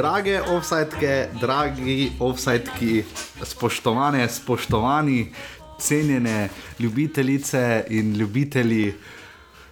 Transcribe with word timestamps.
Drage 0.00 0.40
offsajtke, 0.40 1.28
dragi 1.40 2.12
offsajtki, 2.24 3.02
spoštovane, 3.44 4.28
spoštovani, 4.28 5.26
cenjene 5.78 6.48
ljubitelice 6.78 7.84
in 7.88 8.14
ljubitelji 8.16 8.94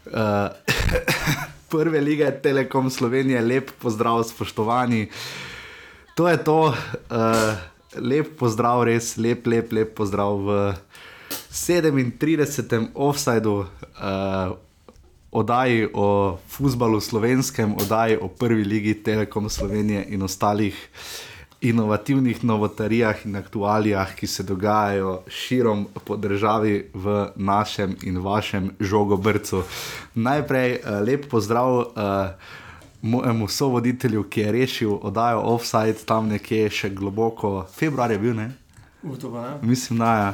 uh, 0.07 0.13
prve 1.71 2.01
lige 2.01 2.31
Telekom 2.43 2.91
Slovenije, 2.91 3.41
lep 3.41 3.71
pozdrav, 3.79 4.23
spoštovani. 4.29 5.09
To 6.15 6.29
je 6.29 6.45
to, 6.45 6.61
uh, 7.11 7.57
lep 7.97 8.37
pozdrav, 8.37 8.85
res 8.85 9.17
lep, 9.17 9.47
lep, 9.47 9.73
lep 9.73 9.97
pozdrav 9.97 10.45
v 10.45 10.75
37. 11.51 12.89
offsajdu. 12.95 13.65
Uh, 13.97 14.68
oddaji 15.31 15.89
o 15.95 16.39
futbalu 16.49 17.01
slovenskem, 17.01 17.75
oddaji 17.81 18.17
o 18.21 18.29
prvi 18.29 18.65
ligi 18.65 18.95
Telekom 18.95 19.49
Slovenije 19.49 20.07
in 20.09 20.23
ostalih 20.23 20.89
inovativnih 21.61 22.45
novotarijah 22.45 23.27
in 23.27 23.37
aktualijah, 23.37 24.15
ki 24.15 24.27
se 24.27 24.43
dogajajo 24.43 25.23
širom 25.29 25.87
po 26.05 26.17
državi 26.17 26.91
v 26.95 27.27
našem 27.37 27.97
in 28.03 28.19
vašem 28.19 28.71
žogobrcu. 28.81 29.63
Najprej 30.15 30.73
uh, 30.73 31.01
lep 31.07 31.29
pozdrav. 31.31 31.79
Uh, 31.79 31.87
Mojemu 33.03 33.47
sovoditelju, 33.49 34.25
ki 34.27 34.41
je 34.41 34.53
rešil 34.53 34.95
oddajo 35.03 35.39
offside 35.39 36.01
tam 36.07 36.27
nekje 36.29 36.67
še 36.71 36.89
globoko, 36.91 37.63
februar 37.71 38.11
je 38.11 38.19
bil, 38.19 38.35
ne? 38.35 38.49
Mislim, 39.63 39.99
da 39.99 40.15
je. 40.15 40.23
Ja. 40.23 40.33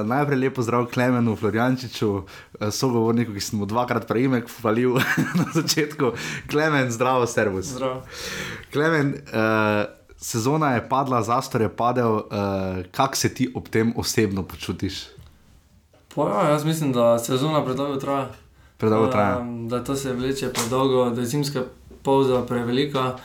Uh, 0.00 0.06
najprej 0.06 0.38
lepo 0.38 0.62
zdrav 0.62 0.86
Klemenu, 0.86 1.36
Floriančiču, 1.36 2.10
uh, 2.14 2.24
sogovorniku, 2.70 3.32
ki 3.32 3.40
sem 3.40 3.58
mu 3.58 3.66
dvakrat 3.66 4.06
prej 4.08 4.28
hvalil 4.60 4.98
na 5.40 5.46
začetku. 5.54 6.12
Klemen, 6.50 6.90
zdravo, 6.90 7.26
servus. 7.26 7.66
Zdravo. 7.66 8.02
Klemen, 8.72 9.14
uh, 9.14 9.84
sezona 10.16 10.74
je 10.74 10.88
padla, 10.88 11.22
zastor 11.22 11.60
je 11.60 11.68
padel. 11.68 12.14
Uh, 12.14 12.22
Kako 12.90 13.16
se 13.16 13.34
ti 13.34 13.52
ob 13.54 13.68
tem 13.68 13.92
osebno 13.96 14.42
počutiš? 14.42 15.06
Ja, 16.16 16.50
jaz 16.50 16.64
mislim, 16.64 16.92
da 16.92 17.18
sezona 17.18 17.64
predolgo 17.64 17.96
traja. 17.96 18.30
Predolgo 18.76 19.06
traja. 19.06 19.38
Uh, 19.38 19.70
da 19.70 19.84
to 19.84 19.96
se 19.96 20.12
vleče 20.12 20.52
predolgo, 20.52 21.10
da 21.10 21.20
je 21.20 21.26
zimska 21.26 21.62
pauza 22.02 22.42
prevelika. 22.46 23.16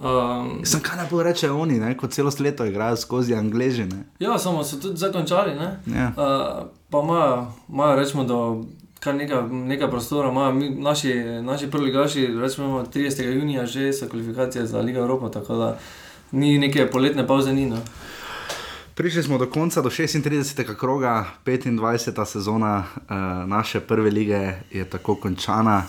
Um, 0.00 0.64
Sem 0.64 0.80
kaj 0.80 0.96
najbolj 0.96 1.24
reče 1.24 1.50
oni, 1.50 1.78
ne? 1.78 1.96
kot 1.96 2.12
celo 2.12 2.30
leto 2.40 2.64
igrajo 2.64 2.96
skozi 2.96 3.34
angližine. 3.34 4.04
Ja, 4.18 4.38
samo 4.38 4.64
so 4.64 4.76
tudi 4.80 4.96
zakončali. 4.96 5.52
Ja. 5.86 6.06
Uh, 6.08 6.66
pa 6.90 6.98
imajo, 7.68 7.96
rečemo, 7.96 8.24
da 8.24 8.34
kar 9.00 9.14
nekaj, 9.14 9.42
nekaj 9.48 9.90
prostora, 9.90 10.30
imajo 10.30 10.52
naši, 10.78 11.14
naši 11.42 11.70
prvi 11.70 11.92
gaši, 11.92 12.26
rečemo 12.26 12.84
30. 12.94 13.28
junija, 13.28 13.66
že 13.66 13.92
so 13.92 14.08
kvalifikacije 14.08 14.66
za 14.66 14.80
Ligo 14.80 15.00
Evropa, 15.00 15.28
tako 15.28 15.56
da 15.56 15.78
ni 16.32 16.58
neke 16.58 16.90
poletne 16.90 17.26
pauze. 17.26 17.52
Ni, 17.52 17.66
no. 17.66 17.78
Prišli 18.94 19.22
smo 19.22 19.38
do 19.38 19.50
konca, 19.50 19.82
do 19.82 19.90
36. 19.90 20.76
kroga, 20.76 21.24
25. 21.46 22.24
sezona 22.24 22.84
uh, 22.96 23.48
naše 23.48 23.80
prve 23.80 24.10
lige 24.10 24.52
je 24.70 24.84
tako 24.84 25.14
končana. 25.14 25.82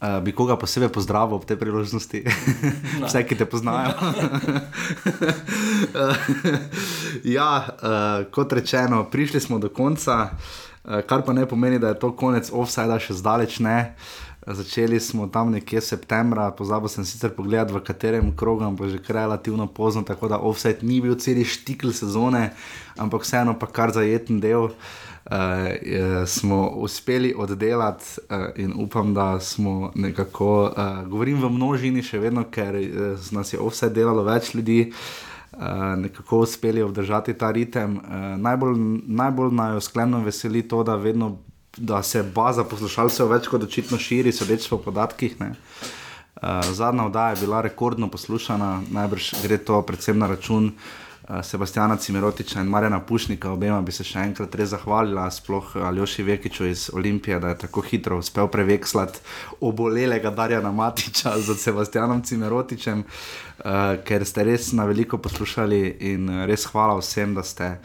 Uh, 0.00 0.22
bi 0.24 0.32
koga 0.32 0.56
posebej 0.56 0.88
pozdravil 0.88 1.36
ob 1.36 1.44
tej 1.44 1.60
priložnosti, 1.60 2.24
vse, 3.04 3.20
ki 3.20 3.36
te 3.36 3.44
poznajo. 3.44 3.92
ja, 7.36 7.50
uh, 7.68 8.24
kot 8.32 8.52
rečeno, 8.56 9.04
prišli 9.12 9.44
smo 9.44 9.58
do 9.60 9.68
konca, 9.68 10.32
uh, 10.32 11.04
kar 11.04 11.20
pa 11.20 11.36
ne 11.36 11.44
pomeni, 11.44 11.76
da 11.76 11.92
je 11.92 12.00
to 12.00 12.14
konec 12.16 12.48
offsajda, 12.48 12.96
še 12.96 13.18
zdaleč 13.20 13.60
ne. 13.60 13.92
Začeli 14.40 14.96
smo 15.04 15.28
tam 15.28 15.52
nekje 15.52 15.84
septembra, 15.84 16.48
pozabil 16.56 16.88
sem 16.88 17.04
sicer 17.04 17.36
pogledati, 17.36 17.76
v 17.76 17.84
katerem 17.84 18.32
krogu, 18.32 18.64
pa 18.72 18.88
že 18.88 19.04
relativno 19.04 19.68
pozno, 19.68 20.00
tako 20.00 20.32
da 20.32 20.40
offside 20.40 20.80
ni 20.80 21.04
bil 21.04 21.20
cel 21.20 21.44
štikl 21.44 21.92
sezone, 21.92 22.56
ampak 22.96 23.28
vseeno 23.28 23.52
pa 23.52 23.68
kar 23.68 23.92
zajeten 23.92 24.40
del. 24.40 24.72
Uh, 24.72 25.09
uh, 25.24 25.32
smo 26.26 26.68
uspeli 26.68 27.34
oddelati 27.36 28.04
uh, 28.20 28.36
in 28.56 28.72
upam, 28.76 29.14
da 29.14 29.40
smo 29.40 29.92
nekako, 29.94 30.62
uh, 30.62 31.08
govorim 31.08 31.42
v 31.42 31.50
množini 31.50 32.02
še 32.02 32.18
vedno, 32.18 32.44
ker 32.50 32.76
uh, 32.76 33.30
nas 33.30 33.52
je 33.52 33.60
vse 33.60 33.90
delalo 33.90 34.24
več 34.24 34.54
ljudi. 34.54 34.92
Uh, 35.52 35.98
nekako 35.98 36.44
uspeli 36.46 36.82
obdržati 36.82 37.34
ta 37.34 37.50
ritem. 37.50 37.96
Uh, 37.96 38.02
najbolj, 38.40 38.76
najbolj 39.06 39.54
naj 39.54 39.80
sklepno 39.80 40.22
veseli 40.24 40.62
to, 40.62 40.82
da, 40.86 40.94
vedno, 40.96 41.36
da 41.76 42.02
se 42.02 42.22
baza 42.22 42.64
poslušalcev 42.64 43.28
več 43.28 43.50
kot 43.50 43.66
očitno 43.66 43.98
širi, 43.98 44.32
sodeč 44.32 44.68
po 44.70 44.78
podatkih. 44.78 45.36
Uh, 45.40 46.64
zadnja 46.72 47.10
oddaja 47.10 47.34
je 47.34 47.42
bila 47.44 47.60
rekordno 47.66 48.08
poslušana, 48.08 48.80
najbrž 48.94 49.34
gre 49.42 49.58
to 49.58 49.82
predvsem 49.82 50.18
na 50.18 50.30
račun 50.30 50.70
uh, 50.70 51.09
Sebastiana 51.42 51.96
Cimerotiča 51.96 52.60
in 52.60 52.66
Marjana 52.66 53.00
Pušnika, 53.00 53.52
obema 53.52 53.80
bi 53.82 53.92
se 53.92 54.04
še 54.04 54.18
enkrat 54.24 54.54
res 54.58 54.72
zahvalila, 54.72 55.28
sploh 55.30 55.76
Aljoši 55.86 56.24
Vekiču 56.26 56.66
iz 56.66 56.88
Olimpije, 56.94 57.38
da 57.38 57.52
je 57.52 57.58
tako 57.64 57.84
hitro 57.86 58.18
uspel 58.18 58.48
prevekslati 58.50 59.22
obolelega 59.60 60.30
Darjana 60.30 60.72
Matiča 60.72 61.36
z 61.38 61.54
Sebastianom 61.54 62.22
Cimerotičem, 62.26 63.04
uh, 63.64 63.98
ker 64.04 64.24
ste 64.26 64.44
res 64.44 64.72
na 64.72 64.84
veliko 64.88 65.18
poslušali 65.18 65.82
in 66.12 66.28
res 66.48 66.66
hvala 66.72 66.98
vsem, 67.00 67.34
da 67.34 67.42
ste. 67.42 67.76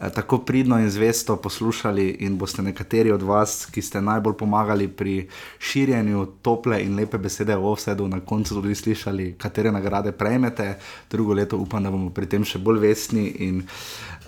Eh, 0.00 0.10
tako 0.10 0.38
pridno 0.38 0.78
in 0.78 0.90
zvesto 0.90 1.36
poslušali, 1.36 2.08
in 2.08 2.38
boste 2.38 2.62
nekateri 2.62 3.10
od 3.10 3.22
vas, 3.22 3.66
ki 3.66 3.82
ste 3.82 4.00
najbolj 4.00 4.34
pomagali 4.36 4.88
pri 4.88 5.28
širjenju 5.58 6.26
tople 6.42 6.82
in 6.82 6.96
lepe 6.96 7.18
besede 7.18 7.56
o 7.56 7.72
vsedu, 7.74 8.08
na 8.08 8.20
koncu 8.20 8.54
tudi 8.54 8.74
slišali, 8.74 9.34
katere 9.38 9.72
nagrade 9.72 10.12
prejmete. 10.12 10.76
Drugo 11.10 11.34
leto 11.34 11.56
upam, 11.56 11.82
da 11.82 11.90
bomo 11.90 12.10
pri 12.10 12.26
tem 12.26 12.44
še 12.44 12.58
bolj 12.58 12.78
vesni 12.78 13.26
in, 13.48 13.62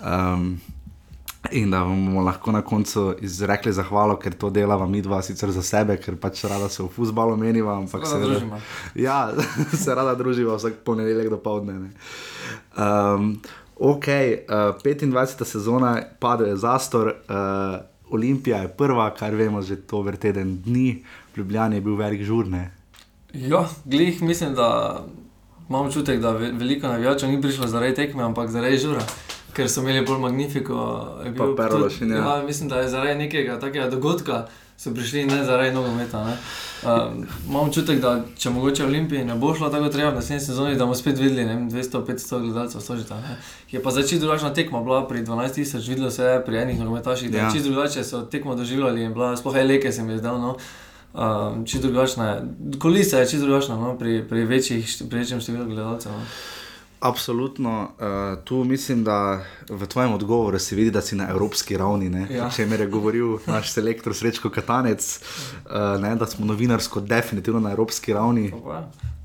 um, 0.01 0.57
in 1.51 1.71
da 1.71 1.83
bomo 1.83 2.21
lahko 2.21 2.51
na 2.51 2.61
koncu 2.61 3.15
izrekli 3.21 3.73
zahvalo, 3.73 4.15
ker 4.19 4.33
to 4.33 4.49
delava 4.49 4.87
mi 4.87 5.01
dva, 5.01 5.21
sicer 5.21 5.51
za 5.51 5.63
sebe, 5.65 5.97
ker 5.97 6.17
pač 6.21 6.43
rada 6.49 6.69
se 6.69 6.83
v 6.83 6.89
fusbalu 6.93 7.37
meniva, 7.37 7.77
ampak 7.77 8.07
se 8.07 8.13
rada 8.13 8.27
družimo. 8.27 8.61
Ja, 8.95 9.19
se 9.83 9.95
rada 9.95 10.15
druživa 10.15 10.57
vsak 10.57 10.81
ponedeljek 10.85 11.29
do 11.29 11.37
povdne. 11.37 11.91
Ok, 13.79 14.07
uh, 14.11 14.75
25. 14.83 15.45
sezona, 15.45 15.95
padel 16.19 16.51
je 16.51 16.57
zastor, 16.59 17.13
uh, 17.29 17.79
Olimpija 18.11 18.57
je 18.65 18.73
prva, 18.73 19.07
kar 19.15 19.35
vemo, 19.35 19.61
že 19.61 19.77
to 19.87 20.01
vrteden 20.01 20.57
dni, 20.65 21.03
Ljubljana 21.37 21.75
je 21.75 21.81
bil 21.81 21.95
velik 21.95 22.23
žurne. 22.27 22.71
Ja, 23.33 23.67
glih 23.85 24.21
mislim, 24.21 24.55
da 24.55 24.99
imam 25.69 25.85
občutek, 25.85 26.19
da 26.19 26.31
veliko 26.31 26.87
navijačev 26.87 27.29
ni 27.29 27.41
prišlo 27.41 27.67
zaradi 27.67 27.95
tekme, 27.95 28.23
ampak 28.23 28.49
zaradi 28.49 28.77
žura. 28.77 29.05
Ker 29.53 29.69
so 29.69 29.81
imeli 29.81 30.05
bolj 30.05 30.19
magnifiko, 30.23 30.79
pa 31.37 31.51
perlo 31.57 31.89
še 31.89 32.05
ne. 32.05 32.17
Ja, 32.21 32.41
mislim, 32.45 32.69
da 32.69 32.83
je 32.83 32.89
zaradi 32.89 33.17
nekega 33.19 33.59
takega 33.59 33.89
dogodka 33.89 34.47
so 34.79 34.93
prišli 34.93 35.25
ne 35.25 35.43
zaradi 35.43 35.75
nogometa. 35.75 36.37
Um, 36.83 37.25
imam 37.47 37.67
občutek, 37.67 37.99
da 37.99 38.21
če 38.37 38.49
mogoče 38.49 38.85
Olimpiji 38.85 39.25
ne 39.27 39.35
bo 39.35 39.51
šlo 39.55 39.67
tako 39.69 39.89
treba 39.91 40.13
v 40.13 40.21
naslednji 40.21 40.45
sezoni, 40.45 40.77
da 40.79 40.85
bomo 40.85 40.95
spet 40.95 41.19
videli 41.19 41.43
200-500 41.43 42.39
gledalcev. 42.45 43.01
Ne? 43.11 43.35
Je 43.71 43.81
pa 43.83 43.91
začeti 43.91 44.21
drugačna 44.23 44.53
tekma, 44.53 44.79
bila 44.81 45.01
pri 45.07 45.25
12 45.27 45.59
tisoč, 45.59 45.87
videlo 45.87 46.11
se 46.11 46.23
je 46.23 46.45
pri 46.45 46.61
enih 46.61 46.79
nogometaših, 46.79 47.31
da 47.31 47.37
ja. 47.37 47.49
čisto 47.51 47.69
drugače 47.69 48.03
so 48.03 48.21
tekmo 48.21 48.55
doživljali 48.55 49.03
in 49.03 49.13
bila 49.13 49.35
sploh 49.37 49.55
eleke 49.55 49.91
se 49.91 50.03
mi 50.03 50.13
je 50.13 50.17
zdelo. 50.17 50.37
No? 50.37 50.55
Um, 51.13 51.65
čisto 51.65 51.87
drugačna 51.87 52.29
je, 52.29 52.41
kolisa 52.79 53.19
je 53.19 53.29
čisto 53.29 53.45
drugačna 53.45 53.75
no? 53.75 53.97
pri, 53.97 54.23
pri 54.29 54.45
večjih, 54.45 54.95
pri 55.09 55.19
večjem 55.19 55.43
številu 55.43 55.65
gledalcev. 55.65 56.15
No? 56.15 56.23
Absolutno. 56.99 57.91
Uh, 57.99 58.43
tu 58.43 58.63
mislim, 58.63 59.03
da 59.03 59.41
v 59.69 59.87
tvojem 59.87 60.13
odgovoru 60.13 60.59
se 60.59 60.75
vidi, 60.75 60.91
da 60.91 61.01
si 61.01 61.15
na 61.15 61.29
evropski 61.29 61.77
ravni. 61.77 62.27
Ja. 62.29 62.49
Če 62.49 62.65
mi 62.65 62.75
je 62.75 62.87
govoril 62.87 63.37
naš 63.47 63.71
selektor 63.71 64.15
Srečko 64.15 64.49
Katanec, 64.49 65.19
uh, 65.19 66.01
ne, 66.01 66.15
da 66.15 66.27
smo 66.27 66.45
novinarsko 66.45 66.99
definitivno 66.99 67.59
na 67.59 67.71
evropski 67.71 68.13
ravni. 68.13 68.51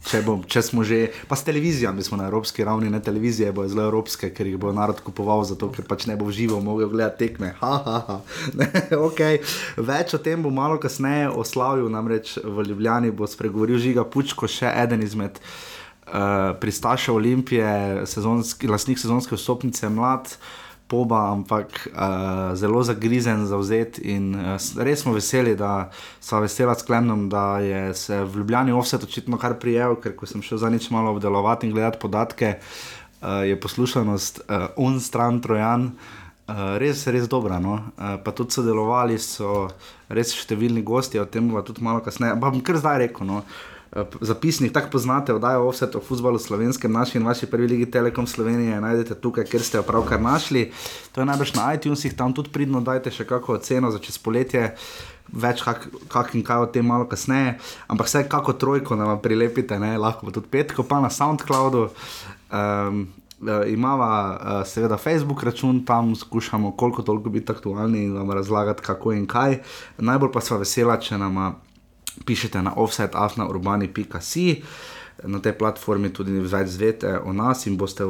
Če, 0.05 0.21
bom, 0.21 0.43
če 0.45 0.61
smo 0.63 0.85
že, 0.85 1.09
pa 1.29 1.37
s 1.37 1.47
televizijami 1.47 2.05
smo 2.05 2.19
na 2.21 2.27
evropski 2.29 2.65
ravni, 2.65 2.91
ne 2.93 3.01
televizije 3.03 3.53
bojo 3.57 3.71
zelo 3.73 3.87
evropske, 3.89 4.29
ker 4.37 4.47
jih 4.47 4.59
bo 4.61 4.73
narod 4.77 5.01
kupoval, 5.01 5.47
zato 5.49 5.71
ker 5.73 5.87
pač 5.89 6.05
ne 6.07 6.17
bo 6.21 6.29
živo 6.29 6.61
mogel 6.61 6.93
gledati 6.93 7.25
tekme. 7.25 7.55
Ha, 7.59 7.75
ha, 7.87 7.99
ha. 8.09 8.19
Ne, 8.61 8.69
okay. 9.01 9.41
Več 9.81 10.13
o 10.15 10.21
tem 10.21 10.45
bo 10.45 10.53
malo 10.53 10.77
kasneje 10.79 11.33
oslavil, 11.33 11.89
namreč 11.91 12.37
v 12.45 12.69
Ljubljani 12.69 13.15
bo 13.17 13.27
spregovoril 13.27 13.81
Žiga 13.81 14.05
Pučko, 14.05 14.47
še 14.47 14.69
eden 14.85 15.03
izmed. 15.03 15.41
Eh, 16.05 16.55
pristaša 16.61 17.13
Olimpije, 17.13 18.07
sezonski, 18.07 18.69
lastnik 18.69 18.99
sezonske 18.99 19.35
vstopnice, 19.35 19.89
mlad, 19.89 20.37
poba, 20.87 21.33
ampak 21.33 21.89
uh, 21.89 22.53
zelo 22.55 22.83
zagrizen, 22.85 23.47
zauzet 23.49 23.97
in 23.99 24.35
uh, 24.37 24.61
res 24.77 25.01
smo 25.01 25.15
veseli, 25.17 25.55
da 25.57 25.89
smo 26.21 26.43
veseli 26.45 26.75
s 26.77 26.85
Klemnom, 26.85 27.29
da 27.33 27.59
je 27.59 27.95
se 27.95 28.21
v 28.25 28.37
Ljubljani 28.37 28.73
offset 28.73 29.03
očitno 29.03 29.39
kar 29.41 29.57
prijel, 29.59 29.97
ker 29.97 30.13
ko 30.17 30.29
sem 30.29 30.43
šel 30.45 30.61
za 30.61 30.71
nič 30.71 30.91
malo 30.91 31.17
obdelovati 31.17 31.67
in 31.67 31.73
gledati 31.73 31.99
podatke, 31.99 32.59
uh, 32.61 33.49
je 33.49 33.61
poslušanost 33.61 34.45
uh, 34.45 34.69
on 34.77 35.01
stran 35.01 35.41
trojan. 35.41 35.95
Uh, 36.47 36.77
res, 36.77 37.07
res 37.07 37.25
dobro. 37.33 37.57
No? 37.59 37.81
Uh, 37.97 38.21
pa 38.25 38.37
tudi 38.37 38.53
sodelovali 38.53 39.17
so 39.19 39.71
res 40.13 40.37
številni 40.37 40.85
gosti, 40.85 41.19
o 41.19 41.25
tem 41.25 41.49
bomo 41.49 41.65
tudi 41.65 41.81
malo 41.83 42.05
kasneje. 42.05 42.37
Pa 42.37 42.53
bom 42.53 42.61
kar 42.61 42.77
zdaj 42.77 43.07
rekel. 43.07 43.25
No? 43.25 43.41
Uh, 43.41 43.74
zapisnik, 44.21 44.73
tako 44.73 44.91
poznate, 44.91 45.35
oddajo 45.35 45.69
vse 45.71 45.89
o 45.95 46.01
futbalu 46.01 46.39
slovenskem, 46.39 46.93
naši 46.93 47.19
in 47.19 47.27
vaši 47.27 47.47
prvi 47.47 47.67
ligi 47.67 47.91
Telekom 47.91 48.27
Slovenije, 48.27 48.81
najdete 48.81 49.15
tukaj, 49.15 49.45
ker 49.45 49.63
ste 49.63 49.79
jo 49.79 49.83
pravkar 49.87 50.21
našli. 50.23 50.73
To 51.13 51.21
je 51.21 51.27
najbrž 51.27 51.55
na 51.55 51.75
iTunesih, 51.75 52.17
tam 52.17 52.35
tudi 52.35 52.51
pridno 52.51 52.81
dajte 52.81 53.11
še 53.15 53.27
kakšno 53.29 53.55
oceno 53.55 53.91
za 53.95 54.03
čez 54.03 54.19
poletje. 54.19 54.73
Več 55.33 55.63
kak, 55.65 55.87
kak 56.13 56.35
in 56.35 56.43
kaj 56.45 56.67
o 56.67 56.71
tem 56.71 56.85
malo 56.85 57.07
kasneje, 57.09 57.57
ampak 57.89 58.11
vse 58.11 58.27
kako 58.29 58.53
trojko 58.61 58.97
nam 58.99 59.17
prilepite, 59.23 59.79
ne? 59.81 59.97
lahko 59.99 60.31
tudi 60.31 60.51
petko, 60.51 60.85
pa 60.85 61.01
na 61.01 61.11
SoundCloudu. 61.11 61.91
Um, 62.51 63.07
Uh, 63.45 63.67
imamo 63.69 64.05
uh, 64.07 64.63
seveda 64.65 64.97
Facebook 64.97 65.43
račun, 65.43 65.83
tam 65.85 66.15
skušamo 66.17 66.71
koliko 66.79 67.03
toliko 67.03 67.29
biti 67.31 67.53
aktualni 67.53 68.05
in 68.05 68.15
vam 68.17 68.31
razlagati, 68.31 68.83
kako 68.83 69.13
in 69.13 69.27
kaj. 69.27 69.59
Najbolj 69.99 70.31
pa 70.33 70.41
smo 70.41 70.59
vesela, 70.63 70.97
če 70.97 71.19
nam 71.19 71.37
pišete 72.27 72.63
na 72.63 72.75
offsetafnaurbani.com, 72.77 74.63
na 75.25 75.39
tej 75.39 75.55
platformi 75.59 76.11
tudi 76.11 76.39
več 76.43 76.75
zvete 76.75 77.19
o 77.23 77.33
nas 77.33 77.67
in 77.67 77.77
boste 77.79 78.05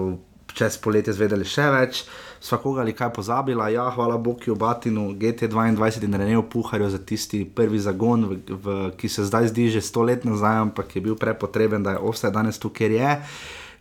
čez 0.55 0.79
poletje 0.79 1.12
zvedeli 1.12 1.45
še 1.45 1.67
več. 1.75 2.05
Svakoga 2.45 2.83
ali 2.85 2.93
kaj 2.93 3.11
pozabila, 3.17 3.71
ja, 3.73 3.89
hvala 3.91 4.19
Bogu, 4.21 4.55
Batinu, 4.55 5.15
GT22 5.19 6.05
in 6.05 6.15
Renejo 6.15 6.45
Puharju 6.45 6.91
za 6.93 7.01
tisti 7.01 7.45
prvi 7.45 7.81
zagon, 7.81 8.29
v, 8.29 8.39
v, 8.49 8.77
ki 9.01 9.09
se 9.09 9.25
zdaj 9.25 9.51
zdi 9.51 9.71
že 9.73 9.81
sto 9.81 10.05
let 10.05 10.25
nazaj, 10.29 10.61
ampak 10.69 10.97
je 10.97 11.05
bil 11.05 11.17
prepotreben, 11.17 11.83
da 11.83 11.97
je 11.97 12.05
offset 12.05 12.33
danes 12.33 12.61
tu, 12.61 12.71
ker 12.71 12.93
je. 12.93 13.19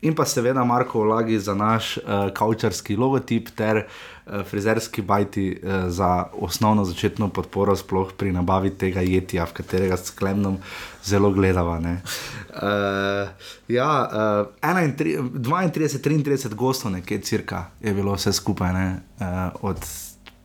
In 0.03 0.15
pa 0.15 0.25
seveda 0.27 0.63
Marko 0.67 0.99
Vlagi 0.99 1.39
za 1.39 1.53
naš 1.55 1.97
uh, 1.97 2.03
kaučarski 2.35 2.95
logotip 2.95 3.49
ter 3.55 3.77
uh, 3.77 4.43
frizerski 4.43 5.01
bajti 5.01 5.45
uh, 5.55 5.71
za 5.87 6.25
osnovno 6.33 6.83
začetno 6.85 7.29
podporo, 7.29 7.75
sploh 7.75 8.11
pri 8.17 8.31
nabavi 8.35 8.73
tega 8.77 9.01
jetja, 9.01 9.45
v 9.47 9.53
katerega 9.61 9.97
s 9.97 10.11
klemnom 10.11 10.57
zelo 11.03 11.31
gledava. 11.31 11.79
Uh, 11.79 11.87
ja, 13.67 14.09
uh, 14.11 14.47
32-33 14.61 16.53
gostov, 16.53 16.91
nekje 16.91 17.21
cirka 17.21 17.65
je 17.79 17.93
bilo 17.93 18.13
vse 18.19 18.33
skupaj. 18.33 18.71
Uh, 18.73 18.89
od, 19.61 19.79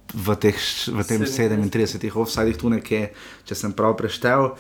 V, 0.08 0.32
teh, 0.40 0.56
v 0.88 1.04
tem 1.04 1.20
37, 1.20 2.08
offsajdih 2.16 2.56
tu 2.56 2.70
nekje, 2.72 3.10
če 3.44 3.52
sem 3.52 3.74
prav 3.76 3.92
preštel. 3.92 4.56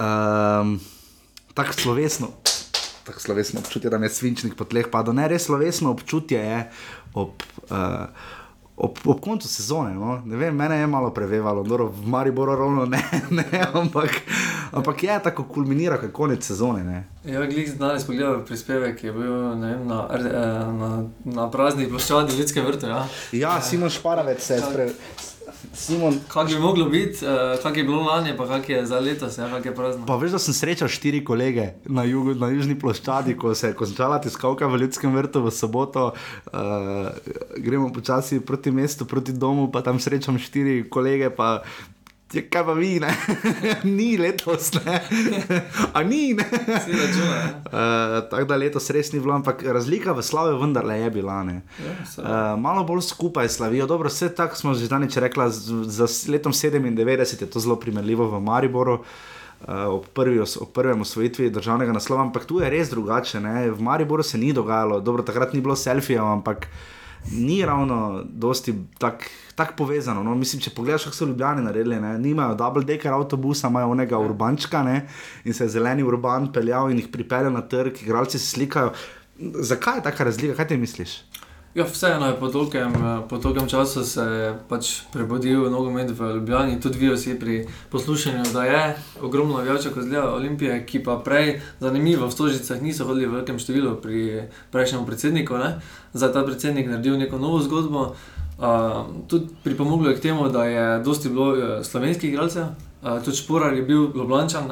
Um, 0.00 0.80
tako 1.52 1.76
slovesno, 1.76 2.32
tako 3.04 3.20
slovesno 3.20 3.60
občutje, 3.60 3.90
da 3.90 3.98
me 3.98 4.08
svinčnik 4.08 4.54
po 4.56 4.64
tleh 4.64 4.88
pada. 4.90 5.12
Ne, 5.12 5.28
res 5.28 5.46
slovesno 5.46 5.90
občutje 5.90 6.38
je 6.38 6.60
ob, 7.14 7.42
uh, 7.70 8.06
ob, 8.76 8.98
ob 9.04 9.20
koncu 9.20 9.48
sezone. 9.48 9.94
No? 9.94 10.22
Vem, 10.26 10.56
mene 10.56 10.76
je 10.76 10.86
malo 10.86 11.10
prevevalo, 11.14 11.62
Doro, 11.62 11.88
v 11.88 12.08
Mariboru 12.08 12.56
ravno 12.56 12.86
ne, 12.86 13.02
ne 13.38 13.66
ampak, 13.72 14.10
ampak 14.72 15.02
je 15.02 15.18
tako 15.22 15.44
kulminira, 15.44 15.98
kot 16.00 16.12
konec 16.12 16.44
sezone. 16.44 16.84
Ne? 16.84 17.04
Ja, 17.24 17.44
glej, 17.46 17.74
danes 17.78 18.06
pogledaj 18.06 18.42
prispevek, 18.48 18.98
ki 19.00 19.06
je 19.06 19.12
bil 19.12 19.36
vem, 19.60 19.86
na, 19.86 20.00
eh, 20.16 20.32
na, 20.80 20.90
na 21.24 21.50
prazni 21.50 21.88
ploščadi 21.88 22.36
ljudske 22.38 22.64
vrte. 22.64 22.90
Ja, 22.90 23.06
ja 23.32 23.60
Simon 23.60 23.92
Šparavec 23.92 24.42
se 24.42 24.58
je 24.58 24.64
spremenil. 24.64 25.32
Simon, 25.74 26.18
kak 26.28 26.48
bi 26.48 26.58
moglo 26.58 26.84
biti, 26.88 27.24
uh, 27.26 27.62
kak 27.62 27.76
je 27.76 27.84
bilo 27.84 28.02
lani, 28.02 28.36
pa 28.36 28.46
kak 28.48 28.68
je 28.68 28.86
za 28.86 29.00
letos, 29.00 29.38
ja, 29.38 29.48
kak 29.50 29.64
je 29.64 29.74
prazno. 29.74 30.06
Pa 30.06 30.16
veš, 30.16 30.36
da 30.36 30.38
sem 30.38 30.54
srečal 30.54 30.88
štiri 30.88 31.24
kolege 31.24 31.72
na, 31.84 32.04
jugu, 32.08 32.34
na 32.38 32.48
južni 32.54 32.78
ploščadi, 32.78 33.36
ko 33.38 33.54
se 33.54 33.72
je 33.72 33.78
končala 33.78 34.20
tiskalka 34.22 34.68
v 34.70 34.84
ljudskem 34.84 35.14
vrtu 35.14 35.42
v 35.42 35.52
soboto. 35.54 36.12
Uh, 36.52 37.10
gremo 37.56 37.90
počasi 37.92 38.40
proti 38.40 38.70
mestu, 38.70 39.04
proti 39.04 39.32
domu, 39.32 39.66
pa 39.72 39.82
tam 39.82 40.00
srečam 40.00 40.38
štiri 40.38 40.84
kolege, 40.88 41.30
pa 41.30 41.64
Je, 42.34 42.42
kaj 42.50 42.64
pa 42.66 42.72
vi, 42.74 42.98
ne? 43.00 43.12
ni 43.96 44.16
letos, 44.18 44.72
ne? 44.74 45.00
A 45.92 46.02
ni, 46.02 46.34
ne? 46.34 46.46
uh, 46.50 48.18
tako 48.30 48.44
da 48.50 48.56
letos 48.58 48.90
res 48.90 49.12
ni 49.12 49.20
bilo, 49.20 49.36
ampak 49.36 49.62
razlika 49.62 50.12
v 50.12 50.22
slavi 50.22 50.56
vendarle 50.58 50.96
je 50.98 51.10
bila. 51.14 51.36
Uh, 51.44 52.24
malo 52.58 52.82
bolj 52.84 53.04
skupaj 53.06 53.48
slavijo. 53.48 53.86
Dobro, 53.86 54.10
vse 54.10 54.32
tako 54.34 54.56
smo 54.56 54.74
že 54.74 54.88
danes 54.90 55.16
rekli, 55.16 55.46
za 55.86 56.08
letom 56.28 56.52
97 56.52 57.42
je 57.42 57.50
to 57.50 57.60
zelo 57.60 57.76
primerljivo 57.76 58.26
v 58.30 58.42
Mariboru. 58.42 58.98
Uh, 59.64 59.86
ob, 59.88 60.04
prvi, 60.12 60.40
ob 60.40 60.72
prvem 60.74 61.00
osvojitvi 61.00 61.50
državnega 61.50 61.92
naslova, 61.92 62.22
ampak 62.22 62.44
tu 62.44 62.58
je 62.60 62.70
res 62.70 62.90
drugače. 62.90 63.40
Ne? 63.40 63.70
V 63.70 63.80
Mariboru 63.80 64.22
se 64.22 64.38
ni 64.38 64.52
dogajalo, 64.52 65.00
dobro, 65.00 65.22
takrat 65.22 65.54
ni 65.54 65.60
bilo 65.60 65.76
selfijev, 65.76 66.24
ampak 66.24 66.66
ni 67.32 67.62
ravno 67.64 68.24
dosti 68.26 68.74
tako 69.54 69.64
tak 69.64 69.76
povezano. 69.76 70.22
No? 70.22 70.34
Mislim, 70.34 70.62
če 70.62 70.70
pogledaš, 70.74 71.04
kako 71.08 71.16
so 71.16 71.28
ljubljeni 71.30 71.62
naredili, 71.62 72.00
ne? 72.00 72.18
nimajo 72.18 72.54
double 72.58 72.84
decker 72.84 73.12
avtobusa, 73.12 73.68
imajo 73.68 73.90
onega 73.94 74.16
ja. 74.16 74.20
urbančka 74.20 74.82
ne? 74.82 75.06
in 75.44 75.54
se 75.54 75.68
zeleni 75.68 76.02
urban 76.02 76.52
peljal 76.52 76.90
in 76.90 76.98
jih 76.98 77.08
pripelje 77.12 77.50
na 77.50 77.62
trg, 77.62 78.02
igralci 78.02 78.38
se 78.38 78.46
slikajo. 78.46 78.92
Zakaj 79.38 79.98
je 79.98 80.02
taka 80.02 80.24
razlika, 80.24 80.54
kaj 80.54 80.68
ti 80.68 80.76
misliš? 80.76 81.22
Ja, 81.74 81.82
vseeno 81.90 82.28
je 82.28 82.36
po 82.38 82.46
tolkem, 82.54 82.92
po 83.28 83.38
tolkem 83.42 83.66
času 83.66 84.04
se 84.06 84.22
je 84.22 84.50
pač 84.68 84.90
prebudil 85.10 85.64
nogomet 85.70 86.12
v 86.14 86.28
Ljubljani, 86.36 86.78
tudi 86.80 87.00
vi 87.02 87.10
vsi 87.10 87.34
pri 87.38 87.56
poslušanju, 87.90 88.44
da 88.54 88.62
je 88.64 88.82
ogromno 89.26 89.58
več 89.58 89.88
kot 89.90 90.06
zdaj 90.06 90.36
Olimpije, 90.36 90.76
ki 90.86 91.02
pa 91.02 91.16
prej, 91.18 91.58
zanimivo, 91.82 92.28
v 92.30 92.36
Stožicah 92.36 92.78
niso 92.78 93.08
hodili 93.10 93.26
v 93.26 93.40
velikem 93.40 93.58
številu 93.58 93.96
pri 93.98 94.46
prejšnjem 94.70 95.02
predsedniku. 95.02 95.58
Ne? 95.58 95.82
Zdaj 96.14 96.32
ta 96.38 96.46
predsednik 96.46 96.86
naredil 96.86 97.18
neko 97.18 97.42
novo 97.42 97.58
zgodbo. 97.58 98.14
Uh, 98.14 98.33
tudi 99.28 99.46
pripomoglo 99.64 100.08
je 100.10 100.16
k 100.16 100.20
temu, 100.20 100.48
da 100.48 100.64
je 100.64 101.02
dosti 101.02 101.28
bilo 101.28 101.52
uh, 101.52 101.58
slovenskih 101.82 102.30
igralcev, 102.30 102.64
uh, 103.02 103.22
tudi 103.24 103.36
Šporar 103.36 103.74
je 103.74 103.82
bil 103.82 104.10
Ljubljančan, 104.14 104.70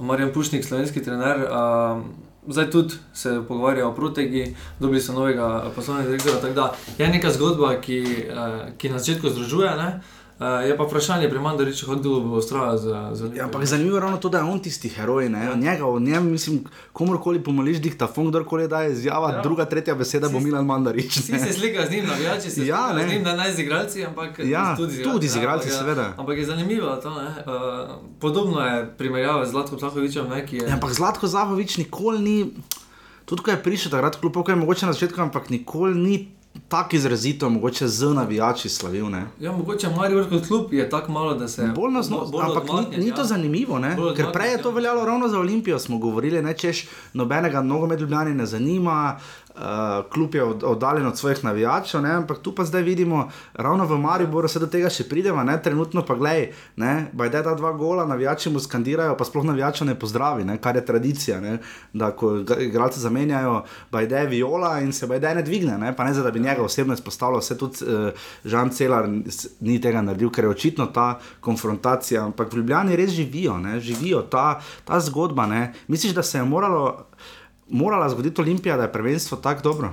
Marjan 0.00 0.32
Pušnik, 0.32 0.64
slovenski 0.64 1.02
trener. 1.02 1.36
Uh, 1.36 2.02
zdaj 2.48 2.70
tudi 2.70 2.94
se 3.14 3.40
pogovarjajo 3.48 3.88
o 3.88 3.94
protegi, 3.94 4.56
dobili 4.80 5.00
so 5.00 5.12
novega 5.12 5.70
poslovnega 5.76 6.10
direktorja. 6.10 6.72
Je 6.98 7.08
neka 7.08 7.30
zgodba, 7.30 7.80
ki, 7.80 8.26
ki 8.78 8.88
na 8.88 8.98
začetku 8.98 9.28
združuje. 9.28 9.70
Ne? 9.76 10.00
Uh, 10.42 10.68
je 10.68 10.76
pa 10.76 10.84
vprašanje 10.84 11.28
pri 11.30 11.38
Mandariču, 11.38 11.86
kako 11.86 12.00
bo 12.02 12.36
ustrajal 12.36 12.76
za 12.76 13.12
ljudi. 13.20 13.38
Ja, 13.38 13.48
zanimivo 13.62 13.96
je 13.96 14.00
ravno 14.00 14.16
to, 14.16 14.28
da 14.28 14.38
je 14.38 14.44
on 14.44 14.58
tisti 14.58 14.88
heroj. 14.88 15.24
Ja. 15.24 15.54
Njega, 15.54 15.86
o 15.86 15.98
njem, 15.98 16.30
mislim, 16.30 16.64
komorkoli 16.92 17.44
pomoliš, 17.44 17.78
diktafon, 17.78 18.28
kdorkoli 18.28 18.68
da 18.68 18.82
je 18.82 18.92
izjava, 18.92 19.30
ja. 19.30 19.42
druga, 19.42 19.64
tretja 19.64 19.94
beseda 19.94 20.28
bo 20.28 20.40
Milan 20.40 20.66
Mandarič. 20.66 21.14
Ti 21.14 21.38
se 21.38 21.52
slika 21.52 21.86
z 21.86 21.90
njim, 21.90 22.06
navijači 22.06 22.50
se 22.50 22.66
ja, 22.66 22.94
z 23.06 23.12
njim, 23.12 23.24
da 23.24 23.36
naj 23.36 23.52
z 23.52 23.58
igralci, 23.58 24.04
ampak 24.04 24.38
ja, 24.38 24.76
tudi 24.76 24.92
z 24.92 24.98
igralci. 24.98 25.12
Tudi 25.12 25.28
z 25.28 25.36
igralci, 25.36 25.68
ja, 25.68 25.74
seveda. 25.74 26.02
Ja, 26.02 26.14
ampak 26.16 26.38
je 26.38 26.44
zanimivo 26.44 26.96
to. 26.96 27.08
Uh, 27.08 27.16
podobno 28.20 28.60
je 28.60 28.94
primerjava 28.98 29.46
z 29.46 29.50
Zlatkom 29.50 29.78
Zahovičem. 29.78 30.28
Ne, 30.28 30.46
je... 30.50 30.66
ja, 30.66 30.74
ampak 30.74 30.92
Zlatko 30.92 31.26
Zahovič 31.26 31.76
nikoli 31.76 32.18
ni, 32.18 32.54
tudi 33.24 33.42
ko 33.42 33.50
je 33.50 33.62
prišel 33.62 33.90
takrat, 33.90 34.16
kljub 34.16 34.46
temu, 34.46 34.60
mogoče 34.60 34.86
na 34.86 34.92
začetku, 34.92 35.20
ampak 35.20 35.50
nikoli 35.50 35.94
ni 35.94 36.41
tako 36.68 36.96
izrazito, 36.96 37.50
mogoče 37.50 37.88
z 37.88 38.14
navijači 38.14 38.68
slavil. 38.68 39.10
Ne? 39.10 39.26
Ja, 39.40 39.52
mogoče 39.52 39.88
Marijo 39.96 40.28
kot 40.28 40.46
klub 40.46 40.72
je 40.72 40.90
tako 40.90 41.12
malo, 41.12 41.34
da 41.34 41.48
se. 41.48 41.66
Bolj 41.74 41.92
nas 41.92 42.06
znotraj, 42.06 42.46
ampak 42.46 42.64
ni, 42.90 43.04
ni 43.04 43.10
to 43.10 43.20
ja. 43.20 43.24
zanimivo, 43.24 43.80
ker 44.16 44.32
prej 44.32 44.52
je 44.52 44.62
to 44.62 44.70
veljalo 44.70 45.04
ravno 45.04 45.28
za 45.28 45.38
Olimpijo. 45.38 45.78
Smo 45.78 45.98
govorili, 45.98 46.42
da 46.42 46.52
češ 46.52 46.86
nobenega 47.12 47.62
nogomet 47.62 48.00
ljubljani 48.00 48.34
ne 48.34 48.46
zanima, 48.46 49.18
uh, 49.54 50.10
klub 50.12 50.34
je 50.34 50.44
oddaljen 50.44 51.06
od 51.06 51.18
svojih 51.18 51.44
navijačev, 51.44 52.02
ne? 52.02 52.10
ampak 52.10 52.38
tu 52.38 52.54
pa 52.54 52.64
zdaj 52.64 52.82
vidimo, 52.82 53.28
ravno 53.54 53.86
v 53.86 53.98
Mariboru 53.98 54.48
se 54.48 54.58
do 54.58 54.66
tega 54.66 54.90
še 54.90 55.08
pridemo, 55.08 55.44
ne? 55.44 55.58
trenutno 55.62 56.04
pa 56.06 56.14
gledaj, 56.14 56.52
da 56.76 57.24
je 57.24 57.42
ta 57.42 57.54
dva 57.54 57.72
gola, 57.72 58.06
navijači 58.06 58.50
mu 58.50 58.60
skandirajo, 58.60 59.16
pa 59.16 59.24
sploh 59.24 59.44
navijačev 59.44 59.86
ne 59.86 59.98
pozdravi, 59.98 60.44
ne? 60.44 60.58
kar 60.60 60.76
je 60.76 60.84
tradicija, 60.86 61.40
ne? 61.40 61.58
da 61.92 62.10
ko 62.16 62.34
igralce 62.60 63.00
zamenjajo, 63.00 63.62
da 63.92 64.00
je 64.00 64.26
viola 64.26 64.78
in 64.80 64.92
se 64.92 65.06
da 65.06 65.34
ne 65.34 65.42
dvigne, 65.42 65.78
ne? 65.78 65.96
pa 65.96 66.04
ne 66.04 66.14
za 66.14 66.22
da 66.22 66.30
bi 66.30 66.40
njega 66.40 66.62
osebno 66.62 66.94
izpostavljal, 66.94 67.40
vse 67.40 67.58
tudi 67.58 67.84
uh, 67.84 68.10
Žan 68.44 68.70
Celar 68.70 69.08
ni 69.60 69.80
tega 69.80 70.02
naredil, 70.02 70.30
ker 70.30 70.44
je 70.44 70.50
očitno 70.50 70.86
ta 70.86 71.18
konfrontacija, 71.40 72.24
ampak 72.24 72.52
v 72.52 72.62
Ljubljani 72.62 72.96
res 72.96 73.10
živijo, 73.10 73.58
ne? 73.58 73.80
živijo 73.80 74.22
ta, 74.22 74.60
ta 74.84 75.00
zgodba. 75.00 75.46
Ne? 75.46 75.72
Misliš, 75.88 76.14
da 76.14 76.22
se 76.22 76.38
je 76.38 76.44
moralo 76.44 77.06
morala 77.72 78.08
zgoditi 78.08 78.40
Olimpija, 78.40 78.76
da 78.76 78.82
je 78.82 78.92
prvenstvo 78.92 79.38
tako 79.38 79.62
dobro? 79.62 79.92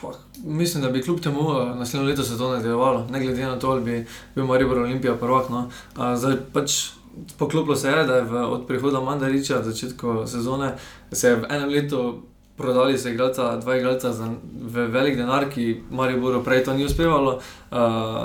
Pa, 0.00 0.12
mislim, 0.44 0.82
da 0.82 0.90
bi 0.90 1.02
kljub 1.02 1.20
temu 1.20 1.40
eh, 1.40 1.74
naslednjo 1.74 2.08
leto 2.08 2.22
se 2.22 2.38
to 2.38 2.50
nadaljevalo, 2.50 3.06
ne 3.10 3.20
glede 3.20 3.44
na 3.44 3.58
to, 3.58 3.70
ali 3.70 3.84
bi 3.84 4.06
bil 4.34 4.46
Maribor 4.46 4.78
Olimpija 4.78 5.14
prvak. 5.14 5.50
No. 5.50 5.70
Zdaj 6.16 6.36
pač 6.52 6.90
poklopilo 7.38 7.76
se 7.76 7.88
je, 7.88 8.04
da 8.04 8.16
je 8.16 8.22
v, 8.22 8.44
od 8.44 8.66
prihoda 8.66 9.00
Mandariča 9.00 9.58
v 9.58 9.64
začetku 9.64 10.26
sezone 10.26 10.72
se 11.12 11.28
je 11.28 11.36
v 11.36 11.46
enem 11.50 11.68
letu 11.68 12.22
prodali 12.56 12.98
se 12.98 13.10
igralca, 13.10 13.56
dva 13.56 13.76
igralca 13.76 14.12
za 14.12 14.28
velik 14.68 15.16
denar, 15.16 15.48
ki 15.50 15.82
Mariboru 15.90 16.44
prej 16.44 16.64
to 16.64 16.74
ni 16.74 16.84
uspevalo, 16.84 17.34
uh, 17.36 17.78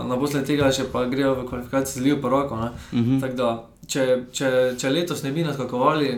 na 0.08 0.18
posle 0.20 0.44
tega 0.44 0.72
še 0.72 0.90
pa 0.92 1.06
grejo 1.06 1.36
v 1.36 1.46
kvalifikacije 1.48 2.02
z 2.02 2.04
Lijo 2.04 2.18
prvako. 2.22 2.56
Uh 2.56 3.00
mhm. 3.00 3.20
-huh 3.20 3.58
če, 3.88 4.06
če, 4.34 4.50
če 4.80 4.92
letos 4.92 5.24
ne 5.26 5.32
bi 5.36 5.44
naskakovali, 5.46 6.12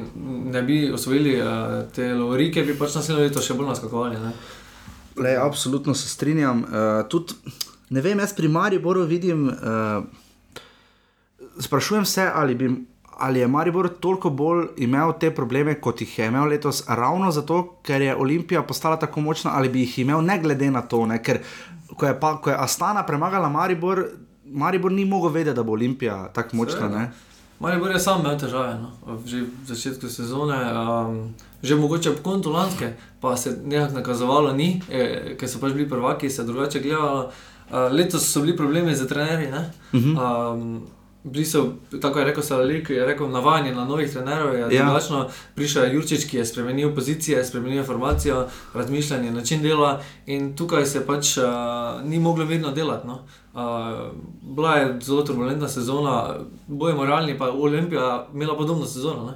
ne 0.53 0.61
bi 0.67 0.79
osvojili 0.93 1.37
uh, 1.41 1.79
te 1.93 2.11
lovorike, 2.13 2.63
bi 2.67 2.75
pač 2.77 2.97
naslednjo 2.97 3.25
leto 3.25 3.43
še 3.43 3.57
bolj 3.57 3.71
naskakovali. 3.73 4.33
Le, 5.17 5.33
absolutno 5.41 5.95
se 5.97 6.09
strinjam. 6.09 6.63
Uh, 6.67 7.01
tudi, 7.09 7.37
ne 7.93 8.03
vem, 8.05 8.19
jaz 8.23 8.35
pri 8.37 8.51
Mariju 8.51 8.83
Boru 8.83 9.05
vidim, 9.09 9.47
uh, 9.49 10.61
sprašujem 11.59 12.05
se, 12.05 12.29
ali 12.33 12.55
bi. 12.55 12.75
ali 13.19 13.39
je 13.39 13.47
Maribor 13.47 13.87
toliko 13.89 14.29
bolj 14.29 14.67
imel 14.77 15.13
te 15.19 15.31
probleme, 15.33 15.73
kot 15.81 16.01
jih 16.01 16.19
je 16.19 16.25
imel 16.27 16.51
letos, 16.51 16.83
ravno 16.87 17.31
zato, 17.31 17.79
ker 17.81 18.01
je 18.01 18.15
Olimpija 18.15 18.61
postala 18.61 18.99
tako 18.99 19.21
močna, 19.21 19.55
ali 19.57 19.69
bi 19.69 19.79
jih 19.79 19.99
imel 19.99 20.21
ne 20.21 20.37
glede 20.39 20.69
na 20.71 20.81
to. 20.81 21.05
Ne? 21.05 21.17
Ker 21.23 21.39
ko 21.97 22.05
je, 22.05 22.13
pa, 22.19 22.35
ko 22.37 22.49
je 22.49 22.55
Astana 22.55 23.01
premagala 23.05 23.49
Maribor, 23.49 24.03
Maribor 24.45 24.91
ni 24.91 25.05
mogel 25.05 25.33
vedeti, 25.33 25.55
da 25.55 25.63
bo 25.63 25.73
Olimpija 25.73 26.27
tako 26.33 26.61
močna. 26.61 26.89
Ne? 26.89 27.09
Maribor 27.59 27.91
je 27.91 27.99
sam 27.99 28.21
imel 28.21 28.37
težave, 28.39 28.77
no? 28.77 29.17
že 29.25 29.41
v 29.41 29.65
začetku 29.65 30.09
sezone. 30.09 30.57
Um, 30.73 31.33
Že 31.57 31.75
mogoče 31.75 32.09
ob 32.09 32.19
koncu 32.21 32.51
lanske, 32.53 32.93
pa 33.19 33.37
se 33.37 33.57
nekako 33.65 33.93
nakazovalo, 33.93 34.53
ni, 34.53 34.81
eh, 34.89 35.33
ker 35.39 35.49
so 35.49 35.57
pač 35.59 35.73
bili 35.73 35.89
prvaki, 35.89 36.29
se 36.29 36.43
drugače 36.43 36.79
gledalo. 36.79 37.31
Uh, 37.67 37.89
letos 37.91 38.29
so 38.29 38.41
bili 38.41 38.53
problemi 38.57 38.95
z 38.95 39.07
trenerji. 39.07 39.47
Uh 39.49 39.99
-huh. 39.99 40.53
um, 40.53 40.87
bili 41.31 41.45
so, 41.45 41.73
tako 42.01 42.19
je 42.19 42.25
rekel 42.25 42.43
Salalik, 42.43 42.89
je 42.89 43.05
rekel, 43.05 43.29
navajeni 43.29 43.75
na 43.75 43.85
novih 43.85 44.11
trenerjev. 44.11 44.71
Ja. 44.71 44.99
Prišel 45.55 45.83
je 45.83 45.93
Jurčič, 45.93 46.25
ki 46.29 46.37
je 46.37 46.45
spremenil 46.45 46.95
pozicije, 46.95 47.45
spremenil 47.45 47.77
informacijo, 47.77 48.47
razmišljanje, 48.73 49.31
način 49.31 49.61
dela 49.61 50.01
in 50.25 50.55
tukaj 50.55 50.85
se 50.85 51.05
pač 51.05 51.37
uh, 51.37 51.43
ni 52.03 52.19
moglo 52.19 52.45
vedno 52.45 52.71
delati. 52.71 53.07
No. 53.07 53.19
Uh, 53.53 53.61
bila 54.41 54.75
je 54.75 54.99
zelo 55.01 55.21
turbulentna 55.23 55.67
sezona, 55.67 56.35
bojimo 56.67 57.05
realni, 57.05 57.37
pa 57.37 57.51
Olimpija 57.51 58.27
imela 58.33 58.57
podobno 58.57 58.85
sezono. 58.85 59.33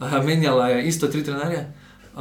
Uh, 0.00 0.24
menjala 0.24 0.68
je 0.68 0.86
isto 0.88 1.06
tri 1.06 1.24
trenerje, 1.24 1.72
uh, 2.14 2.20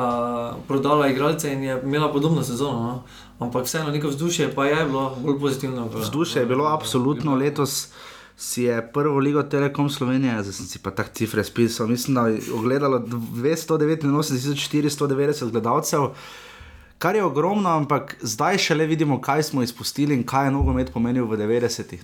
prodala 0.68 1.08
igralce 1.08 1.54
in 1.54 1.64
je 1.64 1.82
imela 1.84 2.12
podobno 2.14 2.44
sezono. 2.44 2.84
No. 2.84 3.04
Ampak 3.40 3.66
vseeno, 3.66 3.92
neko 3.92 4.08
vzdušje 4.08 4.56
pa 4.56 4.66
je 4.66 4.86
bilo 4.86 5.18
bolj 5.24 5.40
pozitivno. 5.40 5.90
Vzdušje 5.94 6.42
je 6.42 6.46
bilo 6.46 6.66
absolutno 6.66 7.36
letos 7.36 7.88
si 8.40 8.64
je 8.64 8.92
prvo 8.94 9.20
ligo 9.20 9.44
Telekom 9.44 9.90
Slovenije, 9.90 10.44
zdaj 10.44 10.54
sem 10.54 10.66
si 10.66 10.80
pa 10.80 10.92
tak 10.96 11.10
cifre 11.14 11.44
spisal, 11.44 11.88
mislim, 11.88 12.16
da 12.16 12.28
je 12.28 12.40
ogledalo 12.56 13.00
289.490 13.00 15.52
gledalcev. 15.52 16.02
Kar 17.00 17.16
je 17.16 17.24
ogromno, 17.24 17.70
ampak 17.70 18.16
zdaj 18.22 18.58
šele 18.58 18.86
vidimo, 18.86 19.22
kaj 19.22 19.44
smo 19.44 19.64
izpustili 19.64 20.16
in 20.16 20.24
kaj 20.24 20.46
je 20.48 20.52
nogomet 20.52 20.94
pomenil 20.94 21.26
v 21.26 21.38
90-ih. 21.38 22.04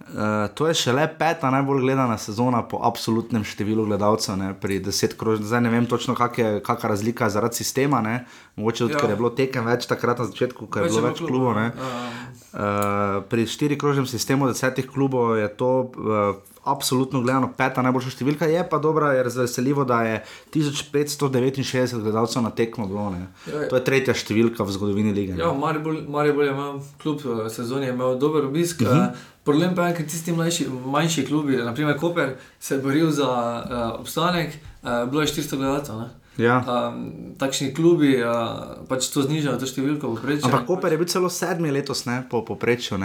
Uh, 0.00 0.54
to 0.54 0.66
je 0.68 0.74
šele 0.74 1.06
peta 1.18 1.50
najbolj 1.50 1.80
gledana 1.80 2.18
sezona 2.18 2.60
po 2.68 2.76
absolutnem 2.82 3.44
številu 3.46 3.86
gledalcev, 3.88 4.36
ne, 4.36 4.50
pri 4.52 4.76
deset 4.82 5.14
krožnih. 5.16 5.46
Zdaj 5.48 5.62
ne 5.64 5.70
vem 5.72 5.86
točno, 5.88 6.12
kakšna 6.18 6.48
je 6.50 6.88
razlika 6.90 7.30
zaradi 7.32 7.62
sistema. 7.62 8.02
Ne. 8.04 8.26
Mogoče 8.56 8.90
ja. 8.90 8.98
ker 9.00 9.14
je 9.14 9.16
bilo 9.16 9.30
tekem 9.30 9.64
več 9.64 9.86
takrat 9.88 10.20
na 10.20 10.26
začetku, 10.28 10.66
ko 10.66 10.82
je 10.82 10.90
bilo 10.90 11.06
več 11.08 11.22
klubov. 11.24 11.56
Uh, 11.56 13.22
pri 13.30 13.46
štiri 13.48 13.78
krožnem 13.80 14.06
sistemu 14.06 14.50
desetih 14.50 14.90
klubov 14.90 15.38
je 15.40 15.48
to. 15.48 15.70
Uh, 15.94 16.42
Absolutno 16.64 17.20
gledano, 17.20 17.50
peta 17.52 17.82
najboljša 17.84 18.14
številka 18.14 18.46
je 18.48 18.62
pa 18.64 18.78
dobra, 18.80 19.10
je 19.12 19.26
razveseljivo, 19.26 19.84
da 19.84 19.98
je 20.06 20.14
1569 20.54 22.00
gledalcev 22.00 22.40
na 22.40 22.54
tekmo 22.56 22.86
bilo. 22.88 23.10
Ja, 23.12 23.26
ja, 23.52 23.66
to 23.68 23.76
je 23.76 23.82
tretja 23.84 24.14
številka 24.16 24.64
v 24.64 24.72
zgodovini 24.72 25.12
lige. 25.12 25.36
Ja, 25.36 25.50
Maribor 25.52 26.46
je 26.46 26.54
imel 26.54 26.78
kljub 27.04 27.20
sezoni 27.52 27.92
imel 27.92 28.16
dober 28.16 28.48
obisk. 28.48 28.80
Uh 28.80 28.88
mhm. 28.88 28.96
-huh. 28.96 29.33
Problem 29.44 29.74
pa 29.76 29.90
je, 29.90 29.98
ker 29.98 30.06
tisti 30.08 30.32
mlajši, 30.32 30.66
manjši 30.88 31.26
klubi, 31.28 31.56
naprimer 31.60 31.98
Koper, 32.00 32.36
se 32.60 32.74
je 32.74 32.82
boril 32.82 33.10
za 33.12 33.28
uh, 33.28 34.00
obstanek, 34.00 34.56
uh, 34.82 35.04
bilo 35.10 35.20
je 35.20 35.28
400 35.34 35.56
gledalcev. 35.56 36.04
Ja. 36.40 36.58
Um, 36.66 37.36
takšni 37.38 37.70
klubi 37.76 38.16
uh, 38.18 38.82
pač 38.90 39.06
to 39.12 39.22
znižajo, 39.22 39.60
to 39.60 39.68
številko. 39.70 40.16
Ampak 40.42 40.64
Koper 40.66 40.96
je 40.96 40.98
bil 40.98 41.10
celo 41.10 41.30
sedmi 41.30 41.70
letos 41.70 42.06
ne, 42.08 42.24
po 42.30 42.42
povprečju. 42.42 42.98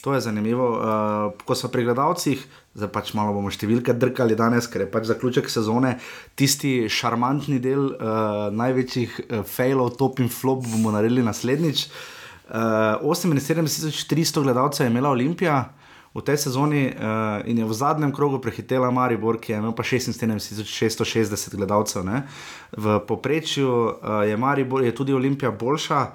To 0.00 0.14
je 0.14 0.20
zanimivo. 0.24 0.68
Uh, 0.78 1.42
ko 1.44 1.58
smo 1.58 1.68
pri 1.74 1.84
gledalcih, 1.90 2.40
zdaj 2.78 2.88
pač 2.94 3.12
malo 3.18 3.34
bomo 3.36 3.52
številke 3.52 3.92
drkali 3.92 4.38
danes, 4.38 4.70
ker 4.70 4.86
je 4.86 4.92
pač 4.94 5.10
zaključek 5.10 5.50
sezone, 5.52 5.98
tisti 6.40 6.86
šarmantni 6.88 7.58
del 7.60 7.90
uh, 7.90 8.46
največjih 8.54 9.18
uh, 9.26 9.42
failov, 9.44 9.98
top 10.00 10.22
in 10.24 10.32
flop 10.32 10.64
bomo 10.70 10.94
naredili 10.94 11.26
naslednjič. 11.26 11.84
Uh, 12.50 12.96
78.300 13.04 14.46
gledalcev 14.46 14.86
je 14.86 14.94
imela 14.94 15.12
Olimpija 15.12 15.58
v 16.10 16.22
tej 16.26 16.50
sezoni 16.50 16.90
uh, 16.90 17.38
in 17.46 17.58
je 17.58 17.64
v 17.64 17.74
zadnjem 17.74 18.10
krogu 18.10 18.42
prehitela 18.42 18.90
Maribor, 18.90 19.38
ki 19.38 19.52
je 19.52 19.58
imel 19.62 19.74
pa 19.74 19.86
76.660 19.86 21.54
gledalcev. 21.54 22.02
Ne? 22.02 22.26
V 22.74 22.98
povprečju 23.06 23.70
uh, 23.70 24.26
je 24.26 24.34
Maribor, 24.36 24.82
je 24.82 24.94
tudi 24.94 25.14
Olimpija 25.14 25.54
boljša. 25.54 26.10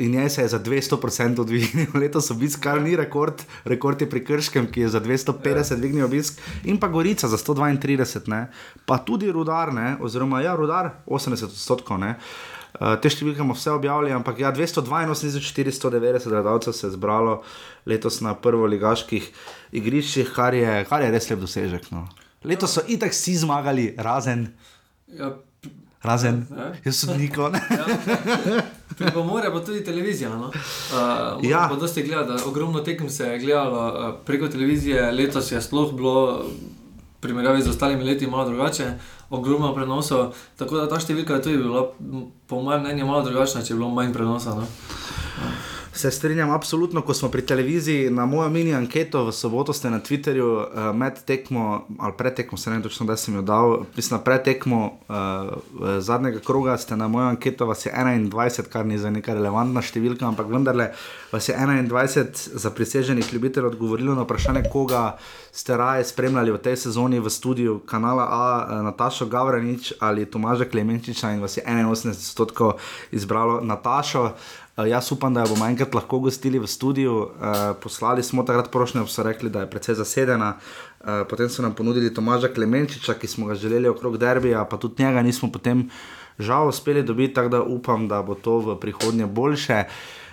In 0.00 0.14
je 0.14 0.30
se 0.30 0.42
je 0.42 0.48
za 0.48 0.58
200% 0.62 1.40
odvignil, 1.40 1.90
letos 2.02 2.30
obisk, 2.30 2.62
kar 2.62 2.80
ni 2.80 2.96
rekord, 2.96 3.42
rekord 3.68 4.00
je 4.00 4.08
pri 4.08 4.24
Krškem, 4.24 4.70
ki 4.72 4.80
je 4.80 4.88
za 4.88 5.00
250 5.00 5.76
dvignil 5.76 6.06
obisk, 6.06 6.40
in 6.64 6.80
pa 6.80 6.88
Gorica 6.88 7.28
za 7.28 7.36
132, 7.36 8.28
ne? 8.32 8.48
pa 8.86 8.98
tudi 9.04 9.28
Rudar, 9.28 9.74
ne? 9.74 9.96
oziroma 10.00 10.40
ja, 10.40 10.54
Rudar 10.56 11.02
80%. 11.04 11.98
Ne? 12.00 12.16
Uh, 12.16 12.53
te 12.74 13.10
številke 13.10 13.38
bomo 13.38 13.54
vse 13.54 13.70
objavili, 13.70 14.10
ampak 14.14 14.40
ja, 14.42 14.50
282.490 14.54 16.28
gledalcev 16.32 16.74
se 16.74 16.86
je 16.88 16.94
zbralo 16.96 17.38
letos 17.86 18.20
na 18.24 18.34
prvoligaških 18.34 19.30
igriščih, 19.78 20.32
kar 20.34 20.56
je, 20.58 20.82
kar 20.90 21.04
je 21.04 21.12
res 21.14 21.30
lep 21.30 21.42
dosežek. 21.44 21.90
No. 21.94 22.06
Letos 22.44 22.74
so 22.76 22.84
itak 22.90 23.14
vsi 23.14 23.38
zmagali, 23.44 23.92
razen. 23.96 24.48
Ja. 25.14 25.36
Razen, 26.04 26.42
ja. 26.50 26.72
jaz 26.84 26.98
sem 27.00 27.14
nikoli. 27.16 27.60
Ja. 27.70 27.86
Mora 29.24 29.48
pa 29.50 29.62
tudi 29.64 29.80
televizija. 29.84 30.28
No? 30.28 30.50
Uh, 30.50 31.40
ja. 31.42 31.64
Pa 31.70 31.78
dosti 31.80 32.02
gleda, 32.04 32.36
ogromno 32.46 32.82
tekem 32.84 33.08
se 33.10 33.24
je 33.24 33.38
gledalo 33.38 33.86
uh, 33.88 34.10
preko 34.26 34.48
televizije, 34.48 35.12
letos 35.12 35.52
je 35.52 35.62
sploh 35.62 35.94
bilo, 35.96 36.44
v 36.44 36.73
primerjavi 37.24 37.64
z 37.64 37.72
ostalimi 37.72 38.04
leti, 38.04 38.28
malo 38.30 38.48
drugače 38.52 38.92
ogromno 39.34 39.72
prenosov. 39.74 40.34
Tako 40.60 40.82
da 40.82 40.88
ta 40.88 41.00
številka 41.00 41.40
tudi 41.42 41.62
bila, 41.64 41.88
po 42.46 42.60
mojem 42.62 42.84
mnenju, 42.84 43.08
malo 43.08 43.24
drugačna, 43.26 43.64
če 43.64 43.74
je 43.74 43.78
bilo 43.80 43.90
manj 43.90 44.12
prenosov. 44.14 44.62
No? 44.62 44.68
Se 45.94 46.10
strinjam, 46.10 46.50
absolutno. 46.50 47.02
Ko 47.02 47.14
smo 47.14 47.28
pri 47.28 47.42
televiziji, 47.46 48.10
na 48.10 48.26
mojo 48.26 48.48
mini 48.50 48.74
anketo 48.74 49.24
v 49.24 49.32
soboto 49.32 49.72
ste 49.72 49.90
na 49.90 50.00
Twitterju 50.02 50.46
uh, 50.46 50.96
med 50.96 51.20
tekmo, 51.24 51.86
ali 51.98 52.12
pred 52.18 52.34
tekmo, 52.34 52.58
se 52.58 52.70
ne 52.70 52.76
vem 52.76 52.82
točno, 52.82 53.06
da 53.06 53.16
sem 53.16 53.34
jo 53.34 53.42
dal, 53.42 53.84
mislim, 53.96 54.20
pred 54.24 54.42
tekmo 54.42 54.98
uh, 55.08 55.98
zadnjega 55.98 56.40
kroga 56.40 56.74
ste 56.78 56.96
na 56.96 57.08
mojo 57.08 57.28
anketo, 57.28 57.66
vas 57.66 57.86
je 57.86 57.92
21, 57.94 58.62
kar 58.72 58.86
ni 58.86 58.98
za 58.98 59.10
neka 59.10 59.34
relevantna 59.38 59.82
številka, 59.82 60.26
ampak 60.26 60.50
vendarle 60.50 60.88
vas 61.30 61.48
je 61.48 61.54
21 61.54 62.58
za 62.58 62.74
priseženih 62.74 63.30
ljubiteljev 63.32 63.70
odgovorilo 63.70 64.18
na 64.18 64.26
vprašanje, 64.26 64.64
koga 64.72 65.04
ste 65.54 65.76
raje 65.78 66.10
spremljali 66.10 66.50
v 66.50 66.58
tej 66.58 66.76
sezoni 66.88 67.22
v 67.22 67.30
studiu 67.30 67.78
kanala 67.86 68.26
A, 68.26 68.42
uh, 68.50 68.82
Natašo 68.90 69.30
Gavranič 69.30 69.92
ali 70.00 70.26
Tomaža 70.26 70.66
Klemenčiča 70.66 71.36
in 71.38 71.40
vas 71.40 71.56
je 71.56 71.62
81% 71.62 72.72
izbralo 73.12 73.60
Natašo. 73.62 74.24
Uh, 74.24 74.63
jaz 74.82 75.12
upam, 75.12 75.34
da 75.34 75.40
jo 75.40 75.52
bomo 75.54 75.68
enkrat 75.70 75.94
lahko 75.94 76.18
gostili 76.18 76.58
v 76.58 76.66
studiu. 76.66 77.14
Uh, 77.14 77.28
poslali 77.82 78.22
smo 78.22 78.42
takrat 78.42 78.70
prošnjo, 78.72 79.06
so 79.06 79.22
rekli, 79.22 79.50
da 79.50 79.60
je 79.60 79.70
precej 79.70 79.94
zasedena. 79.94 80.56
Uh, 81.00 81.22
potem 81.30 81.48
so 81.48 81.62
nam 81.62 81.74
ponudili 81.74 82.14
Tomaža 82.14 82.48
Klemenčiča, 82.48 83.14
ki 83.14 83.30
smo 83.30 83.46
ga 83.46 83.54
želeli 83.54 83.88
okrog 83.88 84.18
derbija, 84.18 84.64
pa 84.64 84.76
tudi 84.76 85.02
njega 85.04 85.22
nismo 85.22 85.52
potem 85.52 85.90
žal 86.38 86.68
uspeli 86.68 87.02
dobiti, 87.02 87.34
tako 87.34 87.48
da 87.48 87.62
upam, 87.62 88.08
da 88.08 88.22
bo 88.22 88.34
to 88.34 88.58
v 88.58 88.80
prihodnje 88.80 89.26
boljše. 89.26 89.84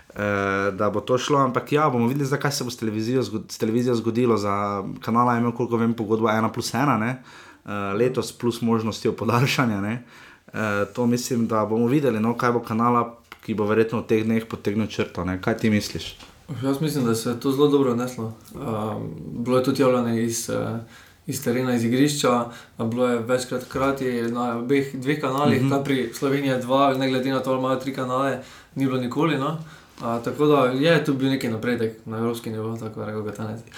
Uh, 0.10 0.74
da 0.74 0.90
bo 0.90 1.00
to 1.00 1.18
šlo, 1.18 1.40
ampak 1.40 1.72
ja, 1.72 1.90
bomo 1.90 2.08
videli, 2.08 2.26
zakaj 2.26 2.52
se 2.52 2.64
bo 2.64 2.72
s 2.72 2.78
televizijo, 2.78 3.24
s 3.24 3.58
televizijo 3.58 3.96
zgodilo. 3.96 4.38
Za 4.38 4.84
kanala 5.02 5.36
je 5.36 5.52
koliko 5.58 5.78
vem, 5.78 5.94
pogodbo 5.94 6.28
1 6.28 6.52
plus 6.54 6.74
1, 6.74 7.14
uh, 7.14 7.72
letos 7.96 8.34
plus 8.34 8.62
možnosti 8.62 9.12
podaljšanja. 9.12 9.80
Uh, 9.82 10.60
to 10.96 11.06
mislim, 11.06 11.48
da 11.48 11.66
bomo 11.66 11.88
videli, 11.88 12.20
no, 12.20 12.34
kaj 12.38 12.52
bo 12.52 12.60
kanala 12.60 13.21
ki 13.42 13.54
bo 13.54 13.66
verjetno 13.66 14.02
v 14.02 14.08
teh 14.08 14.24
dneh 14.24 14.46
potegnil 14.46 14.88
črto. 14.88 15.26
Ne? 15.26 15.42
Kaj 15.42 15.58
ti 15.58 15.70
misliš? 15.70 16.18
Jaz 16.64 16.82
mislim, 16.82 17.06
da 17.06 17.16
se 17.16 17.30
je 17.30 17.40
to 17.40 17.52
zelo 17.52 17.68
dobro 17.68 17.92
odneslo. 17.92 18.34
Um, 18.54 19.12
bilo 19.44 19.58
je 19.58 19.64
tudi 19.64 19.82
javljeno 19.82 20.18
iz, 20.20 20.50
uh, 20.50 20.80
iz 21.28 21.44
terena, 21.44 21.76
iz 21.76 21.84
igrišča, 21.84 22.46
bilo 22.78 23.08
je 23.08 23.20
večkrat 23.20 23.64
krati 23.64 24.22
na 24.22 24.58
obeh 24.58 24.96
dveh 24.96 25.22
kanalih, 25.22 25.62
mhm. 25.62 25.74
-huh. 25.74 25.84
pri 25.84 26.12
Sloveniji 26.14 26.62
dva, 26.62 26.94
ne 26.94 27.10
glede 27.10 27.32
na 27.32 27.40
to, 27.40 27.54
da 27.54 27.60
imajo 27.60 27.80
tri 27.80 27.94
kanale, 27.94 28.40
ni 28.76 28.86
bilo 28.86 28.98
nikoli. 28.98 29.38
No? 29.38 29.58
Uh, 30.02 30.24
tako 30.24 30.46
da 30.46 30.66
je 30.66 31.06
tu 31.06 31.14
bil 31.14 31.30
neki 31.30 31.50
napredek 31.50 32.06
na 32.06 32.18
evropski 32.18 32.50
nivo, 32.50 32.78
tako 32.78 33.22
da 33.22 33.32
ta 33.32 33.48
ne 33.48 33.58
zdi. 33.58 33.72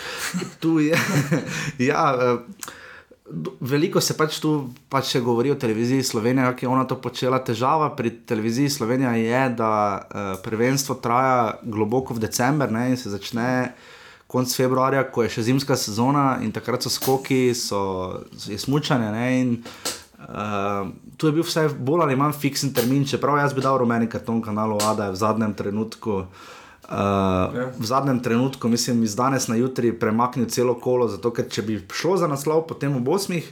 tu 0.60 0.80
je. 0.80 0.98
ja, 1.90 2.34
uh, 2.34 2.40
Veliko 3.60 4.02
se 4.02 4.14
pač 4.18 4.38
tu 4.44 4.70
pač 4.92 5.16
govori 5.24 5.52
o 5.52 5.58
televiziji 5.60 6.04
Slovenije, 6.04 6.46
kako 6.52 6.66
je 6.66 6.70
ona 6.70 6.84
to 6.86 6.98
počela. 7.02 7.40
Težava 7.40 7.90
pri 7.96 8.12
televiziji 8.30 8.70
Slovenije 8.70 9.14
je, 9.24 9.42
da 9.58 9.72
uh, 9.98 10.30
prvenstvo 10.44 10.96
traja 11.02 11.58
globoko 11.64 12.14
v 12.14 12.24
decembr 12.28 12.72
ne, 12.72 12.92
in 12.94 12.98
se 12.98 13.10
začne 13.10 13.74
konec 14.28 14.54
februarja, 14.56 15.04
ko 15.14 15.26
je 15.26 15.34
še 15.34 15.48
zimska 15.50 15.78
sezona 15.78 16.40
in 16.46 16.54
takrat 16.54 16.86
so 16.86 16.94
skoki, 16.94 17.54
so. 17.58 18.24
Ne, 19.00 19.28
in, 19.42 19.54
uh, 20.30 20.90
tu 21.18 21.30
je 21.30 21.36
bil 21.36 21.46
vse 21.46 21.68
bolj 21.74 22.06
ali 22.06 22.18
manj 22.20 22.38
fiksen 22.38 22.74
termin, 22.74 23.06
čeprav 23.06 23.42
jaz 23.42 23.54
bi 23.54 23.66
dal 23.66 23.82
rumeni 23.82 24.10
karton 24.10 24.42
kanalu 24.42 24.78
A, 24.82 24.94
da 24.98 25.10
je 25.10 25.18
v 25.18 25.24
zadnjem 25.26 25.58
trenutku. 25.58 26.24
Uh, 26.24 26.52
ja. 26.94 27.72
V 27.80 27.86
zadnjem 27.86 28.20
trenutku, 28.20 28.68
mislim, 28.68 29.04
iz 29.04 29.16
danes 29.16 29.48
na 29.48 29.56
jutri 29.56 29.94
premaknil 30.00 30.46
celo 30.46 30.76
kolo, 30.80 31.08
zato 31.08 31.32
ker 31.34 31.48
če 31.50 31.62
bi 31.66 31.80
šlo 31.94 32.18
za 32.22 32.28
naslov, 32.28 32.68
potem 32.70 32.96
ob 32.98 33.10
osmih, 33.10 33.48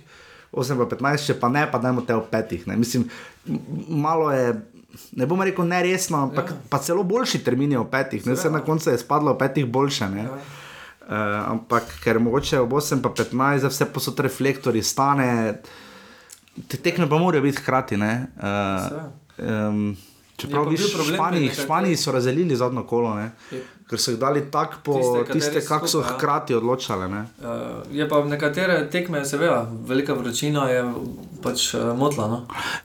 8 0.52 0.78
pa 0.78 0.86
15, 0.90 1.32
če 1.32 1.38
pa 1.40 1.50
ne, 1.50 1.64
pa 1.72 1.80
dajmo 1.80 2.04
te 2.06 2.18
v 2.18 2.26
petih. 2.32 2.68
Ne. 2.68 2.76
Mislim, 2.78 3.08
malo 3.88 4.32
je. 4.36 4.54
Ne 5.16 5.24
bom 5.24 5.40
rekel 5.40 5.64
neresno, 5.64 6.28
ampak 6.28 6.52
ja. 6.52 6.56
pa 6.68 6.76
celo 6.84 7.06
boljši 7.08 7.40
termin 7.46 7.72
je 7.72 7.80
v 7.80 7.88
petih, 7.88 8.26
ne 8.28 8.36
se 8.36 8.52
na 8.52 8.60
koncu 8.60 8.92
je 8.92 9.00
spadlo 9.00 9.32
v 9.32 9.40
petih 9.40 9.64
boljše. 9.64 10.10
Ja. 10.20 10.28
Uh, 10.28 10.36
ampak 11.56 11.88
ker 12.04 12.20
mogoče 12.20 12.60
v 12.60 12.68
8 12.68 13.00
pa 13.04 13.16
15, 13.16 13.64
za 13.64 13.72
vse 13.72 13.88
posod 13.88 14.20
reflektori 14.20 14.84
stane, 14.84 15.64
te 16.68 16.76
tekme 16.76 17.08
pa 17.08 17.16
morajo 17.24 17.48
biti 17.48 17.64
hkrati. 17.64 17.96
Uh, 17.96 19.96
Čeprav 20.42 20.66
v 20.72 20.78
Španiji, 21.14 21.52
Španiji 21.64 21.98
so 21.98 22.12
razdelili 22.12 22.56
zadnjo 22.56 22.84
kolo, 22.90 23.14
ne? 23.16 23.32
ker 23.92 24.00
so 24.00 24.14
jih 24.14 24.20
dali 24.20 24.42
tako 24.52 24.78
po 24.84 24.98
tiste, 25.28 25.60
kako 25.68 25.88
so 25.88 26.02
hkrati 26.02 26.56
odločali. 26.56 27.10
Ne? 27.12 27.26
Uh, 27.44 27.82
je 27.92 28.08
pa 28.10 28.22
nekatere 28.24 28.78
tekme, 28.90 29.26
seveda, 29.28 29.66
velika 29.88 30.16
vročina 30.16 30.64
je 30.72 30.86
pač 31.44 31.74
uh, 31.76 31.92
motla. 32.00 32.28
No? 32.32 32.38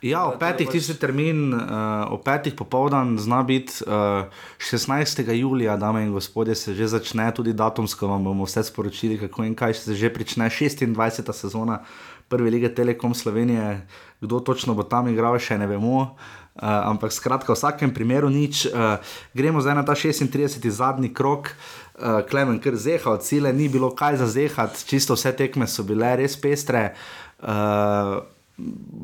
Ja, 0.03 0.25
v 0.27 0.35
petih 0.41 0.67
pač... 0.67 0.75
tisti 0.75 0.97
termin, 0.99 1.55
uh, 1.55 2.11
v 2.11 2.19
petih 2.27 2.57
popoldan 2.59 3.15
zna 3.23 3.39
biti 3.47 3.87
uh, 3.87 4.27
16. 4.59 5.23
julija, 5.31 5.77
dame 5.79 6.03
in 6.03 6.11
gospodje, 6.11 6.59
se 6.59 6.75
že 6.75 6.91
začne, 6.91 7.31
tudi 7.31 7.55
datumsko 7.55 8.11
vam 8.11 8.27
bomo 8.27 8.43
vse 8.43 8.67
sporočili, 8.67 9.15
kako 9.15 9.47
in 9.47 9.55
kaj 9.55 9.79
se 9.79 9.95
že 9.95 10.11
prične 10.11 10.51
26. 10.51 11.31
sezona 11.31 11.79
prve 12.27 12.51
lige 12.51 12.67
Telekom 12.75 13.15
Slovenije, 13.15 13.87
kdo 14.19 14.43
točno 14.43 14.75
bo 14.75 14.83
tam 14.83 15.07
igral, 15.07 15.39
še 15.39 15.55
ne 15.55 15.71
vemo. 15.71 15.95
Uh, 16.03 16.46
ampak 16.61 17.13
skratka, 17.13 17.53
v 17.53 17.57
vsakem 17.57 17.93
primeru 17.93 18.29
nič. 18.29 18.65
Uh, 18.65 18.97
gremo 19.33 19.61
zdaj 19.61 19.75
na 19.77 19.83
ta 19.85 19.93
36. 19.93 20.57
zadnji 20.69 21.13
krok. 21.13 21.53
Uh, 21.97 22.21
Klemen, 22.25 22.57
ker 22.61 22.77
zeha 22.77 23.13
od 23.13 23.21
cile, 23.21 23.53
ni 23.53 23.69
bilo 23.69 23.93
kaj 23.93 24.17
za 24.17 24.27
zehati, 24.29 24.85
čisto 24.85 25.13
vse 25.13 25.33
tekme 25.33 25.69
so 25.69 25.85
bile 25.85 26.15
res 26.17 26.37
pestre. 26.37 26.93
Uh, 27.41 28.21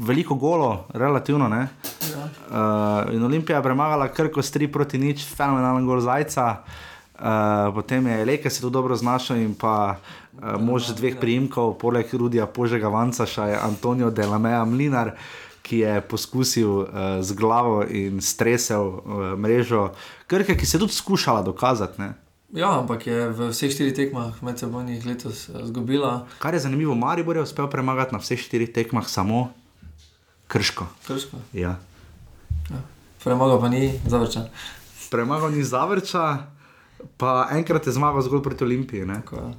veliko 0.01 0.35
golo, 0.35 0.89
relativno. 0.93 1.45
Ja. 1.49 1.67
Uh, 2.49 3.13
in 3.13 3.21
Olimpija 3.23 3.57
je 3.61 3.65
premagala 3.65 4.09
krko 4.09 4.41
s 4.41 4.53
3 4.53 4.71
proti 4.73 4.97
nič, 4.97 5.25
fenomenalen 5.25 5.85
gol 5.85 6.01
zajca. 6.01 6.65
Uh, 7.13 7.69
potem 7.73 8.07
je 8.07 8.25
Leke 8.25 8.49
se 8.49 8.61
tu 8.61 8.69
dobro 8.73 8.95
znašel 8.97 9.37
in 9.37 9.53
pa 9.53 9.95
uh, 9.95 10.57
mož 10.57 10.89
dveh 10.97 11.21
priimkov, 11.21 11.77
poleg 11.77 12.09
Rudija 12.09 12.49
Požega 12.49 12.89
Vanca, 12.89 13.29
še 13.29 13.53
Antonijo 13.61 14.09
Delameja 14.09 14.65
Mlinar. 14.65 15.13
Uh, 15.13 15.43
ki 15.63 15.77
je 15.77 16.01
poskusil 16.01 16.69
uh, 16.69 16.87
z 17.23 17.35
glavo 17.39 17.83
in 17.87 18.21
stresel 18.21 18.87
uh, 18.87 19.31
mrežo, 19.39 19.93
krke, 20.27 20.57
ki 20.59 20.65
se 20.65 20.77
je 20.77 20.83
tudi 20.83 20.93
skušala 20.93 21.41
dokazati. 21.41 22.01
Ne? 22.01 22.13
Ja, 22.53 22.77
ampak 22.77 23.07
je 23.07 23.31
v 23.33 23.49
vseh 23.49 23.71
štirih 23.73 23.95
tekmah 23.97 24.37
med 24.45 24.61
seboj 24.61 24.85
letos 25.07 25.49
izgubila. 25.49 26.27
Eh, 26.29 26.37
Kar 26.37 26.53
je 26.53 26.61
zanimivo, 26.61 26.93
Maribor 26.93 27.35
je 27.35 27.41
uspel 27.41 27.65
premagati 27.65 28.13
na 28.13 28.21
vseh 28.21 28.37
štirih 28.37 28.69
tekmah 28.69 29.09
samo 29.09 29.49
krško. 30.47 30.85
krško. 31.07 31.41
Ja. 31.53 31.79
Ja. 32.69 32.81
Premagal 33.23 33.57
pa 33.57 33.69
ni 33.73 33.97
zavrča. 34.05 34.53
Premagal 35.09 35.49
ni 35.49 35.63
zavrča, 35.63 36.45
pa 37.17 37.49
enkrat 37.51 37.87
je 37.87 37.95
zmagal 37.97 38.21
zgolj 38.21 38.43
proti 38.43 38.63
Olimpiji. 38.63 39.07
Tako, 39.07 39.35
ja. 39.35 39.49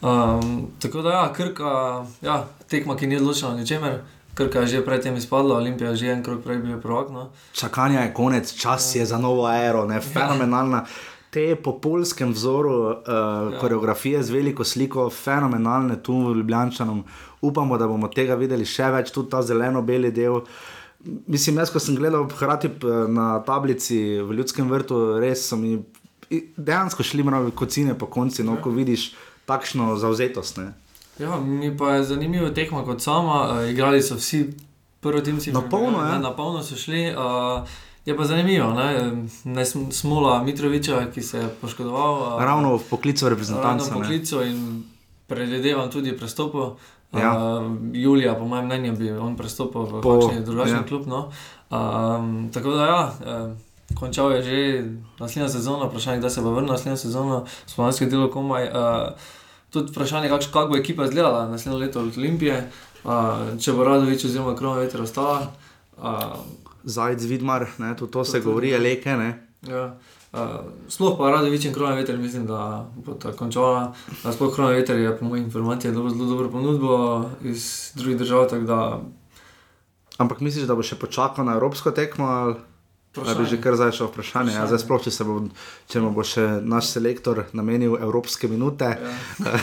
um, 0.00 0.72
tako 0.80 1.02
da, 1.02 1.10
ja, 1.10 1.32
krka, 1.32 2.06
ja, 2.24 2.48
tekma, 2.68 2.96
ki 2.96 3.06
ni 3.06 3.20
odločila 3.20 3.52
ničemer. 3.60 4.00
Krka 4.34 4.60
je 4.64 4.66
že 4.66 4.84
predtem 4.84 5.16
izpadla, 5.16 5.56
Olimpija 5.60 5.90
je 5.90 5.96
že 5.96 6.12
en 6.12 6.22
krok 6.24 6.40
prej 6.44 6.58
bil 6.64 6.80
prvak. 6.80 7.10
No. 7.12 7.30
Čakanje 7.52 7.98
je 8.00 8.14
konec, 8.14 8.52
čas 8.54 8.94
je 8.94 9.06
za 9.06 9.18
novo 9.18 9.46
aero, 9.46 9.84
ne, 9.84 10.00
fenomenalna. 10.00 10.84
Te 11.32 11.56
po 11.56 11.80
polskem 11.80 12.32
vzoru 12.32 12.72
uh, 12.72 12.92
ja. 13.52 13.58
koreografije 13.60 14.22
z 14.22 14.30
veliko 14.30 14.64
sliko, 14.64 15.10
fenomenalne 15.10 15.96
tu 16.02 16.12
v 16.28 16.36
Ljubljančanom. 16.36 17.04
Upamo, 17.40 17.78
da 17.78 17.88
bomo 17.88 18.08
tega 18.08 18.34
videli 18.36 18.64
še 18.68 18.90
več, 18.92 19.12
tudi 19.12 19.30
ta 19.32 19.40
zeleno-beli 19.42 20.12
del. 20.12 20.42
Mislim, 21.26 21.56
jaz, 21.56 21.72
ko 21.72 21.80
sem 21.80 21.96
gledal 21.96 22.28
hrati 22.28 22.70
na 23.08 23.40
tablici 23.44 24.20
v 24.20 24.36
Ljudskem 24.38 24.68
vrtu, 24.68 25.18
res 25.20 25.48
so 25.48 25.56
mi 25.56 25.80
dejansko 26.56 27.02
šli 27.02 27.24
mravi 27.24 27.50
kocine 27.50 27.98
po 27.98 28.06
konci, 28.06 28.44
no, 28.44 28.56
ja. 28.56 28.62
ko 28.62 28.70
vidiš 28.70 29.12
takšno 29.48 29.96
zauzetost. 29.96 30.60
Ne. 30.60 30.72
Ja, 31.22 31.40
mi 31.40 31.76
pa 31.76 31.94
je 31.94 32.04
zanimivo 32.04 32.50
tekmo 32.50 32.84
kot 32.84 33.02
sama. 33.02 33.48
Uh, 33.50 33.70
igrali 33.70 34.02
so 34.02 34.14
vsi 34.14 34.50
prvi 35.00 35.22
timci. 35.22 35.52
Na 35.52 35.60
polno, 35.60 35.98
ja. 35.98 36.18
Na 36.18 36.32
polno 36.36 36.62
so 36.62 36.76
šli. 36.76 37.14
Uh, 37.14 37.68
je 38.04 38.16
pa 38.16 38.24
zanimivo, 38.24 38.72
ne, 38.74 39.12
ne 39.44 39.64
smola 39.90 40.42
Mitroviča, 40.42 41.06
ki 41.14 41.22
se 41.22 41.38
je 41.38 41.48
poškodoval. 41.60 42.36
Uh, 42.36 42.42
ravno 42.42 42.76
v 42.76 42.82
poklicu 42.90 43.28
reprezentanta. 43.28 43.68
Ravno 43.68 43.84
v 43.84 44.02
poklicu 44.02 44.40
ne. 44.40 44.50
in 44.50 44.82
predvidevam 45.26 45.90
tudi 45.90 46.16
prestopu. 46.16 46.76
Ja. 47.12 47.58
Uh, 47.58 47.72
Julija, 47.92 48.34
po 48.34 48.44
mojem 48.44 48.64
mnenju, 48.64 48.96
bi 48.96 49.10
on 49.10 49.36
prestopil 49.36 49.82
v 49.82 50.00
kakšen 50.02 50.44
drugačen 50.44 50.76
ja. 50.76 50.86
klub. 50.88 51.06
No. 51.06 51.28
Um, 51.70 52.50
tako 52.54 52.70
da 52.70 52.86
ja. 52.86 53.12
Uh, 53.20 53.52
Končal 53.94 54.32
je 54.32 54.42
že 54.42 54.84
naslednjo 55.18 55.48
sezono, 55.48 55.86
vprašanje, 55.86 56.18
kdaj 56.18 56.30
se 56.30 56.40
bo 56.40 56.50
vrnil 56.50 56.72
naslednjo 56.72 56.96
sezono, 56.96 57.44
spomladanski 57.66 58.06
del 58.06 58.30
komaj. 58.30 58.64
Uh, 58.64 59.30
tudi 59.72 59.92
vprašanje, 59.92 60.28
kako 60.28 60.52
kak 60.52 60.70
bo 60.70 60.76
ekipa 60.76 61.04
izgledala 61.04 61.48
naslednjo 61.48 61.78
leto 61.78 62.00
od 62.00 62.18
Olimpije, 62.18 62.70
uh, 63.04 63.12
če 63.60 63.72
bo 63.72 63.84
rado 63.88 64.04
več 64.08 64.24
oziroma 64.28 64.56
krona 64.56 64.82
veter 64.84 65.02
ostala. 65.02 65.46
Uh, 65.96 66.36
Zajec, 66.84 67.24
vidmar, 67.30 67.68
ne, 67.78 67.94
to, 67.96 68.06
to 68.06 68.24
se 68.24 68.40
to, 68.40 68.44
govori, 68.48 68.74
leke. 68.78 69.16
Ja. 69.68 69.84
Uh, 70.32 70.64
sploh 70.88 71.16
pa 71.18 71.30
rado 71.30 71.50
več 71.52 71.64
in 71.68 71.74
krona 71.76 71.94
veter, 71.96 72.18
mislim, 72.18 72.44
da 72.48 72.84
bo 72.96 73.16
ta 73.20 73.32
končala. 73.36 73.92
Sploh 74.24 74.52
krona 74.54 74.74
veter 74.76 75.00
je 75.00 75.14
po 75.18 75.28
mojih 75.30 75.44
informacijah 75.44 75.94
zelo 75.94 76.28
dobro 76.28 76.50
ponudbo 76.50 76.98
iz 77.44 77.92
drugih 77.96 78.18
držav. 78.18 78.52
Da... 78.66 79.00
Ampak 80.18 80.40
misliš, 80.40 80.68
da 80.68 80.76
bo 80.76 80.84
še 80.84 81.00
počakal 81.00 81.48
na 81.48 81.56
evropsko 81.56 81.94
tekmo? 81.96 82.28
Ali... 82.28 82.60
Da 83.12 83.34
bi 83.34 83.44
že 83.44 83.58
kar 83.60 83.76
zdaj 83.76 83.92
šel 83.92 84.08
vprašanje. 84.08 84.54
Ja, 84.56 84.64
zdaj 84.64 84.78
sploh, 84.80 85.02
če, 85.04 85.12
bo, 85.28 85.34
če 85.92 86.00
bo 86.00 86.24
še 86.24 86.44
naš 86.64 86.94
selektor 86.94 87.42
namenil 87.52 87.98
evropske 88.00 88.48
minute. 88.48 88.88
Ja. 88.88 89.60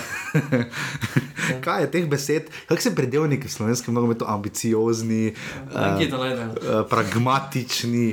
Kaj 1.65 1.81
je 1.81 1.89
teh 1.89 2.05
besed? 2.05 2.53
Kako 2.69 2.85
se 2.85 2.93
predelniki 2.93 3.49
v 3.49 3.55
slovenskem 3.55 3.97
nogometu 3.97 4.29
ambiciozni, 4.29 5.33
ja, 5.73 5.89
uh, 5.97 6.21
uh, 6.21 6.85
pragmatični, 6.93 8.07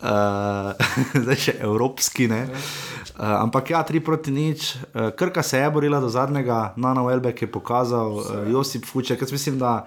uh, 0.00 0.72
zdaj 1.28 1.36
še 1.36 1.58
evropski. 1.68 2.32
Uh, 2.32 2.48
ampak 3.44 3.76
ja, 3.76 3.84
tri 3.84 4.00
proti 4.00 4.32
nič. 4.32 4.72
Uh, 4.96 5.12
Krka 5.12 5.44
se 5.44 5.60
je 5.60 5.68
borila 5.68 6.00
do 6.00 6.08
zadnjega, 6.08 6.72
Nana 6.80 7.04
Welbeck 7.04 7.44
je 7.44 7.52
pokazal, 7.52 8.22
uh, 8.24 8.44
Josip 8.48 8.88
Fuček. 8.88 9.20
Jaz 9.20 9.36
mislim, 9.36 9.60
da 9.60 9.82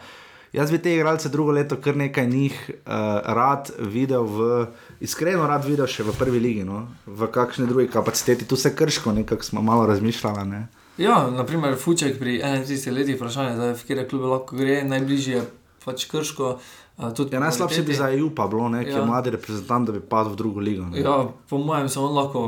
jaz 0.54 0.72
bi 0.72 0.78
te 0.78 0.94
igralce 0.94 1.30
drugo 1.30 1.52
leto 1.52 1.82
kar 1.82 1.98
nekaj 1.98 2.28
njih 2.28 2.70
uh, 2.70 2.94
rad 3.26 3.72
videl 3.80 4.30
v 4.30 4.66
iskreno 5.02 5.48
rad 5.48 5.66
videl 5.66 5.90
še 5.90 6.06
v 6.06 6.14
prvi 6.18 6.40
ligi, 6.40 6.66
no? 6.68 6.86
v 7.06 7.30
kakšni 7.34 7.68
drugi 7.70 7.90
kapaciteti, 7.92 8.48
tu 8.48 8.56
se 8.56 8.74
krško, 8.76 9.14
nekako 9.18 9.44
smo 9.44 9.62
malo 9.66 9.86
razmišljali. 9.90 10.46
Ne? 10.50 10.62
Ja, 11.02 11.26
naprimer, 11.34 11.76
Fuček 11.80 12.20
pri 12.20 12.38
31 12.44 12.94
letih, 12.94 13.18
vprašanje, 13.18 13.74
v 13.74 13.88
kateri 13.88 14.08
klube 14.10 14.30
lahko 14.30 14.60
gre, 14.60 14.82
najbližje 14.86 15.40
je 15.40 15.46
pač 15.86 16.06
krško. 16.12 16.58
Ja, 17.02 17.40
najslabše 17.40 17.82
bi 17.82 17.98
za 17.98 18.12
EU 18.14 18.30
pa 18.36 18.46
bilo, 18.48 18.70
neki 18.70 18.94
ja. 18.94 19.06
mladi 19.06 19.34
reprezentant, 19.34 19.90
da 19.90 19.96
bi 19.96 20.04
padel 20.06 20.36
v 20.36 20.38
drugo 20.38 20.62
ligo. 20.62 20.86
Ne? 20.92 21.02
Ja, 21.02 21.26
po 21.50 21.58
mojem, 21.58 21.90
se 21.90 22.00
on 22.00 22.14
lahko. 22.14 22.44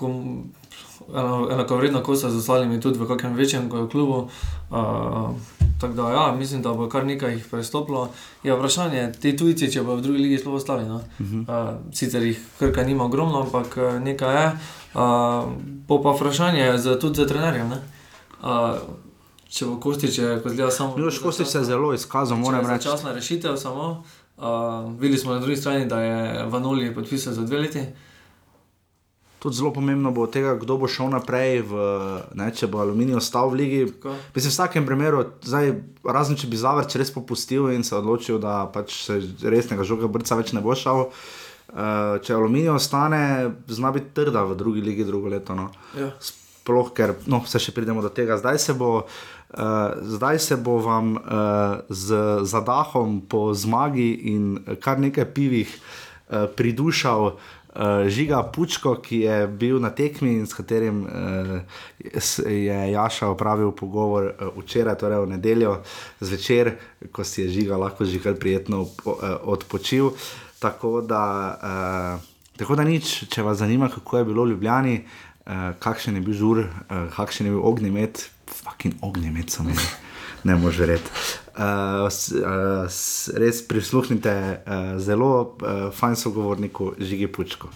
Kom, 0.00 0.14
enako 1.12 1.76
vredno, 1.76 2.00
kot 2.00 2.16
so 2.16 2.30
z 2.32 2.40
ostalimi, 2.40 2.80
tudi 2.80 2.96
v 2.96 3.08
kakšnem 3.10 3.36
večjem 3.36 3.68
klubu. 3.68 4.30
Uh, 4.70 5.34
tako 5.80 5.94
da, 5.94 6.10
ja, 6.10 6.34
mislim, 6.38 6.62
da 6.62 6.72
bo 6.72 6.88
kar 6.88 7.06
nekaj 7.06 7.32
jih 7.34 7.46
prestopilo. 7.50 8.10
Je 8.42 8.54
vprašanje, 8.54 9.12
ti 9.20 9.36
tujci, 9.36 9.70
če 9.72 9.82
bo 9.82 9.96
v 9.96 10.04
drugi 10.04 10.18
ligi 10.18 10.38
sploh 10.38 10.54
ostali. 10.54 10.84
No? 10.88 10.96
Uh 10.96 11.26
-huh. 11.26 11.40
uh, 11.42 11.78
sicer 11.94 12.22
jih 12.22 12.40
krka 12.58 12.84
nima 12.84 13.04
ogromno, 13.04 13.42
ampak 13.42 13.76
nekaj 14.02 14.42
je. 14.42 14.46
Uh, 14.94 15.00
po 15.88 16.02
pa 16.02 16.10
vprašanje 16.10 16.78
za, 16.78 16.98
tudi 16.98 17.16
za 17.16 17.26
trenerje. 17.26 17.64
Uh, 17.64 18.48
če 19.48 19.66
bo 19.66 19.80
Kostič, 19.80 20.14
če 20.14 20.40
bo 20.44 20.70
samo. 20.70 20.96
Miloš 20.96 21.18
Kostič 21.18 21.48
se 21.48 21.58
je 21.58 21.64
zelo 21.64 21.94
izkazal, 21.94 22.38
moram 22.38 22.66
reči. 22.66 22.84
Časna 22.84 23.12
rešitev 23.12 23.56
samo. 23.56 24.04
Uh, 24.36 24.44
videli 25.00 25.18
smo 25.18 25.32
na 25.32 25.38
drugi 25.38 25.56
strani, 25.56 25.86
da 25.86 26.00
je 26.00 26.46
Vanoli 26.46 26.94
podpisal 26.94 27.32
za 27.32 27.42
dve 27.42 27.58
leti. 27.58 27.78
Uh, 27.78 28.09
tudi 29.40 29.56
zelo 29.56 29.72
pomembno 29.72 30.12
bo 30.12 30.26
tega, 30.28 30.54
kdo 30.60 30.76
bo 30.76 30.88
šel 30.88 31.08
naprej, 31.14 31.62
v, 31.64 31.84
ne, 32.36 32.50
če 32.52 32.68
bo 32.68 32.82
aluminij 32.84 33.16
ostal 33.16 33.48
v 33.48 33.60
ligi. 33.62 33.82
V 33.88 34.36
vsakem 34.36 34.84
primeru, 34.84 35.24
zdaj, 35.40 35.72
razen 36.04 36.36
če 36.36 36.50
bi 36.52 36.60
zavrč 36.60 36.98
res 37.00 37.12
popustil 37.14 37.70
in 37.72 37.84
se 37.86 37.96
odločil, 37.96 38.36
da 38.42 38.66
pač 38.68 38.92
se 39.08 39.16
resnega 39.40 39.86
žoga 39.88 40.10
brca 40.12 40.36
več 40.36 40.52
ne 40.52 40.60
bo 40.60 40.76
šel. 40.76 41.08
Uh, 41.70 42.18
če 42.20 42.34
aluminij 42.34 42.74
ostane, 42.74 43.22
zna 43.70 43.92
biti 43.94 44.12
trda 44.18 44.42
v 44.44 44.58
drugi 44.58 44.82
ligi 44.84 45.06
drugo 45.08 45.30
leto. 45.32 45.56
No. 45.56 45.70
Ja. 45.96 46.10
Sploh, 46.20 46.90
ker 46.92 47.14
no, 47.30 47.40
se 47.48 47.62
še 47.62 47.72
pridemo 47.72 48.02
do 48.04 48.10
tega. 48.12 48.36
Zdaj 48.42 48.58
se 48.60 48.74
bo, 48.76 49.06
uh, 49.06 49.64
zdaj 50.18 50.42
se 50.42 50.58
bo 50.60 50.76
vam 50.84 51.14
uh, 51.16 51.80
z 51.88 52.44
zadahom 52.44 53.22
po 53.24 53.54
zmagi 53.56 54.10
in 54.34 54.58
kar 54.82 55.00
nekaj 55.00 55.30
pivih 55.32 55.70
uh, 55.70 56.50
pridušal 56.58 57.38
uh, 57.74 58.08
Žiga 58.08 58.42
Pučko, 58.52 58.96
ki 59.02 59.20
je 59.20 59.46
bil 59.46 59.80
na 59.80 59.90
tekmi 59.90 60.32
in 60.38 60.46
s 60.46 60.54
katerim 60.54 61.04
uh, 61.04 61.60
je 62.46 62.92
Jaša 62.92 63.28
opravil 63.28 63.72
pogovor 63.72 64.30
uh, 64.30 64.50
včeraj, 64.58 64.98
torej 64.98 65.24
v 65.24 65.30
nedeljo 65.36 65.78
zvečer, 66.20 66.74
ko 67.12 67.24
si 67.24 67.42
je 67.42 67.54
Žiga 67.60 67.76
lahko 67.76 68.04
že 68.04 68.22
kar 68.22 68.34
prijetno 68.34 68.82
uh, 68.82 68.90
odpočil. 69.42 70.12
Tako 70.60 71.00
da, 71.00 71.24
uh, 71.56 72.20
tako 72.56 72.76
da 72.76 72.84
nič, 72.84 73.24
če 73.32 73.42
vas 73.42 73.58
zanima, 73.58 73.88
kako 73.88 74.18
je 74.18 74.24
bilo 74.24 74.44
v 74.44 74.52
Ljubljani, 74.54 75.00
uh, 75.00 75.72
kakšen 75.78 76.20
je 76.20 76.26
bil 76.26 76.36
žur, 76.36 76.66
uh, 76.66 77.08
kakšen 77.16 77.48
je 77.48 77.56
bil 77.56 77.64
ognjemet, 77.64 78.28
fucking 78.50 79.00
ognjemet 79.00 79.50
so 79.50 79.62
imeli 79.62 80.09
ne 80.44 80.56
moreš 80.56 80.78
reči. 80.88 81.12
Uh, 81.60 82.06
uh, 82.06 82.88
res 83.36 83.62
prisluhnite 83.68 84.32
uh, 84.32 84.98
zelo 84.98 85.32
uh, 85.60 85.90
fajn 85.92 86.16
sogovorniku 86.16 86.94
Žigi 86.98 87.28
Pučko. 87.32 87.68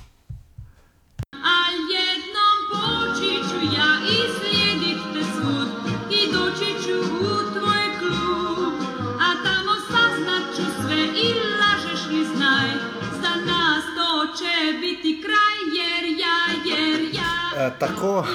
Tako, 17.79 18.19
uh, 18.19 18.27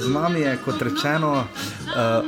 z 0.00 0.08
nami 0.08 0.40
je 0.40 0.56
kot 0.64 0.82
rečeno 0.82 1.44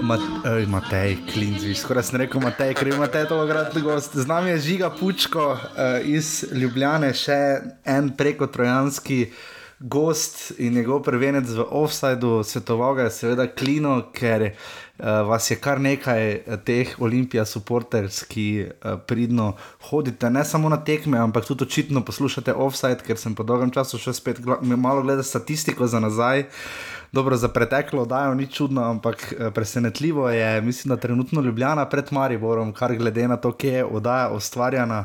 Mat 0.02 0.20
uh, 0.20 0.68
Matej 0.68 1.16
Klinzvi, 1.32 1.74
skoraj 1.74 2.02
sem 2.10 2.20
rekel 2.20 2.40
Matej, 2.40 2.74
ker 2.74 2.88
ima 2.88 3.06
te 3.06 3.24
to 3.28 3.40
ogradni 3.42 3.82
gost. 3.82 4.16
Z 4.16 4.26
nami 4.26 4.50
je 4.50 4.58
Žiga 4.58 4.90
Pučko 4.90 5.56
iz 6.04 6.44
Ljubljane, 6.52 7.14
še 7.14 7.40
en 7.84 8.12
preko 8.16 8.46
trojanski. 8.46 9.26
Gost 9.86 10.52
in 10.58 10.72
njegov 10.74 11.02
prvenec 11.04 11.48
v 11.52 11.64
offsajdu, 11.70 12.40
svetoval 12.44 12.94
ga 12.94 13.02
je 13.04 13.10
seveda 13.10 13.44
Klino, 13.52 13.98
ker 14.16 14.46
uh, 14.46 15.04
vas 15.28 15.50
je 15.50 15.58
kar 15.60 15.80
nekaj 15.80 16.22
eh, 16.30 16.56
teh 16.64 16.94
olimpijskih 16.96 17.50
supporters, 17.52 18.22
ki 18.24 18.46
uh, 18.64 18.94
pridno 19.04 19.50
hodite 19.90 20.30
ne 20.30 20.44
samo 20.44 20.72
na 20.72 20.78
tekme, 20.80 21.20
ampak 21.20 21.44
tudi 21.44 21.68
očitno 21.68 22.00
poslušate 22.00 22.54
offside, 22.54 23.04
ker 23.04 23.20
sem 23.20 23.36
po 23.36 23.44
dolgem 23.44 23.74
času 23.76 24.00
še 24.00 24.16
spet 24.16 24.40
malo 24.64 25.04
gledal 25.04 25.24
statistiko 25.24 25.84
za 25.86 26.00
nazaj. 26.00 26.46
Dobro, 27.12 27.36
za 27.36 27.52
preteklo 27.52 28.08
oddajo 28.08 28.34
ni 28.34 28.48
čudno, 28.48 28.88
ampak 28.88 29.34
presenetljivo 29.54 30.30
je, 30.30 30.60
mislim, 30.64 30.96
da 30.96 31.00
trenutno 31.00 31.44
Ljubljana 31.44 31.84
pred 31.86 32.08
Mariborom, 32.10 32.72
kar 32.72 32.96
glede 32.96 33.28
na 33.28 33.36
to, 33.36 33.52
kje 33.52 33.72
je 33.72 33.84
oddaja 33.84 34.32
ustvarjena. 34.32 35.04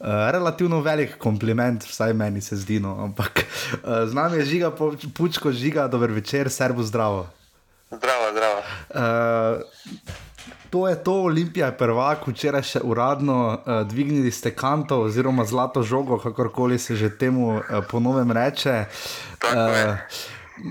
Uh, 0.00 0.06
relativno 0.32 0.80
velik 0.80 1.18
kompliment, 1.20 1.84
vsaj 1.84 2.14
meni 2.16 2.40
se 2.40 2.56
zdi. 2.56 2.80
No. 2.80 2.96
Ampak 3.04 3.44
uh, 3.44 4.08
z 4.08 4.16
nami 4.16 4.40
je 4.40 4.44
žiga, 4.44 4.72
pučko 5.14 5.52
žiga, 5.52 5.88
dober 5.88 6.10
večer, 6.10 6.50
servo 6.50 6.82
zdravo. 6.82 7.26
Zdravo, 7.92 8.32
zdravo. 8.32 8.60
Uh, 8.88 9.62
to 10.70 10.88
je 10.88 10.96
to, 11.04 11.12
Olimpija 11.12 11.66
je 11.66 11.76
prvak, 11.76 12.26
včeraj 12.26 12.62
še 12.62 12.80
uradno 12.86 13.36
uh, 13.52 13.82
dvignili 13.84 14.30
ste 14.32 14.54
kanto 14.56 15.02
oziroma 15.04 15.44
zlato 15.44 15.82
žogo, 15.82 16.18
kakorkoli 16.18 16.78
se 16.78 16.96
že 16.96 17.10
temu 17.10 17.58
uh, 17.58 17.84
ponovem 17.90 18.30
reče. 18.32 18.84
Uh, 19.44 19.98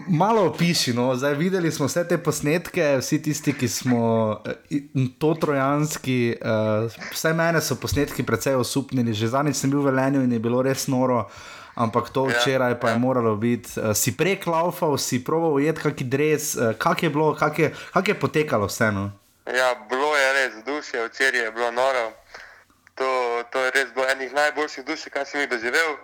malo 0.08 0.46
opiši, 0.50 0.94
no, 0.94 1.16
zdaj 1.16 1.34
videli 1.40 1.72
smo 1.72 1.88
vse 1.90 2.04
te 2.08 2.18
posnetke, 2.18 2.98
vsi 3.00 3.22
tisti, 3.22 3.54
ki 3.54 3.68
smo 3.68 4.02
uh, 4.32 4.82
to 5.20 5.34
trojanski, 5.42 6.36
uh, 6.42 6.90
vse 7.12 7.34
mene 7.34 7.62
so 7.62 7.78
posnetki 7.80 8.26
precej 8.26 8.56
osupnili, 8.56 9.14
že 9.14 9.32
zadnjič 9.32 9.56
sem 9.56 9.72
bil 9.72 9.82
v 9.82 9.92
Velenju 9.92 10.24
in 10.24 10.36
je 10.36 10.40
bilo 10.40 10.62
res 10.66 10.88
noro 10.88 11.26
ampak 11.80 12.10
to 12.12 12.28
ja, 12.28 12.36
včeraj 12.36 12.76
pa 12.80 12.92
je 12.92 12.96
ja. 12.96 13.00
moralo 13.00 13.36
biti. 13.36 13.80
Uh, 13.80 13.96
si 13.96 14.12
preklaufal, 14.18 14.98
si 15.00 15.24
proval 15.24 15.56
ujeti 15.56 15.82
kakšen 15.82 16.10
dres, 16.10 16.56
uh, 16.56 16.76
kak 16.76 17.04
je 17.04 17.10
bilo, 17.10 17.32
kak 17.36 17.60
je, 17.60 17.72
kak 17.94 18.08
je 18.08 18.20
potekalo 18.20 18.68
vseeno. 18.68 19.12
Ja, 19.48 19.74
bilo 19.90 20.12
je 20.18 20.28
res 20.34 20.54
duše, 20.66 21.08
včeraj 21.08 21.48
je 21.48 21.52
bilo 21.52 21.72
noro. 21.72 22.12
To, 23.00 23.08
to 23.52 23.64
je 23.64 23.72
res 23.72 23.88
bilo 23.96 24.06
enih 24.12 24.34
najboljših 24.36 24.86
duš, 24.86 25.08
kar 25.14 25.26
sem 25.26 25.42
jih 25.42 25.50
doživel. 25.50 25.96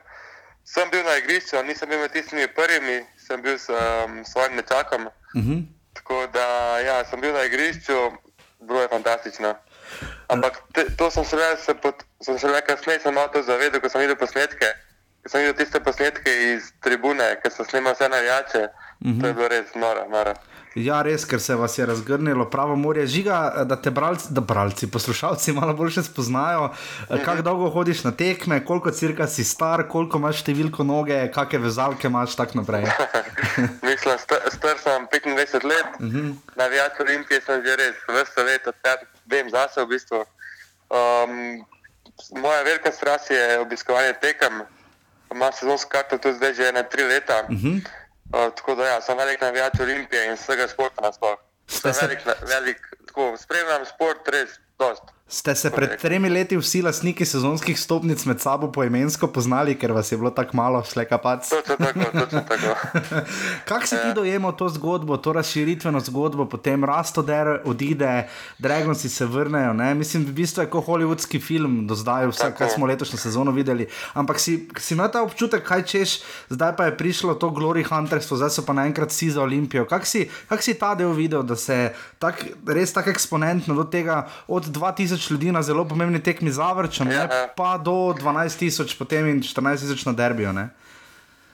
Sem 0.65 0.89
bil 0.91 1.04
na 1.06 1.17
igrišču, 1.17 1.63
nisem 1.63 1.89
bil 1.89 1.99
med 1.99 2.12
tistimi 2.12 2.47
prvimi, 2.47 3.04
sem 3.28 3.41
bil 3.41 3.58
s 3.60 3.69
um, 3.69 4.25
svojim 4.25 4.56
nečakom. 4.56 5.06
Uh 5.06 5.41
mhm. 5.41 5.51
-huh. 5.51 5.63
Tako 5.93 6.28
da, 6.34 6.80
ja, 6.80 7.06
sem 7.06 7.21
bil 7.21 7.34
na 7.34 7.43
igrišču, 7.43 8.12
bilo 8.60 8.82
je 8.82 8.88
fantastično. 8.88 9.56
Ampak 10.28 10.54
te, 10.73 10.86
to 10.97 11.12
sem 11.12 11.25
se 11.25 11.36
le, 11.36 11.58
se 11.58 11.73
pot, 11.73 12.04
sem 12.21 12.39
se 12.39 12.47
le 12.47 12.62
kasneje 12.62 12.99
samo 12.99 13.28
to 13.28 13.41
zavedel, 13.41 13.82
ko 13.82 13.89
sem 13.89 14.01
videl 14.01 14.15
posnetke 14.15 14.75
sem 15.25 15.41
videl 15.41 15.58
tiste 15.58 15.82
posnetke 15.82 16.34
iz 16.54 16.69
tribune, 16.86 17.28
ki 17.41 17.51
so 17.51 17.65
snimali 17.65 17.95
vse 17.95 18.10
navijače. 18.10 18.67
Mm 18.99 19.12
-hmm. 19.12 19.21
To 19.21 19.28
je 19.28 19.34
bilo 19.34 19.47
res 19.47 19.75
noro. 19.75 20.06
noro. 20.10 20.34
Ja, 20.76 20.98
res, 21.08 21.24
ker 21.24 21.40
se 21.40 21.56
vas 21.56 21.78
je 21.78 21.86
razgrnilo 21.88 22.50
pravo 22.52 22.76
morje. 22.76 23.06
Žiga, 23.08 23.64
da 23.64 23.78
te 23.80 23.92
bralci, 23.96 24.28
da 24.36 24.42
bralci, 24.42 24.90
poslušalci 24.92 25.54
malo 25.56 25.74
bolj 25.74 26.02
spoznajo. 26.04 26.68
Mhm. 26.68 27.24
Kako 27.26 27.42
dolgo 27.42 27.70
hodiš 27.70 28.04
na 28.04 28.12
tekme, 28.12 28.66
koliko 28.66 28.92
cirka 28.92 29.28
si 29.28 29.44
star, 29.44 29.88
koliko 29.88 30.20
imaš 30.20 30.44
številko 30.44 30.84
noge, 30.84 31.22
kakšne 31.32 31.64
vezalke 31.64 32.12
imaš 32.12 32.36
tako 32.36 32.60
naprej. 32.60 32.90
Mislim, 33.88 34.20
star, 34.20 34.44
star 34.52 34.82
sem 34.84 35.08
25 35.08 35.64
let, 35.64 35.96
uh 36.00 36.06
mhm. 36.06 36.20
-huh. 36.20 36.36
navijač 36.56 37.00
Olimpije 37.00 37.42
sem 37.42 37.64
že 37.64 37.76
res, 37.76 37.96
vrsto 38.08 38.44
let, 38.44 38.68
odkar 38.68 39.08
vem 39.26 39.50
zase 39.50 39.82
v 39.82 39.88
bistvu. 39.88 40.26
Um, 40.92 41.66
moja 42.42 42.64
velika 42.64 42.92
strast 42.92 43.32
je 43.32 43.60
obiskovanje 43.60 44.14
tekem 44.22 44.62
ima 45.36 45.52
sezonsko 45.52 45.90
karto 45.90 46.18
tudi 46.18 46.38
zdaj 46.38 46.54
že 46.54 46.68
ene 46.68 46.84
tri 46.90 47.04
leta. 47.04 47.44
Uh 47.50 47.56
-huh. 47.56 47.82
Uh, 48.36 48.52
tako 48.56 48.76
da 48.76 48.91
ja, 48.91 49.02
sem 49.02 49.17
velik 49.17 49.41
navijač 49.41 49.80
Olimpije 49.80 50.28
in 50.28 50.38
vsega 50.38 50.67
športa 50.67 51.02
nasploh. 51.08 51.39
Velik, 51.84 52.19
velik, 52.50 52.82
tako 53.08 53.32
spremljam 53.41 53.86
šport 53.89 54.28
res 54.36 54.60
dosti. 54.80 55.14
Ste 55.26 55.56
se 55.56 55.72
pred 55.74 55.90
tremi 55.98 56.30
leti 56.30 56.54
vsi 56.54 56.84
lastniki 56.86 57.26
sezonskih 57.26 57.80
stopnic 57.80 58.22
med 58.30 58.38
sabo 58.42 58.68
poimensko 58.70 59.26
poznali, 59.34 59.74
ker 59.74 59.90
vas 59.92 60.12
je 60.12 60.20
bilo 60.22 60.30
tako 60.30 60.58
malo, 60.58 60.84
pač? 61.24 61.50
Točno 61.50 62.42
tako. 62.46 62.76
Kako 63.66 63.88
si 63.90 63.96
ti 63.96 64.08
ja. 64.08 64.14
dojemal 64.14 64.54
to 64.54 64.70
zgodbo, 64.70 65.18
to 65.18 65.34
razširitveno 65.34 66.00
zgodbo, 66.00 66.46
potem 66.46 66.86
Rastoder 66.86 67.66
odide, 67.66 68.30
Dragonci 68.60 69.10
se 69.10 69.26
vrnejo? 69.26 69.74
Ne? 69.74 69.96
Mislim, 69.96 70.26
v 70.26 70.32
bistvu 70.32 70.62
je 70.62 70.70
kot 70.70 70.86
hollywoodski 70.86 71.42
film 71.42 71.88
do 71.88 71.98
zdaj, 71.98 72.28
vse, 72.30 72.52
kar 72.54 72.70
smo 72.70 72.86
letošnjo 72.86 73.18
sezono 73.18 73.52
videli. 73.52 73.90
Ampak 74.14 74.38
si, 74.40 74.70
si 74.78 74.94
imel 74.94 75.10
ta 75.10 75.26
občutek, 75.26 75.66
kaj 75.66 75.84
češ, 75.90 76.16
zdaj 76.54 76.76
pa 76.78 76.86
je 76.86 76.98
prišlo 77.02 77.34
to 77.42 77.50
Glory 77.50 77.82
Hunterstvo, 77.82 78.38
zdaj 78.38 78.54
so 78.54 78.62
pa 78.62 78.78
naenkrat 78.78 79.10
vsi 79.10 79.34
za 79.34 79.42
Olimpijo. 79.42 79.90
Kako 79.90 80.06
si, 80.06 80.30
kak 80.54 80.62
si 80.62 80.78
ta 80.78 80.94
del 80.94 81.18
videl, 81.18 81.42
da 81.42 81.58
se 81.58 81.96
tak, 82.22 82.46
res 82.70 82.94
tako 82.94 83.10
eksponentno 83.10 83.74
do 83.74 83.90
tega 83.90 84.28
od 84.46 84.70
2000 84.70 85.14
tisoč 85.15 85.32
ljudi 85.32 85.51
na 85.51 85.62
zelo 85.62 85.86
pomembni 85.88 86.23
tekmi 86.23 86.51
zavrčem, 86.51 87.12
ja, 87.12 87.28
ja. 87.32 87.47
pa 87.56 87.78
do 87.78 88.13
12 88.13 88.60
tisoč, 88.60 88.97
potem 88.97 89.28
in 89.28 89.41
14 89.41 89.80
tisoč 89.80 90.06
na 90.06 90.13
derbijo. 90.13 90.51
Ne? 90.54 90.69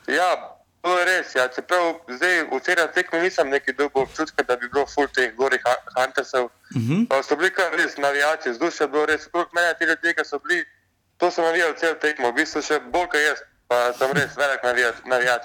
Ja, 0.08 0.58
to 0.82 1.00
je 1.00 1.06
res. 1.06 1.36
Ja. 1.36 1.47
Čeprav 1.47 2.02
zdaj 2.10 2.50
v 2.50 2.60
celem 2.65 2.89
tekmi 2.93 3.21
nisem 3.21 3.50
neki 3.50 3.74
dolgo 3.78 4.02
občutka, 4.02 4.43
da 4.43 4.58
bi 4.58 4.69
bilo 4.69 4.86
full 4.86 5.08
teh 5.13 5.34
gorih 5.36 5.62
Huntersov. 5.95 6.50
Uh 6.76 6.82
mhm. 6.82 7.06
-huh. 7.06 7.24
So 7.24 7.36
bili 7.36 7.54
kar 7.54 7.71
res 7.74 7.97
navijači, 7.97 8.54
zdušje 8.54 8.88
bilo 8.88 9.06
res. 9.06 9.28
Krok 9.28 9.54
mene 9.54 9.74
ti 9.80 9.86
ljudje, 9.86 10.13
ki 10.13 10.26
so 10.26 10.39
bili, 10.39 10.65
to 11.17 11.32
sem 11.32 11.45
navijal 11.45 11.74
cel 11.78 11.95
tekmo, 11.95 12.32
v 12.32 12.34
bistvu 12.34 12.62
še 12.62 12.80
bolj 12.80 13.08
kot 13.08 13.21
jaz, 13.21 13.39
pa 13.67 13.93
sem 13.93 14.12
res 14.12 14.38
velik 14.38 14.63
navijač. 14.63 14.95
navijač 15.06 15.43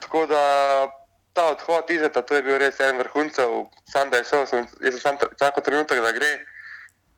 Tako 0.00 0.26
da 0.26 0.42
ta 1.32 1.44
odhod 1.52 1.90
izeta, 1.90 2.22
to 2.22 2.34
je 2.34 2.42
bil 2.42 2.58
res 2.58 2.80
en 2.80 2.98
vrhuncev, 2.98 3.68
sam 3.92 4.10
da 4.10 4.16
je 4.16 4.24
šel, 4.24 4.46
sem, 4.46 4.66
jaz 4.80 4.94
sem 4.94 5.00
sam 5.00 5.16
čakal 5.38 5.64
trenutek, 5.64 6.00
da 6.00 6.12
gre. 6.12 6.46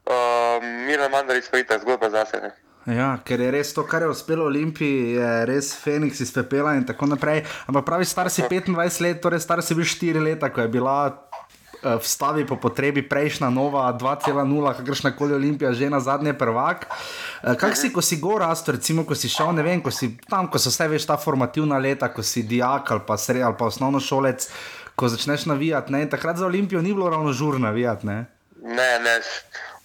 Uh, 0.09 0.57
Miren 0.89 1.13
Mandarič 1.13 1.53
pa 1.53 1.61
je 1.61 1.69
ta 1.69 1.77
zgodba 1.77 2.09
za 2.09 2.25
sebe. 2.25 2.57
Ja, 2.89 3.19
ker 3.21 3.37
je 3.37 3.51
res 3.53 3.75
to, 3.77 3.85
kar 3.85 4.01
je 4.01 4.09
uspelo 4.09 4.47
Olimpiji, 4.49 5.19
je 5.19 5.33
res 5.45 5.75
Feniks 5.77 6.23
iz 6.25 6.33
pepela 6.33 6.73
in 6.79 6.87
tako 6.89 7.11
naprej. 7.11 7.43
Ampak 7.69 7.85
pravi, 7.85 8.09
star 8.09 8.33
si 8.33 8.41
25 8.41 8.73
let, 9.05 9.21
torej 9.21 9.45
star 9.45 9.61
si 9.61 9.77
bil 9.77 9.85
4 9.85 10.23
leta, 10.25 10.49
ko 10.49 10.65
je 10.65 10.71
bila 10.73 10.97
uh, 11.13 12.01
v 12.01 12.07
stavi 12.09 12.47
po 12.49 12.57
potrebi 12.57 13.05
prejšnja 13.05 13.53
nova 13.53 13.93
2,0, 13.93 14.33
kakršna 14.81 15.13
koli 15.13 15.37
Olimpija, 15.37 15.75
že 15.77 15.93
na 15.93 16.01
zadnje 16.01 16.33
prvak. 16.33 16.89
Uh, 16.89 17.53
kaj 17.61 17.77
si, 17.77 17.93
ko 17.93 18.01
si 18.01 18.17
gor 18.17 18.41
rasto, 18.41 18.73
recimo, 18.73 19.05
ko 19.05 19.13
si 19.13 19.29
šel, 19.29 19.53
ne 19.53 19.61
vem, 19.61 19.85
ko 19.85 19.93
si 19.93 20.17
tam, 20.25 20.49
ko 20.49 20.57
so 20.57 20.73
vse 20.73 20.89
veš 20.89 21.05
ta 21.13 21.21
formativna 21.21 21.77
leta, 21.77 22.09
ko 22.09 22.25
si 22.25 22.49
dijak 22.49 22.89
ali 22.97 23.05
pa 23.05 23.21
sred 23.21 23.45
ali 23.45 23.61
pa 23.61 23.69
osnovno 23.69 24.01
šolec, 24.01 24.49
ko 24.97 25.13
začneš 25.13 25.45
navijati, 25.53 25.93
ne? 25.93 26.09
takrat 26.09 26.41
za 26.41 26.49
Olimpijo 26.49 26.81
ni 26.81 26.97
bilo 26.97 27.13
ravno 27.13 27.37
žur 27.37 27.61
navijati, 27.61 28.09
ne? 28.09 28.38
Ne, 28.63 28.99
ne 28.99 29.21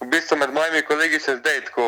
v 0.00 0.08
bistvu 0.10 0.36
med 0.36 0.52
mojimi 0.54 0.82
kolegi 0.82 1.20
še 1.22 1.38
zdaj 1.40 1.60
tako 1.68 1.86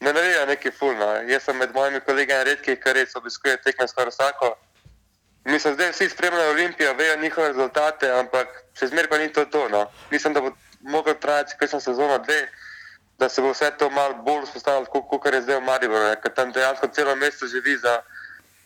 ne 0.00 0.12
nareja 0.12 0.46
neki 0.46 0.70
fulno. 0.70 1.06
Jaz 1.28 1.46
sem 1.48 1.56
med 1.56 1.74
mojimi 1.74 2.00
kolegi 2.04 2.32
en 2.32 2.44
redkih, 2.48 2.78
ki 2.80 2.92
res 2.96 3.16
obiskuje 3.16 3.56
tekme 3.64 3.88
skoraj 3.88 4.14
vsako. 4.14 4.54
Mi 5.44 5.58
smo 5.60 5.72
zdaj 5.72 5.92
vsi 5.92 6.08
spremljali 6.12 6.50
Olimpijo, 6.54 6.94
vejo 6.94 7.16
njihove 7.20 7.48
rezultate, 7.48 8.10
ampak 8.12 8.48
še 8.76 8.90
zmeraj 8.92 9.10
pa 9.10 9.18
ni 9.18 9.28
to 9.32 9.44
to. 9.44 9.68
No. 9.72 9.86
Mislim, 10.10 10.36
da 10.36 10.40
bo 10.44 10.52
mogel 10.80 11.16
trajati 11.20 11.56
kakšno 11.60 11.80
sezono 11.80 12.18
dve, 12.24 12.40
da 13.18 13.28
se 13.28 13.42
bo 13.42 13.52
vse 13.52 13.70
to 13.78 13.90
malo 13.90 14.20
bolj 14.24 14.46
vzpostavilo, 14.46 14.86
kot 14.86 15.26
je 15.32 15.42
zdaj 15.42 15.60
v 15.60 15.64
Mariboru, 15.64 16.12
ker 16.22 16.32
tam 16.36 16.52
dejansko 16.52 16.88
celo 16.96 17.16
mesto 17.16 17.48
živi 17.48 17.76
za 17.76 18.00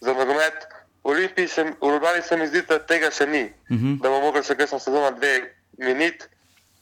za 0.04 0.12
nogomet. 0.12 0.66
V 1.04 1.08
Olimpiji, 1.08 1.48
se, 1.48 1.62
v 1.62 1.90
Ljubljani 1.92 2.22
se 2.22 2.36
mi 2.36 2.46
zdi, 2.46 2.62
da 2.68 2.78
tega 2.78 3.10
še 3.10 3.26
ni. 3.26 3.44
Uh 3.70 3.76
-huh. 3.76 4.00
Da 4.02 4.08
bomo 4.08 4.20
mogli 4.20 4.42
še 4.44 4.56
kakšno 4.56 4.78
sezono 4.78 5.10
dve 5.10 5.54
miniti, 5.78 6.26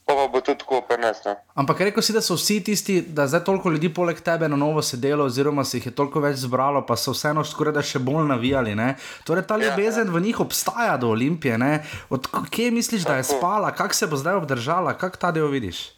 pa, 0.06 0.14
pa 0.14 0.28
bo 0.28 0.40
tudi 0.40 0.58
tako 0.58 0.80
prenesno. 0.88 1.36
Ampak 1.54 1.80
rekel 1.80 2.02
si, 2.02 2.12
da 2.12 2.20
so 2.20 2.34
vsi 2.34 2.60
tisti, 2.64 3.00
da 3.02 3.26
zdaj 3.26 3.44
toliko 3.44 3.70
ljudi 3.70 3.94
poleg 3.94 4.20
tebe 4.20 4.48
na 4.48 4.56
novo 4.56 4.82
sedelo, 4.82 5.24
oziroma 5.24 5.64
se 5.64 5.78
jih 5.78 5.86
je 5.86 5.94
toliko 5.94 6.20
več 6.20 6.36
zbralo, 6.44 6.84
pa 6.86 6.96
so 6.96 7.14
vseeno 7.14 7.44
skoraj 7.44 7.76
da 7.78 7.82
še 7.82 7.98
bolj 7.98 8.26
navijali. 8.28 8.74
Ne? 8.74 8.94
Torej 9.24 9.46
ta 9.46 9.56
ljubezen 9.56 10.06
ja, 10.06 10.10
ja. 10.10 10.14
v 10.14 10.22
njih 10.26 10.40
obstaja 10.40 10.96
do 10.96 11.12
Olimpije. 11.14 11.58
Ne? 11.58 11.84
Od 12.10 12.28
kje 12.50 12.70
misliš, 12.70 13.04
da 13.08 13.16
je 13.20 13.28
spala, 13.30 13.74
kako 13.74 13.94
se 13.94 14.06
bo 14.06 14.16
zdaj 14.16 14.40
obdržala, 14.42 14.96
kako 14.98 15.16
ta 15.16 15.30
del 15.32 15.50
vidiš? 15.52 15.90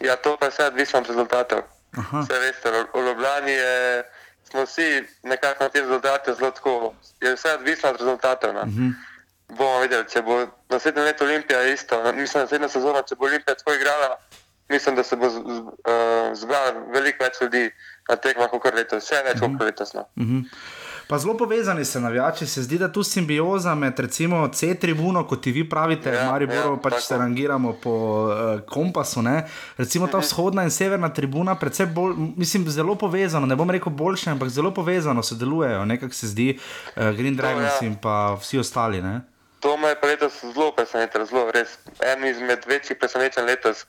Ja, 0.00 0.16
to 0.16 0.36
pa 0.40 0.46
je 0.46 0.54
vse 0.54 0.70
odvisno 0.72 1.02
od 1.02 1.12
rezultatov. 1.12 1.66
Vse 1.98 2.38
veste, 2.38 2.70
v 2.94 3.06
Ljubljani 3.06 3.52
je 3.52 4.04
smo 4.50 4.64
vsi 4.64 5.04
nekako 5.22 5.64
na 5.64 5.70
te 5.70 5.80
rezultate 5.80 6.34
zelo 6.34 6.50
tako. 6.50 6.94
Je 7.20 7.34
vse 7.34 7.54
odvisno 7.54 7.90
od 7.90 7.96
rezultatov. 7.96 8.50
Uh 8.50 8.66
mhm. 8.66 8.82
-huh. 8.82 9.07
Bomo 9.48 9.80
videli, 9.80 10.04
če 10.12 10.22
bo 10.22 10.40
naslednje 10.68 11.02
leto 11.02 11.24
Olimpija 11.24 11.62
isto. 11.72 12.00
Mislim, 12.12 12.44
naslednja 12.44 12.68
sezona, 12.68 13.02
če 13.02 13.16
bo 13.16 13.28
Olimpija 13.30 13.56
tako 13.56 13.76
igrala, 13.78 14.10
mislim, 14.68 14.96
da 14.96 15.04
se 15.04 15.16
bo 15.16 15.30
zbralo 16.34 16.84
veliko 16.92 17.24
več 17.24 17.40
ljudi 17.40 17.70
na 18.08 18.16
tekmah 18.16 18.52
kot 18.52 18.74
letos, 18.74 19.08
še 19.08 19.22
več 19.24 19.40
uh 19.40 19.48
-huh. 19.48 19.56
kot 19.58 19.66
letos. 19.66 19.94
No. 19.94 20.04
Uh 20.16 20.22
mhm. 20.22 20.36
-huh. 20.38 20.76
Pa 21.08 21.18
zelo 21.18 21.36
povezani 21.36 21.84
se 21.84 22.00
navijači, 22.00 22.46
se 22.46 22.62
zdi, 22.62 22.78
da 22.78 22.92
tu 22.92 23.02
simbioza 23.02 23.74
med 23.74 24.00
recimo 24.00 24.48
C-tribuno, 24.48 25.26
kot 25.26 25.46
vi 25.46 25.68
pravite, 25.68 26.10
ja, 26.12 26.30
Mariboru, 26.30 26.74
ja, 26.74 26.80
pač 26.82 26.94
se 27.02 27.16
rangiramo 27.16 27.72
po 27.82 27.90
uh, 27.90 28.60
kompasu. 28.68 29.22
Ne? 29.22 29.46
Recimo 29.76 30.06
ta 30.06 30.18
mhm. 30.18 30.24
vzhodna 30.26 30.62
in 30.62 30.70
severna 30.70 31.08
tribuna, 31.08 31.54
predvsem 31.54 31.94
bolj, 31.94 32.14
mislim, 32.36 32.68
zelo 32.68 32.94
povezano, 32.94 33.46
ne 33.46 33.56
bom 33.56 33.70
rekel 33.70 33.92
boljše, 33.92 34.30
ampak 34.30 34.48
zelo 34.48 34.74
povezano 34.74 35.22
sodelujejo, 35.22 35.84
nekako 35.84 36.14
se 36.14 36.26
zdi, 36.26 36.58
uh, 36.96 37.02
Green 37.16 37.36
Dragons 37.36 37.82
ja. 37.82 37.86
in 37.86 37.96
pa 37.96 38.34
vsi 38.40 38.58
ostali. 38.58 39.02
Ne? 39.02 39.20
To 39.60 39.76
me 39.76 39.88
je 39.88 39.96
letos 40.02 40.40
zelo 40.40 40.72
presenetilo, 40.72 41.24
zelo 41.26 41.50
res. 41.50 41.78
En 42.00 42.24
izmed 42.24 42.66
večjih 42.66 42.98
presenečenj 42.98 43.44
letos. 43.44 43.86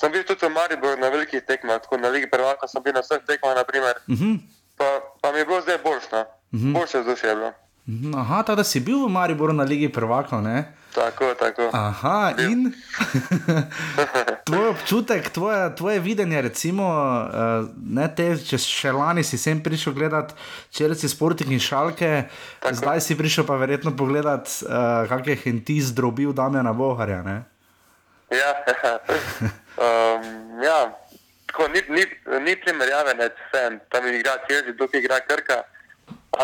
Sem 0.00 0.12
bil 0.12 0.24
tudi 0.28 0.46
v 0.46 0.52
Mariboru 0.52 1.00
na 1.00 1.08
velikih 1.08 1.40
tekmah, 1.42 1.80
tako 1.80 1.96
na 1.96 2.08
Ligi 2.08 2.28
Prvaka 2.28 2.68
sem 2.68 2.82
bil 2.82 2.92
na 2.92 3.00
vseh 3.00 3.24
tekmah, 3.26 3.54
naprimer. 3.56 3.96
Uh 4.08 4.14
mhm. 4.14 4.24
-huh. 4.24 4.38
pa, 4.76 5.00
pa 5.20 5.32
mi 5.32 5.38
je 5.38 5.46
bilo 5.46 5.60
zdaj 5.60 5.78
boljše. 5.78 6.08
No. 6.12 6.24
-hmm. 6.56 6.72
boljše 6.72 7.00
vzdušje 7.00 7.34
bilo. 7.34 7.52
Mhm, 7.88 8.14
aha, 8.14 8.42
tako 8.42 8.56
da 8.56 8.64
si 8.64 8.80
bil 8.80 9.04
v 9.06 9.08
Mariboru 9.08 9.52
na 9.52 9.62
Ligi 9.62 9.88
prvakov, 9.88 10.42
ne? 10.42 10.64
Tako, 10.94 11.34
tako. 11.38 11.70
Aha, 11.72 12.32
bil. 12.36 12.50
in 12.50 12.72
tvoj 14.46 14.68
občutek, 14.68 15.28
tvoje, 15.30 15.76
tvoje 15.76 16.00
videnje, 16.00 16.42
recimo, 16.42 16.86
uh, 16.88 17.68
ne 17.78 18.08
te, 18.16 18.32
če 18.42 18.58
še 18.58 18.90
lani 18.96 19.22
si 19.22 19.38
sem 19.38 19.60
prišel 19.62 19.94
gledati 19.94 20.34
čelci 20.74 21.08
Sporting 21.08 21.52
in 21.52 21.62
Šalke, 21.62 22.26
tako. 22.58 22.74
zdaj 22.74 23.04
si 23.06 23.14
prišel 23.14 23.46
pa 23.46 23.54
verjetno 23.60 23.94
pogledati, 23.96 24.66
uh, 24.66 25.06
kak 25.06 25.30
je 25.30 25.38
Henti 25.44 25.78
zdrobil 25.84 26.34
Damjana 26.34 26.72
Boharja, 26.74 27.22
ne? 27.22 27.38
Ja, 28.34 28.50
um, 29.86 30.58
ja. 30.58 30.80
Tako, 31.46 31.70
ni, 31.70 31.80
ni, 31.94 32.02
ni 32.42 32.58
primerjave, 32.58 33.14
ne, 33.14 33.30
sem, 33.54 33.78
tam 33.94 34.10
igra 34.10 34.40
Čelci, 34.50 34.74
tukaj 34.74 35.04
igra 35.04 35.22
Krka 35.22 35.62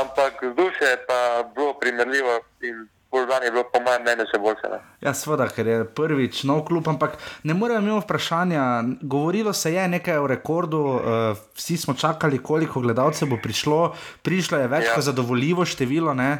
ampak 0.00 0.42
vzdušje 0.42 0.88
je 0.88 0.98
pa 1.06 1.20
bilo 1.54 1.74
primerljivo 1.80 2.40
in 2.60 2.88
Bolgari 3.12 3.44
je 3.44 3.50
bilo 3.50 3.64
po 3.68 3.80
mojem 3.84 4.02
mnenju 4.02 4.24
še 4.30 4.38
boljše. 4.40 4.68
Ne? 4.72 4.78
Ja, 5.04 5.12
seveda, 5.12 5.44
ker 5.52 5.68
je 5.68 5.80
prvič 5.84 6.42
nov 6.48 6.62
klub, 6.64 6.88
ampak 6.88 7.18
ne 7.44 7.52
moremo 7.52 7.90
imeti 7.90 8.06
vprašanja. 8.06 8.62
Govorilo 9.02 9.52
se 9.52 9.74
je 9.74 9.84
nekaj 9.92 10.16
o 10.16 10.26
rekordu, 10.30 10.80
uh, 10.80 11.42
vsi 11.58 11.76
smo 11.76 11.94
čakali, 11.94 12.40
koliko 12.40 12.80
gledalcev 12.80 13.28
bo 13.34 13.36
prišlo, 13.42 13.92
prišlo 14.24 14.62
je 14.62 14.70
več 14.72 14.88
ja. 14.88 14.94
kot 14.96 15.04
zadovoljivo 15.10 15.68
število. 15.68 16.16
Ne? 16.16 16.30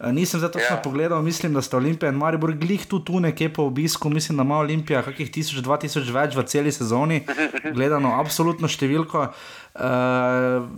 Eh, 0.00 0.12
nisem 0.12 0.40
zato 0.40 0.58
točno 0.58 0.76
ja. 0.76 0.82
pogledal, 0.82 1.22
mislim, 1.22 1.54
da 1.54 1.62
sta 1.62 1.76
Olimpija 1.76 2.08
in 2.08 2.14
Maribor 2.14 2.52
glih 2.52 2.86
tu, 2.86 3.00
tu 3.04 3.20
nekje 3.20 3.52
po 3.52 3.62
obisku, 3.62 4.10
mislim, 4.10 4.36
da 4.36 4.42
ima 4.42 4.58
Olimpija 4.58 5.02
kakih 5.02 5.30
1000-2000 5.30 6.12
več 6.14 6.36
v 6.36 6.42
celi 6.46 6.72
sezoni, 6.72 7.24
gledano 7.76 8.20
absolutno 8.20 8.68
številko. 8.68 9.26
Uh, 9.78 10.68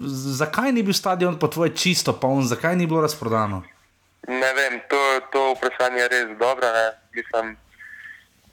zakaj 0.40 0.72
ni 0.72 0.82
bil 0.82 0.96
stadion 0.96 1.36
po 1.38 1.48
tvoje 1.52 1.74
čisto 1.76 2.12
poln, 2.16 2.46
zakaj 2.48 2.76
ni 2.76 2.86
bilo 2.86 3.02
razprodano? 3.04 3.60
Ne 4.28 4.52
vem, 4.56 4.80
to, 4.88 5.00
to 5.32 5.42
vprašanje 5.58 6.00
je 6.00 6.08
res 6.08 6.32
dobro. 6.40 6.70
Ne, 6.72 6.86
Mislim, 7.16 7.56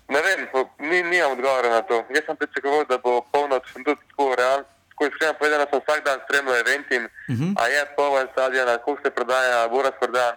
ne 0.10 0.21
vem, 0.25 0.47
ni, 0.80 1.03
nimam 1.03 1.38
odgovora 1.38 1.69
na 1.69 1.82
to. 1.88 2.01
Jaz 2.12 2.25
sem 2.25 2.36
pričakoval, 2.39 2.84
da 2.89 2.97
bo 2.97 3.21
polno, 3.32 3.60
če 3.60 3.73
sem 3.75 3.86
tudi 3.88 4.03
tako 4.12 4.36
realen. 4.36 4.65
Ko 4.97 5.06
iskreno 5.06 5.36
povedano, 5.38 5.67
sem 5.69 5.84
vsak 5.84 6.03
dan 6.03 6.19
spremljal 6.25 6.60
eventim, 6.60 7.06
uh 7.06 7.36
mhm. 7.36 7.43
-huh. 7.43 7.53
a 7.62 7.67
je 7.67 7.86
polno 7.95 8.25
stadion, 8.32 8.67
kako 8.67 8.97
se 9.03 9.12
prodaja, 9.12 9.67
bo 9.69 9.82
razprodan. 9.86 10.36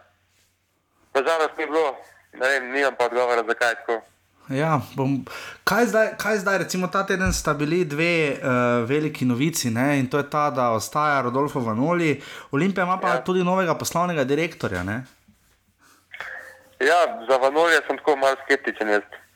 Nažalost 1.14 1.58
ni 1.58 1.66
bilo, 1.66 1.96
ne 2.32 2.48
vem, 2.48 2.72
nimam 2.72 2.94
pa 2.98 3.04
odgovora, 3.04 3.44
zakaj 3.46 3.74
tako. 3.74 4.00
Ja, 4.50 4.80
bom, 4.96 5.20
kaj, 5.64 5.86
zdaj, 5.86 6.08
kaj 6.18 6.38
zdaj, 6.42 6.58
recimo 6.58 6.88
ta 6.90 7.04
teden 7.06 7.32
sta 7.32 7.54
bili 7.54 7.84
dve 7.84 8.34
uh, 8.34 8.88
veliki 8.88 9.24
novici 9.24 9.70
ne? 9.70 9.98
in 9.98 10.10
to 10.10 10.18
je 10.18 10.26
ta, 10.30 10.50
da 10.50 10.70
ostaja 10.74 11.20
Rodolfo 11.22 11.60
Vanoli, 11.60 12.22
Olimpija 12.50 12.84
ima 12.84 12.98
pa 12.98 13.08
ja. 13.08 13.24
tudi 13.24 13.44
novega 13.44 13.74
poslovnega 13.78 14.24
direktorja. 14.24 14.82
Ne? 14.82 15.02
Ja, 16.80 17.00
za 17.28 17.36
Vanoli 17.36 17.78
sem 17.86 17.98
tako 17.98 18.16
malo 18.16 18.36
skeptičen, 18.44 18.88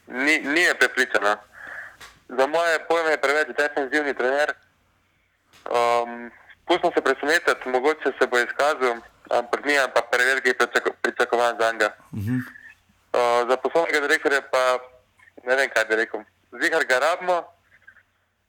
ni, 0.06 0.38
ni 0.38 0.60
je 0.60 0.74
prepričana. 0.78 1.36
Za 2.28 2.46
moje 2.46 2.78
pojme 2.88 3.10
je 3.10 3.20
preveč 3.20 3.48
defensivni 3.56 4.14
trener. 4.14 4.54
Um, 5.70 6.30
Pustimo 6.66 6.92
se 6.94 7.00
presenetiti, 7.00 7.68
mogoče 7.68 8.12
se 8.18 8.26
bo 8.26 8.38
izkazal, 8.38 8.96
ampak 9.38 9.64
ni 9.66 9.74
pa 9.94 10.00
prevelikih 10.12 10.54
pričakovanj 11.02 11.54
za 11.60 11.72
njega. 11.72 11.88
Uh 12.12 12.18
-huh. 12.18 12.38
uh, 12.38 13.48
za 13.48 13.56
poslovnega 13.56 14.00
direktorja 14.00 14.40
pa 14.52 14.78
ne 15.46 15.56
vem, 15.56 15.70
kaj 15.74 15.84
bi 15.84 15.96
rekel. 15.96 16.20
Zihar 16.62 16.84
ga 16.88 16.98
rabimo, 16.98 17.42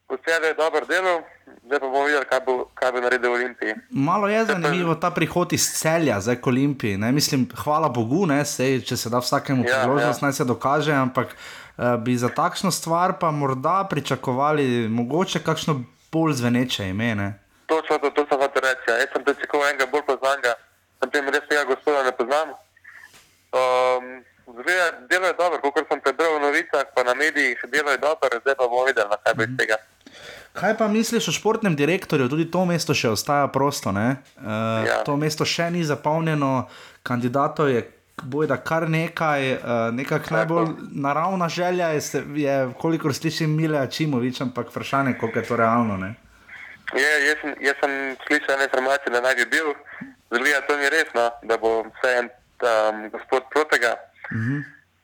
vse 0.10 0.48
je 0.48 0.54
dobro 0.54 0.86
delo, 0.86 1.22
zdaj 1.66 1.80
pa 1.80 1.86
bomo 1.86 2.04
videli, 2.06 2.26
kaj 2.26 2.40
bo, 2.46 2.66
kaj 2.74 2.92
bo 2.92 3.00
naredil 3.00 3.32
Olimpiji. 3.32 3.74
Malo 3.90 4.28
je 4.28 4.46
zanimivo 4.46 4.96
ta 4.96 5.12
prihod 5.12 5.54
iz 5.54 5.66
celja, 5.80 6.22
zdaj 6.22 6.42
k 6.42 6.48
Olimpiji. 6.48 6.98
Ne? 6.98 7.12
Mislim, 7.12 7.50
hvala 7.64 7.90
Bogu, 7.90 8.26
ne? 8.26 8.46
Sej, 8.46 8.82
če 8.82 8.98
se 8.98 9.10
da 9.10 9.20
vsakemu 9.20 9.66
ja, 9.68 9.82
priložnost, 9.82 10.22
ja. 10.22 10.26
naj 10.26 10.34
se 10.34 10.46
dokaže, 10.46 10.94
ampak 10.94 11.28
uh, 11.28 11.96
bi 12.00 12.18
za 12.18 12.30
takšno 12.30 12.72
stvar 12.72 13.20
pa 13.20 13.32
morda 13.32 13.88
pričakovali 13.90 14.88
mogoče 14.90 15.40
kakšno 15.44 15.82
bolj 16.12 16.34
zveneče 16.34 16.90
ime. 16.90 17.16
Ne? 17.16 17.28
Točno 17.66 17.98
to, 17.98 18.10
to 18.10 18.26
sem 18.30 18.40
hotel 18.40 18.62
reči. 18.62 18.88
Ja. 18.88 18.96
Jaz 19.02 19.10
sem 19.14 19.24
pričakoval 19.24 19.70
enega 19.70 19.88
bolj 19.92 20.06
poznanega, 20.08 20.54
sem 20.95 20.95
tem 21.10 21.30
res 21.30 21.46
tega 21.50 21.64
gospoda 21.70 22.04
ne 22.04 22.14
poznam. 22.16 22.56
Um, 23.56 24.24
Zgleda, 24.46 24.92
delo 25.10 25.28
je 25.28 25.34
dobro, 25.34 25.72
kot 25.74 25.88
sem 25.90 26.02
prebral 26.02 26.38
v 26.38 26.42
novicah, 26.46 26.86
pa 26.96 27.04
na 27.04 27.16
medijih, 27.18 27.58
delo 27.74 27.92
je 27.92 27.98
dobro, 27.98 28.30
zdaj 28.42 28.56
pa 28.56 28.68
bomo 28.70 28.86
videli, 28.86 29.18
kaj 29.24 29.34
bo 29.34 29.44
iz 29.44 29.50
mhm. 29.50 29.58
tega. 29.58 29.78
Kaj 30.54 30.78
pa 30.78 30.88
misliš 30.88 31.28
o 31.28 31.32
športnem 31.32 31.76
direktorju? 31.76 32.30
Tudi 32.30 32.46
to 32.52 32.64
mesto 32.66 32.94
še 32.96 33.10
ostaja 33.12 33.48
prosto. 33.52 33.92
Uh, 33.92 34.16
ja. 34.88 35.02
To 35.04 35.18
mesto 35.20 35.46
še 35.46 35.68
ni 35.74 35.84
zapolnjeno, 35.84 36.70
kandidatov 37.04 37.74
je 37.74 37.84
bojda 38.24 38.58
kar 38.64 38.88
nekaj, 38.90 39.52
uh, 39.54 39.74
nekako 39.92 40.38
najbolj 40.38 40.70
naravna 40.96 41.50
želja 41.50 41.90
je, 41.98 42.02
je 42.40 42.56
kolikor 42.80 43.14
slišim, 43.14 43.52
Mile 43.52 43.82
Čimovič, 43.92 44.40
ampak 44.42 44.72
vprašanje, 44.72 45.18
koliko 45.20 45.40
je 45.40 45.46
to 45.46 45.58
realno. 45.60 46.00
Je, 46.96 47.12
jaz, 47.28 47.38
sem, 47.42 47.56
jaz 47.60 47.76
sem 47.82 48.16
slišal 48.28 48.64
informacije, 48.64 49.12
da 49.12 49.22
naj 49.26 49.36
bi 49.36 49.46
bil, 49.58 49.74
zelo 50.32 50.62
to 50.68 50.78
ni 50.78 50.90
resno, 50.90 51.32
da 51.44 51.58
bo 51.58 51.84
vse 51.84 52.12
en 52.20 52.30
um, 52.30 53.10
gospod 53.10 53.44
Protega. 53.54 53.96
Mhm. 54.32 54.64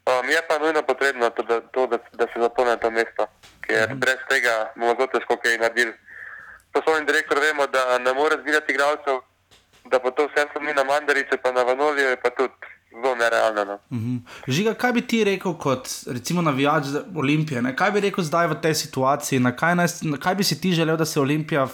Um, 0.09 0.29
je 0.29 0.41
pa 0.49 0.57
nujno 0.57 0.81
potrebno 0.81 1.29
to, 1.29 1.43
da, 1.43 1.61
to, 1.61 1.87
da, 1.87 1.97
da 2.13 2.25
se 2.33 2.39
zapolni 2.41 2.79
to 2.81 2.89
mesto, 2.91 3.27
ker 3.61 3.89
mhm. 3.89 3.99
brez 3.99 4.21
tega 4.29 4.73
bomo 4.75 4.95
zelo 4.95 5.07
težko 5.07 5.37
kaj 5.37 5.57
narediti. 5.57 5.97
Poslovni 6.73 7.05
direktor 7.05 7.39
vemo, 7.39 7.67
da 7.67 7.97
ne 7.99 8.13
more 8.13 8.37
zbirati 8.41 8.71
igralcev, 8.71 9.19
da 9.91 9.99
pa 9.99 10.11
to 10.11 10.27
vse 10.27 10.47
samo 10.53 10.73
na 10.73 10.83
Mandariče, 10.83 11.37
pa 11.43 11.51
na 11.51 11.63
Vanoliju 11.63 12.09
je 12.09 12.21
pa 12.21 12.29
tudi 12.29 12.53
zelo 12.91 13.15
nerealno. 13.15 13.65
No. 13.65 13.79
Mhm. 13.91 14.15
Žiga, 14.47 14.73
kaj 14.73 14.91
bi 14.91 15.01
ti 15.01 15.23
rekel 15.23 15.53
kot 15.53 15.87
recimo 16.07 16.41
navijač 16.41 16.83
Olimpije? 17.15 17.61
Ne? 17.61 17.75
Kaj 17.75 17.91
bi 17.91 17.99
rekel 17.99 18.23
zdaj 18.23 18.47
v 18.47 18.61
tej 18.61 18.75
situaciji? 18.75 19.39
Na 19.39 19.55
kaj, 19.55 19.75
naj, 19.75 19.87
na 20.01 20.17
kaj 20.17 20.35
bi 20.35 20.43
si 20.43 20.61
ti 20.61 20.73
želel, 20.73 20.97
da 20.97 21.05
se 21.05 21.19
Olimpija 21.19 21.63
uh, 21.63 21.71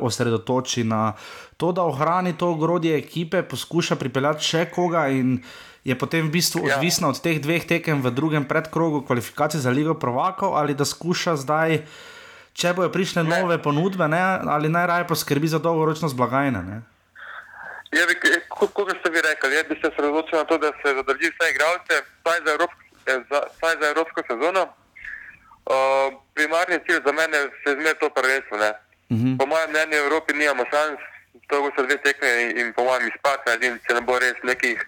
osredotoči 0.00 0.84
na 0.84 1.12
to, 1.56 1.72
da 1.72 1.82
ohrani 1.82 2.34
to 2.38 2.50
ogrodje 2.50 2.96
ekipe, 2.98 3.42
poskuša 3.42 3.96
pripeljati 3.96 4.44
še 4.44 4.64
koga 4.74 5.08
in 5.08 5.38
je 5.84 5.94
potem 5.98 6.26
v 6.28 6.32
bistvu 6.40 6.64
ja. 6.64 6.76
odvisna 6.76 7.12
od 7.12 7.20
teh 7.20 7.38
dveh 7.40 7.66
tekem 7.68 8.00
v 8.02 8.10
drugem 8.10 8.48
predkrogu 8.48 9.04
kvalifikacij 9.04 9.60
za 9.60 9.70
Ligo 9.70 9.94
Provokov 9.94 10.56
ali 10.56 10.74
da 10.74 10.84
skuša 10.88 11.36
zdaj, 11.36 11.84
če 12.56 12.72
bojo 12.72 12.88
prišle 12.88 13.22
ne. 13.22 13.30
nove 13.30 13.60
ponudbe, 13.62 14.08
ne, 14.08 14.22
ali 14.48 14.72
najraje 14.72 15.06
poskrbi 15.06 15.48
za 15.48 15.58
dolgoročno 15.58 16.08
zblagajne. 16.08 16.82
Ja, 17.94 18.04
kot 18.48 18.90
ste 18.98 19.10
vi 19.12 19.20
rekli, 19.22 19.54
jaz 19.54 19.66
bi 19.68 19.76
se 19.78 19.86
osredotočil 19.92 20.38
na 20.38 20.44
to, 20.50 20.58
da 20.58 20.72
se 20.80 20.94
zadrži 20.98 21.30
vse 21.30 21.50
igralce, 21.52 21.94
vsaj 22.24 22.38
za, 22.46 22.52
eh, 23.06 23.20
za, 23.30 23.38
za 23.60 23.86
evropsko 23.92 24.24
sezono. 24.26 24.62
Uh, 25.64 26.12
primarni 26.34 26.76
cilj 26.86 27.00
za 27.06 27.12
mene 27.12 27.36
je 27.38 27.48
zmerno 27.64 28.00
to 28.00 28.08
prvenstvo. 28.10 28.56
Uh 28.56 29.16
mhm. 29.16 29.26
-huh. 29.26 29.38
Po 29.38 29.46
mojem 29.46 29.70
mnenju, 29.70 29.96
v 29.96 30.06
Evropi 30.06 30.32
nimamo 30.32 30.64
šans, 30.72 31.00
to 31.48 31.62
bo 31.62 31.70
se 31.76 31.82
dve 31.86 31.96
tekme 32.02 32.28
in, 32.42 32.58
in 32.58 32.72
po 32.72 32.84
mojem 32.84 33.08
izpad 33.08 33.38
naredili, 33.46 33.80
če 33.86 33.94
ne 33.94 34.00
bo 34.00 34.18
res 34.18 34.38
nekih 34.42 34.78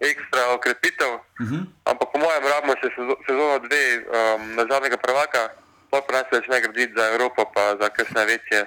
ekstra 0.00 0.52
okrepitev. 0.54 1.12
Uh 1.14 1.46
-huh. 1.46 1.62
Ampak 1.84 2.08
po 2.12 2.18
mojem 2.18 2.44
rabimo 2.44 2.74
še 2.82 2.88
sezo- 2.96 3.20
sezono 3.26 3.58
dve 3.58 3.82
um, 3.98 4.54
nazadnjega 4.54 4.96
prvaka, 4.96 5.48
pa 5.90 6.00
pa 6.00 6.12
nas 6.12 6.26
začne 6.32 6.60
graditi 6.60 6.92
za 6.96 7.04
Evropo, 7.12 7.44
pa 7.54 7.76
za 7.80 7.88
kakšne 7.88 8.24
večje 8.24 8.66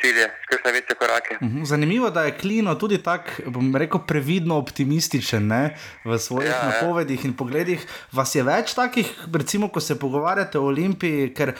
cilje, 0.00 0.26
kakšne 0.46 0.72
večje 0.72 0.94
korake. 0.94 1.36
Mhm, 1.40 1.64
Zanimivo, 1.64 2.10
da 2.10 2.22
je 2.22 2.34
Klino 2.34 2.74
tudi 2.74 2.98
tako, 2.98 3.30
bom 3.46 3.76
rekel, 3.76 4.00
previdno 4.02 4.56
optimističen 4.56 5.46
ne, 5.46 5.62
v 6.04 6.18
svojih 6.18 6.48
ja, 6.48 6.56
Ja, 6.56 6.62
ja. 6.62 6.70
napovedih 6.72 7.24
in 7.24 7.32
pogledih. 7.34 7.82
Vas 8.12 8.34
je 8.34 8.42
več 8.42 8.74
takih, 8.74 9.06
recimo, 9.34 9.68
ko 9.68 9.80
se 9.80 9.94
pogovarjate 9.96 10.58
o 10.58 10.64
Olimpiji, 10.64 11.34
ker 11.34 11.52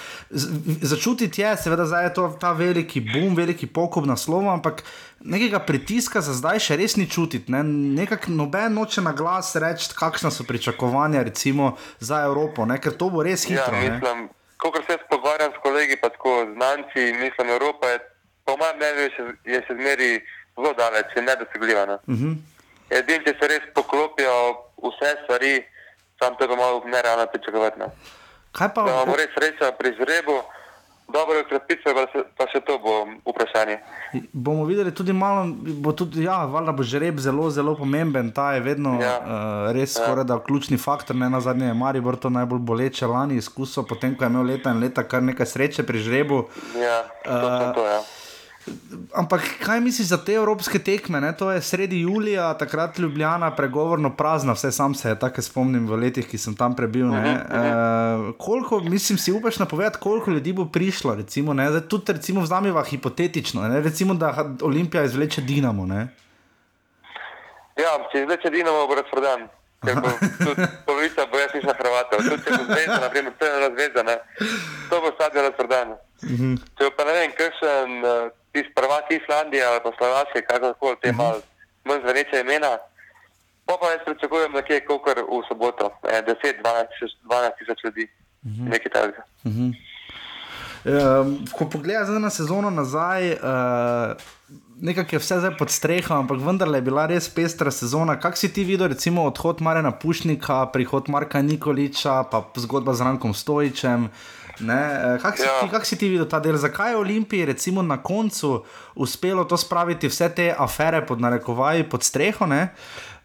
začutiti 0.83 1.41
je, 1.41 1.57
seveda, 1.59 1.87
zdaj 1.87 2.05
je 2.05 2.15
to 2.15 2.37
ta 2.37 2.53
veliki 2.53 3.01
boom, 3.03 3.35
veliki 3.35 3.67
pokop 3.67 4.05
na 4.05 4.17
slovo, 4.17 4.51
ampak 4.51 4.83
nekega 5.21 5.59
pritiska 5.61 6.21
za 6.21 6.33
zdaj 6.33 6.59
še 6.61 6.77
res 6.77 6.97
ni 6.97 7.07
čutiti. 7.07 7.53
Ne. 7.53 7.63
Nekako 7.95 8.31
noben 8.33 8.75
noče 8.75 9.01
na 9.01 9.13
glas 9.13 9.55
reči, 9.57 9.91
kakšna 9.95 10.31
so 10.31 10.45
pričakovanja 10.45 11.23
recimo, 11.23 11.73
za 12.01 12.23
Evropo, 12.23 12.65
ne, 12.65 12.79
ker 12.79 12.93
to 12.93 13.11
bo 13.11 13.23
res 13.23 13.45
Ja, 13.45 13.49
hitro. 13.61 13.75
ne. 13.75 13.91
mislim, 13.91 14.29
ko 14.59 14.73
se 14.77 14.93
jaz 14.93 15.05
pogovarjam 15.11 15.53
s 15.53 15.63
kolegi, 15.63 15.97
pa 15.97 16.09
tako 16.09 16.47
znanci, 16.51 17.01
mislim, 17.15 17.49
Evropa 17.51 17.87
je, 17.89 17.99
po 18.51 18.57
mojem 18.57 18.77
mnenju, 18.77 19.01
je 19.01 19.11
še, 19.11 19.23
je 19.47 19.59
še 19.61 19.75
zmeri 19.75 20.11
zelo 20.57 20.73
daleč, 20.75 21.07
je 21.17 21.23
nedosegljiva. 21.23 21.87
Ne? 21.87 21.97
Uh 22.07 22.15
-huh. 22.15 22.35
Edini, 22.91 23.25
če 23.25 23.35
se 23.41 23.49
res 23.49 23.63
poklopijo 23.75 24.35
vse 24.83 25.17
stvari, 25.23 25.63
sam 26.19 26.35
to 26.35 26.49
pa 26.49 26.57
malo 26.57 26.83
nerealno 26.87 27.27
pričakovati. 27.27 27.79
Ne? 27.79 27.87
Kaj 28.53 28.69
pa 28.75 28.83
Da 28.83 28.91
imamo 28.93 29.17
res 29.17 29.31
srečo 29.31 29.73
pri 29.79 29.95
žrebu, 29.95 30.37
dobro 31.09 31.41
ukrepitve, 31.41 31.95
pa, 31.95 32.07
se- 32.13 32.25
pa 32.37 32.47
še 32.47 32.61
to 32.61 32.79
bo 32.79 32.93
vprašanje. 33.27 33.79
Bomo 34.33 34.65
videli 34.65 34.95
tudi 34.95 35.13
malo, 35.13 35.47
bo 35.77 35.93
tudi, 35.93 36.25
ja, 36.25 36.45
valjda 36.45 36.73
bo 36.73 36.83
žreb 36.83 37.19
zelo, 37.19 37.51
zelo 37.51 37.77
pomemben. 37.77 38.33
Ta 38.33 38.53
je 38.53 38.61
vedno 38.61 38.99
ja. 39.01 39.19
Uh, 39.19 39.73
res 39.73 39.97
ja. 39.97 40.03
skoraj 40.03 40.25
da 40.25 40.39
ključni 40.39 40.79
faktor. 40.79 41.17
Ne 41.17 41.31
na 41.31 41.41
zadnje 41.41 41.67
je 41.67 41.75
Maribor 41.75 42.17
to 42.17 42.31
najbolj 42.31 42.59
boleče 42.59 43.07
lani 43.07 43.37
izkusil, 43.37 43.83
potem 43.83 44.17
ko 44.17 44.25
je 44.25 44.29
imel 44.29 44.43
leta 44.45 44.71
in 44.71 44.81
leta 44.81 45.03
kar 45.03 45.23
nekaj 45.23 45.47
sreče 45.47 45.83
pri 45.83 45.99
žrebu. 45.99 46.49
Ja, 46.77 47.03
točno 47.25 47.71
Eh, 47.71 47.75
to, 47.75 47.87
ja. 47.87 48.01
Ampak 49.15 49.43
kaj 49.65 49.81
misliš 49.81 50.09
za 50.09 50.19
te 50.25 50.35
evropske 50.39 50.79
tekme? 50.79 51.21
Ne? 51.21 51.33
To 51.37 51.51
je 51.51 51.63
sredi 51.63 52.01
julija, 52.01 52.55
takrat 52.59 52.99
Ljubljana, 52.99 53.51
pregovorno 53.57 54.11
prazna, 54.17 54.53
vse 54.53 54.73
sam 54.73 54.95
se 54.95 55.15
tako 55.19 55.43
spomnim 55.43 55.89
v 55.89 55.99
letih, 55.99 56.29
ki 56.29 56.39
sem 56.39 56.57
tam 56.57 56.77
prebil. 56.77 57.09
Uh 57.11 57.15
-huh, 57.15 58.29
uh, 58.29 58.35
koliko, 58.39 58.81
mislim, 58.81 59.19
si 59.19 59.33
upaš 59.33 59.59
napovedati, 59.59 59.99
koliko 60.01 60.31
ljudi 60.31 60.53
bo 60.53 60.65
prišlo? 60.65 61.15
Recimo, 61.15 61.55
ne? 61.55 61.69
Zdaj, 61.71 61.89
tudi 61.89 62.13
recimo 62.13 62.41
vzamiva 62.41 62.85
hipotetično, 62.85 63.69
ne? 63.69 63.81
recimo, 63.81 64.15
da 64.15 64.55
Olimpija 64.63 65.05
izvleče 65.05 65.41
Dinamo. 65.41 65.87
Ne? 65.87 66.09
Ja, 67.77 67.97
če 68.13 68.25
zdaj 68.25 68.37
če 68.43 68.51
Dinamo 68.51 68.87
bo 68.87 68.95
razprodan. 68.95 69.49
Ker 69.81 69.97
bo 69.97 70.11
tudi 70.45 70.67
polovica 70.87 71.25
bo 71.33 71.39
jaz 71.41 71.55
nič 71.57 71.65
na 71.65 71.75
Hrvatov. 71.79 72.19
Tudi 72.21 72.43
če 72.45 72.51
bo 72.59 72.65
zvezda, 72.69 72.99
naprimer, 73.01 73.33
to 73.39 73.47
je 73.47 73.71
zvezda, 73.77 74.03
ne. 74.03 74.17
To 74.91 75.01
bo 75.01 75.13
stadion 75.15 75.49
razprodan. 75.49 75.95
Če 76.21 76.83
bo 76.85 76.91
pa 76.99 77.07
ne 77.09 77.15
vem, 77.17 77.33
kakšen 77.39 77.97
uh, 78.05 78.11
tisti 78.53 78.75
prvak 78.75 79.11
Islandija 79.11 79.71
ali 79.71 79.81
pa 79.85 79.91
Slovaške, 79.99 80.43
kakorkoli 80.49 80.97
te 81.03 81.13
mal 81.13 81.41
manj 81.85 82.01
zveneče 82.05 82.41
imena, 82.41 82.79
pa 83.67 83.77
pa 83.81 83.91
jaz 83.95 84.01
pričakujem 84.07 84.53
nekje 84.53 84.85
kokor 84.87 85.19
v 85.29 85.43
soboto, 85.49 85.91
eh, 86.09 86.23
10-12 86.27 87.15
12 87.25 87.59
tisoč 87.59 87.85
ljudi. 87.85 88.09
Nekaj 88.43 88.93
takega. 88.93 89.23
Um, 90.81 91.45
ko 91.53 91.69
pogledaš 91.69 92.09
na 92.09 92.31
sezono 92.31 92.71
nazaj, 92.71 93.33
uh, 93.33 93.39
nekako 94.81 95.15
je 95.15 95.19
vse 95.19 95.39
zdaj 95.39 95.57
pod 95.59 95.71
streho, 95.71 96.15
ampak 96.15 96.41
vendarle 96.41 96.79
je 96.79 96.83
bila 96.83 97.07
res 97.07 97.29
pestra 97.29 97.71
sezona. 97.71 98.17
Kak 98.21 98.37
si 98.37 98.49
ti 98.53 98.65
videl, 98.65 98.89
recimo, 98.89 99.27
odhod 99.29 99.61
Marena 99.61 99.93
Pušnika, 99.93 100.67
prihod 100.73 101.09
Marka 101.09 101.43
Nikoliča, 101.43 102.23
pa 102.33 102.45
zgodba 102.57 102.95
z 102.95 103.05
Rankom 103.05 103.35
Stojičem. 103.35 104.03
Ne, 104.03 104.11
eh, 104.69 105.19
Kak 105.23 105.37
si, 105.39 105.43
Ja. 105.43 105.69
kak 105.71 105.87
si 105.87 105.97
ti 105.97 106.09
videl 106.09 106.29
ta 106.29 106.41
del, 106.41 106.57
zakaj 106.57 106.91
je 106.91 106.97
Olimpiji 106.97 107.45
recimo 107.45 107.83
na 107.83 108.03
koncu 108.03 108.65
uspelo 108.95 109.45
to 109.45 109.57
spraviti 109.57 110.09
vse 110.09 110.29
te 110.35 110.55
afere 110.59 111.07
pod 111.07 111.21
narekovaji 111.21 111.89
pod 111.89 112.03
streho? 112.03 112.47
Ne? 112.47 112.69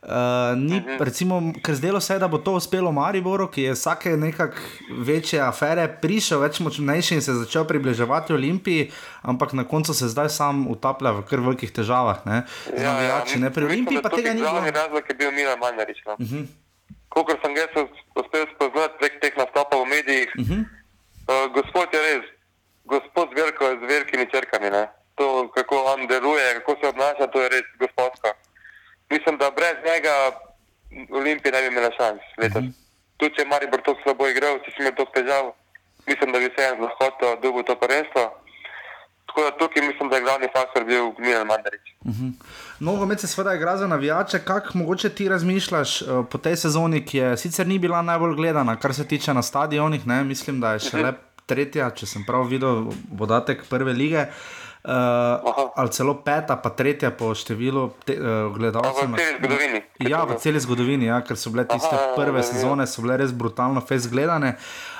Uh, 0.06 0.54
ni, 0.54 0.78
recimo, 1.00 1.42
ker 1.66 1.74
zdelo 1.76 1.98
se 2.00 2.14
je, 2.14 2.20
da 2.20 2.28
bo 2.28 2.38
to 2.38 2.54
uspelo 2.54 2.92
Mariboru, 2.92 3.48
ki 3.50 3.62
je 3.62 3.72
vsake 3.74 4.12
nekak 4.18 4.54
večje 5.02 5.40
afere 5.42 5.88
prišel, 6.02 6.44
več 6.46 6.60
močnejši 6.62 7.16
in 7.18 7.22
se 7.26 7.34
začel 7.34 7.66
približevati 7.66 8.34
Olimpiji, 8.34 8.92
ampak 9.26 9.54
na 9.58 9.64
koncu 9.66 9.94
se 9.98 10.06
zdaj 10.08 10.30
sam 10.30 10.68
utaplja 10.70 11.10
v 11.12 11.26
kar 11.26 11.42
velikih 11.42 11.74
težavah. 11.74 12.22
Ne? 12.30 12.44
Z 12.70 12.86
navijači, 12.86 13.40
ne? 13.42 13.50
Pri 13.50 13.66
Ja, 13.66 13.70
Olimpiji 13.74 14.02
pa 14.06 14.14
tega 14.14 14.34
ni 14.38 14.46
bilo. 14.46 14.54
Glavni 14.54 14.72
razlog 14.78 15.04
je 15.10 15.16
bil 15.16 15.32
Milan 15.32 15.58
Manjarič. 15.60 15.98
No. 16.06 16.14
Uh 16.14 16.30
-huh. 16.30 16.46
Kolikor 17.10 17.38
sem 17.42 17.56
ga 17.58 17.66
uspel 18.16 18.46
spoznati 18.56 18.94
prek 19.00 19.14
teh 19.22 19.34
nastopov 19.38 19.82
v 19.86 19.90
medijih, 19.90 20.30
uh 20.38 20.46
-huh. 20.46 20.62
Uh, 21.28 21.52
gospod 21.54 21.94
je 21.94 22.02
res, 22.02 22.26
gospod 22.86 23.30
z, 23.30 23.42
veliko, 23.42 23.66
z 23.82 23.84
velikimi 23.90 24.26
črkami. 24.32 24.70
Ne. 24.70 24.88
To, 25.16 25.48
kako 25.56 25.76
on 25.94 26.08
deluje, 26.08 26.54
kako 26.60 26.76
se 26.82 26.88
obnaša, 26.88 27.28
to 27.28 27.42
je 27.42 27.50
res 27.50 27.68
gospodsko. 27.80 28.34
Mislim, 29.10 29.38
da 29.38 29.52
brez 29.52 29.78
njega 29.86 30.16
Olimpija 31.10 31.52
ne 31.52 31.62
bi 31.62 31.68
imela 31.68 31.92
šans 31.98 32.22
letos. 32.38 32.64
Uh 32.64 32.70
-huh. 32.70 32.74
Tudi 33.18 33.36
če 33.36 33.42
je 33.42 33.48
Maribor 33.48 33.82
to 33.82 33.96
slabo 34.04 34.28
igral, 34.28 34.60
če 34.64 34.72
si 34.72 34.82
imel 34.82 34.96
to 34.96 35.06
težav, 35.16 35.54
mislim, 36.08 36.32
da 36.32 36.40
bi 36.40 36.50
se 36.56 36.64
en 36.64 36.78
z 36.78 36.82
lahkoto 36.82 37.36
dobil 37.42 37.64
to 37.64 37.76
prvenstvo. 37.76 38.24
Tako 39.36 39.52
da 39.52 39.58
tukaj 39.58 39.88
mislim, 39.88 40.10
da 40.10 40.16
je 40.16 40.22
glavni 40.22 40.48
faktor 40.54 40.84
bil 40.86 41.04
Milan 41.20 41.48
Mandarič. 41.48 41.82
Nogomet 42.80 43.20
se 43.20 43.28
seveda 43.28 43.54
igra 43.54 43.78
za 43.78 43.88
navijače, 43.88 44.40
kako 44.40 44.78
mogoče 44.78 45.10
ti 45.10 45.30
razmišljaš 45.30 46.02
uh, 46.02 46.26
po 46.32 46.38
tej 46.38 46.56
sezoni, 46.56 47.06
ki 47.06 47.18
je 47.18 47.38
sicer 47.38 47.68
ni 47.68 47.80
bila 47.80 48.02
najbolj 48.02 48.36
gledana, 48.36 48.76
kar 48.80 48.94
se 48.94 49.08
tiče 49.08 49.34
na 49.34 49.42
stadionih, 49.42 50.08
ne? 50.08 50.24
mislim, 50.24 50.62
da 50.62 50.72
je 50.74 50.80
še 50.88 51.04
le 51.04 51.14
tretja, 51.46 51.90
če 51.92 52.08
sem 52.08 52.24
prav 52.24 52.48
videl 52.48 52.88
podatek 53.18 53.66
prve 53.70 53.94
lige. 53.94 54.26
Uh, 54.86 55.72
ali 55.76 55.90
celo 55.90 56.14
peta, 56.22 56.54
pa 56.62 56.70
tretja 56.70 57.10
po 57.10 57.32
številu 57.34 57.88
te, 58.06 58.14
uh, 58.22 58.54
gledalcev. 58.54 59.10
V 59.10 59.18
celi 59.18 59.40
zgodovini. 59.40 59.80
Ja, 60.06 60.20
v 60.30 60.38
celi 60.38 60.62
zgodovini, 60.62 61.08
ja, 61.10 61.18
ker 61.26 61.40
so 61.42 61.50
bile 61.50 61.66
tiste 61.66 61.90
Aha, 61.90 62.12
prve 62.14 62.38
ja, 62.38 62.44
ja. 62.44 62.50
sezone, 62.52 62.86
so 62.86 63.02
bile 63.02 63.18
res 63.18 63.34
brutalno 63.34 63.82
fez 63.82 64.06
gledane. 64.06 64.54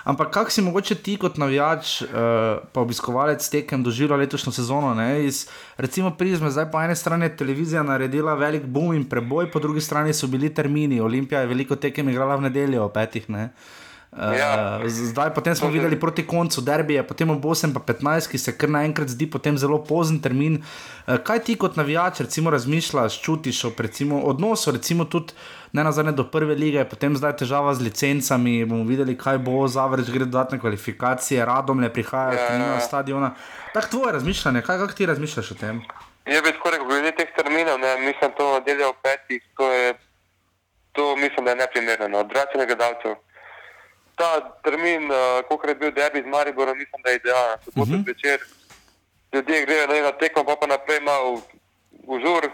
Ampak 0.10 0.34
kak 0.34 0.50
si 0.50 0.66
mogoče 0.66 0.98
ti 1.06 1.20
kot 1.22 1.38
navijač, 1.38 2.02
uh, 2.02 2.66
pa 2.74 2.82
obiskovalec 2.82 3.46
tekem 3.46 3.86
doživljal 3.86 4.26
letošnjo 4.26 4.56
sezono? 4.58 4.96
Ne? 4.98 5.22
Iz 5.30 5.46
recimo 5.78 6.16
prizme, 6.18 6.50
zdaj 6.50 6.72
po 6.74 6.82
eni 6.82 6.98
strani 6.98 7.30
je 7.30 7.38
televizija 7.46 7.86
naredila 7.86 8.34
velik 8.34 8.66
boom 8.66 8.98
in 8.98 9.06
preboj, 9.06 9.52
po 9.54 9.62
drugi 9.62 9.86
strani 9.86 10.18
so 10.18 10.26
bili 10.26 10.50
termini. 10.50 10.98
Olimpija 10.98 11.46
je 11.46 11.54
veliko 11.54 11.78
tekem 11.78 12.10
igrala 12.10 12.42
v 12.42 12.50
nedeljo 12.50 12.90
petih. 12.90 13.30
Ne? 13.30 13.52
Uh, 13.54 13.85
Ja. 14.16 14.80
zdaj, 14.88 15.34
potem 15.36 15.56
smo 15.56 15.68
videli 15.68 16.00
proti 16.00 16.24
koncu 16.28 16.62
derbije, 16.62 17.04
potem 17.04 17.30
ob 17.30 17.44
8 17.44 17.74
pa 17.74 17.80
15, 17.94 18.32
ki 18.32 18.38
se 18.38 18.54
kar 18.58 18.70
naenkrat 18.70 19.12
zdi 19.12 19.28
potem 19.28 19.58
zelo 19.58 19.82
pozen 19.84 20.22
termin. 20.24 20.64
Uh, 21.08 21.18
kaj 21.20 21.40
ti 21.44 21.56
kot 21.60 21.76
navijač 21.76 22.22
recimo 22.24 22.50
razmišljaš, 22.50 23.22
čutiš 23.22 23.64
o 23.68 23.72
recimo, 23.78 24.22
odnosu, 24.24 24.72
recimo 24.72 25.06
tudi 25.06 25.34
ne 25.74 25.84
nazadnje 25.84 26.12
do 26.16 26.24
prve 26.24 26.56
lige, 26.56 26.86
potem 26.88 27.18
zdaj 27.18 27.36
težava 27.44 27.74
z 27.76 27.84
licencami, 27.84 28.64
bomo 28.66 28.88
videli, 28.88 29.18
kaj 29.20 29.38
bo, 29.44 29.68
zavrč 29.68 30.08
gre 30.08 30.24
dodatne 30.26 30.60
kvalifikacije, 30.60 31.46
radom 31.46 31.84
le 31.84 31.92
prihajajo, 31.94 32.40
Ja, 32.40 32.56
ja, 32.56 32.72
ja. 32.74 32.80
stadiona. 32.80 33.34
Tako 33.74 33.88
tvoje 33.88 34.14
razmišljanje, 34.14 34.62
kaj, 34.62 34.80
kaj 34.80 34.96
ti 34.96 35.06
razmišljaš 35.06 35.52
o 35.52 35.56
tem? 35.60 35.84
Je 36.26 36.42
bi 36.42 36.56
skoraj 36.60 36.80
glede 36.88 37.12
teh 37.20 37.28
terminov, 37.36 37.80
ne, 37.80 37.98
mislim, 38.08 38.32
to 38.38 38.54
nedeljo 38.60 38.90
ob 38.90 38.96
petih, 39.04 39.44
to 39.58 39.72
je, 39.74 39.94
to 40.96 41.16
mislim, 41.16 41.46
da 41.46 41.52
je 41.52 41.56
neprimerno, 41.68 42.08
no, 42.08 42.24
odvračanje 42.24 42.66
gledalcev. 42.66 43.20
Ta 44.16 44.40
termin, 44.64 45.12
uh, 45.12 45.44
kot 45.50 45.68
je 45.68 45.76
bil 45.76 45.92
derbi 45.92 46.22
z 46.22 46.26
Mariborom, 46.26 46.78
mislim, 46.78 47.02
da 47.04 47.10
je 47.10 47.16
idealen. 47.16 47.58
Soboto 47.66 47.92
uh 47.92 47.98
-huh. 47.98 48.04
zvečer 48.04 48.40
ljudje 49.34 49.66
grejo 49.66 49.88
na 49.88 49.96
eno 49.96 50.12
tekmo, 50.12 50.44
pa 50.44 50.56
pa 50.56 50.68
naprej 50.68 51.00
malo 51.00 51.42
v 52.08 52.20
žur, 52.24 52.50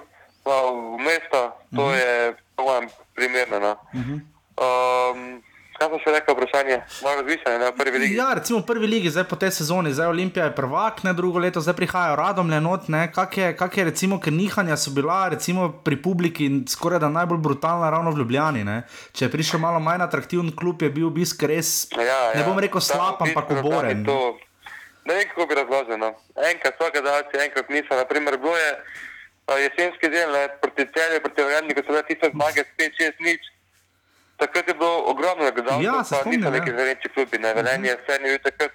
malo 0.46 0.98
v 0.98 0.98
mesto, 0.98 1.42
to 1.76 1.82
uh 1.86 1.92
-huh. 1.92 1.98
je, 1.98 2.36
po 2.56 2.64
mojem, 2.64 2.90
primerno. 3.16 3.60
No. 3.60 3.72
Uh 3.94 4.02
-huh. 4.02 4.20
um, 5.12 5.44
kaj 5.82 5.90
sem 5.90 6.02
še 6.04 6.12
rekel, 6.14 6.36
vprašanje, 6.38 6.76
malo 7.02 7.16
razmišljanje, 7.22 7.60
ne, 7.60 7.70
v 7.72 7.78
prvi 7.80 8.02
ligi. 8.04 8.18
Ja, 8.20 8.28
recimo 8.38 8.60
v 8.62 8.66
prvi 8.70 8.88
ligi, 8.88 9.10
zdaj 9.10 9.26
po 9.32 9.38
tej 9.42 9.52
sezoni, 9.56 9.94
zdaj 9.98 10.12
Olimpija 10.14 10.46
je 10.46 10.54
prvak, 10.56 11.02
ne 11.08 11.14
drugo 11.18 11.42
leto, 11.42 11.64
zdaj 11.64 11.74
prihajajo 11.80 12.20
radom 12.20 12.54
le 12.54 12.60
not. 12.62 12.86
Kak 13.16 13.38
je, 13.38 13.48
kak 13.58 13.78
je 13.78 13.88
recimo, 13.90 14.20
ker 14.22 14.34
nihanja 14.34 14.78
so 14.78 14.94
bila 14.94 15.26
recimo, 15.34 15.72
pri 15.82 15.98
publiki 15.98 16.50
skoraj 16.70 17.02
da 17.02 17.10
najbolj 17.10 17.42
brutalna 17.42 17.90
ravno 17.90 18.14
v 18.14 18.22
Ljubljani. 18.22 18.64
Ne? 18.68 18.78
Če 19.18 19.26
je 19.26 19.34
prišel 19.34 19.64
malo 19.64 19.82
manj 19.82 20.06
atraktiven 20.06 20.54
klub, 20.54 20.82
je 20.86 20.92
bil 20.94 21.10
obisk 21.10 21.42
res, 21.50 21.90
Ja, 21.98 22.32
ne 22.36 22.42
ja. 22.42 22.46
bom 22.46 22.60
rekel 22.62 22.82
slab, 22.82 23.22
ampak 23.26 23.50
oboren. 23.58 24.06
To, 24.06 24.38
ne 25.10 25.18
vem, 25.18 25.26
kako 25.34 25.50
bi 25.50 25.58
razložil. 25.58 25.98
No. 25.98 26.14
Enkrat 26.52 26.78
so 26.78 26.92
gledalci, 26.94 27.42
enkrat 27.42 27.74
niso. 27.74 27.98
Naprimer, 27.98 28.38
bilo 28.38 28.54
je 28.58 28.70
a, 29.50 29.58
jesenski 29.58 30.10
del 30.14 30.30
ne, 30.32 30.46
proti 30.62 30.86
celju, 30.94 31.22
proti 31.26 31.42
Vrnju, 31.50 31.74
ko 31.74 31.82
so 31.82 31.96
bile 31.96 32.04
tiste 32.10 32.30
zmage 32.36 32.66
5-6 32.78 33.26
nič. 33.26 33.50
Takrat 34.42 34.68
je 34.68 34.74
bilo 34.74 35.06
ogromno 35.12 35.52
gledalcev, 35.54 35.86
Ja, 35.86 36.04
se 36.04 36.16
pa 36.16 36.22
spomnim, 36.22 36.40
niso 36.42 36.50
ja. 36.50 36.58
neki 36.58 36.72
zveneči 36.74 37.10
klubi. 37.14 37.38
Ne. 37.38 37.54
Velenje 37.54 37.90
je 37.90 37.98
vse 38.00 38.20
bil 38.24 38.40
takrat 38.44 38.74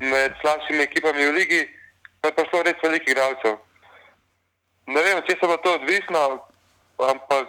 med 0.00 0.32
slabšimi 0.40 0.82
ekipami 0.84 1.26
v 1.26 1.32
ligi, 1.40 1.60
pa 2.20 2.28
je 2.28 2.36
prišlo 2.36 2.62
res 2.68 2.78
veliko 2.84 3.10
igralcev. 3.10 3.54
ne 4.86 5.00
vem, 5.06 5.22
če 5.26 5.36
se 5.40 5.46
bo 5.46 5.56
to 5.64 5.74
odvisno, 5.78 6.20
ampak 6.98 7.48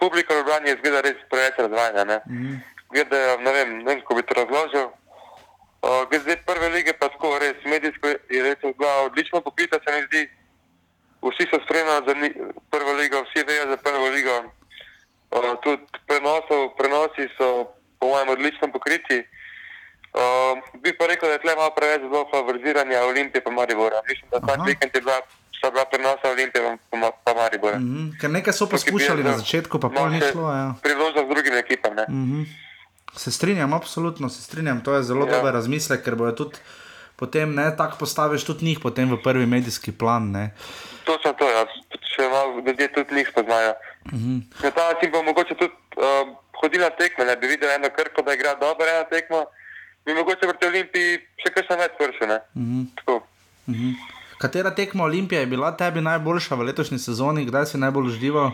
publika 0.00 0.34
v 0.34 0.38
Ljubljani 0.38 0.68
je 0.70 0.78
zgleda 0.80 1.00
res 1.04 1.18
preveč 1.30 1.56
razvajena. 1.58 2.04
Ne? 2.04 2.18
Mm. 2.26 2.56
Glede, 2.90 3.20
ne 3.44 3.52
vem, 3.52 3.68
ne 3.78 3.88
vem, 3.90 4.00
kako 4.00 4.14
bi 4.14 4.22
to 4.22 4.34
razložil. 4.34 4.88
Uh, 5.80 6.04
glede 6.10 6.36
prve 6.46 6.68
lige, 6.68 6.92
pa 6.92 7.08
tako 7.08 7.38
res 7.40 7.56
medijsko 7.64 8.08
je 8.08 8.40
res 8.44 8.60
odlično 9.04 9.40
pokrita, 9.40 9.80
se 9.84 9.96
mi 9.96 10.06
zdi. 10.06 10.22
Vsi 11.20 11.44
so 11.50 11.60
spremljali 11.64 12.06
za 12.08 12.14
prvo 12.72 12.92
ligo, 12.92 13.20
vsi 13.28 13.44
vejo 13.44 13.68
za 13.68 13.76
prvo 13.76 14.08
ligo. 14.08 14.36
Uh, 15.30 15.54
tudi 15.62 15.82
prenosov, 16.06 16.74
prenosi 16.78 17.28
so, 17.38 17.70
po 17.98 18.06
mojem, 18.06 18.28
odlično 18.28 18.72
pokriti. 18.72 19.22
Uh, 20.10 20.58
bi 20.82 20.90
pa 20.98 21.06
rekel, 21.06 21.28
da 21.28 21.38
je 21.38 21.42
tle 21.44 21.54
malo 21.54 21.70
preveč 21.70 22.02
bilo 22.02 22.26
favoriziranja 22.30 23.04
Olimpije 23.06 23.44
pa 23.44 23.50
Maribora. 23.50 24.02
Mislim, 24.08 24.30
da 24.30 24.40
ta 24.40 24.52
Aha. 24.52 24.64
vikend 24.66 24.90
je 24.94 25.00
bila, 25.00 25.20
sta 25.58 25.70
bila 25.70 25.84
prenosa 25.84 26.30
Olimpije 26.30 26.78
pa, 26.90 27.12
pa 27.24 27.34
Maribora. 27.34 27.78
Mm. 27.78 27.94
Mhm. 27.94 28.10
Ker 28.20 28.30
nekaj 28.30 28.52
so 28.52 28.66
poskušali 28.66 29.22
na 29.22 29.38
začetku, 29.38 29.78
pa 29.78 29.88
pol 29.88 30.10
ni 30.10 30.20
šlo. 30.32 30.50
Ja. 30.50 30.74
Priložnost 30.82 31.28
drugim 31.30 31.54
ekipam. 31.54 31.94
Ne? 31.94 32.04
Mhm. 32.08 32.42
Se 33.16 33.30
strinjam, 33.30 33.72
absolutno 33.72 34.28
se 34.28 34.42
strinjam. 34.42 34.84
To 34.84 34.94
je 34.94 35.02
zelo 35.02 35.26
ja. 35.26 35.36
Dober 35.36 35.54
razmislek, 35.54 36.04
ker 36.04 36.14
bojo 36.14 36.32
tudi 36.32 36.58
potem 37.20 37.52
ne 37.54 37.68
tako 37.76 38.00
postaviš 38.00 38.44
tudi 38.48 38.64
njih 38.64 38.78
v 38.80 39.22
prvi 39.22 39.46
medijski 39.46 39.92
plan. 39.92 40.30
Ne. 40.32 40.56
Točno 41.04 41.32
to, 41.36 41.44
ja. 41.44 41.66
še 42.16 42.28
malo 42.32 42.62
ljudje 42.66 42.88
tudi 42.96 43.14
njih 43.14 43.28
spoznajo. 43.28 43.74
Mhm. 44.06 44.38
Na 44.62 44.70
ta 44.70 44.92
način 44.92 45.10
bo 45.12 45.22
mogoče 45.22 45.54
tudi 45.54 45.72
uh, 45.96 46.36
hodila 46.60 46.88
na 46.88 46.96
tekme, 46.96 47.24
da 47.24 47.36
bi 47.36 47.46
videl 47.46 47.70
eno 47.70 47.88
krko, 47.96 48.22
da 48.22 48.34
igra 48.34 48.54
dobro 48.54 48.86
eno 48.86 49.04
tekmo. 49.10 49.44
Bi 50.04 50.14
mogoče 50.14 50.40
proti 50.40 50.66
Olimpiji 50.66 51.18
še 51.42 51.52
kaj 51.52 51.76
več. 51.76 51.92
Mm 52.54 52.62
Mhm. 52.64 52.86
-hmm. 53.66 53.94
Katera 54.38 54.74
tekma 54.74 55.04
Olimpije 55.04 55.40
je 55.40 55.46
bila 55.46 55.76
tebi 55.76 56.00
najboljša 56.00 56.54
v 56.54 56.62
letošnji 56.62 56.98
sezoni, 56.98 57.44
kdaj 57.44 57.66
si 57.66 57.78
najbolj 57.78 58.06
užival? 58.06 58.50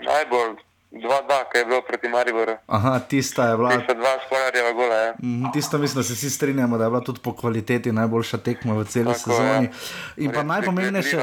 Najbolj 0.00 0.56
2-2, 0.94 1.44
ki 1.52 1.58
je 1.58 1.64
bilo 1.64 1.82
proti 1.82 2.08
Mariboru. 2.08 2.52
Aha, 2.66 2.98
tista 3.00 3.48
je 3.48 3.56
bila. 3.56 3.70
Tista 3.70 3.94
dva 3.94 4.12
spolarjeva 4.26 4.72
gola. 4.72 4.94
Ja. 4.96 5.14
Mhm, 5.22 5.44
Tisto 5.52 5.78
mislim, 5.78 5.96
da 5.96 6.02
se 6.02 6.12
vsi 6.12 6.30
strinjamo, 6.30 6.78
da 6.78 6.84
je 6.84 6.90
bila 6.90 7.00
tudi 7.00 7.20
po 7.20 7.36
kvaliteti 7.36 7.92
najboljša 7.92 8.38
tekma 8.38 8.74
v 8.74 8.84
celi 8.84 9.12
Tako, 9.12 9.18
sezoni. 9.18 9.64
ja. 9.64 9.70
In 10.16 10.32
pa, 10.32 10.42
najpomembnejše, 10.42 11.18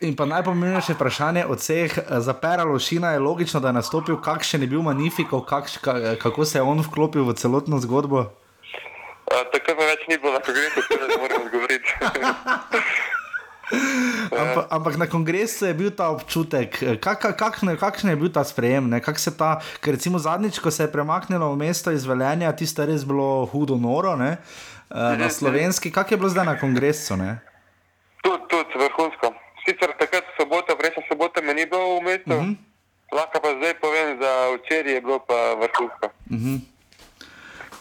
in 0.00 0.16
pa 0.16 0.24
najpomembnejše 0.24 0.92
vprašanje 0.92 1.46
od 1.46 1.58
vseh, 1.58 1.98
eh, 1.98 2.20
za 2.20 2.34
Pera 2.34 2.64
Lošina 2.64 3.10
je 3.10 3.18
logično, 3.18 3.60
da 3.60 3.68
je 3.68 3.72
nastopil, 3.72 4.20
kakšen 4.20 4.60
je 4.60 4.66
bil 4.66 4.82
Magnifikov, 4.82 5.40
kakš, 5.40 5.76
ka, 5.78 6.16
kako 6.16 6.44
se 6.44 6.58
je 6.58 6.62
on 6.62 6.80
vklopil 6.80 7.24
v 7.24 7.34
celotno 7.34 7.78
zgodbo. 7.78 8.18
Uh, 9.24 9.40
tako 9.52 9.72
pa 9.78 9.84
več 9.84 10.02
ni 10.08 10.18
bilo 10.18 10.32
na 10.32 10.40
kongresu, 10.40 10.80
tako 10.88 11.00
da 11.00 11.06
ne 11.08 11.16
morem 11.16 11.42
odgovoriti. 11.42 11.88
Ampak, 14.40 14.66
ampak 14.70 14.94
na 14.96 15.06
kongresu 15.06 15.66
je 15.66 15.74
bil 15.74 15.90
ta 15.90 16.10
občutek, 16.12 16.70
eh, 16.82 16.96
kak, 17.00 17.20
kak, 17.20 17.36
kakšen, 17.80 18.10
je 18.12 18.16
bil 18.16 18.28
ta 18.28 18.44
sprejem. 18.44 18.88
ne, 18.90 19.00
kak 19.00 19.18
se 19.18 19.32
Ta, 19.34 19.60
ker 19.80 19.94
recimo 19.96 20.18
zadnjič, 20.18 20.58
ko 20.58 20.70
se 20.70 20.84
je 20.84 20.92
premaknilo 20.92 21.52
v 21.52 21.56
mesto 21.56 21.90
iz 21.90 22.04
Velenja, 22.04 22.52
tisto 22.52 22.82
je 22.82 22.92
res 22.92 23.04
bilo 23.04 23.46
hudo 23.48 23.76
noro, 23.76 24.16
ne, 24.16 24.36
eh, 24.90 25.16
na 25.16 25.30
slovenski, 25.30 25.90
kak 25.90 26.10
je 26.10 26.16
bilo 26.16 26.28
zdaj 26.28 26.44
na 26.44 26.56
kongresu. 26.60 27.16
Tudi, 28.22 28.42
tudi 28.48 28.74
vrhunsko. 28.78 29.32
Sicer 29.64 29.96
takrat 29.96 30.28
sobota, 30.36 30.76
prejšnja 30.76 31.08
sobota 31.08 31.40
me 31.40 31.56
ni 31.56 31.64
bilo 31.64 32.00
v 32.00 32.02
mestu, 32.04 32.36
uh 32.36 32.44
-huh. 32.44 32.56
lahko 33.12 33.40
pa 33.40 33.50
zdaj 33.56 33.74
povem, 33.80 34.18
da 34.20 34.52
včeraj 34.60 34.92
je 34.92 35.00
bilo 35.00 35.18
pa 35.18 35.56
vrhunsko. 35.56 36.06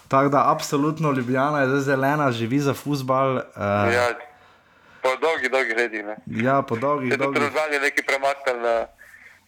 Tako 0.07 0.29
da, 0.29 0.51
absolutno 0.51 1.11
Ljubljana 1.11 1.59
je 1.59 1.67
zdaj 1.67 1.81
zelena, 1.81 2.31
živi 2.31 2.59
za 2.59 2.73
futbal. 2.73 3.36
Uh, 3.36 3.93
Ja, 3.93 4.13
po 5.04 5.16
dolgi, 5.22 5.49
dolgi 5.49 5.74
leti. 5.74 6.04
Ne. 6.04 6.16
ja, 6.43 6.62
po 6.62 6.76
dolgih, 6.76 7.12
Se 7.12 7.18
tudi 7.18 7.24
dolgih. 7.24 7.43
razvalje 7.43 7.80
neki 7.80 8.04
premaknili 8.04 8.60
na, 8.60 8.76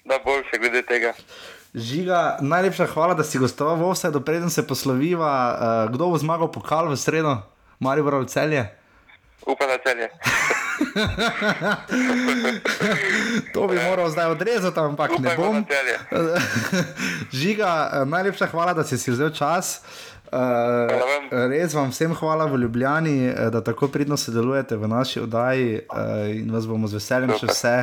na 0.06 0.16
boljše 0.26 0.58
glede 0.60 0.82
tega. 0.82 1.14
Žiga, 1.76 2.38
najlepša 2.42 2.86
hvala, 2.86 3.14
da 3.14 3.24
si 3.24 3.38
gostoval 3.38 3.76
v 3.76 3.92
vse, 3.92 4.12
dopreden 4.12 4.50
se 4.50 4.68
posloviva. 4.68 5.32
Uh, 5.52 5.58
kdo 5.92 6.08
bo 6.08 6.18
zmagal 6.18 6.52
pokal 6.52 6.88
v 6.88 6.96
sredo, 6.96 7.38
Marijo 7.80 8.08
ali 8.08 8.28
celje? 8.28 8.64
Upam 9.46 9.68
na 9.70 9.78
celje. 9.78 10.10
To 13.54 13.68
bi 13.68 13.76
moral 13.80 14.10
zdaj 14.10 14.26
odrezati, 14.26 14.80
ampak 14.80 15.12
ne 15.12 15.32
Upajmo 15.32 15.44
bom. 15.44 15.56
na. 15.56 16.40
Žiga, 17.34 17.92
eh, 17.94 18.06
najlepša 18.06 18.48
hvala, 18.48 18.74
da 18.74 18.84
si 18.84 18.98
si 18.98 19.12
vzel 19.12 19.30
čas. 19.30 19.80
Uh, 19.80 20.15
vam. 20.36 21.50
res 21.52 21.74
vam 21.74 21.90
vsem 21.90 22.14
hvala 22.16 22.46
v 22.46 22.58
Ljubljani, 22.58 23.28
eh, 23.28 23.50
da 23.50 23.62
tako 23.64 23.88
pridno 23.88 24.18
sodelujete 24.18 24.76
v 24.76 24.88
naši 24.88 25.20
oddaji 25.20 25.80
uh, 25.80 26.00
in 26.30 26.52
vas 26.52 26.68
bomo 26.68 26.88
z 26.88 27.00
veseljem 27.00 27.34
še 27.40 27.48
vse 27.48 27.74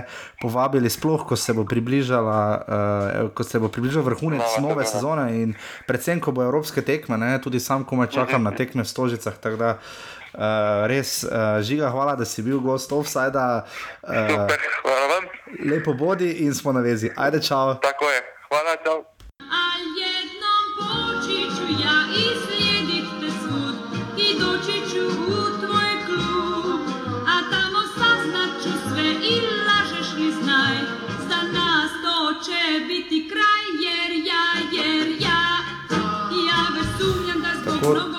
povabili, 0.42 0.90
sploh 0.90 1.24
ko 1.28 1.36
se 1.36 1.52
bo 1.52 1.64
uh, 2.60 3.30
ko 3.34 3.44
se 3.44 3.58
bo 3.58 3.68
približal 3.68 4.02
vrhunec 4.02 4.42
Nova 4.58 4.68
nove 4.68 4.86
sezone 4.86 5.26
in 5.42 5.54
predvsem, 5.86 6.20
ko 6.20 6.32
bo 6.32 6.42
evropske 6.42 6.82
tekme, 6.82 7.18
ne, 7.18 7.38
tudi 7.42 7.60
sam 7.60 7.84
komaj 7.84 8.12
čakam 8.12 8.42
na 8.42 8.50
tekme 8.50 8.82
v 8.82 8.88
Stožicah. 8.88 9.38
uh, 10.34 10.86
res, 10.90 11.22
uh, 11.24 11.60
žiga, 11.62 11.90
hvala, 11.90 12.16
da 12.16 12.24
si 12.24 12.42
bil 12.42 12.60
gost 12.60 12.92
offside. 12.92 13.38
Uh, 13.38 14.28
Super, 14.28 14.68
hvala 14.82 15.06
vam. 15.14 15.24
lepo 15.72 15.94
bodi 15.94 16.44
in 16.44 16.54
smo 16.54 16.72
na 16.72 16.80
vezi. 16.80 17.12
Ajde, 17.16 17.42
čau. 17.42 17.78
Tako 17.80 18.10
je. 18.10 18.20
Hvala, 18.48 18.76
čau. 18.84 19.11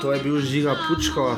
To 0.03 0.11
je 0.11 0.19
bil 0.19 0.41
Žiga 0.41 0.75
Pučko, 0.83 1.31
uh, 1.31 1.37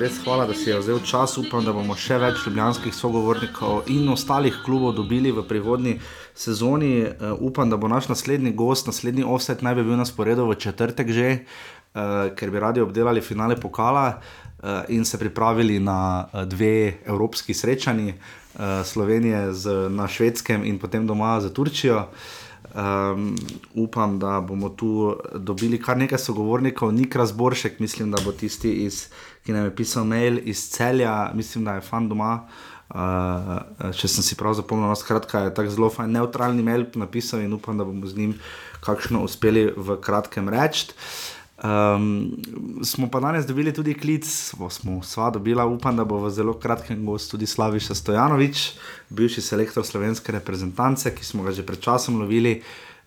res 0.00 0.16
hvala, 0.24 0.46
da 0.48 0.54
si 0.56 0.70
je 0.70 0.78
vzel 0.80 1.00
čas. 1.04 1.36
Upam, 1.36 1.60
da 1.60 1.74
bomo 1.76 1.92
še 1.92 2.16
več 2.22 2.46
ljubljanskih 2.46 2.94
sogovornikov 2.96 3.90
in 3.92 4.08
ostalih 4.08 4.56
klubov 4.64 4.94
dobili 4.96 5.28
v 5.28 5.44
prihodnji 5.44 5.98
sezoni. 6.32 7.04
Uh, 7.04 7.36
upam, 7.44 7.68
da 7.68 7.76
bo 7.76 7.90
naš 7.92 8.08
naslednji 8.08 8.54
gost, 8.56 8.88
naslednji 8.88 9.28
offset 9.28 9.60
naj 9.60 9.76
bi 9.76 9.84
bil 9.90 10.00
na 10.00 10.08
sporedu 10.08 10.48
v 10.48 10.56
četrtek 10.56 11.12
že, 11.12 11.28
uh, 11.44 12.32
ker 12.32 12.54
bi 12.54 12.64
radi 12.64 12.80
obdelali 12.80 13.20
finale 13.20 13.60
pokala 13.60 14.22
in 14.94 15.02
se 15.04 15.18
pripravili 15.18 15.80
na 15.82 16.28
dve 16.46 17.02
evropski 17.02 17.50
srečanji. 17.50 18.14
Slovenije 18.86 19.40
z, 19.58 19.88
na 19.90 20.06
švedskem 20.06 20.62
in 20.62 20.78
potem 20.78 21.02
doma 21.02 21.40
za 21.42 21.50
Turčijo. 21.50 22.04
Um, 22.72 23.36
upam, 23.74 24.18
da 24.18 24.40
bomo 24.40 24.68
tu 24.68 25.16
dobili 25.34 25.76
kar 25.82 25.96
nekaj 25.96 26.18
sogovornikov, 26.18 26.92
Nik 26.92 27.16
Razboršek, 27.16 27.80
mislim, 27.80 28.10
da 28.10 28.22
bo 28.24 28.32
tisti, 28.32 28.72
iz, 28.86 29.08
ki 29.44 29.52
nam 29.52 29.64
je 29.64 29.74
pisal 29.76 30.04
mail 30.04 30.38
iz 30.48 30.62
celja, 30.70 31.32
mislim, 31.34 31.64
da 31.64 31.74
je 31.74 31.84
fan 31.84 32.08
doma. 32.08 32.46
Uh, 32.92 33.92
če 33.96 34.08
sem 34.08 34.24
si 34.24 34.36
prav 34.36 34.56
zapomnil, 34.56 34.88
no, 34.88 34.96
skratka, 34.96 35.46
je 35.46 35.54
tako 35.56 35.72
zelo 35.72 35.90
fajn, 35.92 36.16
neutralni 36.16 36.64
mail 36.64 36.86
napisal 36.96 37.40
in 37.44 37.52
upam, 37.52 37.76
da 37.78 37.84
bomo 37.84 38.08
z 38.08 38.16
njim 38.16 38.34
kakšno 38.80 39.22
uspeli 39.24 39.68
v 39.76 39.96
kratkem 40.00 40.48
reči. 40.52 40.92
Um, 41.62 42.36
smo 42.82 43.06
pa 43.10 43.20
danes 43.20 43.46
dobili 43.46 43.72
tudi 43.72 43.94
klic, 43.94 44.26
smo, 44.26 44.70
smo 44.70 45.02
sva 45.02 45.30
dobila, 45.30 45.66
upam, 45.66 45.96
da 45.96 46.04
bo 46.04 46.18
v 46.18 46.30
zelo 46.30 46.56
kratkem 46.58 47.04
gost 47.06 47.30
tudi 47.30 47.46
Slaviša 47.46 47.94
Stojanovič, 47.94 48.72
bivši 49.10 49.42
selektor 49.42 49.86
slovenske 49.86 50.32
reprezentance, 50.32 51.14
ki 51.14 51.24
smo 51.24 51.46
ga 51.46 51.52
že 51.54 51.62
pred 51.66 51.78
časom 51.80 52.18
lovili. 52.18 52.62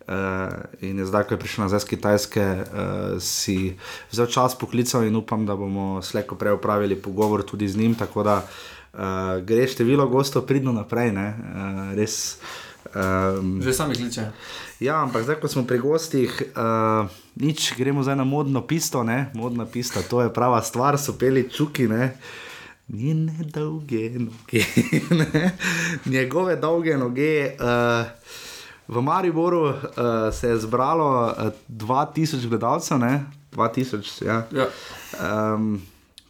Uh, 0.08 0.86
in 0.86 1.00
je 1.02 1.06
zdaj, 1.06 1.26
ko 1.26 1.34
je 1.34 1.40
prišel 1.42 1.66
nazaj 1.66 1.80
z 1.80 1.90
Kitajske, 1.90 2.46
uh, 2.46 3.18
si 3.20 3.76
vzel 4.14 4.30
čas 4.30 4.56
poklical 4.56 5.04
in 5.04 5.16
upam, 5.16 5.46
da 5.46 5.56
bomo 5.58 6.00
slejko 6.02 6.38
prej 6.38 6.56
upravili 6.56 6.96
pogovor 6.96 7.44
tudi 7.44 7.68
z 7.68 7.76
njim. 7.78 7.96
Tako 7.96 8.24
da 8.24 8.36
uh, 8.40 9.42
gre 9.44 9.68
število 9.68 10.08
gostov 10.08 10.46
pridno 10.46 10.72
naprej, 10.72 11.12
ne? 11.12 11.28
uh, 11.34 11.98
res. 11.98 12.38
Um, 12.94 13.62
Že 13.62 13.74
sami 13.74 13.96
kličejo. 13.96 14.30
Ja, 14.80 15.02
ampak 15.02 15.24
zdaj, 15.24 15.40
ko 15.42 15.48
smo 15.48 15.64
pri 15.66 15.80
gostih, 15.82 16.30
uh, 16.54 17.10
nič, 17.40 17.74
gremo 17.74 18.04
zdaj 18.06 18.20
na 18.20 18.28
modno 18.28 18.62
pisto, 18.68 19.02
ne? 19.02 19.32
modna 19.34 19.66
pista, 19.66 20.04
to 20.06 20.22
je 20.22 20.30
prava 20.30 20.62
stvar, 20.62 21.00
so 21.00 21.18
peli 21.18 21.50
čuki, 21.50 21.88
ne. 21.88 22.14
Njene 22.92 23.50
dolge 23.50 24.14
noge, 24.20 24.62
ne? 25.22 25.58
njegove 26.06 26.56
dolge 26.62 26.98
noge. 26.98 27.58
Uh, 27.58 28.06
v 28.88 29.02
Mariboru 29.02 29.64
uh, 29.66 29.76
se 30.30 30.54
je 30.54 30.58
zbralo 30.58 31.34
uh, 31.34 31.50
2000 31.70 32.46
gledalcev, 32.48 33.00
ne? 33.00 33.26
2000, 33.56 34.26
ja. 34.26 34.46
Ja. 34.52 34.68
Um, 35.18 35.82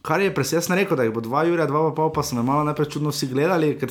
kar 0.06 0.22
je 0.22 0.34
presesno 0.34 0.76
rekel, 0.78 0.96
da 0.96 1.02
jih 1.02 1.12
bo 1.14 1.20
dva 1.24 1.42
Jurija, 1.48 1.66
dva 1.66 1.88
pa 1.88 1.94
pol, 1.96 2.12
pa 2.14 2.22
so 2.22 2.38
me 2.38 2.44
malo 2.46 2.62
najprej 2.68 2.88
čudno 2.94 3.10
vsi 3.10 3.26
gledali, 3.26 3.72
ker, 3.80 3.90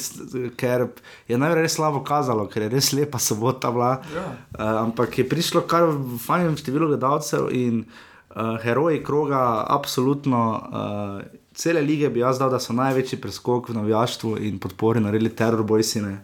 ker 0.55 0.87
je 1.27 1.39
najprej 1.41 1.65
res 1.67 1.75
slabo 1.75 2.03
kazalo, 2.07 2.47
ker 2.51 2.65
je 2.65 2.71
res 2.71 2.93
lepa 2.95 3.19
sobota 3.19 3.71
bila. 3.75 3.97
Ja. 4.15 4.25
Uh, 4.55 4.65
ampak 4.85 5.19
je 5.19 5.27
prišlo 5.27 5.65
kar 5.67 5.89
v 5.91 6.19
fajnem 6.23 6.55
številu 6.59 6.93
gledalcev 6.93 7.49
in 7.51 7.83
uh, 7.83 8.55
heroji 8.63 9.01
kroga, 9.03 9.65
absolutno. 9.75 10.43
Uh, 10.55 11.41
cele 11.55 11.81
lige 11.81 12.09
bi 12.09 12.23
jaz 12.23 12.39
dal, 12.39 12.51
da 12.51 12.59
so 12.59 12.75
največji 12.75 13.19
preskok 13.23 13.69
v 13.69 13.79
navijaštvu 13.79 14.35
in 14.47 14.59
podpori 14.59 15.03
naredili 15.03 15.31
teror 15.35 15.63
bojsine. 15.67 16.21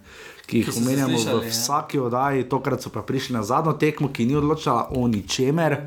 Ki 0.48 0.64
jih 0.64 0.72
Ki 0.72 0.80
omenjamo 0.80 1.18
slišali, 1.18 1.44
v 1.44 1.48
ja. 1.48 1.52
vsaki 1.52 2.00
oddaji, 2.00 2.48
tokrat 2.52 2.84
so 2.84 2.92
pa 2.92 3.04
prišli 3.08 3.36
na 3.36 3.44
zadnjo 3.44 3.76
tekmo, 3.80 4.12
ki 4.12 4.28
ni 4.28 4.40
odločala 4.40 4.88
o 4.96 5.08
ničemer. 5.08 5.78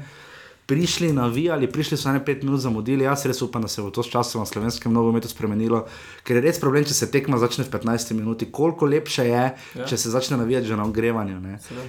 Prišli, 0.67 1.13
navijali, 1.13 1.69
prišli 1.69 1.97
so 2.01 2.13
ne 2.13 2.23
pet 2.25 2.43
minut 2.43 2.61
zamudili. 2.61 3.05
Jaz 3.05 3.27
res 3.29 3.43
upam, 3.45 3.63
da 3.63 3.69
se 3.69 3.83
bo 3.85 3.91
to 3.93 4.03
s 4.03 4.09
časom 4.09 4.41
v 4.43 4.49
slovenskem 4.49 4.93
nogometu 4.93 5.29
spremenilo, 5.29 5.83
ker 6.25 6.39
je 6.41 6.45
res 6.47 6.61
problem, 6.61 6.87
če 6.89 6.97
se 6.97 7.11
tekma 7.13 7.37
začne 7.43 7.67
v 7.67 7.73
15 7.75 8.15
minuti. 8.17 8.49
Koliko 8.49 8.89
lepše 8.89 9.27
je, 9.29 9.43
ja. 9.53 9.85
če 9.85 9.99
se 10.01 10.15
začne 10.15 10.41
navijati 10.41 10.73
že 10.73 10.81
na 10.81 10.89
ogrevanju. 10.89 11.43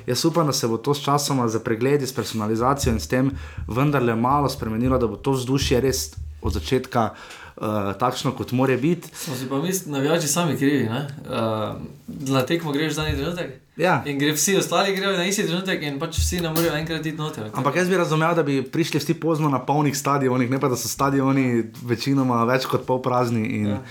Jaz 0.07 0.25
upam, 0.27 0.51
da 0.51 0.53
se 0.53 0.67
bo 0.67 0.75
to 0.77 0.91
s 0.91 1.07
časom 1.07 1.39
za 1.47 1.63
pregledi, 1.63 2.07
s 2.07 2.11
personalizacijo 2.11 2.91
in 2.91 2.99
s 2.99 3.07
tem 3.07 3.31
vendarle 3.67 4.15
malo 4.15 4.51
spremenilo, 4.51 4.99
da 4.99 5.07
bo 5.07 5.15
to 5.15 5.37
vzdušje 5.39 5.79
res 5.79 6.09
od 6.43 6.53
začetka 6.53 7.15
uh, 7.57 7.93
takšno, 7.99 8.31
kot 8.35 8.51
more 8.51 8.77
biti. 8.77 9.09
Smo 9.13 9.35
si 9.35 9.49
pa 9.49 9.59
mi, 9.61 9.71
navijači, 9.85 10.27
sami 10.27 10.57
krivi. 10.57 10.89
Uh, 10.89 11.75
na 12.07 12.45
tekmo 12.45 12.71
greš 12.71 12.93
zadnji 12.93 13.15
trenutek. 13.15 13.61
Ja. 13.77 14.03
In 14.07 14.19
gre 14.19 14.31
vsi 14.31 14.55
ostali 14.57 14.95
grejo 14.95 15.17
na 15.17 15.25
isti 15.25 15.43
trenutek, 15.47 15.83
in 15.83 15.99
pač 15.99 16.19
vsi 16.19 16.39
ne 16.43 16.49
morejo 16.49 16.75
enkrat 16.77 17.05
iti 17.05 17.17
noter. 17.17 17.49
Ampak 17.53 17.75
jaz 17.75 17.89
bi 17.91 17.97
razumel, 17.99 18.35
da 18.35 18.43
bi 18.43 18.61
prišli 18.63 18.99
vsi 18.99 19.17
pozno 19.19 19.49
na 19.51 19.59
polnih 19.59 19.97
stadionih, 19.97 20.49
ne 20.49 20.59
pa 20.59 20.71
da 20.71 20.79
so 20.79 20.87
stadioni 20.87 21.63
večinoma 21.83 22.43
več 22.47 22.69
kot 22.71 22.85
pol 22.87 23.01
prazni. 23.03 23.43
In, 23.59 23.67
ja. 23.73 23.81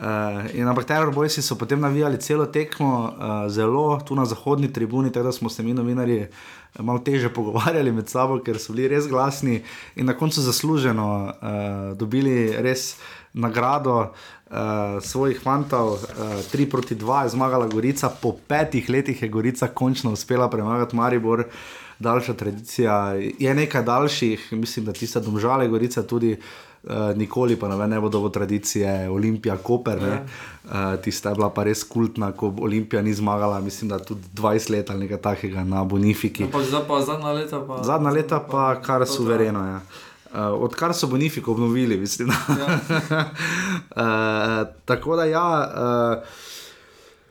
uh, 0.00 0.48
in 0.56 0.68
ampak 0.68 0.88
teror 0.88 1.12
bojci 1.12 1.44
so 1.44 1.58
potem 1.60 1.80
navijali 1.84 2.20
celo 2.24 2.46
tekmo, 2.46 2.92
uh, 3.04 3.36
zelo 3.52 4.00
tu 4.08 4.16
na 4.16 4.24
zahodni 4.24 4.72
tribuni, 4.72 5.12
tako 5.12 5.28
da 5.28 5.32
smo 5.32 5.52
se 5.52 5.62
mi 5.62 5.76
novinarji 5.76 6.26
malo 6.78 6.98
teže 6.98 7.28
pogovarjali 7.34 7.92
med 7.92 8.08
sabo, 8.08 8.38
ker 8.44 8.58
so 8.58 8.72
bili 8.72 8.88
res 8.88 9.08
glasni 9.08 9.62
in 9.96 10.06
na 10.06 10.14
koncu 10.16 10.42
zasluženo 10.42 11.08
uh, 11.24 11.96
dobili 11.98 12.52
res 12.62 12.96
nagrado. 13.32 14.12
Uh, 14.48 14.96
svojih 15.04 15.42
fantov, 15.44 16.00
uh, 16.00 16.38
3 16.52 16.70
proti 16.70 16.96
2 16.96 17.22
je 17.22 17.34
zmagala 17.36 17.66
Gorica, 17.68 18.08
po 18.08 18.32
petih 18.32 18.88
letih 18.88 19.22
je 19.22 19.28
Gorica 19.28 19.68
končno 19.68 20.12
uspela 20.16 20.48
premagati 20.48 20.96
Maribor, 20.96 21.44
daljša 21.98 22.34
tradicija. 22.34 23.12
Je 23.38 23.54
nekaj 23.54 23.82
daljših, 23.82 24.48
mislim, 24.52 24.86
da 24.88 24.92
tiste 24.92 25.20
domžale 25.20 25.68
Gorica 25.68 26.02
tudi. 26.02 26.32
Uh, 26.32 26.67
nikoli 27.16 27.56
pa 27.56 27.68
ne, 27.68 27.88
ne 27.88 28.00
bo 28.00 28.08
dovolj 28.08 28.32
tradicije, 28.32 29.10
Olimpija, 29.10 29.56
Koper. 29.56 29.98
Ja. 30.02 30.24
Uh, 30.64 31.00
tista 31.02 31.28
je 31.28 31.34
bila 31.34 31.50
pa 31.50 31.64
res 31.64 31.84
kultna, 31.84 32.32
ko 32.32 32.52
Olimpija 32.60 33.02
ni 33.02 33.14
zmagala, 33.14 33.60
mislim, 33.60 33.88
da 33.88 33.98
tudi 33.98 34.20
20 34.34 34.70
let 34.70 34.90
ali 34.90 35.00
nekaj 35.00 35.20
takega 35.20 35.64
na 35.64 35.84
Bonifiki. 35.84 36.44
Ampak 36.44 36.64
zdaj 36.68 36.82
pa 36.88 37.00
zadnja 37.00 37.32
leta 37.32 37.60
pa. 37.66 37.82
Zadnja 37.82 38.10
leta 38.10 38.40
pa 38.50 38.74
kar 38.82 39.06
suvereno 39.06 39.64
je. 39.64 39.72
Ja. 39.72 39.80
Uh, 40.28 40.62
odkar 40.62 40.94
so 40.94 41.06
Bonifiko 41.06 41.52
obnovili, 41.52 41.96
mislim. 41.96 42.28
Ja. 42.28 42.66
uh, 43.96 44.68
tako 44.88 45.16
da 45.16 45.24
ja. 45.24 45.72
Uh, 45.76 46.48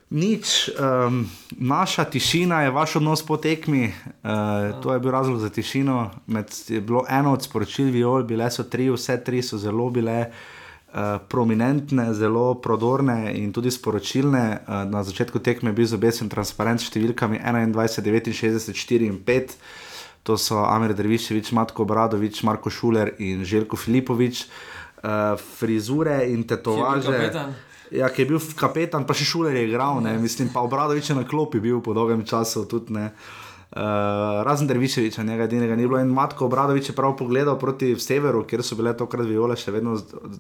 Nič, 0.08 0.72
um, 0.80 1.28
naša 1.52 2.08
tišina 2.08 2.62
je 2.62 2.72
vaš 2.72 2.96
odnos 2.96 3.26
po 3.28 3.36
tekmi. 3.38 3.92
Uh, 4.24 4.80
to 4.80 4.94
je 4.94 5.00
bil 5.00 5.12
razlog 5.12 5.40
za 5.40 5.50
tišino. 5.50 6.12
Med, 6.28 6.48
je 6.68 6.82
bilo 6.82 7.04
eno 7.10 7.34
od 7.34 7.44
sporočil, 7.44 7.92
viol, 7.92 8.24
bile 8.24 8.48
so 8.52 8.64
tri, 8.64 8.88
vse 8.88 9.20
tri 9.24 9.44
so 9.44 9.60
zelo 9.60 9.90
bile 9.92 10.32
uh, 10.32 11.20
prominentne, 11.28 12.14
zelo 12.14 12.56
prodorne 12.56 13.36
in 13.36 13.52
tudi 13.52 13.72
sporočilne. 13.72 14.64
Uh, 14.64 14.88
na 14.88 15.04
začetku 15.04 15.44
tekme 15.44 15.76
je 15.76 15.80
bil 15.84 15.92
zobesen 15.92 16.32
transparent 16.32 16.80
s 16.80 16.88
številkami 16.88 17.44
21, 17.44 18.32
69, 18.32 18.72
4 18.72 19.12
in 19.12 19.20
5. 19.28 19.60
To 20.24 20.40
so 20.40 20.64
Amir 20.64 20.96
Drviševič, 20.96 21.52
Matko 21.52 21.84
Bradovič, 21.84 22.44
Marko 22.48 22.72
Šuler 22.72 23.12
in 23.20 23.44
Željko 23.44 23.76
Filipovič. 23.76 24.48
Uh, 25.04 25.36
frizure 25.36 26.24
in 26.32 26.48
tetovaže. 26.48 27.67
Ja, 27.92 28.10
ki 28.12 28.22
je 28.22 28.30
bil 28.32 28.40
kapetan, 28.60 29.06
pa 29.08 29.16
še 29.16 29.26
šuler 29.28 29.56
je 29.56 29.68
igral, 29.70 30.02
ne? 30.04 30.18
mislim, 30.20 30.50
pa 30.54 30.64
obradovič 30.66 31.12
je 31.12 31.16
na 31.16 31.24
klopi 31.28 31.62
bil 31.64 31.80
po 31.84 31.96
dolgem 31.96 32.26
času 32.28 32.66
tudi. 32.68 32.96
Ne? 32.96 33.12
Uh, 33.68 34.44
razen 34.48 34.68
Derviševiča, 34.68 35.24
njega 35.28 35.44
edinega 35.44 35.76
ni 35.76 35.88
bilo. 35.88 36.00
In 36.00 36.14
Matko 36.16 36.46
Obradovič 36.46 36.90
je 36.90 36.96
prav 36.96 37.18
pogledal 37.20 37.58
proti 37.60 37.92
severu, 38.00 38.46
kjer 38.48 38.64
so 38.64 38.78
bile 38.80 38.94
tokrat 38.96 39.28
viole 39.28 39.58
še 39.60 39.74
vedno 39.76 39.98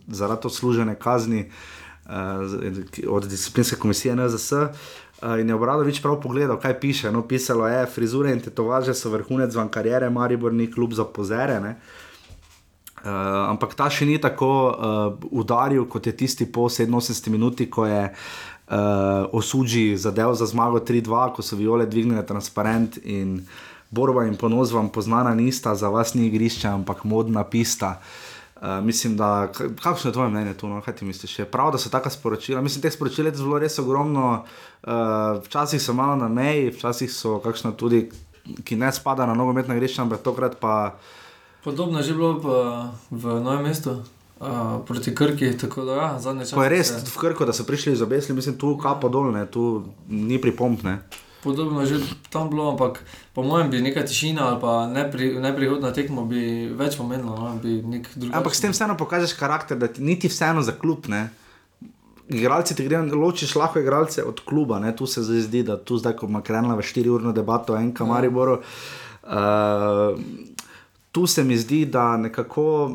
zaradi 0.07 0.47
odslužene 0.47 0.95
kazni 0.95 1.43
uh, 1.43 3.11
od 3.11 3.27
disciplinske 3.27 3.75
komisije 3.83 4.15
NZS. 4.15 4.51
Uh, 4.53 5.35
in 5.41 5.51
je 5.51 5.59
Obradovič 5.59 5.99
prav 6.01 6.21
pogledal, 6.23 6.55
kaj 6.63 6.79
piše. 6.79 7.11
No, 7.11 7.25
pisalo 7.27 7.67
je, 7.67 7.83
frizure 7.91 8.31
in 8.31 8.39
tetovaže 8.41 8.95
so 8.95 9.11
vrhunec 9.11 9.55
van 9.59 9.69
karijere, 9.69 10.09
Maribor 10.09 10.55
ni 10.55 10.71
klub 10.71 10.95
za 10.95 11.03
pozere. 11.03 11.59
Ne? 11.59 11.75
Uh, 12.97 13.53
ampak 13.53 13.75
ta 13.77 13.91
še 13.93 14.07
ni 14.09 14.17
tako 14.17 14.49
uh, 14.73 15.29
udaril, 15.29 15.85
kot 15.85 16.07
je 16.09 16.15
tisti 16.17 16.47
po 16.49 16.65
87 16.65 17.29
minuti, 17.29 17.69
ko 17.69 17.85
je 17.85 18.09
uh, 18.09 19.29
osuđi 19.37 19.93
zadev 19.97 20.33
za 20.33 20.47
zmago 20.49 20.79
3-2, 20.81 21.33
ko 21.35 21.45
so 21.45 21.55
viole 21.55 21.85
dvignile 21.85 22.25
transparent 22.25 22.97
in 23.05 23.43
borba 23.93 24.25
in 24.25 24.33
ponos 24.35 24.73
vam 24.73 24.89
poznana 24.89 25.35
nista, 25.37 25.75
za 25.75 25.91
vas 25.93 26.15
ni 26.17 26.25
igrišče, 26.27 26.67
ampak 26.67 27.03
modna 27.03 27.43
pista. 27.43 27.99
Uh, 28.57 28.81
mislim, 28.81 29.13
da, 29.17 29.51
kakšno 29.83 30.09
je 30.09 30.13
tvoje 30.13 30.33
mnenje 30.33 30.55
tu, 30.57 30.67
no? 30.67 30.81
kaj 30.81 30.95
ti 30.97 31.05
misliš? 31.05 31.39
Je 31.39 31.45
prav, 31.45 31.69
da 31.71 31.77
so 31.77 31.93
taka 31.93 32.09
sporočila. 32.09 32.61
Mislim, 32.65 32.81
teh 32.81 32.93
sporočil 32.93 33.29
je 33.29 33.35
bilo 33.37 33.59
res 33.61 33.77
ogromno, 33.79 34.41
uh, 34.41 35.37
včasih 35.45 35.81
so 35.81 35.93
malo 35.93 36.15
na 36.17 36.27
meji, 36.27 36.73
včasih 36.73 37.13
so 37.13 37.37
kakšna 37.45 37.75
tudi, 37.77 38.07
ki 38.65 38.75
ne 38.75 38.89
spada 38.91 39.29
na 39.29 39.37
nogometna 39.37 39.77
igrišča, 39.77 40.01
ampak 40.01 40.25
tokrat 40.25 40.57
pa. 40.59 40.97
Podobno 41.67 41.99
je 41.99 42.03
že 42.03 42.13
bilo 42.15 42.39
pa 42.39 42.95
v 43.11 43.43
novem 43.43 43.67
mestu. 43.67 43.99
Uh, 44.39 44.85
proti 44.87 45.11
Krki, 45.15 45.57
tako 45.57 45.83
da 45.83 45.93
ja, 45.95 46.09
zadnje 46.19 46.45
čase. 46.45 46.55
Ko 46.55 46.63
je 46.63 46.69
res 46.69 46.87
se- 46.87 47.11
v 47.11 47.17
Krku, 47.17 47.43
da 47.43 47.51
so 47.53 47.65
prišli 47.65 47.91
iz 47.91 48.01
obesli, 48.01 48.35
mislim, 48.35 48.55
tu 48.55 48.77
kapo 48.77 49.09
dol, 49.09 49.33
ne, 49.33 49.43
tu 49.49 49.83
ni 50.07 50.37
pripompne. 50.37 51.01
Podobno 51.43 51.81
je 51.81 51.87
že 51.87 51.97
tam 52.29 52.47
bilo, 52.49 52.71
ampak 52.71 53.03
po 53.33 53.43
mojem 53.43 53.69
bi 53.69 53.81
neka 53.81 54.05
tišina 54.05 54.47
ali 54.47 54.61
pa 54.61 54.87
nepri, 54.87 55.39
neprihod 55.41 55.81
na 55.81 55.91
tekmo 55.91 56.23
bi 56.25 56.69
več 56.69 56.95
pomenilo, 56.95 57.35
no? 57.35 57.59
bi. 57.59 57.81
Ampak 58.31 58.55
s 58.55 58.61
tem 58.61 58.71
vseeno 58.71 58.95
pokažeš 58.95 59.33
karakter, 59.33 59.75
da 59.77 59.91
ti 59.91 60.05
niti 60.05 60.31
vseeno 60.31 60.61
za 60.61 60.71
klub 60.71 61.09
ne. 61.11 61.33
Igralci 62.29 62.75
ti 62.75 62.85
grejo, 62.85 63.03
ločiš 63.11 63.55
lahko 63.55 63.79
igralce 63.79 64.23
od 64.23 64.39
kluba, 64.45 64.79
ne? 64.79 64.95
tu 64.95 65.07
se 65.07 65.23
zdaj 65.23 65.41
zdi, 65.49 65.63
da 65.63 65.75
tu 65.75 65.97
zdaj, 65.97 66.15
ko 66.15 66.29
ima 66.29 66.39
krenila 66.45 66.77
v 66.77 66.85
4-urno 66.85 67.33
debato 67.33 67.73
o 67.73 67.81
NK 67.81 67.99
Mariboru. 68.05 68.61
Uh, 69.27 70.15
tu 71.17 71.27
se 71.27 71.43
mi 71.43 71.57
zdi, 71.57 71.85
da 71.85 72.17
nekako, 72.17 72.91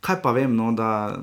kaj 0.00 0.22
pa 0.22 0.30
vem, 0.32 0.54
no, 0.56 0.70
da, 0.72 1.18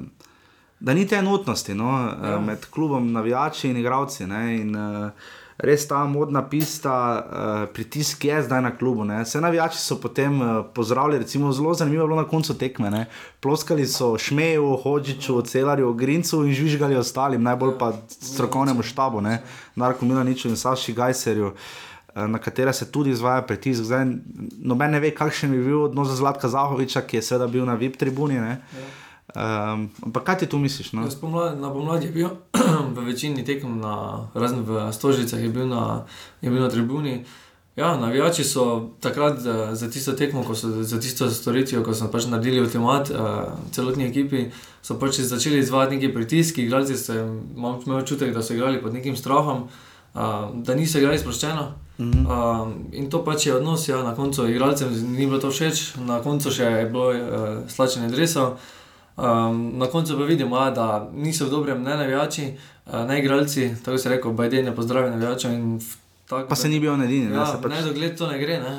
da 0.80 0.94
ni 0.94 1.08
te 1.08 1.16
enotnosti 1.18 1.74
no, 1.74 1.90
ja. 2.24 2.40
med 2.40 2.68
klubom, 2.70 3.12
navijači 3.12 3.70
in 3.70 3.78
igravci. 3.78 4.28
Ne, 4.30 4.42
in, 4.60 4.76
uh, 4.76 5.32
res 5.58 5.88
ta 5.90 6.04
modna 6.06 6.44
pista, 6.50 6.94
uh, 7.18 7.64
pritisk 7.74 8.26
je 8.30 8.44
zdaj 8.46 8.62
na 8.62 8.76
klubu. 8.78 9.08
Ne. 9.10 9.24
Vse 9.24 9.42
navijači 9.42 9.80
so 9.82 9.98
potem 10.02 10.38
uh, 10.42 10.52
pozdravili, 10.76 11.24
recimo 11.24 11.52
zelo 11.52 11.74
zanimivo 11.74 12.04
je 12.04 12.08
bilo 12.08 12.22
na 12.22 12.28
koncu 12.30 12.58
tekme. 12.58 12.92
Ne. 12.92 13.08
Ploskali 13.42 13.88
so 13.90 14.12
Šmeju, 14.18 14.76
Hodžiču, 14.84 15.42
Celarju, 15.42 15.94
Grincu 15.94 16.44
in 16.46 16.54
žvižgali 16.54 16.96
ostalim, 16.96 17.42
najbolj 17.42 17.74
pa 17.80 17.90
strokovnemu 18.10 18.86
štabu, 18.86 19.22
ne, 19.22 19.42
Narko 19.76 20.06
Milaniču 20.06 20.54
in 20.54 20.62
Saši 20.62 20.94
Gajserju. 20.94 21.56
eh, 21.56 21.93
Na 22.16 22.38
katera 22.38 22.74
se 22.74 22.92
tudi 22.92 23.10
izvaja 23.10 23.42
pritisk. 23.42 23.84
Zdaj, 23.84 24.06
noben 24.62 24.92
ne 24.92 25.00
ve, 25.00 25.10
kakšen 25.12 25.52
bi 25.52 25.64
bil 25.66 25.88
odnos 25.88 26.12
Zlatka 26.14 26.50
Zahoviča, 26.50 27.02
ki 27.02 27.18
je 27.18 27.22
seveda 27.26 27.48
bil 27.48 27.66
na 27.66 27.74
VIP 27.74 27.98
tribuni. 27.98 28.38
Ne? 28.38 28.60
Um, 29.34 29.88
ampak 30.06 30.24
kaj 30.24 30.38
ti 30.44 30.48
tu 30.52 30.60
misliš? 30.62 30.92
No? 30.94 31.08
Pomlad, 31.22 31.58
na 31.58 31.72
pomladi 31.74 32.06
je 32.06 32.12
bil 32.12 32.30
v 32.96 33.06
večini 33.08 33.46
tekem, 33.46 33.80
na, 33.82 34.28
razen 34.38 34.62
v 34.62 34.92
Stožicah, 34.94 35.42
je 35.42 35.50
bil 35.50 35.66
na, 35.66 36.06
je 36.42 36.54
bil 36.54 36.62
na 36.62 36.70
tribuni. 36.70 37.24
Ja, 37.76 37.98
navijači 37.98 38.44
so 38.44 38.94
takrat 39.02 39.40
za, 39.40 39.76
za 39.76 39.90
tisto 39.90 40.14
tekmo, 40.14 40.56
so, 40.56 40.84
za 40.84 41.00
tisto 41.00 41.30
storitev, 41.30 41.82
ko 41.82 41.96
so 41.98 42.12
pač 42.14 42.28
naredili 42.30 42.62
avtomat 42.62 43.10
uh, 43.10 43.58
celotni 43.74 44.06
ekipi, 44.06 44.52
so 44.86 45.00
pač 45.02 45.18
začeli 45.26 45.58
izvajati 45.64 45.98
neki 45.98 46.14
pritisk, 46.14 46.62
igralci 46.62 46.98
so 46.98 47.16
imeli 47.18 47.98
občutek, 47.98 48.34
da 48.34 48.44
so 48.46 48.54
igrali 48.54 48.82
pod 48.82 48.94
nekim 48.94 49.18
strahom, 49.18 49.66
uh, 49.66 50.54
da 50.54 50.78
niso 50.78 51.02
igrali 51.02 51.18
sproščeno. 51.18 51.66
Mm 51.98 52.12
-hmm. 52.12 52.26
uh, 52.26 52.68
in 52.92 53.10
to 53.10 53.24
pač 53.26 53.46
je 53.46 53.56
odnos, 53.56 53.88
ja, 53.88 54.04
na 54.04 54.16
koncu 54.16 54.48
igralcem 54.48 54.90
ni 55.12 55.26
bilo 55.26 55.40
to 55.40 55.52
všeč, 55.52 55.96
na 55.98 56.22
koncu 56.22 56.52
še 56.52 56.64
je 56.64 56.86
bilo 56.86 57.10
uh, 57.10 57.18
slačenje 57.68 58.08
dresov. 58.08 58.58
Um, 59.18 59.78
na 59.78 59.86
koncu 59.88 60.18
pa 60.18 60.24
vidimo, 60.24 60.58
ja, 60.58 60.72
da 60.72 61.10
niso 61.14 61.46
v 61.46 61.50
dobrem 61.50 61.84
ne 61.84 61.98
navijači, 61.98 62.58
uh, 62.86 63.08
ne 63.08 63.20
igralci, 63.20 63.76
tako 63.86 63.98
se 63.98 64.10
je 64.10 64.16
rekel, 64.16 64.32
Bajden 64.32 64.66
je 64.66 64.76
pozdravil 64.76 65.12
navijača 65.12 65.50
tako. 66.28 66.50
Pa 66.50 66.56
se 66.56 66.70
ni 66.70 66.80
bil 66.80 66.94
edini. 66.94 67.30
ne, 67.30 67.36
Ja, 67.36 67.46
se 67.46 67.62
pač... 67.62 67.72
Ne, 67.72 67.82
dogled 67.82 68.18
to 68.18 68.28
ne 68.28 68.40
gre. 68.40 68.60
Ne. 68.60 68.74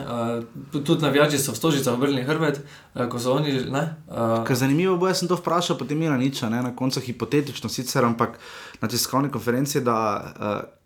Uh, 0.73 0.83
tudi 0.85 1.03
navijači 1.03 1.39
so 1.39 1.53
v 1.53 1.57
stožicah 1.57 1.95
obrnili 1.95 2.23
hrbet, 2.23 2.61
uh, 2.95 3.07
ko 3.09 3.19
so 3.19 3.35
oni. 3.37 3.53
Ne, 3.71 3.85
uh, 4.09 4.45
Ker 4.47 4.57
zanimivo 4.57 4.97
bo, 4.97 5.09
jaz 5.09 5.23
sem 5.23 5.29
to 5.29 5.37
vprašal, 5.37 5.79
potem 5.79 5.99
Mila 5.99 6.17
niča, 6.17 6.49
ne, 6.49 6.63
na 6.63 6.75
koncu 6.77 7.01
hipotetično 7.01 7.71
sicer, 7.71 8.05
ampak 8.05 8.39
na 8.81 8.89
tiskovni 8.89 9.31
konferenci, 9.31 9.81
da 9.81 9.97
uh, 10.19 10.84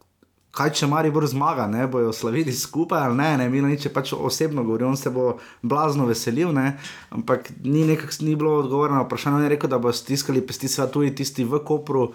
kaj 0.59 0.73
če 0.81 0.89
Maribor 0.91 1.27
zmaga, 1.31 1.69
ne 1.71 1.87
bojo 1.91 2.11
slavili 2.13 2.53
skupaj 2.55 3.05
ali 3.07 3.19
ne, 3.21 3.31
ne 3.43 3.49
Milanič 3.53 3.87
je 3.87 3.93
pač 3.95 4.13
osebno 4.17 4.65
govoril, 4.67 4.89
on 4.91 4.99
se 4.99 5.13
bo 5.15 5.37
blazno 5.63 6.09
veselil, 6.09 6.51
ne, 6.55 6.73
ampak 7.15 7.53
ni, 7.63 7.85
nekak, 7.87 8.17
ni 8.27 8.35
bilo 8.37 8.59
odgovora 8.65 8.97
na 8.97 9.07
vprašanje, 9.07 9.39
on 9.39 9.47
je 9.47 9.55
rekel, 9.55 9.71
da 9.71 9.79
bo 9.79 9.93
stiskali 9.95 10.45
pesti 10.47 10.71
sva 10.71 10.89
tudi 10.91 11.15
tisti 11.15 11.47
v 11.47 11.63
Kopru. 11.65 12.11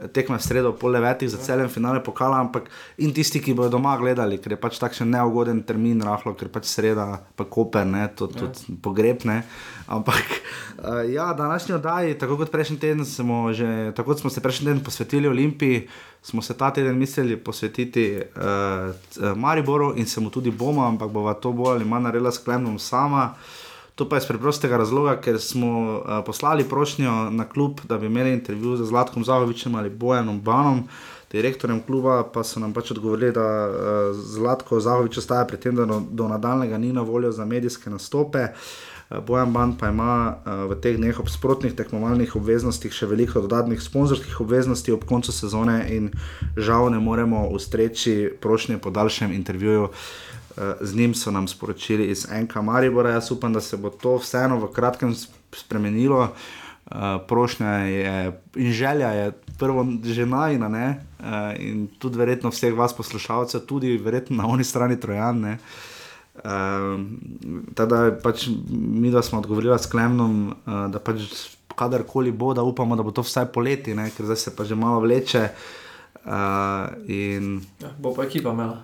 Tekme 0.00 0.38
v 0.38 0.42
sredo, 0.42 0.72
pol 0.72 0.96
devetih 0.96 1.28
za 1.28 1.36
celem 1.36 1.68
finale 1.68 2.00
pokala, 2.00 2.40
ampak 2.40 2.70
in 3.04 3.12
tisti, 3.12 3.40
ki 3.44 3.52
bodo 3.52 3.76
doma 3.76 3.92
gledali, 4.00 4.38
ker 4.40 4.56
je 4.56 4.60
pač 4.60 4.78
takšen 4.80 5.10
neugoden 5.12 5.60
termin, 5.68 6.00
rahlo, 6.00 6.32
ker 6.32 6.48
pač 6.48 6.70
sreda, 6.72 7.20
pa 7.36 7.44
koper, 7.44 7.84
ne, 7.84 8.06
to 8.16 8.30
tudi 8.32 8.78
pogreb, 8.80 9.26
ne. 9.28 9.42
Ampak 9.92 10.24
uh, 10.24 11.04
ja, 11.04 11.34
današnji 11.36 11.76
oddaji, 11.76 12.16
tako 12.16 12.40
kot 12.40 12.52
prejšnji 12.54 12.78
teden, 12.80 13.04
smo, 13.04 13.52
že, 13.52 13.92
tako 13.92 14.14
kot 14.14 14.24
smo 14.24 14.32
se 14.32 14.40
prejšnji 14.40 14.70
teden 14.70 14.84
posvetili 14.84 15.28
Olimpiji, 15.28 15.88
smo 16.22 16.42
se 16.42 16.56
ta 16.56 16.72
teden 16.72 16.96
mislili 16.98 17.36
posvetiti 17.36 18.20
uh, 18.20 19.36
Mariboru 19.36 19.92
in 19.96 20.06
se 20.06 20.20
mu 20.20 20.30
tudi 20.30 20.50
bomo, 20.50 20.86
ampak 20.88 21.12
bova 21.12 21.34
to 21.34 21.52
bolj 21.52 21.80
ali 21.80 21.84
manj 21.84 22.08
naredila 22.08 22.32
s 22.32 22.40
Klemnom 22.40 22.78
sama. 22.78 23.34
To 24.00 24.08
pa 24.08 24.16
je 24.16 24.24
iz 24.24 24.26
preprostega 24.26 24.78
razloga, 24.80 25.18
ker 25.20 25.36
smo 25.36 25.68
uh, 25.68 26.22
poslali 26.26 26.64
prošnjo 26.64 27.30
na 27.30 27.44
klub, 27.44 27.80
da 27.84 27.98
bi 27.98 28.06
imeli 28.06 28.32
intervju 28.32 28.76
z 28.76 28.86
Zlatkom 28.88 29.24
Zahovičem 29.24 29.74
ali 29.74 29.90
Bojanom 29.90 30.40
Banom, 30.40 30.86
direktorjem 31.32 31.82
kluba, 31.86 32.22
pa 32.32 32.40
so 32.44 32.60
nam 32.60 32.72
pač 32.72 32.94
odgovorili, 32.94 33.34
da 33.36 33.44
uh, 33.68 33.74
Zlatko 34.16 34.80
Zahovič 34.80 35.18
ostaja 35.20 35.44
pri 35.44 35.60
tem, 35.60 35.76
da 35.76 35.84
do, 35.84 36.00
do 36.10 36.28
nadaljnega 36.28 36.78
ni 36.78 36.94
na 36.96 37.04
voljo 37.04 37.32
za 37.32 37.44
medijske 37.44 37.90
nastope. 37.90 38.46
Uh, 39.10 39.20
Bojan 39.26 39.52
Ban 39.52 39.76
pa 39.76 39.92
ima 39.92 40.36
uh, 40.46 40.64
v 40.72 40.80
teh 40.80 40.96
dneh 40.96 41.20
ob 41.20 41.28
sprotnih 41.28 41.76
tekmovalnih 41.76 42.32
obveznostih 42.40 42.96
še 42.96 43.10
veliko 43.10 43.44
dodatnih 43.44 43.82
sponzorskih 43.82 44.40
obveznosti 44.40 44.96
ob 44.96 45.04
koncu 45.04 45.32
sezone 45.32 45.82
in 45.92 46.08
žal 46.56 46.88
ne 46.88 47.04
moremo 47.04 47.50
ustreči 47.52 48.32
prošnje 48.40 48.80
po 48.80 48.88
daljšem 48.90 49.36
intervjuju. 49.36 49.92
Uh, 49.92 50.39
z 50.80 50.94
njim 50.94 51.14
so 51.14 51.30
nam 51.30 51.48
sporočili 51.48 52.06
iz 52.10 52.26
NK 52.42 52.54
Maribora. 52.62 53.10
Jaz 53.10 53.30
upam, 53.30 53.52
da 53.52 53.60
se 53.60 53.76
bo 53.76 53.90
to 53.90 54.16
vseeno 54.18 54.58
v 54.58 54.72
kratkem 54.72 55.14
spremenilo. 55.52 56.28
Uh, 56.90 56.96
prošnja 57.28 57.68
je 57.68 58.40
in 58.56 58.72
želja 58.72 59.08
je 59.08 59.32
prvo 59.58 59.86
že 60.04 60.26
najna, 60.26 60.68
ne? 60.68 61.04
Uh, 61.20 61.26
in 61.58 61.86
tudi 61.98 62.18
verjetno 62.18 62.50
vseh 62.50 62.74
vas 62.74 62.96
poslušalcev, 62.96 63.60
tudi 63.60 63.96
verjetno 63.96 64.36
na 64.36 64.46
oni 64.46 64.64
strani 64.64 65.00
Trojane. 65.00 65.58
Uh, 66.34 66.42
Teda 67.74 68.18
pač 68.22 68.48
mi, 68.70 69.10
da 69.10 69.22
smo 69.22 69.38
odgovorili 69.38 69.78
s 69.78 69.86
Klemnom, 69.86 70.48
uh, 70.66 70.90
da 70.90 70.98
pač 70.98 71.20
kadarkoli 71.76 72.32
bo, 72.32 72.54
da 72.54 72.62
upamo, 72.62 72.96
da 72.96 73.02
bo 73.02 73.10
to 73.10 73.22
vsaj 73.22 73.52
poleti, 73.52 73.94
ne? 73.94 74.10
ker 74.10 74.26
zdaj 74.26 74.36
se 74.36 74.56
pa 74.56 74.64
že 74.64 74.74
malo 74.74 75.00
vleče. 75.00 75.48
Uh, 76.24 76.90
in 77.06 77.60
Ja, 77.80 77.94
bo 77.98 78.14
pa 78.14 78.24
ekipa 78.24 78.50
imela. 78.50 78.82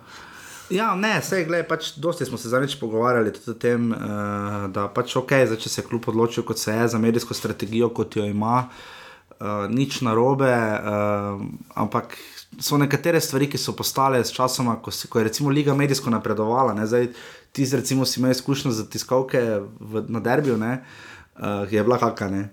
Ja, 0.69 0.95
ne, 0.95 1.13
vse, 1.23 1.45
gledaj, 1.47 1.63
pač 1.67 1.89
dosti 1.95 2.25
smo 2.27 2.37
se 2.37 2.49
zadnjič 2.51 2.75
pogovarjali 2.79 3.31
tudi 3.31 3.51
o 3.53 3.59
tem, 3.59 3.91
uh, 3.95 4.65
da 4.73 4.89
pač 4.91 5.15
ok, 5.15 5.31
zdaj, 5.47 5.61
če 5.63 5.69
se 5.71 5.79
je 5.81 5.85
kljub 5.87 6.09
odločil, 6.11 6.43
kot 6.47 6.59
se 6.59 6.75
je 6.75 6.87
za 6.91 6.99
medijsko 6.99 7.35
strategijo, 7.37 7.87
kot 7.95 8.17
jo 8.19 8.25
ima, 8.27 8.65
uh, 8.67 9.63
nič 9.71 10.01
narobe, 10.03 10.51
uh, 10.51 11.45
ampak 11.79 12.17
so 12.59 12.79
nekatere 12.81 13.21
stvari, 13.23 13.47
ki 13.47 13.61
so 13.61 13.77
postale 13.79 14.19
s 14.19 14.35
časoma, 14.35 14.75
ko, 14.83 14.91
si, 14.91 15.07
ko 15.07 15.21
je 15.21 15.29
recimo 15.29 15.53
Liga 15.55 15.75
medijsko 15.77 16.11
napredovala. 16.11 16.75
Ne, 16.75 16.87
zdaj, 16.87 17.13
ti 17.55 17.69
recimo 17.71 18.05
si 18.05 18.19
imel 18.19 18.35
izkušnjo 18.35 18.75
za 18.75 18.89
tiskalke 18.91 19.43
v, 19.79 20.03
na 20.11 20.19
derbiju, 20.19 20.59
ne, 20.59 20.81
uh, 21.39 21.63
je 21.71 21.83
bila 21.83 21.99
kakšna. 22.03 22.49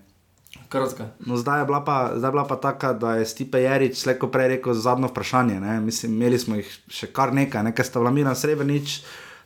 Kratka. 0.75 1.07
No, 1.27 1.37
zdaj 1.39 1.61
je 1.61 1.67
bila 1.71 1.85
pa, 1.87 2.13
zdaj 2.17 2.29
je 2.29 2.33
bila 2.33 2.45
pa 2.45 2.57
taka, 2.57 2.93
da 2.93 3.15
je 3.15 3.27
Stipe 3.31 3.63
Jarič 3.63 3.99
slejko 4.03 4.27
prej 4.35 4.49
rekel 4.57 4.75
zadnjo 4.75 5.09
vprašanje. 5.13 5.61
Ne? 5.61 5.81
Mislim, 5.81 6.17
imeli 6.19 6.39
smo 6.39 6.59
jih 6.59 6.73
še 6.91 7.13
kar 7.15 7.31
nekaj, 7.35 7.63
nekaj 7.71 7.87
sta 7.87 8.03
bila 8.03 8.11
Milan 8.11 8.35
Srebrenic, 8.35 8.97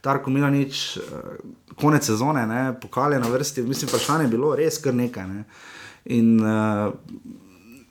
Darko 0.05 0.31
Milanič, 0.31 0.97
eh, 0.97 1.03
konec 1.76 2.07
sezone, 2.09 2.47
ne? 2.47 2.62
pokal 2.81 3.12
je 3.12 3.20
na 3.20 3.29
vrsti. 3.29 3.62
Mislim, 3.62 3.93
vprašanje 3.93 4.24
je 4.24 4.33
bilo 4.33 4.55
res 4.57 4.81
kar 4.81 4.95
nekaj. 4.95 5.29
Ne? 5.29 5.45
In 6.16 6.41
uh, 6.41 6.95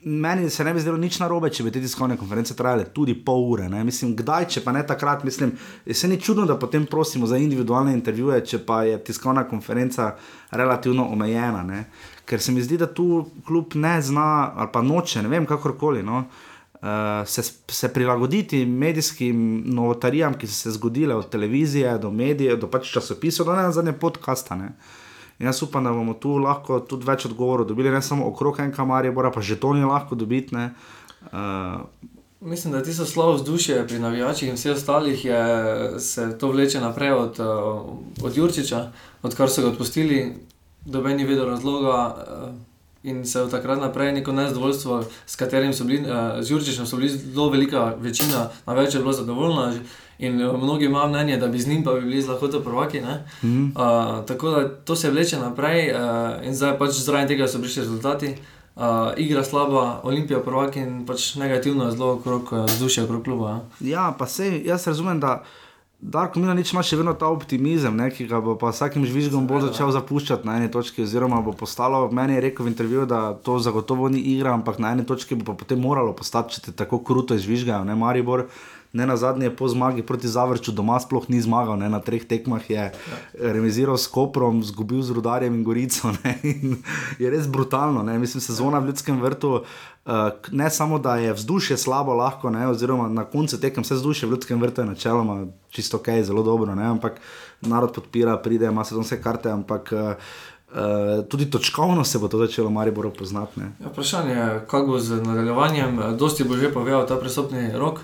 meni 0.08 0.50
se 0.50 0.64
ne 0.64 0.74
bi 0.74 0.82
zdelo 0.82 0.98
nič 0.98 1.20
narobe, 1.20 1.50
če 1.54 1.64
bi 1.64 1.72
te 1.72 1.82
tiskovne 1.84 2.18
konference 2.18 2.56
trajale 2.58 2.88
tudi 2.96 3.14
pol 3.14 3.44
ure. 3.52 3.70
Ne? 3.70 3.84
Mislim, 3.86 4.16
kdaj, 4.18 4.48
če 4.56 4.64
pa 4.66 4.74
ne 4.74 4.82
takrat, 4.88 5.24
mislim, 5.28 5.52
se 5.92 6.08
ni 6.08 6.18
čudno, 6.22 6.48
da 6.50 6.58
potem 6.58 6.86
prosimo 6.90 7.28
za 7.28 7.38
individualne 7.38 7.94
intervjuje, 7.94 8.42
če 8.46 8.64
pa 8.66 8.82
je 8.88 8.98
tiskovna 9.04 9.46
konferenca 9.50 10.16
relativno 10.52 11.10
omejena. 11.14 11.64
Ne? 11.68 11.84
Ker 12.28 12.42
se 12.44 12.52
mi 12.52 12.62
zdi, 12.62 12.78
da 12.78 12.88
tu 12.92 13.26
kljub 13.48 13.78
ne 13.80 14.02
zna 14.02 14.52
ali 14.56 14.70
pa 14.74 14.82
noče, 14.84 15.24
ne 15.24 15.32
vem, 15.32 15.46
kakorkoli. 15.48 16.04
No? 16.04 16.26
Uh, 16.78 17.26
se, 17.26 17.42
se 17.68 17.90
prilagoditi 17.94 18.66
medijskim 18.66 19.64
novotarijam, 19.66 20.36
ki 20.38 20.48
so 20.48 20.54
se 20.54 20.72
zgodile 20.76 21.16
od 21.16 21.30
televizije 21.30 21.98
do 21.98 22.12
medijev, 22.12 22.60
do 22.62 22.68
pač 22.70 22.92
časopisov, 22.94 23.48
do 23.48 23.56
ne 23.56 23.72
zadnje 23.72 23.96
podcasta. 23.98 24.56
Ne? 24.56 24.74
In 25.40 25.48
jaz 25.50 25.64
upam, 25.64 25.84
da 25.84 25.94
bomo 25.94 26.14
tu 26.14 26.36
lahko 26.42 26.80
tudi 26.80 27.06
več 27.06 27.26
odgovorov 27.30 27.68
dobili, 27.70 27.94
ne 27.94 28.02
samo 28.02 28.28
okrog 28.28 28.60
enega 28.60 28.86
Maribora, 28.86 29.32
pa 29.32 29.42
že 29.42 29.60
to 29.62 29.74
ni 29.74 29.86
lahko 29.86 30.16
dobiti. 30.16 30.56
Uh, 31.32 31.82
Mislim, 32.42 32.72
da 32.72 32.78
je 32.78 32.84
tisto 32.84 33.06
slabo 33.06 33.34
vzdušje 33.34 33.88
pri 33.88 34.00
navijačih 34.00 34.50
in 34.50 34.56
vseh 34.56 34.76
ostalih 34.76 35.26
je, 35.26 36.00
se 36.00 36.38
to 36.38 36.52
vleče 36.52 36.82
naprej 36.82 37.12
od, 37.12 37.40
uh, 37.40 38.26
od 38.26 38.38
Jurčiča, 38.38 38.92
odkar 39.22 39.50
so 39.50 39.62
ga 39.62 39.72
odpustili, 39.74 40.36
doben 40.88 41.18
ni 41.18 41.26
vedel 41.26 41.46
razloga. 41.46 42.16
Uh, 42.16 42.50
In 43.04 43.26
se 43.26 43.42
od 43.42 43.52
takrat 43.52 43.80
naprej 43.80 44.12
neko 44.12 44.32
nezadovoljstvo, 44.32 45.04
s 45.26 45.36
katerim 45.36 45.74
so 45.74 45.86
bili, 45.86 46.02
uh, 46.02 46.42
z 46.42 46.52
Jurčičem 46.52 46.86
so 46.86 46.98
bili 46.98 47.10
zelo 47.10 47.50
velika 47.50 47.94
večina, 48.00 48.50
največ 48.66 48.96
je 48.96 49.00
bilo 49.00 49.14
zadovoljna. 49.14 49.74
In 50.20 50.42
uh, 50.42 50.58
mnogi 50.64 50.86
imajo 50.86 51.08
mnenje, 51.08 51.38
da 51.38 51.48
bi 51.48 51.60
z 51.60 51.68
njim 51.68 51.84
pa 51.84 51.94
bi 51.94 52.02
bili 52.02 52.22
z 52.22 52.28
lahkoto 52.28 52.60
prvaki. 52.60 53.00
Mm 53.00 53.06
-hmm. 53.44 53.70
uh, 53.70 54.26
tako 54.26 54.50
da 54.50 54.70
to 54.70 54.96
se 54.96 55.12
vleče 55.12 55.40
naprej 55.40 55.92
uh, 55.92 56.46
in 56.48 56.56
zdaj 56.56 56.78
pač 56.78 56.92
zraven 56.92 57.28
tega 57.28 57.48
so 57.48 57.60
prišli 57.60 57.82
rezultati. 57.82 58.36
Uh, 58.76 58.84
igra 59.18 59.44
slaba, 59.44 60.02
Olimpija 60.04 60.40
prvak 60.40 60.76
in 60.76 61.06
pač 61.06 61.36
negativno 61.36 61.86
je 61.86 61.92
zelo 61.92 62.14
okrog 62.14 62.44
uh, 62.52 62.66
vzdušja 62.66 63.04
okrog 63.04 63.24
kluba. 63.24 63.50
Ja. 63.80 63.90
ja, 63.90 64.16
pa 64.20 64.26
se 64.26 64.62
jaz 64.66 64.88
razumem, 64.88 65.20
da 65.20 65.44
Darko 65.98 66.38
Milanič 66.38 66.76
ima 66.76 66.84
še 66.86 67.00
vedno 67.00 67.16
ta 67.18 67.26
optimizem, 67.34 67.96
ne, 67.98 68.12
ki 68.14 68.28
ga 68.30 68.38
bo 68.44 68.54
pa 68.62 68.70
vsakim 68.70 69.02
žvižgom 69.10 69.48
bolj 69.50 69.64
začel 69.72 69.90
zapuščati 69.96 70.46
na 70.46 70.60
eni 70.60 70.70
točki, 70.70 71.02
oziroma 71.02 71.40
bo 71.42 71.56
postalo, 71.58 72.04
meni 72.14 72.36
je 72.38 72.44
rekel 72.46 72.68
v 72.68 72.70
intervjuju, 72.70 73.06
da 73.10 73.22
to 73.34 73.58
zagotovo 73.58 74.06
ni 74.14 74.22
igra, 74.36 74.54
ampak 74.54 74.78
na 74.78 74.92
eni 74.94 75.08
točki 75.10 75.40
bo 75.40 75.50
pa 75.50 75.58
potem 75.58 75.82
moralo 75.82 76.14
postati, 76.14 76.54
če 76.54 76.68
te 76.68 76.76
tako 76.84 77.02
kruto 77.02 77.34
izvižgajo, 77.34 77.82
ne 77.90 77.98
Maribor. 77.98 78.46
Ne 78.94 79.06
na 79.06 79.18
zadnje 79.18 79.50
po 79.50 79.68
zmagi 79.68 80.02
proti 80.02 80.28
Zavrču 80.28 80.72
doma 80.72 81.00
sploh 81.00 81.30
ni 81.30 81.42
zmagal, 81.42 81.78
ne, 81.78 81.90
na 81.90 82.00
treh 82.00 82.24
tekmah 82.26 82.70
je 82.70 82.92
remiziral 83.40 83.98
s 83.98 84.08
Koprom, 84.08 84.64
zgubil 84.64 85.02
z 85.02 85.12
Rudarjem 85.12 85.54
in 85.54 85.64
Gorico. 85.64 86.12
Ne, 86.24 86.40
in 86.44 86.78
je 87.20 87.30
res 87.30 87.48
brutalno, 87.48 88.04
ne, 88.04 88.18
mislim, 88.20 88.42
sezona 88.42 88.80
v 88.80 88.90
Ljudskem 88.90 89.22
vrtu. 89.22 89.62
Uh, 90.08 90.14
ne 90.52 90.70
samo, 90.72 91.00
da 91.00 91.18
je 91.20 91.34
vzdušje 91.34 91.78
slabo, 91.78 92.14
lahko, 92.16 92.50
ne, 92.50 92.68
oziroma 92.68 93.10
na 93.12 93.26
koncu 93.28 93.60
tekem 93.60 93.84
vse 93.84 94.00
vzdušje 94.00 94.28
v 94.28 94.32
Ljudskem 94.32 94.62
vrtu 94.62 94.82
je 94.82 94.88
načeloma 94.88 95.46
čisto 95.70 95.98
ok, 95.98 96.08
zelo 96.24 96.44
dobro, 96.44 96.76
ne, 96.76 96.86
ampak 96.88 97.20
narod 97.62 97.94
podpira, 97.94 98.38
pride, 98.40 98.72
ima 98.72 98.86
sezonske 98.88 99.20
karte, 99.22 99.52
ampak 99.52 99.92
uh, 99.92 100.16
uh, 100.72 101.28
tudi 101.28 101.52
točkovno 101.52 102.04
se 102.04 102.20
bo 102.20 102.28
to 102.28 102.38
začelo 102.38 102.70
Mariboru 102.70 103.12
poznati. 103.12 103.60
ne. 103.60 103.72
Ja, 103.80 103.92
vprašanje 103.92 104.34
je, 104.34 104.66
kako 104.68 104.88
bo 104.88 105.00
z 105.00 105.22
nadaljevanjem, 105.22 106.00
Eh, 106.00 106.14
dosti 106.18 106.44
bo 106.44 106.58
že 106.58 106.74
povedal 106.74 107.06
ta 107.08 107.16
prestopni 107.16 107.72
rok. 107.74 108.00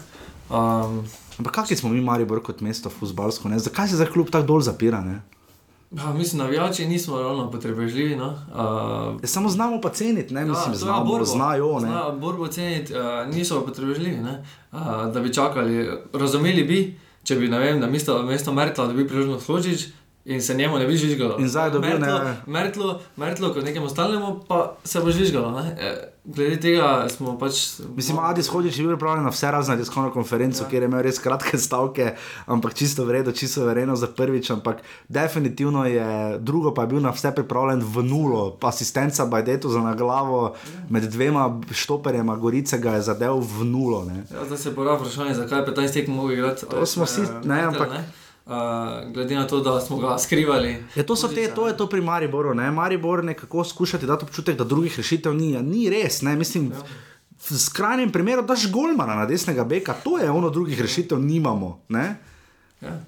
Um, 0.50 1.04
Ampak 1.40 1.54
kakšni 1.54 1.78
smo 1.78 1.90
mi, 1.90 2.02
Maribor, 2.02 2.44
kot 2.44 2.62
mesto, 2.62 2.90
futbalsko, 2.90 3.50
ne? 3.50 3.60
zakaj 3.60 3.88
se 3.88 3.96
za 3.98 4.06
klub 4.06 4.30
tako 4.30 4.48
dol 4.48 4.62
zapira? 4.62 5.02
Ne? 5.02 5.22
ja, 5.98 6.14
mislim, 6.14 6.40
navijači 6.40 6.86
nismo 6.86 7.22
ravno 7.22 7.52
potrebežljivi. 7.52 8.16
No? 8.16 8.28
Uh, 8.28 9.22
Ja, 9.22 9.28
samo 9.28 9.50
znamo 9.50 9.82
pa 9.82 9.90
ceniti, 9.90 10.34
ne 10.34 10.46
mislim, 10.46 10.76
znamo, 10.76 11.26
znajo. 11.26 11.74
Ne? 11.74 11.88
Znajo 11.88 12.12
borbo 12.12 12.48
ceniti, 12.48 12.94
uh, 12.94 13.36
niso 13.36 13.60
pa 13.60 13.66
potrebežljivi, 13.66 14.18
ne? 14.18 14.44
uh, 14.72 14.80
da 15.14 15.20
bi 15.20 15.34
čakali. 15.34 15.90
Razumeli 16.14 16.64
bi, 16.64 17.00
če 17.24 17.36
bi, 17.36 17.48
ne 17.48 17.60
vem, 17.60 17.80
na 17.80 17.88
mesto, 17.88 18.24
mesto 18.24 18.54
Mertla 18.54 18.88
dobil 18.88 19.08
priložnost 19.08 19.48
Hočič 19.48 19.88
in 20.26 20.42
se 20.42 20.54
njemu 20.54 20.80
ne 20.80 20.88
bi 20.88 20.98
žvižgalo. 20.98 21.40
In 21.40 21.48
zdaj 21.50 21.68
je 21.68 21.72
dobil, 21.72 21.90
Mertlo, 21.90 22.20
ne. 22.24 22.36
Mertlo, 22.48 23.00
Mertlo 23.16 23.54
kot 23.54 23.64
nekemu 23.64 23.90
stalnemu, 23.90 24.40
pa 24.48 24.76
se 24.84 25.00
bo 25.00 25.12
žvižgalo. 25.12 25.52
Ne? 25.52 25.76
E, 25.80 26.14
glede 26.24 26.60
tega 26.60 27.10
smo 27.10 27.38
pač. 27.40 27.80
Mislim, 27.96 28.20
Adi 28.20 28.44
Shodič 28.44 28.78
je 28.78 28.84
bil 28.84 28.96
pripravljen 28.96 29.24
na 29.24 29.30
vse 29.30 29.52
razne 29.52 29.78
tiskovne 29.78 30.12
konference, 30.12 30.64
ja. 30.64 30.70
kjer 30.70 30.84
je 30.84 30.88
imel 30.88 31.04
res 31.04 31.20
kratke 31.20 31.58
stavke, 31.58 32.16
ampak 32.46 32.74
čisto 32.74 33.04
v 33.06 33.20
redu, 33.20 33.32
čisto 33.32 33.66
verjeno 33.66 33.96
za 33.96 34.08
prvič. 34.08 34.50
Ampak 34.50 34.80
definitivno 35.10 35.86
je, 35.86 36.40
drugo 36.40 36.72
pa 36.74 36.88
je 36.88 36.88
bil 36.88 37.04
na 37.04 37.12
vse 37.12 37.36
pripravljen 37.36 37.84
v 37.84 38.04
nulo. 38.04 38.58
Asistenca 38.64 39.26
Bajdetu 39.26 39.70
za 39.70 39.84
na 39.84 39.94
glavo 39.94 40.56
med 40.90 41.04
dvema 41.04 41.62
štoperjema 41.72 42.36
Gorice 42.36 42.80
ga 42.80 42.96
je 42.96 43.02
zadev 43.02 43.44
v 43.44 43.66
nulo. 43.68 44.06
Ne. 44.08 44.24
Ja, 44.32 44.46
zdaj 44.46 44.58
se 44.58 44.76
pora 44.76 44.96
vprašanje, 44.96 45.34
zakaj 45.34 45.60
je 45.60 45.66
15 45.76 45.94
tekm 45.94 46.12
mogel 46.12 46.38
igrati. 46.38 46.66
To 46.72 46.86
smo 46.86 47.04
vsi, 47.04 47.22
ne, 47.44 47.68
ampak- 47.68 48.23
Uh, 48.46 49.14
glede 49.14 49.36
na 49.36 49.48
to, 49.48 49.60
da 49.60 49.80
smo 49.82 49.98
ga 49.98 50.18
skrivali. 50.18 50.84
Ja, 50.96 51.04
to, 51.04 51.16
te, 51.16 51.48
to 51.56 51.68
je 51.68 51.78
to 51.78 51.88
pri 51.88 52.02
Mariboru. 52.02 52.54
Ne? 52.54 52.72
Maribor 52.72 53.24
nekako 53.24 53.64
skušati 53.64 54.06
dati 54.06 54.26
občutek, 54.26 54.58
da 54.58 54.64
drugih 54.64 54.98
rešitev 54.98 55.34
ni. 55.34 55.52
Ja, 55.52 55.62
ni 55.62 55.90
res, 55.90 56.22
ne? 56.22 56.36
mislim. 56.36 56.74
v 57.50 57.60
skrajnem 57.60 58.12
primeru 58.12 58.42
daš 58.42 58.70
golmana 58.72 59.16
na 59.16 59.26
desnega 59.26 59.64
beka, 59.64 59.94
to 60.04 60.18
je 60.18 60.32
ono 60.32 60.50
drugih 60.50 60.82
rešitev, 60.82 61.20
nimamo. 61.20 61.82
Ne? 61.90 62.16
Ja. 62.82 63.00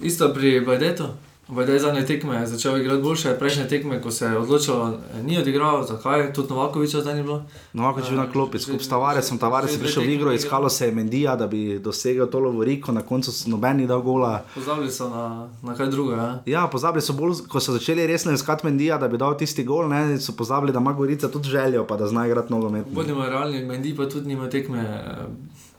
Isto 0.00 0.34
pri 0.34 0.60
Bajdetu. 0.60 1.08
Bajdej 1.48 1.78
zadnje 1.78 2.06
tekme 2.06 2.36
je 2.36 2.46
začel 2.46 2.80
igrati 2.80 3.02
boljše, 3.02 3.38
prejšnje 3.38 3.68
tekme, 3.68 4.02
ko 4.02 4.10
se 4.10 4.26
je 4.26 4.38
odločilo, 4.38 4.98
ni 5.24 5.38
odigral, 5.38 5.86
zakaj, 5.86 6.32
tudi 6.32 6.48
Novakoviča 6.52 7.00
zdaj 7.00 7.14
ni 7.14 7.22
bilo. 7.22 7.44
Novako 7.72 8.00
je 8.00 8.04
bil 8.10 8.18
na 8.18 8.26
klopi, 8.32 8.58
skupaj 8.58 8.84
s 8.84 8.88
Tavaresom, 8.88 9.38
Tavares 9.38 9.72
je 9.72 9.78
prišel 9.78 10.02
v 10.02 10.12
igro, 10.12 10.32
iskalo 10.32 10.68
se 10.68 10.86
je 10.86 10.92
Mendija, 10.92 11.36
da 11.36 11.46
bi 11.46 11.78
dosegel 11.78 12.26
to 12.26 12.40
lovoriko, 12.40 12.92
na 12.92 13.02
koncu 13.02 13.32
so 13.32 13.50
nobeni 13.50 13.86
dal 13.86 14.02
gola. 14.02 14.44
Pozabili 14.54 14.92
so 14.92 15.08
na, 15.08 15.48
na 15.62 15.74
kaj 15.74 15.86
drugega. 15.86 16.22
Ja. 16.22 16.42
Ja, 16.46 16.66
pozabili 16.68 17.02
so 17.02 17.16
bolj, 17.16 17.46
ko 17.48 17.60
so 17.60 17.72
začeli 17.72 18.06
resno 18.06 18.32
iskati 18.32 18.66
Mendija, 18.66 18.98
da 18.98 19.08
bi 19.08 19.16
dal 19.16 19.36
tisti 19.38 19.64
gol, 19.64 19.88
ne, 19.88 20.20
so 20.20 20.36
pozabili, 20.36 20.72
da 20.72 20.84
ima 20.84 20.92
Gorica 20.92 21.28
tudi 21.28 21.48
željo, 21.48 21.86
pa 21.86 21.96
da 21.96 22.06
zna 22.06 22.26
igrati 22.26 22.52
nogomet. 22.52 22.86
Bodimo 22.92 23.24
realni, 23.24 23.64
Mendi 23.64 23.96
pa 23.96 24.08
tudi 24.08 24.28
nima 24.28 24.50
tekme, 24.50 24.78
eh, 24.78 25.26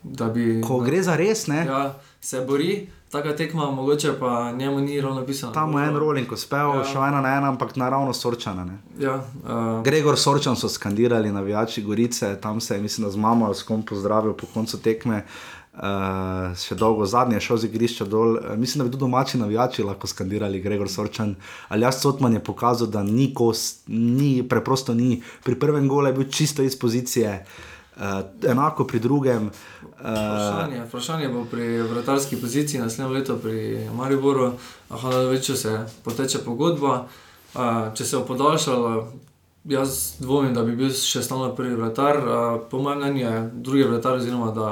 da 0.02 0.28
bi 0.28 0.62
Ko 0.66 0.80
gre 0.80 1.02
za 1.02 1.16
res, 1.16 1.46
ne, 1.46 1.66
ja, 1.66 1.94
se 2.20 2.40
bori, 2.40 2.88
taka 3.10 3.36
tekma, 3.36 3.70
mogoče 3.70 4.12
pa 4.20 4.52
njemu 4.52 4.80
ni 4.80 5.00
ravno 5.00 5.26
pisano. 5.26 5.52
tam 5.52 5.72
je 5.72 5.86
en 5.86 5.96
rolling, 5.96 6.28
ko 6.28 6.36
spel, 6.36 6.68
Ja. 6.76 6.84
šel 6.84 7.04
ena 7.04 7.20
na 7.20 7.28
ena, 7.28 7.48
ampak 7.48 7.76
naravno 7.76 8.12
sorčana. 8.12 8.64
Ne. 8.64 8.78
Ja, 8.98 9.14
uh, 9.16 9.82
Gregor 9.84 10.18
Sorčan 10.18 10.56
so 10.56 10.68
skandirali, 10.68 11.32
navijači 11.32 11.82
Gorice, 11.82 12.40
tam 12.40 12.60
se 12.60 12.74
je, 12.74 12.80
mislim, 12.80 13.04
da 13.04 13.10
z 13.10 13.16
mamo 13.16 13.54
s 13.54 13.62
kom 13.62 13.82
pozdravil 13.82 14.32
po 14.32 14.46
koncu 14.54 14.78
tekme. 14.78 15.24
Uh, 15.74 15.80
še 16.58 16.74
dolgo 16.74 17.06
zadnji 17.06 17.36
je 17.36 17.40
šel 17.40 17.56
z 17.56 17.64
igrišča 17.64 18.04
dol. 18.04 18.36
Mislim, 18.56 18.78
da 18.78 18.84
bi 18.84 18.90
tudi 18.90 19.00
domači 19.00 19.38
navijači 19.38 19.82
lahko 19.82 20.06
skandirali, 20.06 20.60
Gregor 20.60 20.88
Sorčan. 20.88 21.36
Ali 21.68 21.82
jaz 21.82 22.00
Sotman 22.02 22.32
je 22.32 22.40
pokazal, 22.44 22.86
da 22.86 23.02
ni 23.02 23.34
kos, 23.34 23.80
ni, 23.86 24.42
preprosto 24.48 24.94
ni. 24.94 25.22
Pri 25.44 25.54
prvem 25.54 25.88
golu 25.88 26.06
je 26.06 26.12
bil 26.12 26.28
čisto 26.30 26.62
iz 26.62 26.78
pozicije, 26.78 27.44
uh, 27.46 27.69
enako 28.48 28.84
pri 28.84 28.98
drugem. 28.98 29.46
Uh, 29.46 29.90
Vprašanje, 30.00 30.84
vprašanje 30.88 31.28
bo 31.28 31.44
pri 31.44 31.82
vratarski 31.82 32.36
poziciji 32.36 32.80
naslednjo 32.80 33.12
leto 33.12 33.36
pri 33.36 33.88
Mariboru, 33.94 34.52
Hanaloviču 34.88 35.56
se 35.56 35.86
poteče 36.04 36.38
pogodba. 36.38 37.06
A, 37.54 37.90
če 37.94 38.04
se 38.04 38.16
bo 38.16 38.24
podaljšalo, 38.24 39.12
jaz 39.64 39.96
dvomim, 40.18 40.54
da 40.54 40.62
bi 40.62 40.76
bil 40.78 40.92
še 40.94 41.22
stalno 41.22 41.50
prvi 41.56 41.74
vratar. 41.74 42.18
A, 42.22 42.58
po 42.70 42.78
mojem 42.78 43.00
mnenju 43.02 43.24
je 43.24 43.50
drugi 43.54 43.86
vratar, 43.90 44.20
oziroma 44.20 44.52
da 44.54 44.68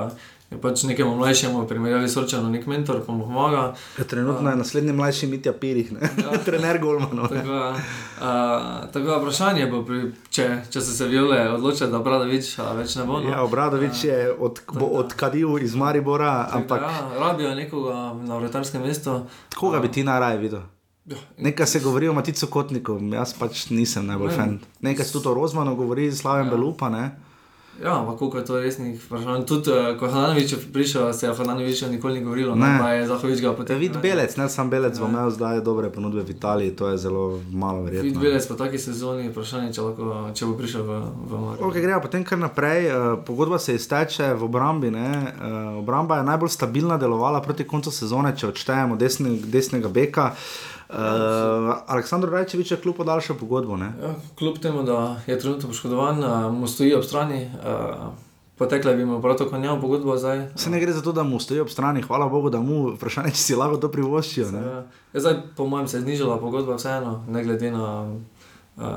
je 0.50 0.58
pač 0.58 0.82
nekemu 0.82 1.16
mlajšemu 1.16 1.66
primerjavi 1.66 2.08
sorčeno 2.08 2.48
nek 2.48 2.66
mentor, 2.66 3.02
pa 3.06 3.12
mu 3.12 3.24
pomaga. 3.24 3.74
trenutno 4.00 4.50
je 4.50 4.56
naslednji 4.56 4.92
mlajši 4.92 5.26
Mitja 5.26 5.52
Pirih, 5.52 5.92
ne? 5.92 6.00
trener 6.46 6.78
Golmanov. 6.78 7.28
ne. 7.30 7.36
Tako, 7.36 7.48
da, 7.48 7.76
a, 8.20 8.30
tako 8.86 9.06
da 9.06 9.18
vprašanje 9.18 9.66
bo, 9.66 9.82
pri, 9.82 9.98
če, 10.30 10.46
če 10.70 10.80
so 10.80 10.92
se 10.92 11.06
viole 11.06 11.50
odločili, 11.50 11.90
da 11.90 11.98
Bradovič 11.98 12.58
a, 12.58 12.72
več 12.72 12.96
ne 12.96 13.04
bo. 13.04 13.20
No. 13.20 13.28
Ja, 13.28 13.42
Obradovič 13.42 14.04
je 14.04 14.16
od, 14.32 14.62
bo 14.72 14.86
odkadil 14.96 15.58
iz 15.58 15.74
Maribora, 15.74 16.46
Tako 16.46 16.58
ampak 16.58 16.80
da, 16.80 16.86
Ja, 16.88 17.20
rabijo 17.20 17.54
nekoga 17.54 17.94
na 18.16 18.36
vrtarskem 18.36 18.82
mestu. 18.82 19.20
koga 19.54 19.78
bi 19.78 19.88
ti 19.90 20.04
najraje 20.04 20.38
videl? 20.38 20.60
Ja, 21.06 21.16
Nekaj 21.38 21.66
se 21.66 21.80
govori 21.80 22.08
o 22.08 22.12
Maticu 22.12 22.46
Kotniku, 22.46 22.98
jaz 23.12 23.32
pač 23.34 23.70
nisem 23.70 24.06
najbolj 24.06 24.28
Ne. 24.28 24.34
fan. 24.34 24.58
Nekaj 24.80 25.04
se 25.04 25.12
tudi 25.12 25.28
o 25.28 25.34
Rozmanu 25.34 25.76
govori, 25.76 26.12
Slaven 26.12 26.46
ja. 26.46 26.50
Ja. 26.50 26.50
Belupa, 26.50 26.88
ne? 26.88 27.10
Ja, 27.84 27.98
ampak 28.00 28.18
koliko 28.18 28.38
je 28.38 28.44
to 28.44 28.60
resnih 28.60 29.04
vprašanj. 29.04 29.44
Tudi, 29.44 29.70
uh, 29.70 29.98
ko 29.98 30.06
je 30.06 30.12
Hananovič 30.12 30.54
prišel, 30.72 31.12
se 31.12 31.26
je 31.26 31.30
o 31.30 31.34
Hananoviču 31.34 31.86
nikoli 31.86 32.14
ni 32.14 32.24
govorilo, 32.24 32.54
Ne. 32.54 32.66
ne, 32.66 32.78
pa 32.78 32.92
je 32.92 33.06
Zahovič 33.06 33.40
ga 33.40 33.50
Te 33.50 33.56
potem. 33.56 33.78
vid 33.78 33.96
Belec, 34.02 34.36
ne 34.36 34.48
sam 34.48 34.70
Belec, 34.70 34.98
bo 34.98 35.06
imel 35.06 35.30
zdaj 35.30 35.60
dobre 35.60 35.90
ponudbe 35.90 36.22
v 36.22 36.30
Italiji, 36.30 36.70
to 36.70 36.88
je 36.88 36.98
zelo 36.98 37.40
malo 37.52 37.82
Vid 37.82 37.94
verjetno. 37.94 38.20
Belec 38.20 38.46
po 38.46 38.54
taki 38.54 38.78
sezoni, 38.78 39.28
vprašanje, 39.28 39.72
če, 39.72 39.80
lahko, 39.80 40.30
če 40.34 40.46
bo 40.46 40.54
prišel 40.54 40.82
v, 40.82 40.90
v 41.30 41.40
Maribor. 41.40 41.68
Ok, 41.68 41.74
gremo 41.74 42.00
potem 42.00 42.24
kar 42.24 42.38
naprej. 42.38 42.90
Uh, 42.90 43.18
pogodba 43.26 43.58
se 43.58 43.74
izteče 43.74 44.34
v 44.34 44.42
obrambi. 44.44 44.88
Uh, 44.88 45.78
obramba 45.78 46.16
je 46.16 46.22
najbolj 46.24 46.48
stabilna 46.48 46.96
delovala 46.98 47.40
proti 47.40 47.64
koncu 47.64 47.90
sezone, 47.90 48.34
če 48.36 48.48
odštejemo 48.48 48.96
desne, 48.96 49.38
desnega 49.38 49.88
beka. 49.88 50.32
Uh, 50.34 50.77
Aleksandr 50.88 52.28
Rajčevič 52.28 52.70
je 52.70 52.80
kljub 52.80 52.96
podaljšal 52.96 53.36
pogodbo. 53.36 53.76
Ne? 53.76 53.92
Ja, 54.02 54.14
kljub 54.38 54.58
temu, 54.58 54.82
da 54.82 55.20
je 55.26 55.38
trenutno 55.38 55.68
poškodovan, 55.68 56.24
uh, 56.24 56.52
mu 56.54 56.66
stoji 56.66 56.94
ob 56.94 57.04
strani, 57.04 57.44
uh, 57.44 58.12
potekle 58.56 58.94
bi 58.96 59.04
mu 59.04 59.20
prav 59.22 59.36
tako 59.36 59.58
njemu 59.58 59.80
pogodbo 59.80 60.16
zdaj. 60.16 60.48
Se 60.56 60.70
ne 60.70 60.80
gre 60.80 60.92
za 60.92 61.02
to, 61.02 61.12
da 61.12 61.22
mu 61.22 61.40
stoji 61.40 61.60
ob 61.60 61.68
strani, 61.68 62.02
hvala 62.02 62.28
Bogu, 62.28 62.50
da 62.50 62.60
mu 62.60 62.94
vprašanje, 62.94 63.30
če 63.30 63.42
si 63.42 63.54
lahko 63.54 63.76
to 63.76 63.92
privoščijo. 63.92 64.50
ne. 64.50 64.62
Ja, 65.12 65.20
zdaj, 65.20 65.36
po 65.56 65.66
mojem, 65.66 65.88
se 65.88 65.96
je 65.96 66.00
znižala 66.00 66.38
pogodba, 66.38 66.76
vseeno, 66.76 67.24
ne 67.28 67.44
glede 67.44 67.70
na, 67.70 68.02
uh, 68.02 68.37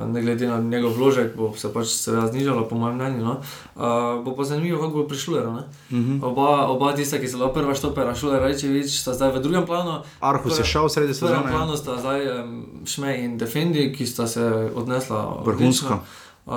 ne 0.05 0.21
glede 0.21 0.47
na 0.47 0.59
njegov 0.59 0.93
vložek, 0.93 1.35
bo 1.35 1.53
se 1.53 1.67
pač 1.67 1.87
seveda 1.87 2.27
znižala, 2.27 2.63
po 2.63 2.75
mojem 2.75 2.95
mnenju. 2.95 3.23
No. 3.23 3.35
Uh, 3.75 3.81
bo 4.21 4.33
pa 4.33 4.43
zanimivo, 4.43 4.77
kako 4.79 4.93
bo 4.93 5.03
prišlo. 5.05 5.37
Uh 5.39 5.59
Mhm. 5.89 6.11
-huh. 6.13 6.23
oba, 6.23 6.47
oba 6.67 6.93
tista, 6.93 7.17
ki 7.17 7.27
so 7.27 7.37
bila 7.37 7.51
prva 7.51 7.73
štopera, 7.73 8.15
Šule 8.15 8.39
Rajčevič, 8.39 8.91
sta 8.91 9.13
zdaj 9.13 9.31
v 9.31 9.39
drugem 9.39 9.65
planu. 9.65 10.01
Arhus 10.19 10.59
je 10.59 10.65
šel 10.65 10.89
sredi 10.89 11.13
V 11.13 11.19
prvem 11.19 11.33
sezone. 11.35 11.51
planu 11.51 11.73
sta 11.75 11.97
zdaj 11.97 12.19
um, 12.33 12.63
Šmej 12.85 13.15
in 13.19 13.37
Defendi, 13.37 13.91
ki 13.91 14.05
sta 14.05 14.27
se 14.27 14.43
odnesla 14.75 15.41
Vrhunsko. 15.45 15.99
Uh, 16.43 16.53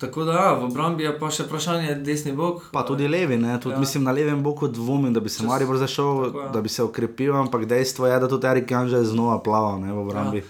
tako 0.00 0.24
da, 0.24 0.32
ja, 0.32 0.52
v 0.52 0.64
obrambi 0.64 1.04
je 1.04 1.12
pa 1.14 1.30
še 1.30 1.42
vprašanje 1.42 1.94
desni 1.96 2.32
bok. 2.32 2.62
Pa 2.72 2.82
tudi 2.82 3.06
levi, 3.06 3.36
ne? 3.36 3.54
tudi 3.56 3.70
ja. 3.70 3.76
Ja. 3.76 3.80
mislim, 3.80 4.02
na 4.02 4.12
levem 4.12 4.42
boku 4.42 4.68
dvomim, 4.68 5.12
da 5.12 5.20
bi 5.20 5.28
se 5.28 5.42
Čez- 5.42 5.46
Maribor 5.46 5.76
zašel, 5.76 6.24
tako 6.24 6.40
je. 6.40 6.48
da 6.48 6.60
bi 6.60 6.68
se 6.68 6.82
okrepil, 6.82 7.36
ampak 7.36 7.64
dejstvo 7.64 8.06
je, 8.06 8.18
da 8.18 8.28
tudi 8.28 8.46
Erik 8.46 8.70
Janže 8.70 9.02
znova 9.04 9.38
plava 9.38 9.78
ne, 9.78 9.92
v 9.92 9.98
obrambi. 9.98 10.38
Ja. 10.38 10.42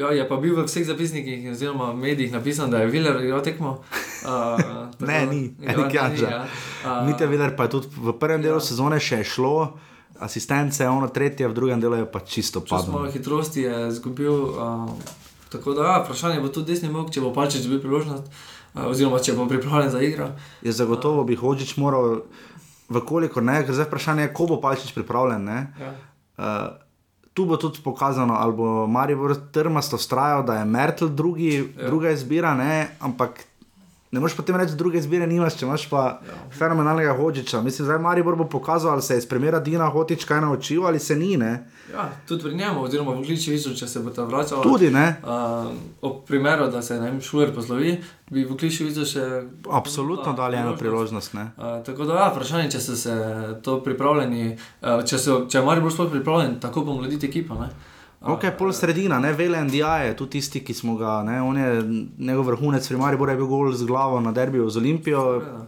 Ja, 0.00 0.08
je 0.16 0.24
pa 0.28 0.36
bil 0.40 0.56
v 0.56 0.64
vseh 0.64 0.86
zapisnikih 0.88 1.50
oziroma 1.52 1.92
medijih 1.92 2.32
napisan, 2.32 2.70
da 2.72 2.78
je 2.80 2.86
Viler 2.88 3.20
igral 3.24 3.42
tekmo. 3.44 3.82
Uh, 4.24 4.60
Ne, 5.08 5.26
ni, 5.26 5.52
Erik 5.60 5.94
Janža. 5.94 6.30
Ja. 6.30 6.40
Uh, 6.84 7.06
Mite 7.06 7.26
Viler 7.26 7.52
pa 7.56 7.68
je 7.68 7.76
tudi 7.76 7.92
v 7.96 8.16
prvem 8.16 8.40
delu 8.40 8.56
ja. 8.56 8.64
sezone 8.64 8.96
še 9.00 9.20
šlo, 9.24 9.76
asistence, 10.24 10.88
ono 10.88 11.08
tretje, 11.12 11.48
v 11.48 11.56
drugem 11.56 11.84
delu 11.84 12.00
je 12.00 12.08
pa 12.08 12.24
čisto 12.24 12.64
malo 12.64 12.80
padlo. 12.80 13.04
hitrosti 13.12 13.68
je 13.68 13.76
izgubil. 13.92 14.32
Uh, 14.32 14.88
tako 15.52 15.76
da, 15.76 15.84
ja, 15.84 16.00
vprašanje 16.04 16.40
bo 16.40 16.48
tudi 16.48 16.72
desni 16.72 16.88
bok, 16.88 17.12
če 17.12 17.20
bo 17.20 17.36
Palčič 17.36 17.68
dobil 17.68 17.84
priložnost, 17.84 18.24
uh, 18.24 18.88
oziroma 18.88 19.20
če 19.20 19.36
bo 19.36 19.48
pripravljen 19.52 19.92
za 19.92 20.00
igro. 20.00 20.32
Je 20.64 20.72
zagotovo 20.72 21.28
bi 21.28 21.36
Hočič 21.36 21.76
moral, 21.76 22.22
vkolikor 22.88 23.44
ne, 23.44 23.60
ker 23.68 23.76
zdaj 23.76 23.92
vprašanje 23.92 24.30
je, 24.30 24.32
ko 24.32 24.48
bo 24.48 24.60
Palčič 24.64 24.96
pripravljen. 24.96 25.44
Ne? 25.44 25.58
Ja. 25.76 25.96
Uh, 26.40 26.88
tu 27.34 27.46
bo 27.46 27.56
tudi 27.56 27.80
pokazano, 27.84 28.34
ali 28.34 28.52
bo 28.52 28.86
Maribor 28.86 29.36
trmasto 29.52 29.96
vztrajal, 29.96 30.44
da 30.44 30.54
je 30.54 30.64
Mertel 30.64 31.08
drugi, 31.08 31.54
ja. 31.56 31.86
druga 31.86 32.10
izbira, 32.10 32.54
ne? 32.54 32.88
ampak 33.00 33.44
ne 34.10 34.20
moreš 34.20 34.36
potem 34.36 34.56
reči, 34.56 34.74
druge 34.76 34.98
izbire 34.98 35.26
nimaš, 35.26 35.56
če 35.56 35.66
imaš 35.66 35.84
pa 35.90 36.02
ja. 36.26 36.38
fenomenalnega 36.58 37.12
Hočiča. 37.14 37.60
Mislim, 37.62 37.88
da 37.88 37.98
Maribor 37.98 38.36
bo 38.36 38.44
pokazal, 38.44 38.92
ali 38.92 39.02
se 39.02 39.14
je 39.14 39.18
iz 39.18 39.26
primera 39.26 39.60
Dina 39.60 39.86
Hotič 39.86 40.24
kaj 40.24 40.40
naučil 40.40 40.86
ali 40.86 40.98
se 40.98 41.16
ni. 41.16 41.36
Ne? 41.36 41.66
Ja, 41.92 42.10
tudi 42.28 42.42
pri 42.42 42.54
njemu, 42.56 42.82
oziroma 42.82 43.14
v 43.14 43.22
Kličeviču, 43.24 43.74
če 43.74 43.86
se 43.88 44.00
bo 44.00 44.10
ta 44.10 44.24
vračal. 44.24 44.62
Tudi 44.62 44.90
ne. 44.90 45.20
Uh, 45.22 45.70
ob 46.00 46.24
primeru, 46.26 46.66
da 46.70 46.82
se 46.82 46.98
ne 47.00 47.10
vem, 47.10 47.20
šuler 47.20 47.54
poslovi, 47.54 48.00
bi 48.30 48.44
v 48.44 48.56
Kličeviču 48.58 49.06
še. 49.06 49.28
Absolutno 49.70 50.34
dali 50.34 50.58
eno 50.58 50.74
priložnost. 50.76 51.34
Ne? 51.34 51.50
Uh, 51.56 51.78
tako 51.86 52.10
da, 52.10 52.18
ja, 52.24 52.28
vprašanje, 52.34 52.70
če 52.74 52.80
so 52.80 52.98
se 52.98 53.16
to 53.62 53.78
pripravljeni, 53.86 54.56
uh, 54.56 55.04
če, 55.06 55.18
so, 55.18 55.40
če 55.46 55.58
je 55.58 55.64
Maribor 55.66 55.94
sploh 55.94 56.10
pripravljen, 56.10 56.58
tako 56.62 56.82
pomladiti 56.90 57.30
ekipo. 57.30 57.58
Ne? 57.62 57.70
Ok, 58.20 58.44
pol 58.58 58.68
sredina, 58.76 59.16
ne 59.18 59.32
vele 59.32 59.62
NDA 59.64 59.94
je 60.04 60.16
tu 60.16 60.26
tisti, 60.28 60.60
ki 60.60 60.74
smo 60.76 60.92
ga, 61.00 61.22
ne, 61.24 61.38
on 61.40 61.56
je 61.56 61.68
njegov 62.18 62.50
vrhunec, 62.50 62.88
pri 62.88 62.98
Mariboru 63.00 63.32
je 63.32 63.36
bil 63.40 63.48
gol 63.48 63.72
z 63.72 63.86
glavo 63.88 64.20
na 64.20 64.32
derbiju 64.36 64.68
z 64.68 64.76
Olimpijo, 64.76 65.22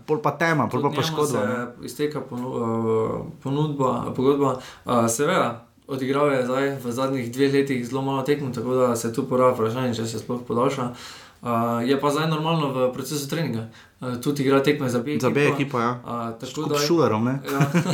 pol 0.06 0.20
pa 0.20 0.34
tema, 0.36 0.68
pol 0.68 0.84
pa 0.84 0.92
ne. 0.92 1.26
Se 1.26 1.44
izteka 1.88 2.20
ponu, 2.20 2.52
uh, 2.52 3.16
ponudba, 3.42 4.12
pogodba. 4.12 4.58
Uh, 4.84 5.08
seveda, 5.08 5.64
odigral 5.88 6.28
je 6.32 6.44
zdaj 6.44 6.70
v 6.84 6.92
zadnjih 6.92 7.32
dveh 7.32 7.52
letih 7.56 7.88
zelo 7.88 8.02
malo 8.02 8.22
tekmo, 8.22 8.52
tako 8.52 8.74
da 8.74 8.96
se 8.96 9.14
tu 9.16 9.24
poraja 9.24 9.56
vprašanje, 9.56 9.94
če 9.94 10.06
se 10.06 10.20
sploh 10.20 10.44
podaljša. 10.44 10.90
Uh, 10.92 11.21
je 11.86 12.00
pa 12.00 12.10
zdaj 12.10 12.28
normalno 12.30 12.68
v 12.70 12.92
procesu 12.92 13.28
treninga. 13.28 13.66
Uh, 14.00 14.20
tudi 14.22 14.42
igra 14.42 14.62
tekme 14.62 14.88
za 14.88 14.98
B. 14.98 15.18
Za 15.20 15.30
B 15.30 15.48
ekipo, 15.48 15.80
ja. 15.80 15.98
Uh, 16.04 16.38
tako 16.40 16.68
da 16.68 16.78
s 16.78 16.86
Šulerom. 16.86 17.26
Ja, 17.26 17.40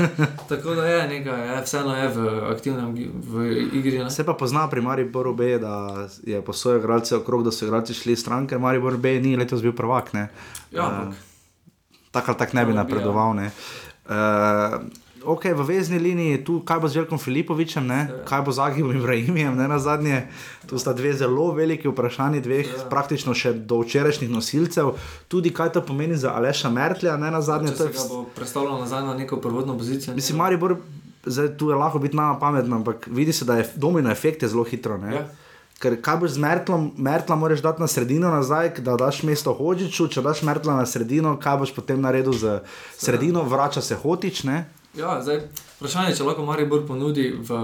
tako 0.49 0.74
da 0.74 0.84
je 0.86 1.09
nekaj, 1.09 1.49
je, 1.49 1.62
vseeno 1.64 1.96
je 1.96 2.09
v 2.09 2.18
aktivnem 2.53 2.94
v 3.24 3.53
igri. 3.72 3.99
Ne? 3.99 4.11
Se 4.11 4.24
pa 4.24 4.34
pozna 4.34 4.68
pri 4.68 4.80
Mariboru 4.80 5.34
B, 5.34 5.59
da 5.59 6.07
je 6.22 6.44
posojal 6.44 6.78
igralce 6.78 7.16
okrog, 7.16 7.44
da 7.44 7.53
so 7.53 7.64
igralci 7.64 7.94
šli 7.94 8.16
stranke, 8.16 8.59
Maribor 8.59 8.96
B 8.96 9.20
ni 9.20 9.36
letos 9.36 9.62
bil 9.62 9.72
prvak, 9.72 10.12
ne. 10.12 10.28
Ja, 10.72 10.82
Eh, 10.82 10.84
ampak 10.84 11.16
Tako 12.11 12.30
ali 12.30 12.38
tako 12.38 12.57
ne 12.57 12.64
bi, 12.64 12.72
ja. 12.72 12.76
napredoval, 12.76 13.34
ne. 13.36 13.51
Uh, 14.09 14.80
Ok, 15.25 15.45
v 15.45 15.64
vezni 15.66 15.99
liniji, 15.99 16.45
tu 16.45 16.61
kaj 16.61 16.81
bo 16.81 16.89
z 16.89 16.93
Željkom 16.93 17.19
Filipovičem, 17.19 17.87
ne? 17.87 18.09
kaj 18.25 18.43
bo 18.43 18.53
z 18.53 18.59
Agibom 18.59 18.97
Ibrahimijem, 18.97 19.57
ne 19.57 19.69
na 19.69 19.79
zadnje. 19.79 20.27
Tu 20.66 20.79
sta 20.79 20.93
dve 20.93 21.12
zelo 21.12 21.51
veliki 21.53 21.89
vprašanji, 21.89 22.41
dveh 22.41 22.66
ja. 22.66 22.85
praktično 22.91 23.35
še 23.35 23.53
do 23.53 23.81
včerajšnjih 23.83 24.31
nosilcev. 24.31 24.95
Tudi 25.29 25.51
kaj 25.55 25.73
to 25.75 25.83
pomeni 25.83 26.16
za 26.16 26.35
Aleša 26.37 26.71
Mertlja, 26.71 27.16
ne 27.16 27.31
na 27.31 27.43
zadnje. 27.43 27.73
če 27.73 27.77
To 27.77 27.89
se 27.89 27.91
je 27.91 28.09
bo 28.09 28.23
predstavljal 28.37 28.79
nazaj 28.81 29.03
na 29.03 29.14
neko 29.14 29.41
prvotno 29.41 29.79
pozicijo. 29.79 30.14
Mislim, 30.14 30.39
Maribor, 30.39 30.77
zdaj 31.27 31.57
tu 31.59 31.71
je 31.71 31.77
lahko 31.77 31.99
biti 31.99 32.16
nama 32.16 32.39
pametna, 32.39 32.77
ampak 32.77 33.09
vidi 33.11 33.33
se, 33.33 33.45
da 33.45 33.59
je 33.59 33.69
domino 33.77 34.11
efekt 34.11 34.43
je 34.43 34.49
zelo 34.49 34.64
hitro. 34.64 34.99
Ne? 34.99 35.14
Ja. 35.14 35.27
Ker 35.79 35.95
kaj 36.03 36.16
boš 36.19 36.35
z 36.35 36.43
Mertlom, 36.43 36.91
Mertla 36.97 37.37
moraš 37.39 37.62
dati 37.62 37.81
na 37.81 37.87
sredino 37.87 38.31
nazaj, 38.31 38.81
da 38.83 38.97
daš 38.99 39.23
mesto 39.23 39.55
Hočiču, 39.55 40.09
če 40.11 40.23
daš 40.27 40.43
Mertla 40.43 40.75
na 40.75 40.87
sredino, 40.87 41.37
kaj 41.39 41.61
boš 41.61 41.75
potem 41.75 42.01
naredil 42.03 42.35
z 42.35 42.59
sredino, 42.99 43.45
vrača 43.47 43.83
se 43.83 43.95
Hotič, 43.95 44.43
ne? 44.43 44.64
Ja, 44.99 45.20
zdaj, 45.22 45.40
vprašanje 45.78 46.11
je, 46.11 46.16
če 46.16 46.26
lahko 46.26 46.44
Maribor 46.44 46.82
ponudi 46.86 47.30
v 47.30 47.59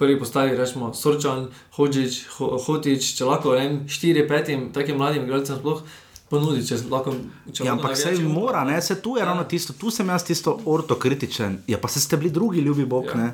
prvi 0.00 0.16
postavi, 0.18 0.56
rečemo, 0.56 0.94
Sorčan, 0.96 1.48
Hodžič, 1.76 2.22
Ho, 2.38 2.54
Hotič, 2.58 3.10
če 3.18 3.26
lahko 3.28 3.52
en, 3.54 3.82
štiri, 3.88 4.24
petim 4.28 4.70
takim 4.72 4.96
mladim 4.96 5.26
igralcem 5.28 5.58
sploh 5.60 5.82
ponudi, 6.30 6.64
če 6.64 6.78
lahko. 6.88 7.12
Če 7.52 7.66
Ja, 7.66 7.74
ampak 7.74 7.96
se 7.96 8.14
mora, 8.22 8.64
ne, 8.64 8.80
se 8.80 8.96
tu 8.96 9.16
je 9.16 9.20
Ja. 9.20 9.26
ravno 9.26 9.44
tisto, 9.44 9.72
tu 9.72 9.90
sem 9.90 10.08
jaz 10.08 10.24
tisto 10.24 10.56
ortokritičen. 10.64 11.62
Ja, 11.66 11.78
pa 11.78 11.88
se 11.88 12.00
ste 12.00 12.16
bili 12.16 12.30
drugi, 12.30 12.60
ljubi 12.60 12.86
Bog, 12.86 13.04
Ja. 13.04 13.14
ne. 13.14 13.30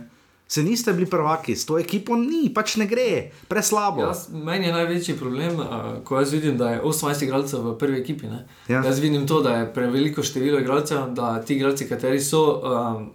Se 0.49 0.63
niste 0.63 0.93
bili 0.93 1.07
prvaki, 1.07 1.57
s 1.57 1.67
to 1.67 1.79
ekipo 1.79 2.15
ni, 2.17 2.51
pač 2.55 2.77
ne 2.77 2.87
gre, 2.87 3.31
preslabo. 3.49 4.01
Jaz, 4.01 4.29
meni 4.31 4.67
je 4.67 4.73
največji 4.73 5.17
problem, 5.19 5.59
uh, 5.59 5.67
ko 6.05 6.19
jaz 6.19 6.33
vidim, 6.33 6.57
da 6.57 6.71
je 6.71 6.83
28 6.83 7.23
igralcev 7.23 7.61
v 7.63 7.79
prvi 7.79 8.01
ekipi. 8.01 8.27
Ne? 8.27 8.47
Ja. 8.69 8.83
Jaz 8.83 8.99
vidim 8.99 9.27
to, 9.27 9.41
da 9.43 9.57
je 9.57 9.73
preveliko 9.75 10.23
število 10.23 10.61
igralcev, 10.61 11.11
da 11.11 11.43
ti 11.43 11.55
igralci, 11.57 11.89
kateri 11.89 12.21
so 12.21 12.63
um, 12.63 13.11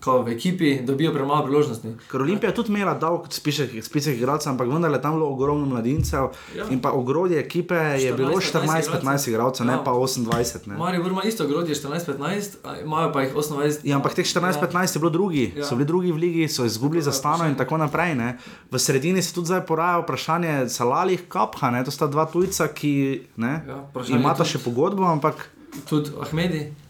kao 0.00 0.22
v 0.22 0.28
ekipi, 0.28 0.80
dobijo 0.80 1.12
premalo 1.12 1.44
priložnosti. 1.44 1.88
Ker 2.10 2.22
Olimpija 2.22 2.50
je 2.50 2.54
tudi 2.54 2.68
imela 2.70 2.94
dolg 2.94 3.26
spisek, 3.30 3.70
igralcev, 4.08 4.50
ampak 4.50 4.68
vendar 4.68 4.90
je 4.90 5.02
tam 5.02 5.12
bilo 5.12 5.28
ogromno 5.28 5.66
mladincev 5.66 6.24
Ja. 6.56 6.64
in 6.70 6.80
pa 6.80 6.90
ogrodje 6.90 7.38
ekipe 7.38 7.74
je 7.74 7.98
14, 8.08 8.16
bilo 8.16 8.30
15 8.30 8.52
14-15 8.92 9.28
igralcev, 9.28 9.66
ne 9.66 9.72
Ja. 9.72 9.78
pa 9.78 9.92
28. 9.92 10.66
Ne. 10.66 10.74
Marijo 10.76 11.06
ima 11.06 11.22
isto 11.22 11.46
grodje 11.46 11.74
14-15, 11.74 12.56
a 12.64 12.80
imajo 12.80 13.12
pa 13.12 13.22
jih 13.22 13.34
28. 13.34 13.80
Ja, 13.84 13.96
ampak 13.96 14.14
teh 14.14 14.26
14-15 14.26 14.96
je 14.96 15.00
bilo 15.00 15.10
drugi, 15.10 15.52
Ja. 15.56 15.64
so 15.64 15.76
bili 15.76 15.86
drugi 15.86 16.12
v 16.12 16.16
ligi, 16.16 16.48
so 16.48 16.64
izgubili 16.64 17.02
za 17.02 17.12
stano 17.12 17.44
in 17.44 17.54
tako 17.54 17.76
naprej. 17.76 18.14
Ne. 18.14 18.38
V 18.70 18.78
sredini 18.78 19.22
se 19.22 19.34
tudi 19.34 19.46
zdaj 19.46 19.60
poraja 19.62 19.98
vprašanje 19.98 20.68
Salalih, 20.68 21.22
Kapha, 21.28 21.70
ne. 21.70 21.84
to 21.84 21.90
sta 21.90 22.06
dva 22.06 22.26
tujca, 22.26 22.68
ki 22.68 22.92
ne, 23.36 23.64
Ja, 23.68 23.86
imata 24.08 24.44
še 24.44 24.58
pogodbo, 24.58 25.04
ampak 25.04 25.48
Tudi 25.82 26.10
Ahmedi, 26.20 26.58
ne? 26.58 26.81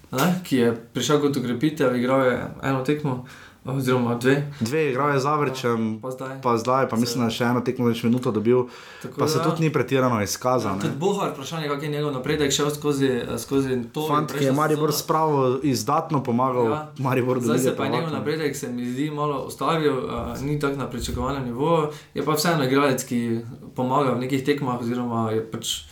Ki 0.43 0.57
je 0.57 0.69
prišel 0.93 1.21
kot 1.21 1.37
ukrepitev, 1.37 1.97
igral 1.97 2.23
je 2.23 2.35
eno 2.63 2.83
tekmo, 2.83 3.25
oziroma 3.65 4.15
dve. 4.17 4.51
dve 4.61 4.91
igrajo 4.91 5.21
za 5.21 5.37
Vrčem, 5.37 6.01
Pa 6.03 6.11
zdaj. 6.11 6.43
pa 6.43 6.57
zdaj, 6.57 6.89
pa 6.89 6.97
mislim, 6.97 7.21
da 7.21 7.27
je 7.27 7.31
še 7.33 7.45
eno 7.45 7.61
tekmo 7.61 7.87
več 7.87 8.03
minuto 8.03 8.31
dobil, 8.31 8.65
Tako 9.03 9.15
pa 9.17 9.29
se 9.29 9.39
da- 9.39 9.45
tudi 9.45 9.63
ni 9.63 9.71
pretirano 9.71 10.19
izkazal. 10.19 10.75
Tudi 10.75 10.89
ne. 10.89 10.99
Bohar, 10.99 11.31
vprašanje, 11.31 11.69
kak 11.69 11.83
je 11.83 11.89
njegov 11.89 12.13
napredek 12.13 12.51
šel 12.51 12.71
skozi, 12.71 13.07
eh, 13.07 13.39
skozi 13.39 13.79
to. 13.89 14.03
Fant, 14.03 14.33
ki 14.33 14.45
je 14.45 14.53
Maribor 14.53 14.93
spravo 14.93 15.59
izdatno 15.63 16.23
pomagal, 16.23 16.67
ja. 16.67 16.81
Maribor 16.99 17.41
Zdaj 17.41 17.59
se 17.61 17.77
pa 17.77 17.85
je 17.85 17.91
njegov 17.93 18.11
napredek, 18.11 18.57
se 18.57 18.69
mi 18.69 18.85
zdi, 18.85 19.11
malo 19.13 19.45
ustavil, 19.45 19.95
uh, 20.01 20.11
ni 20.41 20.59
tako 20.59 20.77
na 20.77 20.87
pričakovanem 20.89 21.45
nivoju. 21.45 21.87
Je 22.15 22.23
pa 22.23 22.33
vseeno 22.33 22.65
igralec, 22.65 23.05
ki 23.05 23.41
pomaga 23.73 24.11
v 24.11 24.21
nekih 24.21 24.45
tekmah, 24.45 24.77
oziroma 24.77 25.31
je 25.31 25.41
pač 25.47 25.85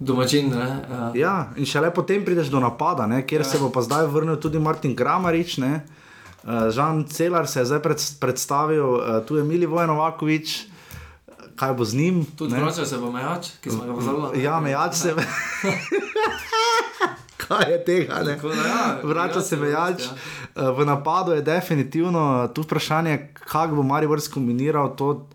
domačin. 0.00 0.50
Ne, 0.50 0.66
uh, 0.88 1.16
Ja, 1.16 1.50
in 1.56 1.66
šele 1.66 1.90
potem 1.94 2.24
prideš 2.24 2.50
do 2.52 2.60
napada, 2.60 3.06
ne, 3.06 3.22
kjer 3.26 3.40
ja. 3.40 3.48
se 3.50 3.58
bo 3.58 3.70
pa 3.70 3.82
zdaj 3.82 4.06
vrnil 4.06 4.36
tudi 4.36 4.58
Martin 4.58 4.96
Kramarič. 4.96 5.58
Ne. 5.58 5.84
Uh, 6.44 6.70
Žan 6.70 7.04
Celar 7.10 7.46
se 7.46 7.60
je 7.60 7.66
zdaj 7.66 7.82
pred, 7.82 8.02
predstavil, 8.20 8.86
uh, 8.86 9.20
tu 9.26 9.36
je 9.36 9.44
Mili 9.44 9.66
Vojnovakovič, 9.66 10.66
kaj 11.58 11.74
bo 11.74 11.84
z 11.84 11.94
njim. 11.94 12.24
Tudi 12.38 12.54
ne. 12.54 12.62
vrača 12.62 12.86
se 12.86 12.98
bo 12.98 13.10
mejač, 13.12 13.50
ki 13.60 13.70
smo 13.70 13.84
ga 13.84 13.94
pozvali. 13.94 14.42
Ja, 14.42 14.60
mejač 14.60 14.94
se. 14.94 15.14
kaj 17.48 17.72
je 17.72 17.84
tega? 17.84 18.22
Ne? 18.22 18.36
Tako 18.36 18.52
ja, 18.52 19.00
Vrača 19.02 19.40
se 19.40 19.56
mejač. 19.56 20.06
Ja. 20.06 20.70
V 20.70 20.86
napadu 20.86 21.32
je 21.32 21.42
definitivno 21.42 22.48
tu 22.54 22.62
vprašanje, 22.62 23.28
kako 23.34 23.74
bo 23.74 23.82
Maribor 23.82 24.20
skombiniral 24.20 24.96
to. 24.96 25.26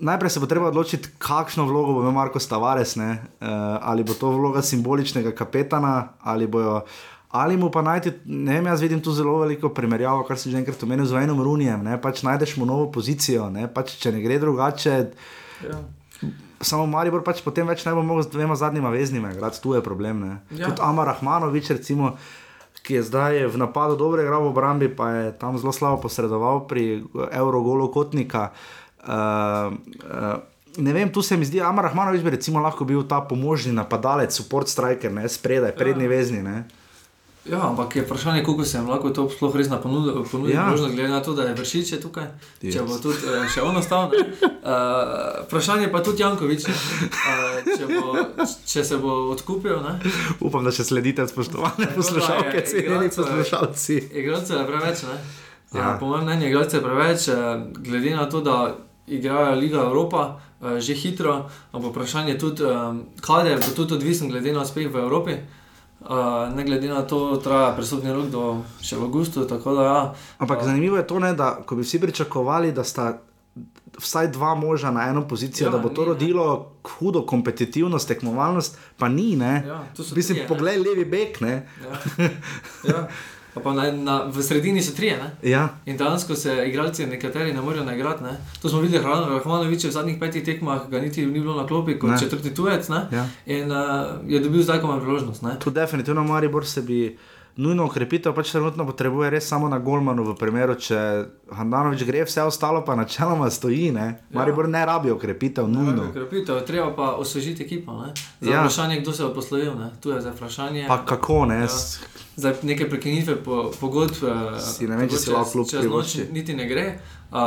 Najprej 0.00 0.30
se 0.30 0.40
bo 0.40 0.46
treba 0.48 0.68
odločiti, 0.68 1.08
kakšno 1.18 1.66
vlogo 1.68 1.92
bo 1.92 2.00
imel 2.00 2.14
Marko 2.16 2.40
Stavares, 2.40 2.96
ne? 2.96 3.10
uh, 3.40 3.48
ali 3.84 4.04
bo 4.04 4.14
to 4.16 4.30
vloga 4.32 4.62
simboličnega 4.62 5.34
kapetana, 5.36 6.08
ali, 6.20 6.46
bojo, 6.46 6.80
ali 7.30 7.56
mu 7.56 7.68
pa 7.70 7.82
najti, 7.82 8.12
ne 8.24 8.54
vem, 8.54 8.66
jaz 8.66 8.80
vidim 8.80 9.02
tu 9.04 9.12
zelo 9.12 9.38
veliko 9.44 9.68
primerjavo, 9.68 10.24
kar 10.24 10.40
si 10.40 10.50
že 10.50 10.56
enkrat 10.58 10.82
omenil 10.82 11.04
z 11.04 11.12
Vajnom 11.12 11.42
Runijem, 11.44 11.84
ne? 11.84 12.00
pač 12.00 12.24
najdeš 12.24 12.56
mu 12.56 12.66
novo 12.66 12.88
pozicijo, 12.88 13.50
ne? 13.52 13.68
pač 13.68 13.98
če 14.00 14.16
ne 14.16 14.24
gre 14.24 14.40
drugače, 14.40 14.96
Ja. 15.60 15.76
samo 16.64 16.86
Maribor 16.88 17.20
pač 17.20 17.42
potem 17.44 17.68
več 17.68 17.84
ne 17.84 17.92
bo 17.92 18.00
mogel 18.00 18.24
z 18.24 18.32
dvema 18.32 18.56
zadnjima 18.56 18.88
veznima 18.88 19.34
igrati, 19.34 19.60
tu 19.60 19.74
je 19.76 19.82
problem. 19.84 20.24
Ne? 20.24 20.32
Ja. 20.56 20.70
Tudi 20.70 20.80
Amar 20.80 21.12
Rahmanovič, 21.12 21.68
recimo, 21.76 22.14
ki 22.80 22.96
je 22.96 23.02
zdaj 23.04 23.44
v 23.52 23.60
napadu 23.60 24.00
dobro 24.00 24.24
igral 24.24 24.40
v 24.48 24.56
obrambi, 24.56 24.88
pa 24.88 25.12
je 25.12 25.24
tam 25.36 25.60
zelo 25.60 25.76
slabo 25.76 26.00
posredoval 26.00 26.64
pri 26.64 27.04
Eurogolu 27.36 27.92
Kotnika. 27.92 28.48
Uh, 28.48 28.79
uh, 29.04 30.40
Ne 30.78 30.92
vem, 30.92 31.10
tu 31.12 31.22
se 31.22 31.36
mi 31.36 31.44
zdi, 31.44 31.60
Amar 31.60 31.84
Rahmanovič 31.84 32.22
bi 32.22 32.30
recimo 32.30 32.60
lahko 32.62 32.84
bil 32.86 33.02
ta 33.02 33.20
pomožni 33.20 33.72
napadalec, 33.74 34.30
support 34.30 34.68
striker, 34.70 35.10
ne 35.12 35.26
spredaj, 35.28 35.74
prednji 35.74 36.06
vezni. 36.08 36.42
Ne? 36.46 36.62
Ja, 37.44 37.68
ampak 37.68 37.96
je 37.96 38.02
vprašanje, 38.02 38.44
koliko 38.44 38.64
se 38.64 38.78
jim 38.78 38.88
lahko 38.88 39.10
to 39.10 39.24
sploh 39.30 39.56
res 39.56 39.68
ponudi, 39.82 40.12
ponudi 40.30 40.52
Ja. 40.52 40.60
ja. 40.60 40.70
možnost, 40.70 40.94
glede 40.94 41.08
na 41.08 41.22
to, 41.22 41.34
da 41.34 41.42
je 41.42 41.54
vršič 41.54 41.92
je 41.92 42.00
tukaj, 42.00 42.26
yes. 42.62 42.72
če 42.72 42.82
bo 42.82 42.98
tudi 42.98 43.16
eh, 43.26 43.48
še 43.48 43.62
on 43.62 43.76
ostal. 43.76 44.12
Uh, 44.60 45.40
vprašanje 45.48 45.88
pa 45.90 46.02
tudi 46.04 46.22
Jankovič, 46.22 46.66
ne. 46.68 46.74
uh, 46.74 47.56
če, 47.64 47.88
bo, 47.88 48.44
če 48.66 48.84
se 48.84 48.98
bo 49.00 49.32
odkupil. 49.32 49.80
Ne. 49.80 49.96
Upam, 50.38 50.64
da 50.64 50.70
še 50.70 50.84
sledite, 50.84 51.26
spoštovane 51.26 51.88
poslušalke, 51.96 52.60
je 52.60 52.66
cenjeni 52.68 53.08
poslušalci. 53.08 53.98
Igralcev 54.12 54.60
je 54.60 54.66
preveč. 54.68 55.02
Ne. 55.08 55.16
Ja. 55.72 55.80
Ja. 55.80 55.96
Po 55.98 56.12
mojem 56.12 56.28
mnenju 56.28 56.46
je 56.46 56.52
igralcev 56.52 56.84
preveč, 56.84 57.28
eh, 57.28 57.34
glede 57.80 58.14
na 58.20 58.28
to, 58.28 58.44
da 58.44 58.76
igrajo 59.06 59.54
Liga 59.54 59.78
Evropa 59.78 60.40
eh, 60.62 60.80
že 60.80 60.94
hitro, 60.94 61.48
ampak 61.72 61.90
vprašanje 61.90 62.32
je 62.32 62.38
tudi, 62.38 62.62
eh, 62.62 62.94
kader 63.20 63.58
bo 63.58 63.74
tudi 63.76 63.94
odvisen 63.94 64.28
glede 64.28 64.52
na 64.52 64.62
uspeh 64.62 64.92
v 64.92 64.96
Evropi. 64.96 65.36
Uh, 66.00 66.48
ne 66.56 66.64
glede 66.64 66.88
na 66.88 67.02
to, 67.02 67.36
traja 67.36 67.74
presodni 67.76 68.08
rok 68.08 68.30
do 68.32 68.64
še 68.80 68.96
v 68.96 69.04
avgustu. 69.04 69.44
tako 69.44 69.74
da 69.74 69.82
Ja, 69.84 70.14
Ampak 70.38 70.64
zanimivo 70.64 70.96
je 70.96 71.06
to, 71.06 71.18
ne, 71.18 71.34
da 71.36 71.60
ko 71.60 71.76
bi 71.76 71.82
vsi 71.84 72.00
pričakovali, 72.00 72.72
da 72.72 72.84
sta 72.84 73.20
vsaj 73.98 74.28
dva 74.32 74.54
moža 74.54 74.90
na 74.90 75.08
eno 75.08 75.28
pozicijo, 75.28 75.66
ja, 75.66 75.70
da 75.70 75.78
bo 75.78 75.88
to 75.88 76.00
ni, 76.00 76.06
ne. 76.06 76.12
rodilo 76.12 76.72
hudo 76.82 77.26
kompetitivnost, 77.26 78.08
tekmovalnost, 78.08 78.78
pa 78.96 79.08
ni. 79.08 79.36
Ne. 79.36 79.64
Ja, 79.66 79.84
Mislim, 79.98 80.24
trije, 80.24 80.42
ne. 80.42 80.48
poglej 80.48 80.78
levi 80.78 81.04
bek. 81.04 81.40
Ne. 81.40 81.68
Ja. 81.84 81.92
ja. 82.88 83.08
Pa 83.54 83.72
na, 83.72 83.92
na, 83.92 84.24
v 84.24 84.42
sredini 84.42 84.82
so 84.82 84.94
trije. 84.96 85.16
Ne? 85.18 85.50
Ja. 85.50 85.68
In 85.86 85.96
dejansko 85.96 86.34
se 86.34 86.64
igralci 86.68 87.06
nekateri 87.06 87.52
ne 87.52 87.60
morejo 87.60 87.84
naigrati. 87.84 88.22
Ne? 88.24 88.36
To 88.62 88.68
smo 88.68 88.80
videli, 88.80 89.04
Rahmanovič 89.04 89.84
v 89.84 89.90
zadnjih 89.90 90.16
petih 90.20 90.44
tekmah 90.44 90.88
ga 90.90 91.00
niti 91.00 91.26
ni 91.26 91.40
bilo 91.40 91.56
na 91.56 91.66
klopi 91.66 91.98
kot 91.98 92.10
Ne. 92.10 92.18
četrti 92.18 92.54
tujec. 92.54 92.88
Ne? 92.88 93.00
Ja. 93.12 93.26
In 93.46 93.72
uh, 93.72 93.78
je 94.26 94.40
dobil 94.40 94.62
zdaj 94.62 94.80
komaj 94.80 95.00
priložnost. 95.00 95.42
Ne? 95.42 95.58
Tu 95.58 95.70
definitivno 95.70 96.24
Maribor 96.24 96.66
se 96.66 96.82
bi 96.82 97.18
nujno 97.56 97.84
ukrepitev, 97.84 98.32
pač 98.32 98.50
trenutno 98.50 98.86
potrebuje 98.86 99.30
res 99.30 99.44
samo 99.44 99.68
na 99.68 99.78
Golmanu, 99.78 100.24
v 100.24 100.34
primeru, 100.34 100.74
če 100.76 100.98
Handanovič 101.50 102.04
gre, 102.04 102.22
vse 102.22 102.42
ostalo 102.42 102.80
pa 102.80 102.94
načeloma 102.94 103.50
stoji. 103.50 103.90
Ne. 103.90 104.20
Maribor 104.30 104.68
ne 104.68 104.80
rabi 104.82 105.10
ukrepitev, 105.10 105.66
nujno. 105.66 106.12
Krepitev, 106.12 106.60
treba 106.62 106.90
pa 106.90 107.10
osvežiti 107.14 107.62
ekipo. 107.62 107.92
Ne? 107.94 108.12
Zdaj 108.38 108.48
Ja. 108.48 108.54
ja. 108.54 108.60
vprašanje, 108.60 109.00
kdo 109.00 109.12
se 109.12 109.22
bo 109.22 109.32
poslovil. 109.32 109.74
Ne? 109.74 109.90
Tu 110.00 110.10
je 110.10 110.20
zdaj 110.20 110.32
vprašanje. 110.32 110.84
Pa 110.88 111.04
kako 111.04 111.46
ne? 111.46 111.60
Ja. 111.60 111.68
Zdaj 112.36 112.54
neke 112.62 112.88
prekinitve 112.88 113.36
po, 113.38 113.72
pogodb. 113.74 114.16
eh, 114.16 114.60
Si 114.60 114.86
ne 114.86 114.96
vem, 114.96 115.08
če 115.08 115.16
si 115.18 115.30
lahko 115.30 115.58
noč 115.58 115.70
privošči. 115.72 116.28
Niti 116.30 116.54
ne 116.54 116.64
gre. 116.66 116.98
Uh, 117.30 117.38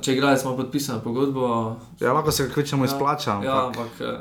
če 0.00 0.12
igralec 0.12 0.42
ima 0.42 0.56
podpisano 0.56 0.98
pogodbo, 0.98 1.76
Ja, 2.00 2.12
lahko 2.12 2.32
se 2.32 2.42
ga 2.42 2.50
kvečemo 2.50 2.84
izplača. 2.84 3.38
Ja, 3.40 3.54
ampak- 3.62 3.78
ampak 3.92 4.00
eh, 4.00 4.18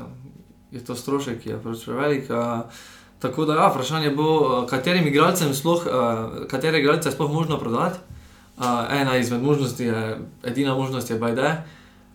je 0.71 0.81
to 0.81 0.93
strošek, 0.93 1.39
ki 1.39 1.49
je 1.49 1.57
pač 1.57 1.85
prevelik. 1.85 2.29
eh, 2.29 2.61
Tako 3.21 3.45
da, 3.45 3.53
ja, 3.55 3.67
vprašanje 3.67 4.09
bo, 4.11 4.27
eh, 4.57 4.67
katerim 4.67 5.07
igralcem 5.07 5.53
sploh, 5.53 5.83
eh, 5.83 5.91
katere 6.47 6.79
igralce 6.79 7.09
je 7.09 7.13
sploh 7.13 7.31
možno 7.31 7.57
prodati. 7.57 7.99
Eh, 8.57 8.63
Ena 8.91 9.17
izmed 9.17 9.41
možnosti 9.41 9.83
je, 9.83 10.01
edina 10.43 10.75
možnost 10.75 11.09
je 11.09 11.15
Bajde, 11.17 11.55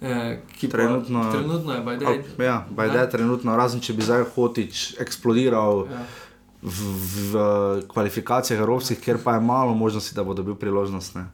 eh, 0.02 0.38
ki 0.50 0.68
pa- 0.68 0.76
Trenutno- 0.76 1.32
trenutno 1.32 1.72
je 1.72 1.80
Bajde. 1.80 2.06
Al- 2.06 2.44
Ja, 2.44 2.66
Bajde 2.70 2.98
je 2.98 3.10
trenutno, 3.10 3.56
razen 3.56 3.80
če 3.80 3.92
bi 3.92 4.02
zdaj 4.02 4.24
Hotič 4.34 4.94
eksplodiral 4.98 5.86
Ja. 5.86 6.02
v, 6.62 6.68
v, 6.68 7.32
v 7.32 7.34
kvalifikacijah 7.86 8.60
evropskih, 8.60 9.00
kjer 9.00 9.18
pa 9.18 9.34
je 9.34 9.40
malo 9.42 9.74
možnosti, 9.74 10.14
da 10.14 10.24
bo 10.24 10.34
dobil 10.34 10.54
priložnost. 10.54 11.14
Ne. 11.14 11.24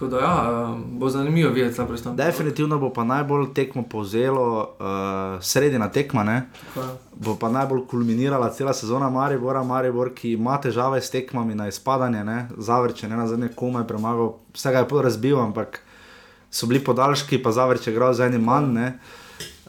Tako 0.00 0.10
da, 0.10 0.18
ja, 0.18 0.50
eh, 0.50 0.82
bo 0.92 1.08
zanimivo 1.08 1.50
videti 1.50 1.76
ta 1.76 1.84
pristop. 1.86 2.14
Definitivno 2.16 2.78
bo 2.78 2.88
pa 2.92 3.04
najbolj 3.04 3.52
tekmo 3.54 3.82
povzelo 3.82 4.60
uh, 4.60 5.42
sredina 5.44 5.90
tekma, 5.92 6.24
ne? 6.24 6.48
Bo 7.12 7.36
pa 7.36 7.50
najbolj 7.52 7.82
kulminirala 7.90 8.48
cela 8.50 8.72
sezona 8.72 9.10
Maribora, 9.10 9.62
Maribor, 9.62 10.14
ki 10.14 10.32
ima 10.32 10.56
težave 10.60 11.02
s 11.02 11.10
tekmami 11.10 11.54
na 11.54 11.68
izpadanje, 11.68 12.24
ne? 12.24 12.48
zavrče, 12.56 13.08
ne 13.08 13.16
na 13.16 13.26
zadnje 13.28 13.48
komaj 13.56 13.84
premagal, 13.84 14.38
vsega 14.54 14.78
je 14.78 14.88
pol 14.88 15.02
razbil, 15.04 15.36
ampak 15.40 15.82
so 16.50 16.66
bili 16.66 16.80
podaljški, 16.84 17.42
pa 17.42 17.52
Zavrč 17.52 17.86
je 17.86 17.92
igral 17.92 18.14
z 18.14 18.20
enim 18.20 18.44
manj. 18.44 18.72
Ne. 18.72 18.98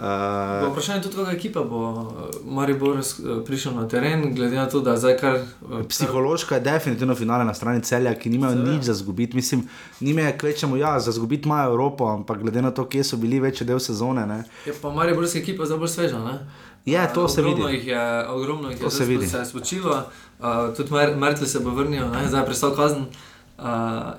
Uh, 0.02 0.72
vprašanje 0.72 0.98
je 1.00 1.04
tudi, 1.04 1.16
kakšna 1.16 1.34
ekipa 1.34 1.62
bo 1.62 1.82
eh, 2.02 2.38
Maribor 2.46 2.98
eh, 2.98 3.04
prišel 3.46 3.76
na 3.76 3.88
teren, 3.88 4.34
glede 4.36 4.56
na 4.56 4.66
to, 4.70 4.80
da 4.82 4.98
zdaj 4.98 5.18
kar. 5.18 5.36
eh, 5.36 5.84
Psihološka 5.90 6.56
je 6.56 6.62
definitivno 6.62 7.16
finale 7.16 7.46
na 7.46 7.54
strani 7.54 7.84
celja, 7.84 8.16
ki 8.16 8.30
nimajo 8.30 8.52
Seveda. 8.52 8.72
nič 8.72 8.84
za 8.84 8.94
zgubiti. 8.94 9.36
Mislim, 9.36 9.68
njime 10.02 10.24
je 10.24 10.38
kvečemu, 10.38 10.78
ja, 10.78 11.00
za 11.00 11.12
zgubiti 11.12 11.46
imajo 11.46 11.70
Evropo, 11.70 12.08
ampak 12.10 12.42
glede 12.42 12.62
na 12.62 12.72
to, 12.72 12.86
kje 12.90 13.04
so 13.04 13.18
bili 13.18 13.40
večji 13.40 13.68
del 13.68 13.80
sezone. 13.80 14.26
Ne. 14.26 14.44
Je 14.66 14.74
pa 14.82 14.90
Mariborska 14.90 15.40
ekipa 15.40 15.66
zdaj 15.66 15.78
bolj 15.78 15.88
sveža. 15.88 16.20
Ne? 16.20 16.40
Je, 16.86 17.14
to 17.14 17.28
se 17.28 17.42
ogromno 17.42 17.66
vidi. 17.68 17.78
Jih 17.78 17.88
je, 17.88 18.28
ogromno 18.28 18.70
jih 18.70 18.80
To 18.80 18.86
je 18.86 18.92
se 18.92 18.96
zdaj 18.96 19.08
vidi. 19.08 19.28
se 19.28 19.38
je 19.38 19.46
spočilo, 19.46 20.04
uh, 20.40 20.76
tudi 20.78 20.94
Mer 20.94 21.16
Mertl 21.16 21.46
se 21.46 21.60
bo 21.60 21.70
vrnil, 21.70 22.10
ne? 22.10 22.28
zdaj 22.28 22.42
je 22.42 22.46
prestal 22.46 22.76
kazen. 22.76 23.02
Uh, 23.02 23.31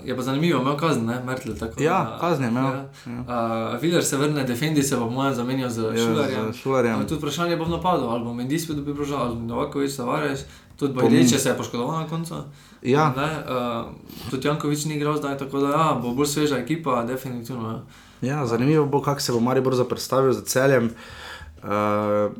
je 0.05 0.16
pa 0.16 0.22
zanimivo, 0.22 0.61
imel 0.61 0.76
kazen, 0.76 1.05
ne, 1.05 1.20
Mertl. 1.20 1.53
Tako, 1.53 1.82
Ja, 1.82 1.99
da- 2.05 2.18
kazen 2.20 2.45
je 2.45 2.51
imel, 2.51 2.64
Ja. 2.64 2.84
Uh, 3.74 3.80
Viler 3.80 4.05
se 4.05 4.16
vrne, 4.16 4.45
Defendi 4.45 4.82
se 4.82 4.97
bo 4.97 5.11
moja 5.11 5.34
zamenjal 5.34 5.70
z 5.70 5.78
Ja, 5.78 5.97
Šularjem. 5.99 6.53
z 6.53 6.57
Šulerjem. 6.57 6.97
Uh, 6.97 7.05
tudi 7.05 7.18
vprašanje 7.18 7.57
bo 7.57 7.64
v 7.64 7.70
napadu, 7.70 8.05
ali 8.05 8.24
bo 8.24 8.32
Mendy 8.32 8.59
spet 8.59 8.76
dobil 8.76 8.95
prožal, 8.95 9.20
ali 9.20 9.36
Novakovič, 9.38 9.97
Tavares, 9.97 10.45
tudi 10.76 10.95
Bajdeče 10.95 11.38
se 11.38 11.49
je 11.49 11.57
poškodoval 11.57 11.97
na 11.97 12.09
koncu. 12.09 12.34
Ja. 12.82 13.12
Ne, 13.12 13.28
uh, 13.45 13.90
tudi 14.30 14.49
Jankovič 14.49 14.84
ni 14.84 14.95
igral 14.95 15.16
zdaj, 15.16 15.38
tako 15.38 15.59
da 15.59 15.68
ja, 15.70 15.95
bo 15.95 16.11
bolj 16.11 16.26
sveža 16.28 16.59
ekipa, 16.59 17.03
definitivno. 17.05 17.68
Ja. 17.70 17.82
Ja, 18.30 18.47
zanimivo 18.47 18.86
bo, 18.86 19.01
kako 19.01 19.20
se 19.20 19.32
bo 19.32 19.40
Maribor 19.40 19.74
zaprstavil 19.74 20.32
za 20.32 20.43
celjem. 20.43 20.90
Uh, 21.59 22.32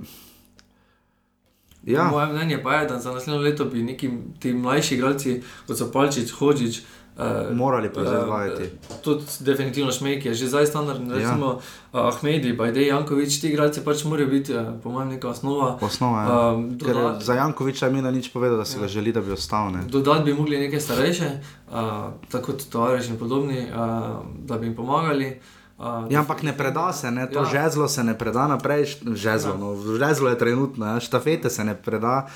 ja, 1.85 2.05
Moje 2.05 2.27
mnenje 2.27 2.63
pa 2.63 2.75
je, 2.75 2.89
da 2.89 2.99
za 2.99 3.13
naslednjo 3.13 3.41
leto 3.41 3.65
bi 3.65 3.83
neki 3.83 4.11
ti 4.39 4.53
mlajši 4.53 4.95
igralci, 4.95 5.43
kot 5.67 5.79
so 5.79 5.91
Palčič, 5.93 6.31
Hodžič, 6.33 6.83
uh, 7.17 7.57
Morali 7.57 7.91
proizvajati. 7.91 8.71
Tudi 9.03 9.23
definitivno 9.41 9.93
Šmejk 9.93 10.25
je 10.25 10.35
že 10.35 10.47
zdaj 10.47 10.67
standardni, 10.67 11.11
Ja. 11.11 11.17
recimo 11.17 11.47
uh, 11.47 11.61
Ahmedi, 11.93 12.53
Bajdej, 12.53 12.87
Jankovič, 12.87 13.41
ti 13.41 13.49
igralci 13.49 13.81
pač 13.81 14.05
morajo 14.05 14.27
biti, 14.29 14.55
uh, 14.55 14.63
po 14.83 14.91
mojem, 14.91 15.09
neka 15.09 15.29
osnova. 15.29 15.79
osnova 15.81 16.19
je. 16.21 16.29
Um, 16.55 16.79
Ker 16.79 16.95
dodat- 16.95 17.23
za 17.23 17.35
Jankoviča 17.35 17.87
je 17.87 17.93
Mina 17.93 18.11
nič 18.11 18.33
povedal, 18.33 18.57
da 18.57 18.65
si 18.65 18.79
ga 18.79 18.89
želi, 18.89 19.13
da 19.13 19.21
bi 19.21 19.33
ostal. 19.33 19.73
Ne. 19.73 19.83
Dodati 19.85 20.25
bi 20.25 20.35
mogli 20.35 20.59
neke 20.59 20.81
starejše, 20.81 21.31
uh, 21.67 21.75
tako 22.31 22.47
kot 22.47 22.63
tovariš 22.65 23.09
in 23.09 23.19
podobni, 23.19 23.61
uh, 23.61 23.77
da 24.39 24.59
bi 24.59 24.67
jim 24.67 24.77
pomagali. 24.77 25.27
Uh, 25.29 25.62
Ja, 26.09 26.21
ampak 26.21 26.43
ne 26.43 26.53
preda 26.53 26.93
se, 26.93 27.11
ne? 27.11 27.27
to 27.27 27.39
Ja. 27.39 27.45
ja. 27.45 27.51
žezlo 27.65 27.89
se 27.89 28.05
ne 28.05 28.15
preda 28.15 28.47
naprej, 28.47 28.85
žezlo, 29.15 29.57
no, 29.57 29.75
žezlo 29.99 30.29
je 30.29 30.39
trenutno, 30.39 30.87
ja. 30.87 31.01
štafete 31.01 31.51
se 31.51 31.65
ne 31.65 31.75
preda. 31.75 32.27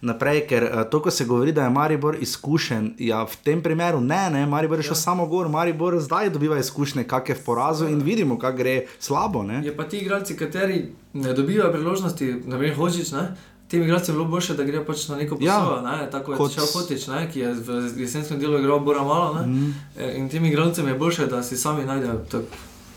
Naprej, 0.00 0.46
ker 0.46 0.64
uh, 0.64 0.82
to, 0.84 1.00
ko 1.00 1.10
se 1.10 1.24
govori, 1.24 1.52
da 1.52 1.62
je 1.62 1.70
Maribor 1.70 2.16
izkušen, 2.20 2.94
ja, 2.98 3.22
v 3.24 3.36
tem 3.42 3.62
primeru 3.62 4.00
ne, 4.00 4.30
ne, 4.30 4.46
Maribor 4.46 4.78
je 4.78 4.82
šel 4.82 4.92
ja. 4.92 4.96
samo 4.96 5.26
gor, 5.26 5.48
Maribor 5.48 5.96
zdaj 5.98 6.30
dobiva 6.30 6.58
izkušnje, 6.58 7.04
kak 7.04 7.28
je 7.28 7.34
v 7.34 7.44
porazu 7.44 7.86
in 7.86 8.00
vidimo, 8.00 8.38
kako 8.38 8.56
gre 8.56 8.86
slabo. 8.98 9.42
Ne? 9.42 9.62
Je 9.64 9.76
pa 9.76 9.84
ti 9.84 9.98
igralci, 9.98 10.36
kateri 10.36 10.82
ne 11.12 11.32
dobivajo 11.32 11.72
priložnosti, 11.72 12.42
ne 12.46 12.56
vem, 12.56 12.74
hočiš, 12.74 13.12
ne? 13.12 13.34
Tem 13.68 13.82
igralcem 13.82 14.14
je 14.14 14.18
bilo 14.18 14.28
boljše, 14.28 14.54
da 14.54 14.62
grejo 14.64 14.84
pač 14.84 15.08
na 15.08 15.16
neko 15.16 15.38
Ja. 15.40 15.58
posojo, 15.58 15.80
ne? 15.82 16.10
tako 16.10 16.32
je 16.32 16.38
Kot- 16.38 16.44
kot 16.44 16.54
šel 16.54 16.66
Hotič, 16.72 17.06
ne? 17.06 17.30
ki 17.32 17.40
je 17.40 17.54
v 17.54 17.68
jesenskem 17.96 18.38
delu 18.38 18.58
igral 18.58 18.80
Bora 18.80 19.02
malo. 19.02 19.34
Ne? 19.34 19.46
Mm. 19.46 19.74
In 20.16 20.28
tem 20.28 20.44
igralcem 20.44 20.88
je 20.88 20.94
boljše, 20.94 21.26
da 21.26 21.42
si 21.42 21.56
sami 21.56 21.84
najdejo, 21.84 22.20
tako 22.30 22.44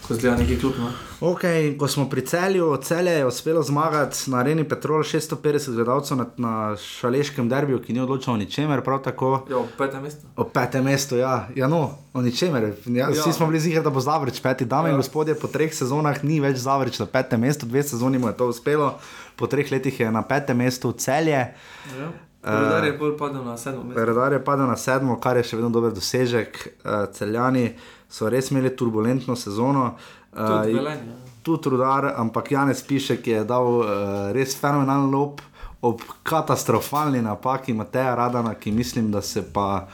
kot 0.10 0.18
zgleda 0.18 0.38
neki 0.42 0.58
klub. 0.60 0.74
No? 0.82 0.90
Okay, 1.30 1.76
ko 1.78 1.88
smo 1.88 2.08
pri 2.10 2.24
celju, 2.26 2.78
celje 2.84 3.12
je 3.12 3.26
uspelo 3.26 3.62
zmagati 3.64 4.32
na 4.32 4.40
areni 4.42 4.64
Petrol 4.66 5.04
650 5.06 5.76
gledalcev 5.76 6.18
na, 6.18 6.26
na 6.38 6.54
šaleškem 6.78 7.50
derbiju, 7.50 7.82
ki 7.84 7.94
ni 7.94 8.02
odločal 8.02 8.34
o 8.34 8.38
ničemer, 8.38 8.82
prav 8.82 9.04
tako. 9.06 9.46
Ja, 9.50 9.62
v 9.62 9.76
petem 9.78 10.04
mestu. 10.04 10.26
O 10.36 10.48
petem 10.50 10.86
mestu, 10.90 11.20
ja, 11.22 11.48
ja 11.56 11.68
no, 11.68 11.92
o 12.14 12.22
ničemer. 12.22 12.72
Ja, 12.86 13.10
Ja. 13.10 13.10
vsi 13.12 13.34
smo 13.34 13.48
bili 13.48 13.60
zihar, 13.60 13.84
da 13.84 13.94
bo 13.94 14.02
Zavrč 14.02 14.42
peti. 14.42 14.66
Dame 14.66 14.90
ja. 14.90 14.98
in 14.98 14.98
gospodje, 14.98 15.36
po 15.36 15.48
treh 15.48 15.74
sezonah 15.74 16.24
ni 16.24 16.40
več 16.40 16.58
Zavrč 16.58 17.00
na 17.00 17.06
petem 17.06 17.46
mestu, 17.46 17.70
dve 17.70 17.84
sezoni 17.84 18.18
mu 18.18 18.28
je 18.34 18.38
to 18.38 18.50
uspelo, 18.50 18.96
po 19.36 19.48
treh 19.48 19.72
letih 19.72 20.00
je 20.00 20.12
na 20.12 20.26
petem 20.26 20.58
mestu 20.58 20.92
celje. 20.92 21.54
Ja. 22.00 22.10
Rudar 22.44 22.86
je 22.86 22.94
bolj 22.94 23.18
padel 23.18 23.44
na 23.44 23.58
sedmo. 23.58 23.84
Redar 23.96 24.34
je 24.34 24.44
padel 24.44 24.68
na 24.68 24.76
sedmo, 24.80 25.20
kar 25.20 25.38
je 25.38 25.44
še 25.44 25.58
vedno 25.60 25.70
dober 25.70 25.92
dosežek. 25.92 26.60
Uh, 26.86 27.06
celjani 27.12 27.74
so 28.10 28.30
res 28.30 28.52
imeli 28.52 28.76
turbulentno 28.76 29.36
sezono. 29.36 29.96
Tudi 30.34 30.44
Uh, 30.44 30.76
Velenje. 30.76 31.08
ja. 31.08 31.30
tudi 31.44 31.70
rudar, 31.70 32.14
ampak 32.18 32.52
Janez 32.52 32.84
piše, 32.84 33.22
ki 33.22 33.32
je 33.32 33.44
dal 33.44 33.66
uh, 33.66 33.86
res 34.32 34.56
fenomενalen 34.58 35.10
lop 35.12 35.42
ob 35.82 36.02
katastrofalni 36.24 37.22
napaki 37.22 37.74
Mateja 37.74 38.16
Radana, 38.16 38.54
ki 38.54 38.72
mislim, 38.72 39.12
da 39.12 39.22
se 39.22 39.44
pa. 39.54 39.88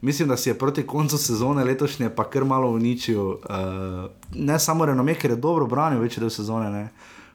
Mislim, 0.00 0.28
da 0.28 0.36
si 0.36 0.50
je 0.50 0.58
proti 0.58 0.82
koncu 0.86 1.18
sezone 1.18 1.64
letošnje 1.64 2.10
pa 2.10 2.24
kar 2.30 2.44
malo 2.44 2.68
uničil. 2.70 3.20
Uh, 3.20 3.38
ne 4.34 4.58
samo 4.58 4.84
renome, 4.84 5.14
ker 5.14 5.30
je 5.30 5.36
dobro 5.36 5.66
branil 5.66 6.00
večji 6.00 6.20
del 6.20 6.30
sezone, 6.30 6.70
ne. 6.70 6.88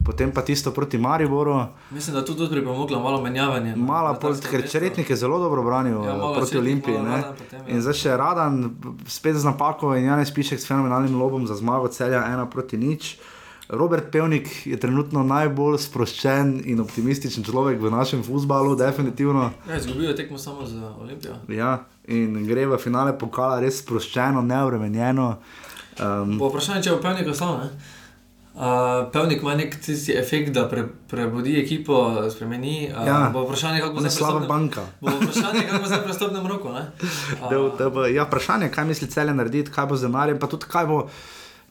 Potem 0.06 0.32
pa 0.32 0.42
tisto 0.42 0.72
proti 0.72 0.98
Mariboru. 0.98 1.66
Mislim, 1.92 2.16
da 2.16 2.26
tu 2.26 2.36
tudi 2.36 2.50
pripomoglo 2.52 3.00
malo 3.00 3.22
menjavanje. 3.22 3.76
no. 3.76 3.86
Mala, 3.86 4.14
takstem 4.14 4.52
ker 4.52 4.62
mestu. 4.62 4.72
Čeretnik 4.72 5.10
je 5.10 5.16
zelo 5.16 5.40
dobro 5.40 5.64
branil 5.64 6.04
Ja, 6.04 6.18
proti 6.36 6.58
Olimpiji. 6.58 6.96
Radan 6.96 7.34
potem, 7.38 7.60
ja. 7.60 7.68
In 7.68 7.82
zdaj 7.82 7.94
še 7.94 8.18
Radan, 8.18 8.76
spet 9.08 9.36
z 9.36 9.44
napako 9.46 9.96
in 9.96 10.06
Janez 10.06 10.32
Pišek 10.32 10.60
s 10.60 10.68
fenomenalnim 10.68 11.16
lobom 11.16 11.48
za 11.48 11.56
zmago 11.56 11.88
celja 11.88 12.24
ena 12.26 12.46
proti 12.46 12.78
nič. 12.78 13.18
Robert 13.70 14.10
Pevnik 14.12 14.66
je 14.66 14.80
trenutno 14.80 15.22
najbolj 15.24 15.78
sproščen 15.78 16.62
in 16.66 16.80
optimističen 16.80 17.44
človek 17.44 17.78
v 17.78 17.92
našem 17.92 18.24
futbalu, 18.24 18.74
definitivno. 18.76 19.52
Ja, 19.70 19.78
izgubil 19.78 20.10
je 20.10 20.16
tekmo 20.16 20.38
samo 20.38 20.66
za 20.66 20.90
Olimpijo. 20.98 21.36
Ja, 21.48 21.86
in 22.08 22.48
gre 22.48 22.66
v 22.66 22.78
finale 22.82 23.14
pokala 23.14 23.60
res 23.62 23.84
sproščeno, 23.86 24.42
neuremenjeno. 24.42 25.38
Um, 26.02 26.40
Po 26.40 26.50
vprašanju, 26.50 26.82
če 26.84 26.92
bo 26.92 26.98
Pevnik 26.98 27.28
ostal. 27.28 27.58
ne. 27.62 27.70
Uh, 28.60 28.66
pevnik 29.14 29.42
ima 29.42 29.56
nek 29.56 29.80
tisti 29.80 30.12
efekt, 30.14 30.50
da 30.50 30.66
pre, 30.68 30.82
prebudi 31.08 31.60
ekipo, 31.60 31.96
spremeni. 32.30 32.92
Uh, 32.92 33.08
Ja. 33.08 33.30
Bo 33.34 33.44
vprašanje, 33.44 33.80
kako 33.80 33.94
bo 33.94 34.00
zdaj 34.00 34.12
slaba 34.12 34.40
banka. 34.42 34.82
Bo 35.02 35.08
vprašanje, 35.10 35.62
kako 35.62 35.80
bo 35.80 35.88
zdaj 35.88 36.04
prestopnem 36.04 36.48
roku. 36.48 36.70
ne. 36.70 36.84
Da, 37.50 37.58
da 37.78 37.90
bo, 37.90 38.06
ja, 38.06 38.24
vprašanje, 38.24 38.70
kaj 38.70 38.86
misli 38.86 39.08
celje 39.08 39.34
narediti, 39.34 39.72
kaj 39.72 39.86
bo 39.86 39.96
z 39.96 40.02
denarjem, 40.02 40.40
pa 40.40 40.48
tudi 40.48 40.66
kaj 40.66 40.86
bo, 40.86 40.98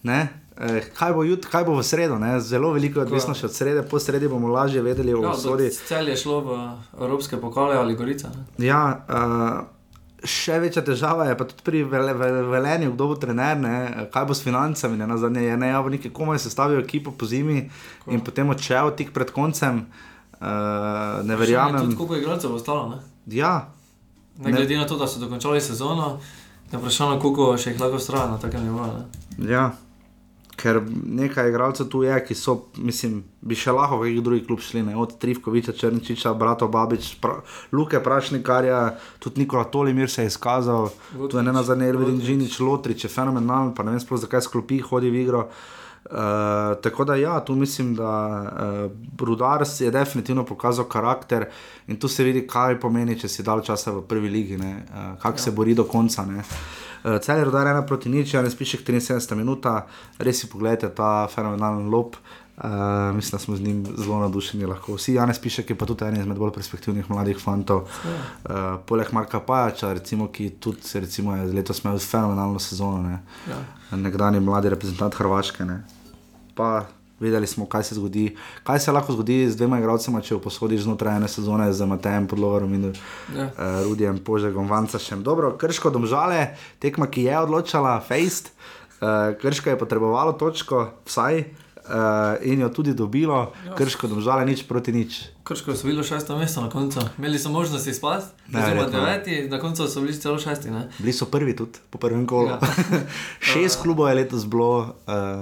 ne, 0.02 0.28
eh, 0.56 0.80
kaj 0.94 1.12
bo, 1.12 1.22
jut, 1.24 1.44
kaj 1.46 1.64
bo 1.64 1.74
v 1.74 1.84
sredo. 1.84 2.16
Ne? 2.16 2.40
Zelo 2.40 2.72
veliko 2.72 3.00
je 3.00 3.06
odvisno 3.06 3.34
še 3.34 3.46
od 3.46 3.52
srede, 3.52 3.82
po 3.84 3.98
sredi 3.98 4.28
bomo 4.28 4.48
lažje 4.48 4.80
vedeli 4.82 5.12
o 5.14 5.20
Ja, 5.22 5.30
usodi. 5.30 5.68
cel 5.70 6.08
je 6.08 6.16
šlo 6.16 6.40
v 6.40 6.56
evropske 6.98 7.36
pokale 7.36 7.76
ali 7.76 7.94
Gorica. 7.94 8.28
Ne? 8.28 8.66
Ja, 8.66 8.80
uh, 9.04 9.77
še 10.24 10.58
večja 10.58 10.82
težava 10.82 11.24
je 11.24 11.36
pa 11.36 11.44
tudi 11.44 11.62
pri 11.62 11.82
vele, 11.84 12.14
vele, 12.14 12.42
velenju, 12.42 12.92
kdo 12.92 13.06
bo 13.06 13.14
trener, 13.14 13.56
ne? 13.56 13.74
kaj 14.10 14.24
bo 14.24 14.34
s 14.34 14.42
financami. 14.42 14.96
Ne, 14.96 15.06
Nazadnje 15.06 15.42
je 15.42 15.56
nejavniki 15.56 16.10
komaj 16.10 16.38
sestavil 16.38 16.80
ekipo 16.80 17.10
po 17.10 17.26
zimi 17.26 17.70
Ko? 18.04 18.10
in 18.10 18.20
potem 18.20 18.48
odšel 18.48 18.90
tik 18.92 19.12
pred 19.12 19.30
koncem. 19.30 19.86
Uh, 20.34 20.46
ne 21.22 21.36
verjamem. 21.36 21.82
Tudi 21.82 21.96
koliko 21.96 22.16
igralcev 22.16 22.50
bo 22.50 22.56
ostalo. 22.56 22.88
Ne? 22.88 22.98
Ja, 23.28 23.68
Ne, 24.38 24.44
Ne. 24.44 24.52
glede 24.52 24.76
na 24.76 24.86
to, 24.86 24.94
da 24.96 25.06
so 25.06 25.18
dokončali 25.18 25.60
sezono, 25.60 26.20
je 26.70 26.78
vprašanje, 26.78 27.18
koliko 27.20 27.56
še 27.58 27.72
jih 27.72 27.80
lahko 27.80 27.96
ustraja 27.96 28.26
na 28.30 28.38
takem 28.38 28.62
nivoju. 28.62 29.02
Ja, 29.40 29.72
ker 30.58 30.80
nekaj 31.04 31.48
igralcev 31.48 31.86
tu 31.92 32.02
je, 32.02 32.16
ki 32.26 32.34
so, 32.34 32.56
mislim, 32.82 33.20
bi 33.40 33.56
še 33.58 33.72
lahko 33.74 34.00
v 34.00 34.08
kakšen 34.08 34.24
drugi 34.26 34.44
klub 34.46 34.62
šli, 34.64 34.82
ne? 34.88 34.96
od 34.98 35.14
Trivkoviča, 35.22 35.74
Črnčiča, 35.78 36.34
Brato 36.34 36.68
Babič, 36.68 37.14
pra, 37.22 37.38
Luke 37.72 38.00
Prašnikarja, 38.02 38.82
tudi 39.22 39.44
Nikola 39.44 39.68
Tolimir 39.70 40.10
se 40.10 40.26
je 40.26 40.32
izkazal, 40.32 40.90
tu 41.30 41.38
je 41.38 41.42
ne 41.46 41.54
na 41.54 41.62
zadnje 41.62 41.92
Elvin 41.94 42.20
Džinič, 42.20 42.58
Lotrič 42.60 43.06
je 43.06 43.12
fenomenalen, 43.12 43.74
pa 43.74 43.86
ne 43.86 43.94
vem 43.94 44.02
sploh 44.02 44.20
zakaj 44.20 44.48
sklopi, 44.48 44.82
hodi 44.82 45.12
v 45.14 45.22
igro. 45.22 45.48
Uh, 46.08 46.78
tako 46.80 47.04
da, 47.04 47.18
ja, 47.20 47.36
tu 47.44 47.54
mislim, 47.54 47.92
da 47.94 48.10
uh, 48.40 48.90
Rudar 49.20 49.66
si 49.68 49.84
je 49.84 49.90
definitivno 49.92 50.44
pokazal 50.44 50.86
karakter 50.88 51.44
in 51.86 51.98
tu 52.00 52.08
se 52.08 52.24
vidi, 52.24 52.46
kaj 52.48 52.78
pomeni, 52.80 53.18
če 53.18 53.28
si 53.28 53.44
dal 53.44 53.60
časa 53.60 53.92
v 53.92 54.06
prvi 54.08 54.30
ligi, 54.32 54.56
uh, 54.56 55.18
kako 55.20 55.36
ja. 55.36 55.42
se 55.42 55.52
bori 55.52 55.74
do 55.74 55.84
konca. 55.84 56.24
Ne. 56.24 56.46
Uh, 57.08 57.16
Cel 57.20 57.38
je 57.38 57.44
rodar 57.44 57.66
ena 57.66 57.86
proti 57.86 58.08
nič, 58.12 58.34
ne 58.36 58.50
spišek 58.50 58.84
73 58.84 59.34
minuta, 59.34 59.86
res 60.18 60.40
si 60.40 60.50
pogledajte 60.50 60.92
ta 60.94 61.28
fenomenalen 61.32 61.88
lop. 61.88 62.20
Uh, 62.58 63.14
mislim, 63.14 63.30
da 63.30 63.38
smo 63.38 63.56
z 63.56 63.62
njim 63.62 63.86
zelo 63.96 64.18
navdušeni. 64.18 64.66
Lahko. 64.66 64.96
Vsi 64.98 65.14
Janes 65.14 65.38
Pišek 65.38 65.70
je 65.70 65.76
pa 65.78 65.86
tudi 65.86 66.04
eden 66.04 66.20
izmed 66.20 66.38
bolj 66.38 66.50
perspektivnih 66.56 67.10
mladih 67.10 67.38
fantov. 67.38 67.84
Uh, 67.86 68.82
poleg 68.86 69.12
Marka 69.14 69.40
Pajača, 69.40 69.92
recimo, 69.94 70.26
ki 70.26 70.50
tudi 70.60 70.82
recimo, 70.94 71.36
je 71.36 71.52
letos 71.52 71.84
imel 71.84 71.98
fenomenalno 72.02 72.58
sezono, 72.58 73.02
ne. 73.02 73.20
Ja. 73.48 73.62
nekdani 73.96 74.40
mladi 74.40 74.74
reprezentant 74.74 75.14
Hrvaške. 75.14 75.64
Ne. 75.64 75.84
Pa 76.54 76.82
videli 77.20 77.46
smo, 77.46 77.66
kaj 77.66 77.82
se 77.82 77.94
zgodi. 77.94 78.36
Kaj 78.62 78.80
se 78.80 78.92
lahko 78.92 79.12
zgodi 79.12 79.50
z 79.50 79.56
dvema 79.56 79.78
igralcema, 79.78 80.20
če 80.20 80.34
jo 80.34 80.40
posodiš 80.40 80.80
znotraj 80.80 81.16
ene 81.16 81.28
sezone 81.28 81.72
z 81.72 81.84
Matejem 81.84 82.26
Podlovarom 82.26 82.74
in 82.74 82.84
Ja. 83.34 83.44
uh, 83.46 83.50
Rudijem 83.84 84.18
Požegom 84.18 84.66
Vancašem. 84.66 85.22
Dobro, 85.22 85.52
Krško 85.52 85.90
domžale, 85.90 86.46
tekma, 86.78 87.06
ki 87.06 87.22
je 87.22 87.38
odločala, 87.38 88.00
fejst. 88.00 88.52
Uh, 88.96 89.08
Krško 89.36 89.70
je 89.70 89.78
potrebovalo 89.78 90.32
točko, 90.34 90.90
vsaj. 91.04 91.44
uh, 91.80 91.94
in 92.42 92.60
jo 92.60 92.68
tudi 92.68 92.92
dobilo, 92.92 93.52
Ja. 93.66 93.74
krško 93.74 94.06
domžale 94.06 94.44
nič 94.44 94.62
proti 94.62 94.92
nič. 94.92 95.24
Krško 95.40 95.72
so 95.72 95.86
bili 95.86 96.04
šesto 96.04 96.36
mesto 96.36 96.60
na 96.60 96.68
koncu. 96.68 97.00
Imeli 97.18 97.38
so 97.38 97.48
možnost 97.48 97.86
izpasti, 97.86 98.36
oziroma 98.48 98.84
deveti, 98.86 99.48
na 99.48 99.56
koncu 99.56 99.88
so 99.88 100.00
bili 100.00 100.12
celo 100.12 100.38
šesti. 100.38 100.70
Ne? 100.70 100.88
Bili 100.98 101.12
so 101.12 101.24
prvi 101.24 101.56
tudi 101.56 101.80
po 101.90 101.98
prvem 101.98 102.26
kolu. 102.26 102.48
Ja. 102.48 102.60
Šest 103.42 103.80
klubov 103.80 104.08
je 104.08 104.14
letos 104.16 104.44
bilo 104.44 104.78
uh, 104.78 104.88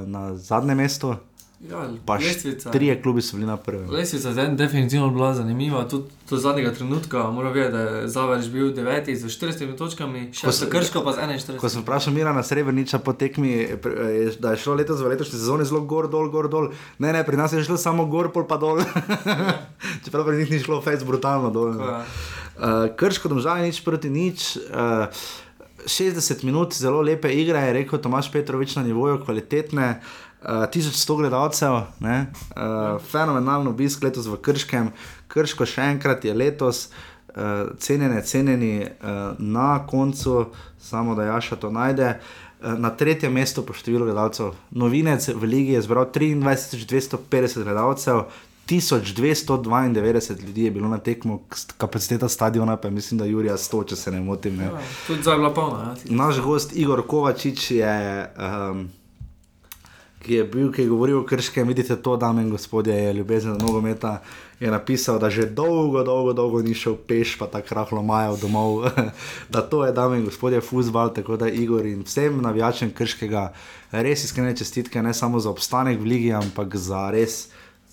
na 0.05 0.37
zadnjem 0.37 0.79
mestu, 0.79 1.16
Ja, 1.61 1.88
pa 2.07 2.14
lestvica. 2.14 2.70
trije 2.70 3.02
klubi 3.02 3.22
so 3.22 3.36
bili 3.36 3.46
na 3.46 3.57
prvem. 3.57 3.90
Lestvica 3.90 4.28
je 4.28 4.48
definitivno 4.48 5.11
bila 5.11 5.34
zanimiva, 5.34 5.88
tudi 5.88 6.04
do 6.30 6.36
zadnjega 6.36 6.72
trenutka. 6.72 7.30
Moram 7.30 7.52
vedeti, 7.52 7.72
da 7.72 7.78
je 7.80 8.09
Zavrč 8.09 8.46
bil 8.46 8.72
deveti 8.72 9.16
z 9.16 9.24
40 9.24 9.76
točkami, 9.76 10.28
še 10.36 10.52
so 10.52 10.68
krško 10.68 11.00
pa 11.04 11.12
z 11.12 11.16
Ko 11.16 11.66
41. 11.66 11.68
sem 11.68 11.82
vprašal 11.82 12.12
Mirana 12.12 12.42
Srebrniča 12.42 12.98
po 12.98 13.12
tekmi, 13.12 13.54
eh, 13.54 13.72
eh, 13.72 14.36
da 14.38 14.52
je 14.52 14.61
šlo 14.61 14.74
letos 14.74 15.00
v 15.00 15.09
letošnji 15.14 15.38
sezoni 15.38 15.64
zelo 15.64 15.80
gor, 15.80 16.11
dol, 16.12 16.28
gor, 16.28 16.50
dol. 16.52 16.68
Ne, 16.98 17.12
ne, 17.12 17.24
pri 17.24 17.40
nas 17.40 17.52
je 17.52 17.64
šlo 17.64 17.80
samo 17.80 18.04
gor, 18.04 18.28
pol 18.36 18.44
pa 18.44 18.61
dol. 18.61 18.84
Čeprav 20.04 20.28
pri 20.28 20.36
njih 20.36 20.50
ni 20.50 20.61
šlo, 20.61 20.82
fejs 20.84 21.09
brutalno 21.09 21.50
dol. 21.50 21.72
Je. 21.72 21.96
Uh, 22.57 22.84
krško 22.96 23.32
domžale 23.32 23.64
nič 23.64 23.80
proti 23.80 24.12
nič. 24.12 24.61
Uh, 24.68 25.09
60 25.86 26.42
minut 26.42 26.74
zelo 26.74 26.98
lepe 27.00 27.30
igre, 27.30 27.61
je 27.62 27.72
rekel 27.72 28.00
Tomaš 28.02 28.26
Petrovič 28.32 28.74
na 28.76 28.82
nivoju, 28.82 29.22
kvalitetne. 29.22 30.02
Uh, 30.02 30.26
1100 30.47 31.16
gledalcev, 31.16 31.80
ne, 32.01 32.26
uh, 32.57 33.03
fenomenalno 33.11 33.70
obisk 33.70 34.03
letos 34.03 34.26
v 34.30 34.38
Krškem, 34.38 34.92
Krško 35.28 35.66
še 35.66 35.90
enkrat 35.90 36.24
je 36.24 36.34
letos, 36.34 36.88
uh, 37.34 37.72
cenjene, 37.78 38.22
cenjeni 38.22 38.74
uh, 38.86 39.34
na 39.38 39.86
koncu, 39.86 40.47
samo 40.78 41.14
da 41.14 41.32
Jaša 41.32 41.57
to 41.57 41.70
najde. 41.70 42.16
Uh, 42.16 42.42
Na 42.78 42.88
tretjem 42.90 43.34
mestu 43.36 43.61
po 43.62 43.74
številu 43.76 44.07
gledalcev. 44.09 44.55
Novinec 44.72 45.28
v 45.28 45.44
Ligi 45.44 45.74
je 45.76 45.82
zbral 45.84 46.09
23.250 46.09 47.62
gledalcev, 47.62 48.22
1292 48.66 50.47
ljudi 50.47 50.64
je 50.64 50.70
bilo 50.70 50.88
na 50.88 50.99
tekmo, 50.99 51.42
kapaciteta 51.76 52.28
stadiona 52.28 52.76
pa 52.76 52.88
je, 52.88 52.92
mislim, 52.92 53.18
da 53.18 53.24
Jurija 53.24 53.57
100, 53.57 53.88
če 53.88 53.97
se 53.97 54.11
ne 54.11 54.20
motim. 54.20 54.57
Ne. 54.57 54.64
Ja, 54.64 54.80
Tudi 55.07 55.22
zdaj 55.22 55.34
je 55.34 55.38
bila 55.38 55.53
polna. 55.55 55.78
Ja. 55.78 56.16
Naš 56.16 56.40
gost 56.40 56.76
Igor 56.76 57.07
Kovačič 57.07 57.70
je, 57.70 58.30
um, 58.70 58.88
ki 60.27 60.35
je 60.35 60.45
bil, 60.45 60.72
ki 60.72 60.83
je 60.83 60.91
govoril 60.91 61.20
o 61.20 61.24
krškem, 61.27 61.68
vidite 61.68 61.97
to, 62.03 62.16
dame 62.16 62.43
in 62.43 62.51
gospodje, 62.51 62.95
je 62.95 63.12
ljubezen 63.14 63.59
do 63.59 63.66
nogometa. 63.66 64.22
Je 64.61 64.70
napisal, 64.70 65.18
da 65.18 65.31
že 65.31 65.47
dolgo, 65.47 66.03
dolgo, 66.03 66.33
dolgo 66.33 66.62
ni 66.62 66.74
šel 66.74 66.97
peš, 66.97 67.37
pa 67.39 67.47
tako 67.47 67.74
rahlo 67.74 68.03
majav 68.03 68.39
domov, 68.41 68.89
da 69.53 69.62
to 69.62 69.85
je, 69.85 69.93
dame 69.93 70.18
in 70.18 70.24
gospodje, 70.24 70.61
futbal, 70.61 71.12
tako 71.14 71.37
da 71.37 71.49
Igor 71.49 71.87
in 71.87 72.03
vsem 72.03 72.41
navijačem 72.43 72.91
krškega 72.91 73.53
res 73.93 74.24
iskrene 74.24 74.57
čestitke, 74.57 75.03
ne 75.03 75.14
samo 75.14 75.41
za 75.41 75.51
obstanek 75.51 76.01
v 76.01 76.09
ligi, 76.09 76.33
ampak 76.33 76.77
za 76.77 77.11
res 77.11 77.49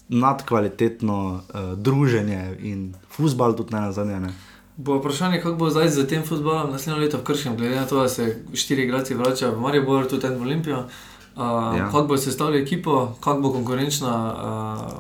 nadkvalitetno 0.10 1.20
uh, 1.34 1.78
druženje 1.78 2.58
in 2.60 2.94
futbal 3.12 3.56
tudi 3.56 3.76
ne 3.76 3.82
na 3.82 3.92
zadnje. 3.92 4.20
Ne. 4.20 4.34
Bo 4.78 4.98
vprašanje, 4.98 5.42
kako 5.42 5.56
bo 5.56 5.70
zdaj 5.70 5.90
z 5.90 6.08
tem 6.10 6.24
futbolom 6.26 6.72
naslednjo 6.72 7.02
leto 7.02 7.18
v 7.18 7.24
Krškem, 7.24 7.58
glede 7.58 7.76
na 7.76 7.86
to, 7.86 8.02
da 8.02 8.10
se 8.10 8.40
štiri 8.54 8.88
igralci 8.88 9.14
vračajo 9.14 9.52
v 9.54 9.62
Maribor, 9.62 10.08
tudi 10.10 10.28
en 10.28 10.40
v 10.40 10.48
Olimpijo. 10.48 10.80
Uh, 10.80 11.12
Ja. 11.38 11.74
ja. 11.78 11.86
Kako 11.92 12.08
bo 12.08 12.18
sestavljal 12.18 12.62
ekipo, 12.62 13.16
kako 13.20 13.42
bo 13.42 13.52
konkurenčna, 13.52 14.14
uh, 14.34 14.94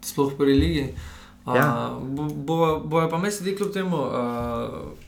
sploh 0.00 0.32
v 0.32 0.36
prvi 0.36 0.54
ligi. 0.54 0.82
Uh, 0.82 1.16
Ja. 1.54 1.96
Bojo 2.00 2.80
bo, 2.80 3.00
bo 3.00 3.08
pa 3.10 3.18
mesti 3.18 3.56
kljub 3.56 3.72
temu. 3.72 3.96
Uh, 3.96 5.06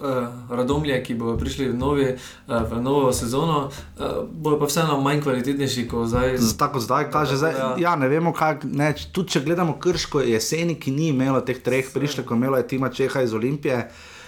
Uh, 0.00 0.06
Radomlje, 0.48 1.02
ki 1.04 1.14
bodo 1.14 1.36
prišli 1.36 1.66
v, 1.68 1.74
novi, 1.76 2.06
uh, 2.48 2.62
v 2.72 2.80
novo 2.80 3.12
sezono, 3.12 3.68
uh, 3.68 4.24
bodo 4.32 4.56
pa 4.56 4.64
vseeno 4.64 4.96
manj 5.00 5.20
kvalitetnejši 5.20 5.84
kot 5.88 6.08
zdaj. 6.08 6.38
Tako 6.56 6.80
zdaj 6.80 7.10
kaže, 7.12 7.36
zdaj, 7.36 7.52
ja. 7.52 7.74
Ja. 7.78 7.92
ne 8.00 8.08
vemo, 8.08 8.32
kaj. 8.32 8.64
Ne, 8.64 8.94
tudi 9.12 9.36
če 9.36 9.42
gledamo 9.44 9.76
krško 9.76 10.24
jeseni, 10.24 10.78
ki 10.80 10.90
ni 10.90 11.10
imelo 11.12 11.42
teh 11.44 11.60
treh 11.60 11.84
prišlekov, 11.92 12.40
imelo 12.40 12.56
je 12.56 12.68
Tima 12.72 12.88
Čeha 12.88 13.20
iz 13.28 13.36
Olimpije. 13.36 13.76
Uh, 13.76 14.19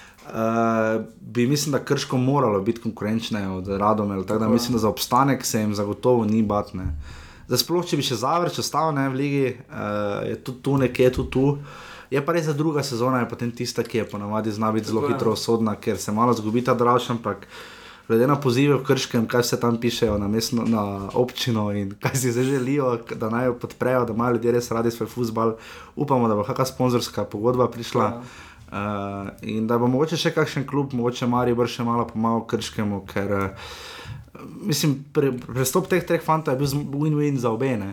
bi 1.20 1.46
mislim, 1.46 1.72
da 1.72 1.84
krško 1.84 2.16
moralo 2.16 2.60
biti 2.60 2.80
konkurenčne 2.80 3.48
od 3.48 3.68
Radomela. 3.68 4.24
Tako 4.24 4.38
da 4.38 4.44
je. 4.44 4.52
mislim, 4.52 4.72
da 4.72 4.78
za 4.78 4.88
obstanek 4.88 5.44
se 5.46 5.60
jim 5.60 5.74
zagotovo 5.74 6.24
ni 6.24 6.42
batne. 6.42 6.96
Zdaj, 7.46 7.58
sploh 7.58 7.86
če 7.86 7.98
bi 7.98 8.04
še 8.06 8.16
zavrč 8.16 8.58
ostal 8.62 8.94
ne, 8.94 9.08
v 9.12 9.18
ligi, 9.18 9.46
uh, 9.68 10.22
je 10.28 10.36
tudi 10.44 10.62
tu 10.62 10.76
nekje, 10.78 11.10
tudi 11.18 11.30
tu. 11.30 11.46
Je 12.12 12.20
pa 12.20 12.32
res, 12.36 12.46
da 12.46 12.54
druga 12.56 12.84
sezona 12.84 13.22
je 13.22 13.28
potem 13.28 13.50
tista, 13.56 13.82
ki 13.82 14.02
je 14.02 14.08
ponavadi 14.08 14.52
zna 14.52 14.72
biti 14.72 14.88
zelo 14.88 15.02
je. 15.04 15.14
hitro 15.14 15.32
usodna, 15.32 15.74
ker 15.80 15.98
se 15.98 16.12
malo 16.12 16.34
zgubi 16.36 16.62
ta 16.64 16.74
draž, 16.76 17.10
ampak 17.10 17.46
glede 18.08 18.26
na 18.28 18.36
pozive 18.36 18.76
v 18.76 18.84
Krškem, 18.84 19.26
kaj 19.26 19.44
se 19.48 19.60
tam 19.60 19.78
pišejo 19.80 20.18
na, 20.20 20.28
mestno, 20.28 20.66
na 20.68 21.08
občino 21.16 21.70
in 21.72 21.94
kaj 22.02 22.16
si 22.20 22.32
zdaj 22.32 22.44
želijo, 22.44 22.94
da 23.16 23.30
naj 23.32 23.46
jo 23.48 23.58
podprejo, 23.64 24.04
da 24.04 24.12
imajo 24.12 24.36
ljudje 24.36 24.52
res 24.52 24.70
radi 24.70 24.90
svoj 24.90 25.08
futbal. 25.08 25.56
Upamo, 25.96 26.28
da 26.28 26.36
bo 26.36 26.44
kakšna 26.44 26.68
sponzorska 26.68 27.24
pogodba 27.24 27.70
prišla. 27.72 28.04
Ja. 28.04 28.50
Uh, 28.72 29.28
in 29.42 29.66
da 29.68 29.76
bo 29.78 29.86
mogoče 29.92 30.16
še 30.16 30.30
kakšen 30.32 30.64
klub, 30.64 30.94
mogoče 30.96 31.26
Maribor 31.28 31.68
še 31.68 31.84
malo 31.84 32.06
pomagal 32.08 32.46
Krškemu, 32.48 33.02
ker 33.10 33.34
uh, 33.36 33.74
mislim, 34.64 34.94
pre, 35.12 35.34
prestop 35.36 35.90
teh 35.92 36.06
treh 36.08 36.22
fantov 36.24 36.56
je 36.56 36.62
bil 36.62 37.02
win-win 37.02 37.36
za 37.36 37.52
obe. 37.52 37.74
Ne? 37.76 37.90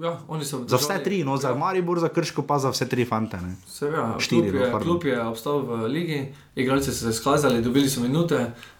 Ja, 0.00 0.18
Za 0.66 0.76
vse 0.76 0.98
tri, 1.04 1.24
no, 1.24 1.36
za 1.36 1.54
Maribor, 1.54 1.98
za 2.00 2.08
Krško, 2.08 2.42
pa 2.42 2.58
za 2.58 2.70
vse 2.72 2.88
tri 2.88 3.04
fante. 3.04 3.40
Seveda, 3.68 4.14
Štiri, 4.18 4.48
klub, 4.48 4.54
no, 4.54 4.64
je, 4.64 4.70
pardon. 4.72 4.88
klub 4.88 5.04
je 5.04 5.16
obstal 5.22 5.60
v 5.60 5.88
ligi, 5.92 6.20
igralci 6.56 6.92
so 6.92 7.04
se 7.04 7.10
izkazali, 7.10 7.62
dobili 7.62 7.88
so 7.88 8.00
minute, 8.00 8.38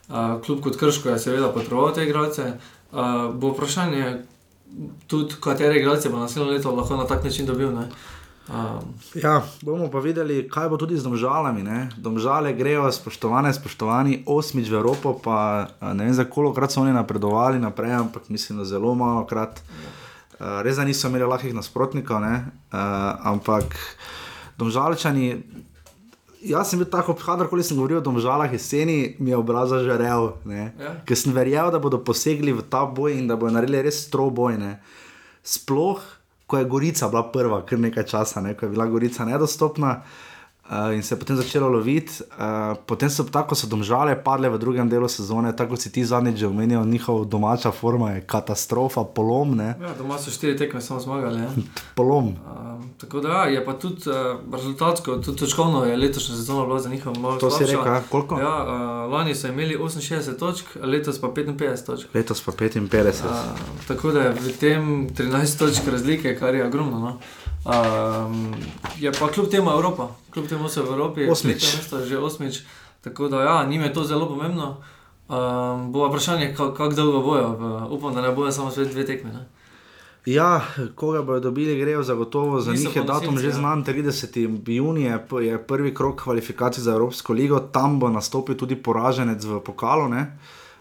uh, 0.09 0.41
klub 0.45 0.63
kot 0.65 0.77
Krško 0.81 1.13
je 1.13 1.19
seveda 1.19 1.53
potreboval 1.53 1.93
te 1.93 2.05
igralce. 2.05 2.53
Uh, 2.93 3.29
bo 3.35 3.53
vprašanje, 3.53 4.15
tudi 5.07 5.37
katere 5.41 5.77
igralce 5.81 6.09
bo 6.09 6.19
naslednjo 6.19 6.53
leto 6.53 6.73
lahko 6.73 6.97
na 6.97 7.07
tak 7.07 7.25
način 7.25 7.47
dobil. 7.47 7.73
Ne? 7.73 7.89
Um, 8.51 8.95
Ja, 9.15 9.43
bomo 9.63 9.87
pa 9.91 10.03
videli, 10.03 10.43
kaj 10.51 10.69
bo 10.71 10.77
tudi 10.79 10.99
z 10.99 11.07
domžalami. 11.07 11.63
Ne? 11.63 11.79
Domžale 11.95 12.51
grejo, 12.55 12.91
spoštovane, 12.91 13.55
spoštovani, 13.55 14.27
osmič 14.27 14.67
v 14.67 14.79
Evropo, 14.79 15.15
pa 15.15 15.71
ne 15.95 16.07
vem, 16.07 16.15
za 16.15 16.27
koliko 16.27 16.59
krat 16.59 16.75
so 16.75 16.83
oni 16.83 16.91
napredovali 16.91 17.63
naprej, 17.63 17.95
ampak 18.03 18.27
mislim, 18.27 18.59
da 18.59 18.67
zelo 18.67 18.95
malo 18.99 19.23
krat. 19.27 19.63
Uh, 20.41 20.63
res 20.67 20.83
da 20.83 20.85
niso 20.85 21.07
imeli 21.07 21.31
lahkih 21.31 21.55
nasprotnikov, 21.55 22.23
ne? 22.27 22.51
uh, 22.75 22.79
ampak 23.31 23.77
domžalčani. 24.59 25.43
Jaz 26.41 26.73
sem 26.73 26.81
bil 26.81 26.89
tako, 26.89 27.15
kadarkoli 27.15 27.63
sem 27.63 27.77
govoril 27.77 28.01
o 28.01 28.05
domžalah 28.05 28.51
jeseni, 28.51 29.15
mi 29.21 29.31
je 29.31 29.37
obraz 29.37 29.69
zažarel, 29.71 30.41
ne? 30.49 30.73
Ja. 30.81 30.95
ker 31.05 31.19
sem 31.19 31.37
verjel, 31.37 31.69
da 31.69 31.79
bodo 31.79 32.01
posegli 32.01 32.55
v 32.57 32.65
ta 32.65 32.87
boj 32.89 33.19
in 33.21 33.29
da 33.29 33.37
bodo 33.37 33.53
naredili 33.59 33.85
res 33.85 34.07
stroj 34.09 34.33
boj. 34.33 34.57
Ne? 34.57 34.81
Sploh, 35.45 36.01
ko 36.51 36.59
je 36.59 36.67
Gorica 36.67 37.09
bila 37.09 37.23
prva, 37.31 37.63
kar 37.67 37.79
nekaj 37.79 38.09
časa, 38.11 38.43
ne? 38.43 38.57
ko 38.59 38.67
je 38.67 38.75
bila 38.75 38.89
Gorica 38.91 39.25
nedostopna. 39.25 40.01
Uh, 40.71 40.95
in 40.95 41.03
se 41.03 41.15
je 41.15 41.19
potem 41.19 41.37
začelo 41.37 41.69
loviti, 41.69 42.13
uh, 42.23 42.79
potem 42.87 43.11
so 43.11 43.25
tako 43.25 43.55
so 43.59 43.67
domžale 43.67 44.15
padle 44.15 44.49
v 44.49 44.59
drugem 44.59 44.89
delu 44.89 45.09
sezone, 45.09 45.51
tako 45.57 45.75
si 45.77 45.91
ti 45.91 46.05
zadnjič 46.05 46.37
že 46.39 46.47
omenil, 46.47 46.85
njihova 46.87 47.25
domača 47.25 47.73
forma 47.75 48.13
je 48.13 48.21
katastrofa, 48.21 49.03
polom, 49.05 49.57
ne, 49.57 49.75
ja, 49.81 49.91
doma 49.99 50.19
so 50.19 50.31
štiri 50.31 50.55
tekme 50.57 50.81
samo 50.81 51.01
zmagali. 51.01 51.43
Polom. 51.99 52.39
Um, 52.39 52.91
tako 52.99 53.21
da 53.21 53.29
ja, 53.29 53.45
je 53.45 53.65
pa 53.65 53.73
tudi 53.73 54.07
uh, 54.07 54.39
rezultatsko, 54.55 55.17
tudi 55.17 55.39
točkovno 55.39 55.85
je 55.85 55.97
letošnja 55.97 56.37
sezona 56.37 56.67
bila 56.67 56.79
za 56.79 56.89
njih 56.89 57.07
malo 57.07 57.37
To 57.37 57.51
si 57.51 57.57
slabša. 57.57 57.77
rekel, 57.77 57.93
ja? 57.93 58.03
koliko? 58.11 58.39
Ja, 58.39 58.55
uh, 58.63 59.13
lani 59.13 59.35
so 59.35 59.49
imeli 59.49 59.75
68 59.75 60.39
točk, 60.39 60.67
letos 60.83 61.21
pa 61.21 61.29
55 61.29 61.87
točk. 61.87 62.15
Letos 62.15 62.41
pa 62.47 62.53
55. 62.53 63.27
Uh, 63.27 63.35
tako 63.89 64.13
da 64.13 64.21
je 64.21 64.31
v 64.39 64.55
tem 64.61 65.09
13 65.11 65.59
točk 65.59 65.89
razlike, 65.91 66.39
kar 66.39 66.55
je 66.55 66.67
ogromno. 66.67 66.99
No. 66.99 67.19
Um, 67.65 68.55
je 68.99 69.13
pa 69.13 69.29
kljub 69.29 69.51
temu 69.51 69.71
Evropa, 69.71 70.09
kljub 70.31 70.49
temu 70.49 70.69
so 70.69 70.83
v 70.83 70.93
Evropi, 70.93 71.29
Osmič. 71.31 71.77
mesto, 71.77 72.05
že 72.07 72.19
osmič. 72.19 72.63
Tako 73.01 73.29
da 73.29 73.43
ja, 73.43 73.65
njim 73.65 73.83
je 73.83 73.93
to 73.93 74.05
zelo 74.05 74.29
pomembno. 74.29 74.77
Um, 75.29 75.93
bo 75.93 76.09
vprašanje, 76.09 76.55
kako 76.57 76.75
kak 76.75 76.95
dolgo 76.95 77.21
bojo. 77.21 77.49
Upam, 77.91 78.15
da 78.15 78.21
ne 78.21 78.33
bojo 78.33 78.53
samo 78.53 78.71
svet 78.71 78.89
dve 78.89 79.07
tekme. 79.07 79.33
Ne? 79.33 79.47
Ja, 80.27 80.61
koga 80.95 81.23
bodo 81.23 81.41
dobili, 81.41 81.81
grejo 81.81 82.03
zagotovo. 82.03 82.61
Za 82.61 82.73
Niso 82.73 82.89
njih 82.89 82.97
je 82.97 83.05
datum 83.05 83.39
že 83.39 83.47
ja. 83.47 83.53
znan, 83.53 83.85
30. 83.85 84.59
junij 84.67 85.05
je, 85.41 85.59
prvi 85.67 85.95
krok 85.95 86.23
kvalifikacij 86.23 86.83
za 86.83 86.93
Evropsko 86.93 87.33
ligo, 87.33 87.61
tam 87.61 88.01
bo 88.01 88.09
nastopil 88.09 88.57
tudi 88.57 88.77
poraženec 88.77 89.45
v 89.45 89.61
pokalu. 89.61 90.09
Ne? 90.09 90.39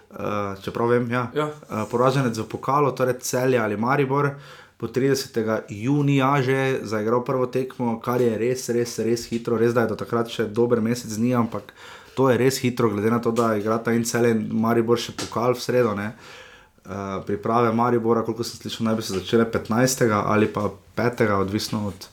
Uh, 0.10 0.18
čeprav 0.64 0.88
vem, 0.88 1.12
ja. 1.12 1.32
Ja. 1.36 1.46
Uh, 1.46 1.86
poraženec 1.92 2.38
v 2.38 2.48
pokalu, 2.50 2.92
torej 2.92 3.20
Celje 3.20 3.60
ali 3.60 3.78
Maribor, 3.78 4.32
bo 4.80 4.88
30. 4.88 5.62
junija 5.70 6.42
že 6.42 6.80
zaigral 6.84 7.26
prvo 7.26 7.46
tekmo, 7.46 8.00
kar 8.00 8.22
je 8.22 8.38
res, 8.38 8.70
res, 8.70 9.00
res 9.00 9.26
hitro. 9.28 9.58
Res 9.58 9.74
da 9.74 9.84
je 9.84 9.94
do 9.94 10.00
takrat 10.00 10.32
še 10.32 10.48
dober 10.48 10.82
mesec 10.82 11.12
dni, 11.12 11.34
ampak 11.36 11.74
to 12.16 12.30
je 12.32 12.38
res 12.40 12.60
hitro, 12.64 12.90
glede 12.90 13.12
na 13.12 13.20
to, 13.20 13.32
da 13.32 13.56
igrata 13.60 13.92
in 13.92 14.06
Celje 14.08 14.32
in 14.36 14.48
Maribor 14.52 15.00
še 15.00 15.16
pokal 15.20 15.56
v 15.56 15.64
sredo. 15.64 15.96
Ne? 15.96 16.14
Uh, 16.90 17.20
priprave 17.28 17.74
Maribora, 17.76 18.24
koliko 18.24 18.44
sem 18.48 18.60
slišal, 18.60 18.88
naj 18.88 18.96
bi 18.96 19.04
se 19.06 19.18
začele 19.20 19.46
15. 19.52 20.08
ali 20.16 20.48
pa 20.48 20.72
5. 20.96 21.28
odvisno 21.38 21.92
od, 21.92 22.08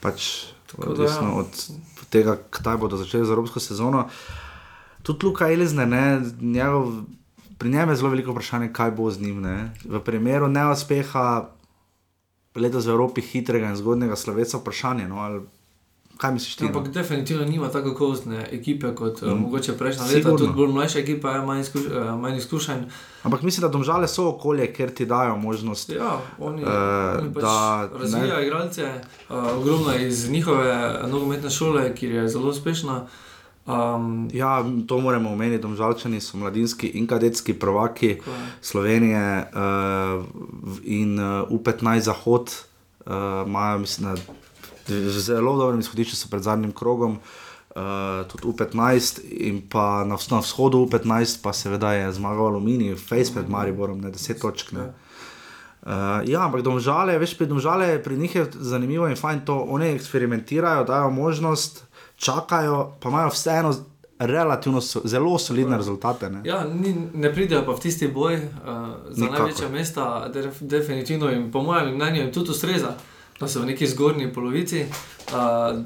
pač, 0.00 0.48
Tako 0.72 0.82
da 0.82 0.90
odvisno 0.90 1.28
ja. 1.28 1.44
od 1.44 2.10
tega, 2.10 2.38
kdaj 2.58 2.80
bodo 2.80 2.96
začeli 2.96 3.28
z 3.28 3.36
evropsko 3.36 3.60
sezono. 3.60 4.08
Tudi 5.06 5.28
Luka 5.28 5.52
Elizne, 5.52 5.86
ne, 5.86 6.20
njegov, 6.40 7.04
pri 7.58 7.70
njem 7.70 7.92
je 7.92 7.96
zelo 7.96 8.10
veliko 8.10 8.32
vprašanje, 8.32 8.72
kaj 8.72 8.90
bo 8.96 9.10
z 9.10 9.20
njim. 9.20 9.40
Ne. 9.44 9.70
V 9.84 10.00
primeru 10.00 10.48
neuspeha 10.48 11.46
letos 12.56 12.86
v 12.86 12.90
Evropi 12.90 13.20
hitrega 13.20 13.70
in 13.70 13.76
zgodnega 13.76 14.16
sloveca 14.16 14.58
vprašanje. 14.58 15.08
No, 15.08 15.20
ali, 15.20 15.40
kaj 16.16 16.32
misliš 16.32 16.56
ti? 16.56 16.64
No? 16.64 16.70
Ampak 16.70 16.92
definitivno 16.92 17.44
nima 17.44 17.68
tako 17.68 17.92
kakovostne 17.92 18.48
ekipe 18.52 18.94
kot 18.94 19.22
mm. 19.22 19.38
mogoče 19.42 19.76
prejšnja 19.78 20.04
leta, 20.06 20.36
tudi 20.36 20.52
bolj 20.56 20.72
mlajša 20.72 20.98
ekipa, 20.98 21.30
je 21.30 21.42
manj, 21.42 21.60
izkuš, 21.60 21.82
eh, 21.86 22.10
manj 22.20 22.36
izkušenj. 22.36 22.82
Ampak 23.22 23.42
mislim, 23.42 23.62
da 23.62 23.68
domžale 23.68 24.08
so 24.08 24.28
okolje, 24.28 24.72
ker 24.72 24.90
ti 24.90 25.06
dajo 25.06 25.36
možnost. 25.36 25.90
Ja, 25.90 26.20
oni, 26.38 26.62
Eh, 26.62 26.66
uh, 26.66 27.22
oni 27.22 27.34
pač 27.34 27.42
da 27.42 27.88
razvijajo 28.00 28.36
ne- 28.40 28.46
igralce, 28.46 28.90
uh, 29.28 29.36
ogromno 29.56 29.94
iz 29.94 30.30
njihove 30.30 31.00
nogometne 31.10 31.50
šole, 31.50 31.94
ki 31.94 32.06
je 32.06 32.28
zelo 32.28 32.48
uspešna. 32.48 33.06
Um, 33.66 34.28
Ja, 34.32 34.64
to 34.86 35.00
moramo 35.00 35.32
omeniti. 35.32 35.62
Domžalčani 35.62 36.20
so 36.20 36.38
mladinski 36.38 36.86
in 36.86 37.06
kadetski 37.06 37.54
prvaki 37.58 38.06
je. 38.06 38.20
Slovenije 38.60 39.50
uh, 39.52 40.24
in 40.84 41.18
uh, 41.18 41.50
U15 41.50 41.98
Zahod 42.00 42.54
uh, 43.06 43.12
imajo, 43.46 43.78
mislim, 43.78 44.14
v 44.88 45.18
zelo 45.18 45.56
dobrem 45.58 45.80
izhodišču 45.80 46.16
so 46.16 46.28
pred 46.30 46.42
zadnjim 46.42 46.72
krogom. 46.72 47.18
Uh, 47.76 47.82
tudi 48.30 48.46
U15 48.46 49.20
in 49.30 49.60
pa 49.68 50.04
na, 50.04 50.16
na 50.30 50.38
vzhodu 50.40 50.78
U15, 50.78 51.42
pa 51.42 51.52
seveda 51.52 51.92
je 51.92 52.12
zmagal 52.12 52.46
Aluminij, 52.46 52.94
Face 52.94 53.34
pred 53.34 53.50
Mariborom, 53.50 54.00
ne 54.00 54.12
10 54.12 54.40
točk. 54.40 54.72
Ne. 54.72 54.92
Uh, 55.86 56.22
ja, 56.26 56.46
ampak 56.46 56.62
domžale, 56.62 57.18
veš, 57.18 57.34
pri 57.38 57.46
domžale 57.46 57.98
pri 58.02 58.16
njih 58.18 58.34
je 58.34 58.46
zanimivo 58.54 59.08
in 59.08 59.16
fajn 59.16 59.44
to, 59.44 59.58
oni 59.70 59.92
eksperimentirajo, 59.94 60.84
dajo 60.84 61.10
možnost, 61.10 61.85
čakajo, 62.16 62.96
pa 63.00 63.08
imajo 63.08 63.28
vseeno 63.28 63.74
relativno 64.18 64.80
so, 64.80 65.00
zelo 65.04 65.38
solidne 65.38 65.76
rezultate. 65.76 66.30
Ne? 66.30 66.40
Ja, 66.44 66.64
ni, 66.64 66.94
ne 67.14 67.32
pridejo 67.32 67.64
pa 67.66 67.72
v 67.72 67.80
tisti 67.80 68.08
boj 68.08 68.34
uh, 68.34 68.40
za 69.10 69.24
Nikakor. 69.24 69.40
največja 69.40 69.68
mesta, 69.68 70.28
def, 70.32 70.60
definitivno 70.60 71.30
in 71.32 71.50
po 71.52 71.62
mojem 71.62 71.94
mnenju 71.94 72.20
jim 72.22 72.32
tudi 72.32 72.50
ustreza, 72.50 72.94
da 73.40 73.48
so 73.48 73.60
v 73.60 73.66
neki 73.66 73.86
zgornji 73.86 74.32
polovici, 74.32 74.84
uh, 75.28 75.34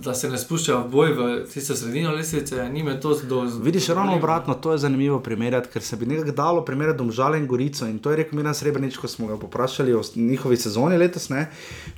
da 0.01 0.14
se 0.14 0.28
ne 0.31 0.39
spuščajo 0.39 0.85
v 0.85 0.90
boj 0.90 1.12
v 1.18 1.28
tisto 1.51 1.74
sredino 1.77 2.12
lestvice, 2.14 2.68
njime 2.72 2.94
to 3.01 3.16
do. 3.27 3.40
Vidiš, 3.62 3.89
ravno 3.89 4.14
obratno, 4.16 4.55
to 4.55 4.72
je 4.72 4.78
zanimivo 4.78 5.18
primerjati, 5.20 5.68
ker 5.72 5.82
se 5.82 5.97
bi 5.97 6.06
nekako 6.06 6.31
dalo 6.36 6.64
primerjati 6.64 6.98
Domžale 6.98 7.39
in 7.39 7.47
Gorico. 7.47 7.86
In 7.86 7.98
to 7.98 8.10
je 8.10 8.20
rekel 8.22 8.39
Miran 8.39 8.55
Srebrenic, 8.55 8.97
ko 8.97 9.09
smo 9.09 9.27
ga 9.27 9.39
poprašali 9.39 9.94
o 9.94 10.02
njihovi 10.14 10.56
sezoni 10.56 10.98
letos. 10.98 11.28
Ne? 11.28 11.48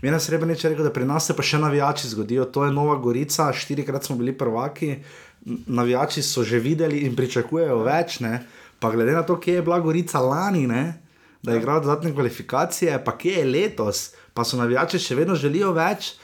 Miran 0.03 0.21
Srebrenic 0.21 0.65
je 0.65 0.71
rekel, 0.71 0.89
da 0.89 0.93
pri 0.93 1.05
nas 1.05 1.27
se 1.27 1.37
pa 1.37 1.43
še 1.43 1.61
navijači 1.61 2.09
zgodijo. 2.09 2.45
To 2.45 2.65
je 2.65 2.73
Nova 2.73 2.97
Gorica, 2.97 3.53
štirikrat 3.53 4.05
smo 4.05 4.17
bili 4.17 4.33
prvaki, 4.39 4.97
navijači 5.67 6.23
so 6.23 6.45
že 6.45 6.59
videli 6.59 7.05
in 7.05 7.17
pričakujejo 7.17 7.83
več. 7.85 8.21
Ne? 8.21 8.47
Pa 8.81 8.91
glede 8.91 9.13
na 9.13 9.23
to, 9.23 9.37
kje 9.41 9.61
je 9.61 9.63
bila 9.63 9.81
Gorica 9.81 10.21
lani, 10.21 10.67
ne? 10.67 11.03
da 11.43 11.53
je 11.53 11.59
igral 11.59 11.81
dodatne 11.83 12.13
kvalifikacije, 12.15 13.05
pa 13.05 13.17
kje 13.19 13.33
je 13.33 13.45
letos, 13.45 14.13
pa 14.35 14.45
so 14.45 14.57
navijači 14.57 14.99
še 14.99 15.15
vedno 15.15 15.35
želijo 15.35 15.73
več. 15.73 16.15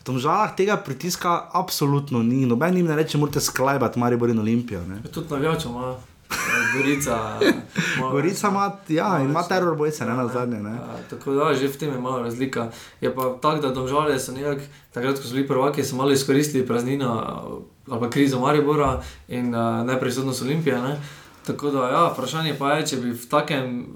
V 0.00 0.04
Domžalah 0.04 0.56
tega 0.56 0.76
pritiska 0.76 1.48
absolutno 1.54 2.22
ni. 2.22 2.46
Noben 2.46 2.76
jim 2.76 2.86
ne 2.86 2.96
reče, 2.96 3.18
morate 3.18 3.40
sklajbati 3.40 4.00
Maribor 4.00 4.30
in 4.30 4.38
Olimpijo. 4.38 4.80
Ne? 4.88 5.02
Tudi 5.12 5.30
navijačo 5.30 5.68
ima. 5.68 5.92
eh, 6.32 6.76
Gorica, 6.76 7.18
Gorica 8.12 8.48
ima, 8.48 8.72
ja, 8.88 9.20
ima 9.22 9.42
teror 9.42 9.76
bojce, 9.76 10.04
ne 10.04 10.10
Ja, 10.10 10.16
na 10.16 10.28
zadnje. 10.28 10.62
Ne? 10.62 10.70
Ja, 10.70 10.96
tako 11.10 11.34
da, 11.34 11.54
že 11.54 11.68
v 11.68 11.76
tem 11.78 11.92
je 11.92 12.00
malo 12.00 12.22
razlika. 12.22 12.70
Je 13.00 13.14
pa 13.14 13.22
tako, 13.42 13.60
da 13.62 13.70
domžale 13.70 14.18
so 14.18 14.32
nekako, 14.32 14.62
takrat, 14.92 15.20
ko 15.20 15.28
so 15.28 15.34
bili 15.34 15.46
prvaki, 15.48 15.84
so 15.84 15.96
malo 15.96 16.12
izkoristili 16.12 16.66
praznino 16.66 17.10
eh, 17.22 17.90
ali 17.90 18.00
pa 18.00 18.10
krizo 18.10 18.38
Maribora 18.40 19.02
in 19.28 19.54
uh, 19.54 19.86
neprisotnost 19.86 20.42
Olimpije. 20.42 20.82
Ne? 20.82 21.00
Tako 21.42 21.70
da, 21.70 21.88
ja, 21.88 22.02
vprašanje 22.08 22.54
pa 22.54 22.72
je, 22.72 22.86
če 22.86 22.96
bi 22.96 23.10
v 23.12 23.26
takem 23.26 23.86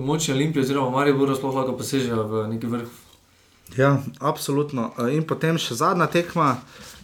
močni 0.00 0.34
Olimpiji 0.34 0.62
oziroma 0.62 0.90
Mariboru 0.90 1.36
sploh 1.36 1.54
lahko 1.54 1.76
posežejo 1.76 2.22
v 2.24 2.46
neki 2.48 2.66
vrh. 2.66 2.88
Ja, 3.76 3.90
absolutno. 4.20 4.94
Eh, 4.96 5.12
In 5.12 5.22
potem 5.22 5.58
še 5.58 5.74
zadnja 5.74 6.06
tekma. 6.06 6.56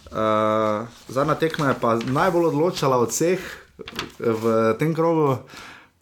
Uh, 0.07 0.87
zadnja 1.09 1.35
tekma 1.35 1.69
je 1.69 1.77
pa 1.77 1.97
najbolj 1.99 2.47
odločala 2.47 2.97
od 2.97 3.11
vseh 3.11 3.37
eh, 3.37 3.83
v 4.21 4.45
tem 4.79 4.95
krogu. 4.95 5.43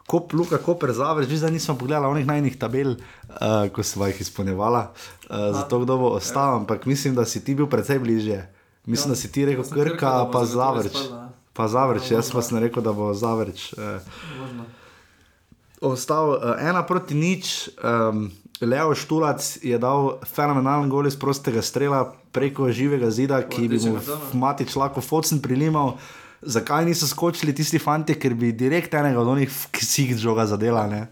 Kop, 0.04 0.30
Luka, 0.32 0.58
Koper, 0.58 0.92
Zavrč, 0.92 1.26
že 1.26 1.40
zdaj 1.40 1.50
nismo 1.50 1.74
pogledali 1.74 2.06
onih 2.06 2.26
najnih 2.26 2.54
tabel, 2.54 2.98
uh, 3.30 3.66
ko 3.66 3.80
smo 3.80 4.04
jih 4.06 4.20
izpolnjevala, 4.20 4.92
uh, 4.92 5.56
zato 5.56 5.80
kdo 5.80 5.96
bo 5.96 6.08
ostal, 6.12 6.58
ampak 6.58 6.84
mislim, 6.84 7.14
da 7.14 7.24
si 7.24 7.40
ti 7.40 7.54
bil 7.54 7.66
precej 7.66 7.98
bližje. 7.98 8.44
Mislim, 8.84 9.08
Ja. 9.08 9.12
da 9.12 9.16
si 9.16 9.32
ti 9.32 9.42
rekel 9.42 9.64
Krka, 9.64 9.82
Krka, 9.88 10.12
pa 10.28 10.44
Zavrč. 10.44 10.92
izpadla. 10.92 11.31
Pa 11.52 11.68
Zavrč, 11.68 12.10
Ja, 12.10 12.16
jaz 12.20 12.30
pa 12.32 12.42
sem 12.42 12.58
rekel, 12.58 12.82
da 12.82 12.92
bo 12.92 13.12
Zavrč. 13.14 13.74
Možno. 14.38 14.64
ostal 15.80 16.28
uh, 16.30 16.56
ena 16.60 16.82
proti 16.86 17.14
nič. 17.14 17.68
Um, 17.82 18.30
Leo 18.62 18.94
Štulac 18.94 19.58
je 19.62 19.74
dal 19.78 20.22
fenomenalen 20.22 20.86
gol 20.88 21.06
iz 21.10 21.16
prostega 21.18 21.62
strela 21.62 22.14
preko 22.32 22.70
živega 22.70 23.10
zida, 23.10 23.42
ki 23.42 23.66
bi 23.68 23.80
mu 23.82 23.98
kartona. 23.98 24.30
Matič 24.38 24.76
lahko 24.78 25.02
focen 25.02 25.42
prilimal. 25.42 25.98
Zakaj 26.42 26.86
niso 26.86 27.06
skočili 27.06 27.54
tisti 27.54 27.78
fanti, 27.78 28.14
ker 28.14 28.34
bi 28.34 28.52
direkt 28.54 28.94
enega 28.94 29.20
od 29.20 29.28
onih 29.34 29.50
ksih 29.74 30.14
žoga 30.18 30.46
zadela? 30.46 30.86
Ne? 30.86 31.06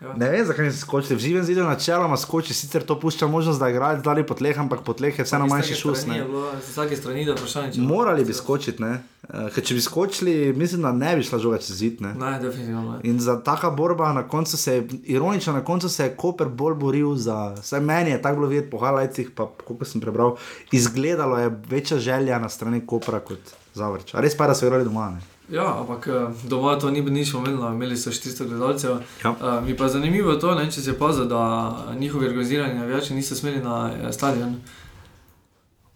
Ja. 0.00 0.12
Ne 0.16 0.28
vem, 0.30 0.44
zakaj 0.44 0.66
niso 0.66 0.78
skočili. 0.78 1.16
V 1.16 1.22
živem 1.24 1.44
zidu 1.44 1.62
načeloma 1.64 2.16
skoči, 2.16 2.54
sicer 2.54 2.82
to 2.84 2.98
pušča 3.00 3.26
možnost, 3.26 3.60
da 3.60 3.68
igrajo 3.68 4.02
dali 4.04 4.26
po 4.26 4.34
tleh, 4.34 4.58
ampak 4.58 4.82
po 4.84 4.92
tleh 4.92 5.18
je 5.18 5.24
vseeno 5.24 5.46
manjši 5.46 5.74
šus. 5.74 6.06
Ne? 6.06 6.20
Z 6.60 6.70
vsake 6.70 6.96
strani 6.96 7.24
je 7.24 7.32
vprašanje, 7.32 7.72
če 7.72 7.80
Morali 7.80 8.24
bi 8.24 8.34
skočiti, 8.36 8.82
ne? 8.82 8.98
Eh, 9.28 9.48
ker 9.54 9.64
če 9.64 9.74
bi 9.74 9.80
skočili, 9.80 10.34
mislim, 10.56 10.84
da 10.84 10.92
ne 10.92 11.14
bi 11.16 11.24
šla 11.24 11.38
žoga 11.40 11.58
čez 11.64 11.78
zid. 11.80 12.02
Ne? 12.04 12.12
Ne, 12.18 12.34
definitivno 12.42 12.82
ne. 12.90 12.98
In 13.08 13.20
za 13.20 13.38
taka 13.40 13.70
borba, 13.70 14.12
na 14.12 14.26
koncu 14.28 14.56
se 14.56 14.74
je, 14.74 14.84
ironično, 15.16 15.54
na 15.56 15.64
koncu 15.64 15.88
se 15.88 16.04
je 16.04 16.16
Koper 16.16 16.48
bolj 16.48 16.74
boril 16.74 17.14
za, 17.16 17.54
vsaj 17.62 17.80
meni 17.80 18.12
je 18.12 18.20
tako 18.22 18.42
bilo 18.42 18.50
videti 18.52 18.70
po 18.70 18.82
highlightsih, 18.84 19.30
pa 19.34 19.48
koliko 19.64 19.88
sem 19.88 20.00
prebral, 20.00 20.36
izgledalo 20.72 21.38
je 21.38 21.54
večja 21.70 21.98
želja 21.98 22.38
na 22.38 22.48
strani 22.48 22.84
Kopra 22.86 23.20
kot 23.20 23.56
Zavrča. 23.74 24.20
Res 24.20 24.36
pa 24.36 24.44
je, 24.44 24.48
da 24.48 24.54
so 24.54 24.68
igrali 24.68 24.84
doma. 24.84 25.10
Ne? 25.16 25.35
Ja, 25.48 25.80
ampak 25.80 26.06
eh, 26.06 26.28
doma 26.48 26.78
to 26.78 26.90
ni 26.90 27.02
nič 27.02 27.34
omenjeno, 27.34 27.68
imeli 27.70 27.96
so 27.96 28.10
400 28.10 28.48
gledalcev. 28.48 28.96
Ja. 29.24 29.30
Uh, 29.30 29.66
mi 29.66 29.76
pa 29.76 29.84
je 29.84 29.90
zanimivo 29.90 30.34
to, 30.34 30.54
ne, 30.54 30.70
če 30.70 30.80
se 30.82 30.90
je 30.90 30.96
opazil, 30.96 31.24
da 31.24 31.70
njihovi 31.98 32.26
organizirani 32.26 32.74
navijači 32.74 33.14
niso 33.14 33.34
smeli 33.34 33.62
na 33.62 33.92
eh, 33.94 34.12
stadion. 34.12 34.56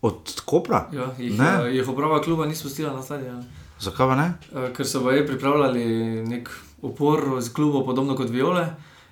Od 0.03 0.41
Kopra? 0.45 0.89
Ja, 0.93 1.11
jih, 1.19 1.39
Ne. 1.39 1.77
jih 1.77 1.89
uprava 1.89 2.23
kluba 2.23 2.47
ni 2.47 2.55
spustila 2.55 2.93
na 2.93 3.03
stadion. 3.03 3.45
Zakaj 3.81 4.07
pa 4.07 4.15
ne? 4.17 4.33
Uh, 4.53 4.71
ker 4.77 4.87
so 4.87 5.01
baje 5.01 5.27
pripravljali 5.27 5.85
nek 6.27 6.51
upor 6.83 7.41
z 7.41 7.53
klubom, 7.53 7.85
podobno 7.85 8.17
kot 8.17 8.31
Viole. 8.31 8.69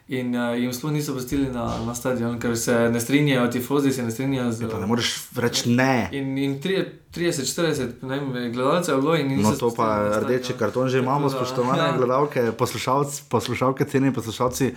In 0.09 0.33
uh, 0.33 0.55
jim 0.57 0.73
sploh 0.73 0.93
niso 0.93 1.13
pustili 1.13 1.51
na, 1.53 1.67
na 1.85 1.95
stadion, 1.95 2.39
ker 2.41 2.55
se 2.57 2.73
ne 2.89 3.01
strinjajo, 3.01 3.51
tifozi 3.53 3.93
se 3.93 4.03
ne 4.03 4.11
strinjajo 4.11 4.53
z. 4.53 4.71
Pa 4.73 4.81
ne 4.81 4.87
moreš 4.89 5.11
reči 5.37 5.69
ne. 5.69 6.09
In, 6.17 6.39
in 6.39 6.55
tri- 6.65 6.87
30-40 7.15 8.07
ne 8.09 8.17
vem, 8.17 8.53
gledalcev 8.53 8.97
je 8.97 9.03
bilo, 9.03 9.17
in 9.17 9.29
niso 9.29 9.51
No, 9.51 9.57
to 9.57 9.71
pa 9.77 10.21
rdeči 10.25 10.57
karton 10.59 10.89
že 10.89 10.99
imamo, 11.05 11.29
spoštovane 11.31 11.83
ja. 11.83 11.93
gledalke, 11.97 12.53
poslušalci, 12.53 13.23
poslušalke, 13.29 13.85
cenjeni 13.85 14.15
poslušalci. 14.15 14.73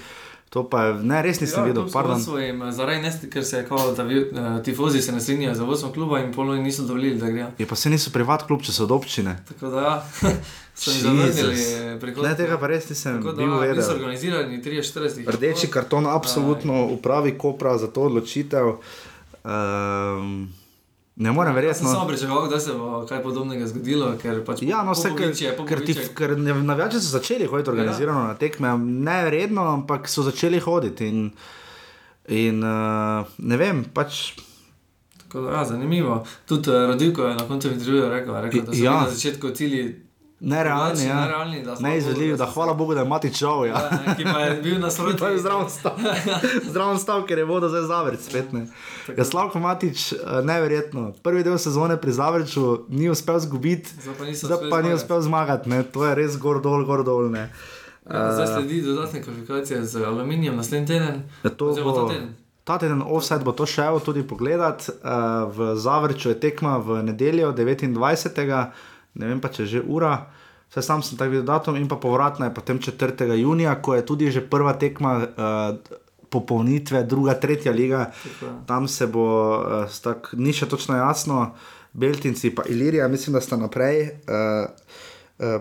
To 0.52 0.66
pa 0.68 0.82
je, 0.84 0.94
ne, 1.08 1.22
res 1.24 1.40
nisem 1.40 1.64
videl, 1.64 1.86
pardon. 1.94 2.20
Svojim, 2.20 2.60
zaradi 2.76 3.00
nesti, 3.02 3.30
ker 3.32 3.46
se 3.48 3.62
je 3.62 3.68
kao, 3.70 3.94
da 3.96 4.04
vi, 4.04 4.20
uh, 4.20 4.58
tifozi 4.64 5.02
se 5.02 5.12
ne 5.16 5.22
strinjajo 5.24 5.56
z 5.56 5.60
vodstvom 5.64 5.94
kluba 5.94 6.20
in 6.20 6.34
polo 6.36 6.54
jim 6.54 6.64
niso 6.64 6.84
dovolili, 6.84 7.16
da 7.16 7.30
grejo. 7.32 7.48
Je 7.58 7.68
pa 7.68 7.76
se 7.76 7.90
niso 7.90 8.12
privat 8.12 8.44
klub, 8.48 8.60
če 8.62 8.76
so 8.76 8.84
od 8.84 8.92
občine. 8.92 9.38
Tako 9.48 9.72
da 9.72 9.82
ja, 9.82 9.94
so 10.82 10.92
jim 10.92 11.00
zavrnili 11.02 11.28
Jezus. 11.28 12.02
prihod. 12.02 12.28
Ne, 12.28 12.36
tega 12.36 12.58
pa 12.60 12.68
res 12.68 12.90
nisem 12.92 13.22
Tako 13.22 13.32
da 13.32 13.46
bil 13.46 13.48
ja, 13.48 13.74
niso 13.74 13.94
vedel. 13.94 13.96
organizirani 13.96 14.60
30-40. 14.64 15.32
Rdeči 15.38 15.72
karton, 15.72 16.08
absolutno 16.12 16.84
upravi 16.98 17.38
Kopra 17.38 17.78
za 17.78 17.88
to 17.88 18.12
odločitev. 18.12 18.76
Um, 19.48 20.52
ne 21.16 21.32
morem 21.32 21.56
Jaz 21.56 21.62
sem 21.62 21.64
verjeti. 21.64 21.80
samo 21.80 22.04
No. 22.04 22.08
pričakoval, 22.08 22.50
da 22.50 22.60
se 22.60 22.74
bo 22.74 23.06
kaj 23.10 23.24
podobnega 23.24 23.68
zgodilo, 23.68 24.14
ker 24.22 24.46
pač 24.46 24.62
Ja, 24.62 24.84
no, 24.84 24.92
vse, 24.92 25.12
ker, 25.18 25.34
ker, 25.68 25.86
ti, 25.86 25.96
ker 26.16 26.38
navijači 26.40 27.00
so 27.02 27.18
začeli 27.18 27.46
hoditi 27.46 27.70
organizirano 27.70 28.28
na 28.28 28.34
tekme, 28.36 28.78
ne 28.78 29.30
redno, 29.30 29.62
ampak 29.74 30.10
so 30.10 30.24
začeli 30.24 30.60
hoditi. 30.60 31.08
In, 31.08 31.32
in 32.28 32.64
uh, 32.64 33.26
ne 33.38 33.58
vem, 33.58 33.84
pač 33.94 34.34
Tako 35.18 35.42
da, 35.42 35.52
ja, 35.52 35.66
zanimivo. 35.66 36.26
Tudi 36.46 36.70
uh, 36.70 36.76
Rodilko 36.88 37.24
je 37.24 37.36
na 37.36 37.48
koncu 37.48 37.68
intervjuja 37.72 38.10
rekel, 38.10 38.42
rekel 38.42 38.62
da 38.62 38.74
so 38.74 38.84
Ja. 38.84 38.92
ja. 38.92 39.02
na 39.02 39.10
začetku 39.10 39.50
cilji 39.50 39.96
nerealni, 40.42 41.06
ja. 41.06 41.22
nerealni, 41.22 41.64
da 41.64 41.76
neizvedljivi, 41.80 42.38
da 42.38 42.46
hvala 42.46 42.74
Bogu, 42.74 42.94
da 42.94 43.00
je 43.00 43.08
mati 43.08 43.34
čov. 43.34 43.66
Ja. 43.66 43.74
Ja, 44.08 44.16
ki 44.16 44.24
pa 44.24 44.40
je 44.40 44.62
bil 44.62 44.80
na 44.80 44.92
svojem 44.96 45.18
To 45.18 45.28
je 45.28 45.40
zdrav 45.40 45.70
stav. 45.70 45.92
zdrav 46.72 46.98
stav, 46.98 47.26
ker 47.26 47.38
je 47.38 47.46
voda 47.46 47.70
zdaj 47.70 47.82
zavrč 47.82 48.20
spet. 48.20 48.54
Ne. 48.54 48.66
Ja, 49.18 49.26
Slavko 49.26 49.60
Matič, 49.60 50.14
eh, 50.14 50.18
neverjetno. 50.44 51.14
Prvi 51.24 51.44
del 51.44 51.58
sezone 51.58 51.98
pri 52.02 52.12
Zavrču 52.12 52.86
ni 52.90 53.10
uspel 53.10 53.40
zgubiti, 53.40 53.90
Zdaj 54.02 54.16
pa 54.18 54.34
zdaj 54.34 54.70
pa 54.70 54.82
ni 54.82 54.94
uspel 54.94 55.22
zmagati. 55.22 55.70
Ne. 55.70 55.84
To 55.84 56.06
je 56.06 56.16
res 56.16 56.38
gor 56.38 56.62
dol, 56.62 56.86
gor 56.86 57.04
dol. 57.04 57.30
Ne. 57.32 57.50
Ja, 58.10 58.34
zdaj 58.34 58.48
sledi 58.48 58.82
dodatne 58.82 59.24
kvalifikacije 59.24 59.86
z 59.86 60.06
aluminijem 60.06 60.56
naslednji 60.56 60.88
teden. 60.88 61.24
Ja, 61.44 61.50
to 61.50 61.76
bo, 61.84 61.92
ta 61.92 62.14
teden. 62.14 62.34
ta 62.64 62.78
teden 62.78 63.04
offset 63.06 63.44
bo 63.44 63.52
to 63.52 63.66
šel 63.66 64.00
tudi 64.00 64.24
pogledat. 64.28 64.90
Uh, 64.90 65.54
v 65.58 65.76
Zavrču 65.76 66.30
je 66.30 66.40
tekma 66.40 66.78
v 66.78 67.04
nedeljo 67.04 67.52
29. 67.52 68.66
Ne 69.14 69.28
vem 69.28 69.42
pa, 69.42 69.52
če 69.52 69.64
je 69.64 69.72
že 69.76 69.82
ura. 69.88 70.14
Vse 70.72 70.84
sam 70.86 71.02
sem 71.04 71.20
tako 71.20 71.36
videl 71.36 71.48
datum 71.50 71.76
in 71.76 71.90
pa 71.92 71.98
povratna 72.00 72.48
je 72.48 72.56
potem 72.56 72.80
4. 72.80 73.36
junija, 73.36 73.76
ko 73.84 73.96
je 73.96 74.06
tudi 74.08 74.32
že 74.32 74.42
prva 74.42 74.74
tekma 74.80 75.18
uh, 75.20 75.98
popolnitve, 76.32 77.04
druga, 77.04 77.36
tretja 77.36 77.76
liga. 77.76 78.08
Tako. 78.24 78.52
Tam 78.68 78.88
se 78.88 79.08
bo, 79.08 79.28
uh, 79.60 79.90
stak, 79.92 80.32
ni 80.40 80.56
še 80.56 80.70
točno 80.72 80.96
jasno, 80.96 81.52
Beltinci 81.92 82.54
pa 82.56 82.64
Ilirija, 82.72 83.08
mislim, 83.12 83.36
da 83.36 83.42
sta 83.44 83.60
naprej. 83.60 84.12
Uh, 84.28 85.10
Uh, 85.42 85.58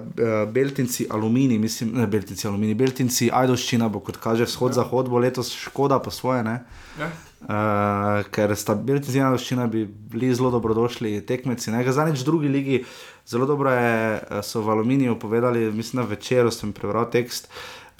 Beltinci, 0.52 1.06
aluminij, 1.08 1.56
mislim, 1.58 1.94
ne 1.96 2.04
Beltinci, 2.06 2.44
aluminij, 2.44 2.74
Beltinci, 2.76 3.30
Ajdoščina 3.32 3.86
bo, 3.88 4.02
kot 4.04 4.18
kaže, 4.20 4.44
vzhod-zahod, 4.44 5.08
bo 5.08 5.16
letos 5.16 5.54
škoda 5.56 5.96
po 6.04 6.12
svoje, 6.12 6.42
ne? 6.44 6.58
Ja. 7.00 7.08
Uh, 7.40 8.20
ker 8.28 8.52
sta 8.52 8.74
Beltinci 8.76 9.16
in 9.16 9.24
Ajdoščina 9.24 9.64
bi 9.72 9.86
bili 9.88 10.28
zelo 10.36 10.50
dobrodošli 10.52 11.14
tekmeci. 11.24 11.72
Ne? 11.72 11.80
Zadnjič 11.88 12.20
v 12.20 12.26
drugi 12.28 12.48
ligi, 12.52 12.80
zelo 13.24 13.46
dobro 13.48 13.72
je, 13.72 14.20
eh, 14.20 14.42
so 14.44 14.60
v 14.60 14.74
aluminiju 14.74 15.16
povedali, 15.18 15.72
mislim, 15.72 16.02
da 16.02 16.08
večer 16.10 16.50
sem 16.52 16.72
prebral 16.76 17.08
tekst. 17.10 17.48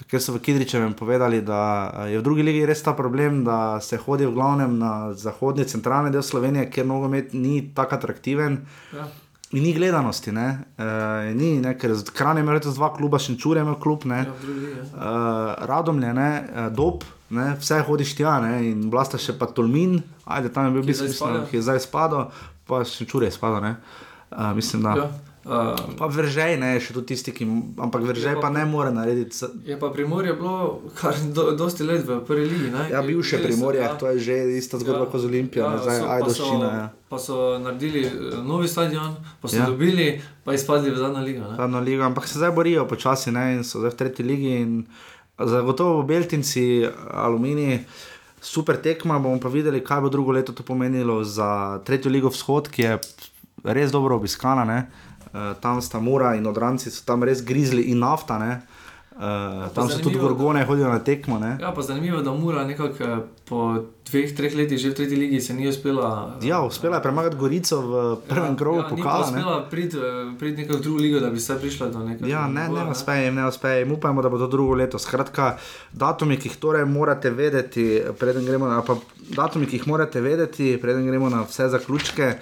Ker 0.09 0.21
so 0.21 0.33
v 0.33 0.41
Kidričevem 0.45 0.93
povedali, 0.93 1.41
da 1.41 1.89
eh, 1.89 2.13
je 2.13 2.19
v 2.19 2.25
drugi 2.25 2.45
ligi 2.45 2.67
res 2.69 2.83
ta 2.85 2.93
problem, 2.93 3.41
da 3.43 3.79
se 3.81 3.97
hodi 3.97 4.29
v 4.29 4.35
glavnem 4.37 4.77
na 4.77 5.13
zahodni, 5.13 5.65
centralni 5.65 6.13
del 6.13 6.21
Slovenije, 6.21 6.69
kjer 6.69 6.85
nogomet 6.85 7.33
ni 7.33 7.73
tako 7.73 7.97
atraktiven. 7.97 8.61
Ja. 8.93 9.07
In 9.51 9.63
ni 9.63 9.73
gledanosti, 9.73 10.31
ne? 10.31 10.63
Uh, 10.79 11.33
ni, 11.35 11.57
ne? 11.59 11.73
ker 11.75 11.91
Kran 12.15 12.37
je 12.37 12.43
imel 12.45 12.55
letos 12.55 12.77
dva 12.77 12.87
kluba, 12.95 13.19
Šenčur 13.19 13.57
je 13.59 13.65
klub, 13.83 14.05
ne? 14.07 14.21
Ja, 14.23 14.35
drugi 14.41 14.69
ja. 14.69 14.83
uh, 14.95 15.65
Radomlje, 15.67 16.13
ne? 16.15 16.29
uh, 16.39 16.69
Dob, 16.71 17.03
ne? 17.31 17.55
vse 17.55 17.79
hodiš 17.81 18.13
tja, 18.13 18.39
ne? 18.39 18.53
in 18.65 18.87
blasta 18.87 19.17
še 19.17 19.33
pa 19.33 19.47
Tolmin, 19.47 19.97
ajde 20.27 20.49
tam 20.49 20.65
je 20.65 20.71
bil 20.71 20.81
Ki 20.81 20.85
je 20.85 20.91
bistvo, 20.91 21.05
mislim, 21.05 21.17
spadal. 21.17 21.47
ki 21.47 21.55
je 21.55 21.61
zdaj 21.63 21.79
spadal, 21.81 22.23
pa 22.63 22.83
Šenčur 22.85 23.23
je 23.23 23.31
spadal, 23.31 23.61
ne? 23.61 23.75
Uh, 24.29 24.53
mislim, 24.53 24.81
da. 24.81 24.95
Ja. 24.95 25.09
Uh, 25.41 25.73
Pa 25.97 26.05
vržej, 26.05 26.53
ne, 26.55 26.77
še 26.77 26.93
tu 26.93 27.01
tisti, 27.01 27.31
ki, 27.31 27.47
ampak 27.75 28.03
vržej 28.03 28.35
pa 28.35 28.41
pa- 28.43 28.49
ne 28.51 28.61
more 28.63 28.91
narediti. 28.91 29.33
je 29.65 29.73
pa 29.75 29.89
Primorje 29.89 30.33
bilo 30.33 30.53
kar 30.93 31.17
do, 31.27 31.51
dosti 31.53 31.81
let 31.81 32.05
v 32.05 32.21
prvi 32.21 32.45
ligi. 32.45 32.69
Ne? 32.69 32.85
Ja, 32.87 33.01
bil 33.01 33.17
še 33.19 33.39
primorje, 33.39 33.81
ja. 33.81 33.95
to 33.95 34.05
je 34.07 34.19
že 34.19 34.35
ista 34.53 34.77
zgodba 34.77 34.99
ja, 34.99 35.09
kot 35.09 35.17
z 35.17 35.25
Olimpijo, 35.25 35.65
ja, 35.65 35.79
zdaj 35.79 35.97
pa 35.99 36.13
Ajdoščina. 36.13 36.61
so- 36.61 36.75
Ja. 36.75 36.85
Pa 37.09 37.17
so 37.17 37.35
naredili 37.57 38.03
eh, 38.03 38.11
novi 38.39 38.67
stadion, 38.67 39.11
pa 39.41 39.47
so 39.47 39.57
Ja. 39.57 39.65
dobili, 39.65 40.07
pa 40.45 40.53
izpadli 40.53 40.87
v 40.87 40.97
zadnjo 40.99 41.21
ligo. 41.21 41.41
ne. 41.43 41.57
Zadnjo 41.57 41.81
ligo, 41.81 42.03
ampak 42.03 42.23
se 42.23 42.37
zdaj 42.37 42.51
borijo 42.51 42.85
počasi 42.85 43.31
ne, 43.31 43.43
in 43.51 43.63
so 43.63 43.79
zdaj 43.79 43.89
v 43.89 43.97
tretji 43.97 44.23
ligi. 44.23 44.53
in 44.55 44.85
Zagotovo 45.37 46.03
Beltinci, 46.03 46.87
Aluminij, 47.11 47.85
super 48.41 48.77
tekma. 48.77 49.19
Bomo 49.19 49.39
pa 49.39 49.49
videli, 49.49 49.83
kaj 49.83 50.01
bo 50.01 50.09
drugo 50.09 50.31
leto 50.31 50.53
to 50.53 50.63
pomenilo 50.63 51.23
za 51.23 51.79
tretjo 51.85 52.11
ligo 52.11 52.29
vzhod, 52.29 52.69
ki 52.69 52.81
je 52.81 52.99
res 53.63 53.91
dobro 53.91 54.15
obiskana. 54.15 54.65
Ne. 54.65 54.79
Uh, 55.31 55.53
tam 55.61 55.81
sta 55.81 55.99
Mura 55.99 56.35
in 56.35 56.47
odranci, 56.47 56.91
so 56.91 57.05
tam 57.05 57.23
res 57.23 57.43
grizli 57.45 57.89
in 57.91 58.03
nafta. 58.03 58.37
Ne. 58.37 58.61
Uh, 59.11 59.19
tam 59.75 59.89
so 59.89 59.99
tudi 59.99 60.17
gorgone, 60.17 60.65
hodijo 60.65 60.87
na 60.87 60.99
tekmo. 60.99 61.39
Ne. 61.39 61.57
Ja, 61.61 61.71
pa 61.71 61.81
zanimivo 61.81 62.21
da 62.21 62.31
Mura 62.31 62.63
nekako 62.63 63.03
eh, 63.03 63.17
po 63.45 63.57
dveh, 64.05 64.35
treh 64.35 64.55
letih 64.55 64.79
že 64.79 64.89
v 64.89 64.93
tretji 64.93 65.15
ligi 65.15 65.41
se 65.41 65.53
ni 65.53 65.67
uspela. 65.67 66.37
eh, 66.41 66.47
Ja, 66.47 66.61
uspela 66.61 66.95
je 66.95 67.03
premagati 67.03 67.35
Gorico 67.35 67.81
v 67.81 67.93
prvem 68.23 68.55
krogu 68.55 68.77
ja, 68.77 68.83
ni 68.83 68.89
pa 68.89 68.95
pokala. 68.95 69.19
ne. 69.21 69.37
uspela 69.37 69.65
priti 69.65 69.97
prid 70.39 70.57
nekako 70.57 70.77
v 70.77 70.81
drugo 70.81 70.99
ligo, 70.99 71.19
da 71.19 71.29
bi 71.29 71.39
se 71.39 71.59
prišla 71.59 71.87
do 71.87 71.99
nekega. 71.99 72.27
Ja, 72.27 72.47
ne, 72.47 72.53
ne 72.53 72.67
nivoja, 72.69 72.87
uspe 72.87 73.11
jim, 73.15 73.35
ne 73.35 73.47
uspe 73.47 73.69
jim. 73.69 73.91
Upajmo, 73.91 74.21
da 74.21 74.29
bo 74.29 74.37
to 74.37 74.47
drugo 74.47 74.73
leto. 74.73 74.99
Skratka, 74.99 75.57
datumi, 75.93 76.37
ki 76.37 76.49
jih 76.49 76.57
torej 76.57 76.85
morate 76.85 77.29
vedeti, 77.29 77.85
preden 78.17 78.45
gremo 78.45 78.65
na, 78.65 78.81
pa, 78.81 78.95
datumi, 79.29 79.67
ki 79.67 79.75
jih 79.75 79.87
morate 79.87 80.21
vedeti, 80.21 80.77
preden 80.77 81.05
gremo 81.05 81.29
na 81.29 81.43
vse 81.43 81.67
zaključke. 81.69 82.33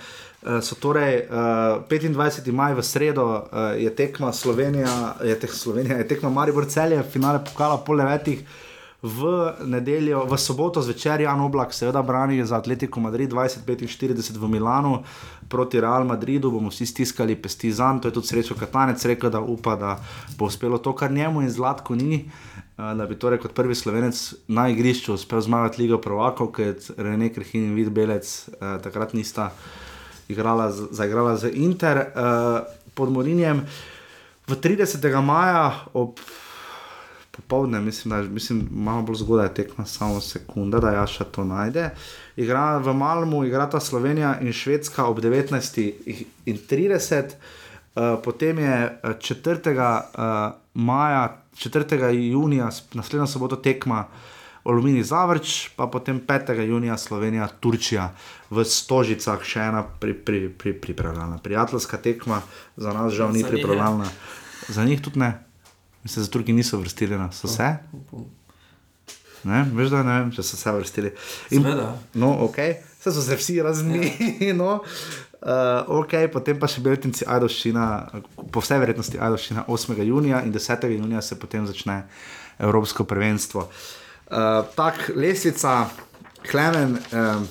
Eh, 0.45 0.61
So 0.61 0.76
torej 0.76 1.28
uh, 1.28 1.84
25. 1.90 2.52
maj 2.52 2.74
v 2.74 2.84
sredo 2.84 3.26
uh, 3.26 3.76
je 3.78 3.90
tekma 3.95 4.34
Slovenija, 4.34 5.16
je, 5.24 5.40
tek, 5.40 5.52
Slovenija, 5.52 5.98
je 5.98 6.07
tekma 6.07 6.30
Maribor 6.30 6.66
celje, 6.66 7.03
finale 7.03 7.44
pokala 7.45 7.78
pol 7.78 7.98
devetih. 7.98 8.44
V 8.99 9.24
nedeljo, 9.64 10.26
v 10.28 10.36
soboto 10.36 10.82
zvečer 10.84 11.22
Jan 11.24 11.40
Oblak, 11.40 11.72
seveda 11.72 12.02
brani 12.03 12.44
za 12.44 12.60
Atletico 12.60 12.99
Madrid 12.99 13.32
2045 13.32 14.36
v 14.36 14.48
Milanu 14.52 15.03
proti 15.48 15.80
Real 15.80 16.03
Madridu, 16.03 16.52
bomo 16.52 16.68
vsi 16.68 16.86
stiskali 16.86 17.36
pesti 17.40 17.72
za 17.72 17.88
njim. 17.91 18.02
To 18.02 18.07
je 18.07 18.14
tudi 18.14 18.28
srečo 18.28 18.56
Katanec 18.60 19.06
rekel, 19.06 19.30
da 19.32 19.40
upa, 19.40 19.76
da 19.76 20.03
bo 20.38 20.45
uspelo 20.45 20.78
to, 20.78 20.91
kar 20.95 21.11
njemu 21.11 21.41
in 21.41 21.49
zlatko 21.49 21.95
ni. 21.95 22.28
eh, 22.78 22.95
Da 22.95 23.06
bi 23.06 23.16
torej 23.16 23.40
kot 23.40 23.53
prvi 23.53 23.76
slovenec 23.76 24.34
na 24.48 24.70
igrišču 24.70 25.14
uspel 25.14 25.41
zmagati 25.41 25.82
Ligo 25.82 25.98
Prvakov, 25.98 26.52
ker 26.52 26.76
Rene 26.98 27.32
Krhin 27.34 27.72
in 27.72 27.76
Vid 27.76 27.90
Belec 27.90 28.49
eh, 28.49 28.80
takrat 28.84 29.14
nista 29.14 29.52
igrala, 30.30 30.72
z- 30.72 30.88
zaigrala 30.91 31.38
z 31.38 31.49
Inter 31.53 31.97
eh, 31.97 32.06
pod 32.93 33.11
Morinjem. 33.11 33.65
V 34.47 34.56
30. 34.56 35.22
maja 35.22 35.72
ob 35.93 36.19
popovdne, 37.31 37.81
mislim, 37.81 38.10
da 38.10 38.22
mislim, 38.30 38.68
malo 38.72 39.01
bolj 39.01 39.15
zgodaj 39.15 39.53
tekma, 39.53 39.85
samo 39.85 40.22
sekunda, 40.22 40.80
da 40.80 40.91
Jaša 40.91 41.23
to 41.23 41.43
najde. 41.43 41.89
Igra 42.35 42.77
v 42.77 42.93
Malmu, 42.93 43.45
igrata 43.45 43.80
Slovenija 43.80 44.38
in 44.41 44.53
Švedska 44.53 45.06
ob 45.06 45.19
19.30. 45.19 47.23
Uh, 47.95 48.03
potem 48.23 48.60
je 48.60 48.99
eh, 49.03 49.14
4. 49.19 49.72
Uh, 49.72 49.76
maja, 50.73 51.38
4. 51.57 52.10
junija, 52.31 52.69
naslednjo 52.93 53.27
soboto 53.27 53.56
tekma 53.56 54.06
Olumini 54.70 55.04
Zavrč, 55.04 55.74
pa 55.74 55.88
potem 55.90 56.22
5. 56.22 56.54
junija 56.62 56.98
Slovenija, 56.98 57.48
Turčija 57.60 58.12
v 58.54 58.62
Stožicah, 58.62 59.41
še 59.41 59.64
ena 59.66 59.82
pri, 59.82 60.14
pri, 60.14 60.46
pri, 60.54 60.76
pripravljalna. 60.78 61.40
Prijateljska 61.41 61.98
tekma, 61.98 62.44
za 62.78 62.94
nas 62.94 63.16
žal 63.18 63.34
ni 63.34 63.41
je. 63.41 63.48
pripravljalna. 63.50 64.06
Za 64.70 64.86
njih 64.86 65.02
tudi 65.02 65.26
ne. 65.26 65.32
Mislim, 66.06 66.26
za 66.26 66.30
Turki 66.30 66.54
niso 66.54 66.78
vrstili, 66.78 67.18
no. 67.18 67.32
so 67.34 67.50
se. 67.50 67.66
Ne, 69.44 69.64
veš, 69.74 69.90
da 69.90 70.04
ne 70.06 70.20
vem, 70.20 70.30
če 70.36 70.46
so 70.46 70.60
se 70.60 70.72
vrstili. 70.72 71.14
In, 71.50 71.66
no, 72.14 72.30
ok, 72.46 72.60
vse 73.00 73.14
so 73.16 73.26
se 73.26 73.40
vsi 73.40 73.58
razni. 73.66 74.14
No. 74.62 74.84
Uh, 75.40 76.04
ok, 76.04 76.28
potem 76.34 76.58
pa 76.60 76.68
še 76.68 76.84
Beltinci, 76.84 77.24
Ajdoščina, 77.24 77.84
po 78.52 78.60
vsej 78.60 78.82
verjetnosti 78.84 79.22
Ajdoščina 79.24 79.64
8. 79.72 79.96
junija 80.04 80.44
in 80.44 80.52
10. 80.52 80.84
junija 80.91 81.22
se 81.24 81.40
potem 81.40 81.64
začne 81.64 82.02
Evropsko 82.60 83.06
prvenstvo. 83.08 83.64
Uh, 83.64 83.98
tak, 84.76 85.11
lesvica, 85.15 85.89
Klemen, 86.51 86.97
um, 87.11 87.47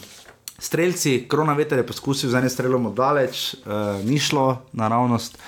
strelci, 0.58 1.28
korona 1.28 1.52
veter 1.52 1.78
je 1.78 1.86
poskusil 1.86 2.30
z 2.30 2.40
enim 2.40 2.50
strelom 2.50 2.86
oddaleč, 2.90 3.54
uh, 3.54 4.00
ni 4.04 4.18
šlo 4.18 4.62
naravnost 4.72 5.38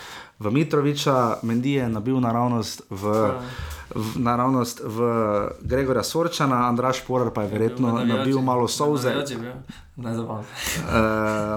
v 0.41 0.51
Mitroviča, 0.51 1.41
Mendi 1.43 1.73
je 1.81 1.89
nabil 1.89 2.21
naravnost 2.21 2.83
v. 2.91 3.33
V, 3.91 4.23
naravnost 4.23 4.87
v 4.87 4.99
Gregorja 5.67 6.07
Sorčana, 6.07 6.71
Andraš 6.71 7.03
Porar 7.03 7.35
pa 7.35 7.43
je 7.43 7.51
verjetno 7.51 8.07
nabil 8.07 8.39
malo 8.39 8.69
solze. 8.71 9.11
Uh, 9.11 10.47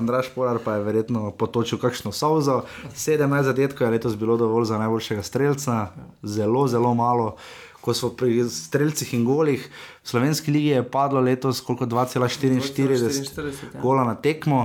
Andraš 0.02 0.34
Polar 0.34 0.58
pa 0.58 0.82
je 0.82 0.84
verjetno 0.84 1.30
potočil 1.38 1.78
kakšno 1.78 2.10
solzo. 2.10 2.66
17 2.90 3.30
zadetkov 3.46 3.86
je 3.86 3.92
letos 3.92 4.18
bilo 4.18 4.34
dovolj 4.38 4.66
za 4.66 4.82
najboljšega 4.82 5.22
streljca, 5.22 5.94
zelo, 6.26 6.66
zelo 6.68 6.98
malo. 6.98 7.38
Ko 7.84 7.92
so 7.92 8.10
pri 8.10 8.46
streljcih 8.48 9.14
in 9.14 9.26
golih, 9.26 9.60
v 10.00 10.08
slovenski 10.08 10.52
ligi 10.52 10.68
je 10.70 10.84
padlo 10.86 11.20
letos 11.20 11.60
koliko 11.60 11.86
2,44 11.86 12.64
2,44, 12.96 13.52
ja. 13.74 13.82
gola 13.82 14.04
na 14.04 14.16
tekmo. 14.16 14.62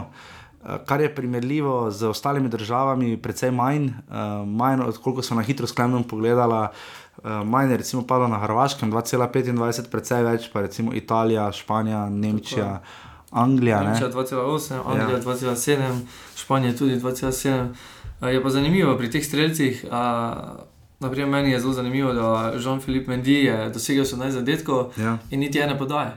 eh, 0.65 0.79
Kar 0.87 1.01
je 1.01 1.11
primerljivo 1.11 1.91
z 1.91 2.07
ostalimi 2.07 2.49
državami, 2.49 3.17
precej 3.17 3.51
manj, 3.51 3.89
uh, 4.07 4.15
manj 4.49 4.81
koliko 5.03 5.23
so 5.23 5.35
na 5.35 5.43
hitro 5.43 5.67
sklepno 5.67 6.03
pogledala. 6.03 6.71
Uh, 7.19 7.43
manj 7.45 7.71
je 7.71 7.77
recimo 7.77 8.03
padlo 8.03 8.29
na 8.29 8.39
Hrvaškem 8.39 8.93
2,25, 8.93 9.91
precej 9.91 10.23
več 10.23 10.51
pa 10.53 10.61
recimo 10.61 10.95
Italija, 10.95 11.53
Španija, 11.53 12.09
Nemčija, 12.09 12.83
Anglija. 13.33 13.83
Ne? 13.83 13.91
Nemčija 13.91 14.11
2,8, 14.11 14.83
Anglija 14.87 15.19
Ja. 15.19 15.25
2,7, 15.25 16.01
Španija 16.37 16.77
tudi 16.77 16.97
2,7. 16.97 17.67
A, 18.21 18.29
Je 18.29 18.43
pa 18.43 18.51
zanimivo 18.51 18.97
pri 18.97 19.11
teh 19.11 19.25
streljcih. 19.25 19.85
a, 19.91 20.03
Naprimer, 20.99 21.31
meni 21.31 21.51
je 21.51 21.61
zelo 21.61 21.73
zanimivo, 21.73 22.13
da 22.13 22.53
Jean-Philippe 22.57 23.11
Mendy 23.11 23.45
je 23.45 23.71
dosegel 23.71 24.05
18 24.05 24.31
zadetkov 24.31 24.93
Ja. 24.97 25.19
in 25.31 25.41
niti 25.41 25.59
ene 25.59 25.79
podaje. 25.79 26.17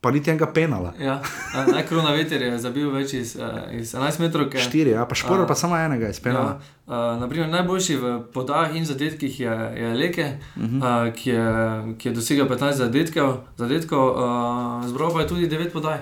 Pa 0.00 0.10
niti 0.10 0.30
enega 0.30 0.46
penala. 0.46 0.94
Ja. 1.00 1.20
a, 1.54 1.64
Najkrona 1.66 2.14
veter 2.16 2.42
je 2.42 2.58
zabil 2.58 2.88
več 2.90 3.12
iz, 3.12 3.34
eh, 3.36 3.80
iz 3.80 3.92
11 3.94 4.18
metrov. 4.18 4.46
Štiri, 4.56 4.94
ja, 4.94 5.04
pa 5.04 5.14
šporov 5.14 5.44
A, 5.44 5.48
pa 5.50 5.54
samo 5.54 5.76
enega 5.76 6.08
iz 6.08 6.20
penala. 6.20 6.54
Ja, 6.56 6.60
uh, 6.86 7.20
naprimer, 7.20 7.50
najboljši 7.52 7.96
v 8.00 8.12
podajah 8.32 8.76
in 8.76 8.86
zadetkih 8.88 9.40
je, 9.40 9.56
je 9.76 9.90
Leke, 9.94 10.38
uh 10.56 10.62
-huh. 10.62 10.78
uh, 10.80 11.12
ki, 11.14 11.30
je, 11.30 11.94
ki 11.98 12.08
je 12.08 12.14
dosegel 12.14 12.48
15 12.48 12.72
zadetkov, 12.72 13.44
zadetkov 13.56 14.04
uh, 14.08 14.86
zbral 14.88 15.12
pa 15.12 15.20
je 15.20 15.28
tudi 15.28 15.48
9 15.48 15.68
podaj. 15.72 15.98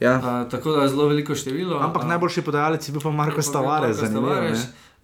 Ja. 0.00 0.18
Uh, 0.18 0.50
tako 0.50 0.72
da 0.72 0.82
je 0.82 0.88
zelo 0.88 1.06
veliko 1.08 1.34
število. 1.34 1.78
Ampak 1.78 2.02
uh, 2.02 2.08
najboljši 2.08 2.42
podajalec 2.42 2.88
je 2.88 2.92
bil 2.92 3.00
pa 3.00 3.10
Marko 3.10 3.42
Stavares, 3.42 3.96
zanimivo. 3.96 4.34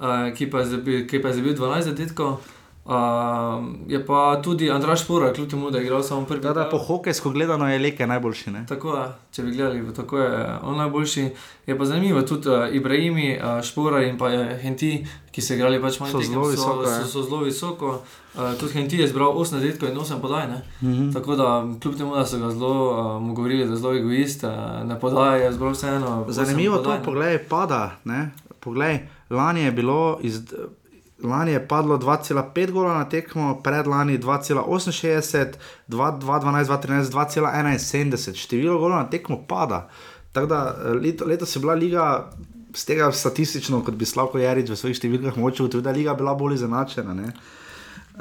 Ne? 0.03 0.29
uh, 0.29 0.35
ki, 0.37 0.51
pa 0.51 0.65
zabil, 0.65 1.07
ki 1.07 1.23
pa 1.23 1.29
je 1.29 1.35
zabil 1.35 1.55
12 1.55 1.83
zadetkov. 1.83 2.37
Um, 2.85 3.79
je 3.87 4.07
pa 4.07 4.41
tudi 4.43 4.71
Andraš 4.71 5.07
Pora, 5.07 5.33
kljub 5.33 5.51
temu, 5.51 5.71
da 5.71 5.79
je 5.79 5.85
igral 5.85 6.03
samo 6.03 6.27
prvi. 6.27 6.41
Da, 6.41 6.53
da, 6.53 6.69
po 6.71 6.79
hokejsko 6.79 7.31
gledano 7.31 7.69
je 7.73 7.79
Leke 7.79 8.07
najboljši. 8.07 8.51
Ne? 8.51 8.65
Tako 8.69 8.97
je, 8.97 9.05
če 9.33 9.43
bi 9.43 9.51
gledali, 9.51 9.95
tako 9.95 10.19
je 10.19 10.59
on 10.63 10.77
najboljši. 10.77 11.29
Je 11.67 11.79
pa 11.79 11.85
zanimivo 11.85 12.23
tudi 12.23 12.49
uh, 12.49 12.75
Ibrahimi, 12.75 13.39
uh, 13.39 13.63
Špora 13.63 14.03
in 14.03 14.19
pa 14.19 14.27
uh, 14.27 14.47
Henti, 14.63 15.07
ki 15.31 15.41
so 15.43 15.55
igrali 15.55 15.79
pač 15.83 16.01
So 16.01 16.05
tekem, 16.11 16.23
zelo 16.33 16.49
visoko, 16.51 16.85
so, 16.85 16.91
ja. 16.91 16.99
so, 17.05 17.07
so 17.07 17.23
zelo 17.23 17.45
visoko. 17.45 18.03
Uh, 18.35 18.59
tudi 18.59 18.73
Henti 18.73 18.99
je 18.99 19.07
zbral 19.09 19.31
8 19.31 19.45
zadetkov 19.61 19.89
in 19.89 19.97
8 19.97 20.21
podaj. 20.21 20.47
Mm 20.47 20.59
Mhm. 20.89 20.93
-hmm. 20.93 21.13
Tako 21.13 21.37
da, 21.37 21.67
kljub 21.83 21.97
temu, 21.97 22.15
da 22.17 22.27
so 22.27 22.39
ga 22.39 22.51
zelo, 22.51 22.91
uh, 22.91 23.23
mu 23.23 23.35
govorili, 23.35 23.65
da 23.65 23.71
je 23.71 23.77
zelo 23.77 23.95
egoist, 23.95 24.45
uh, 24.45 24.51
ne 24.89 25.01
podaja, 25.01 25.37
je 25.37 25.53
zbral 25.53 25.71
vseeno. 25.73 26.25
Zanimivo 26.29 26.77
to, 26.77 26.83
podaj, 26.83 26.99
ne. 26.99 27.05
poglej, 27.05 27.39
pada. 27.39 27.97
Ne? 28.05 28.31
Poglej, 28.61 28.99
lani 29.33 29.65
je 29.65 29.73
bilo. 29.73 30.19
Iz, 30.23 30.41
Lani 31.23 31.53
je 31.53 31.69
padlo 31.69 31.99
2,5 31.99 32.71
gola 32.71 32.97
na 32.99 33.05
tekmo, 33.09 33.61
predlani 33.63 34.19
2,68, 34.19 35.53
2,12, 35.89 36.65
2,13, 36.67 37.13
2,71. 37.13 38.35
Število 38.35 38.79
golov 38.79 38.99
na 38.99 39.11
tekmo 39.11 39.39
pada. 39.49 39.89
Tako 40.33 40.47
da 40.47 40.77
eh, 40.79 40.89
leto, 40.89 41.25
letos 41.25 41.57
je 41.57 41.61
bila 41.61 41.75
liga, 41.75 42.31
z 42.75 42.85
tega 42.85 43.13
statistično, 43.13 43.85
kot 43.85 43.95
bi 43.95 44.05
Slavko 44.05 44.39
Jarič 44.39 44.71
v 44.73 44.77
svojih 44.77 44.97
številkah 44.97 45.37
moče 45.37 45.63
ugotoviti, 45.63 45.85
da 45.85 45.93
je 45.93 46.01
liga 46.01 46.15
bila 46.19 46.35
bolj 46.35 46.57
izenačena. 46.61 47.15
ne. 47.15 47.33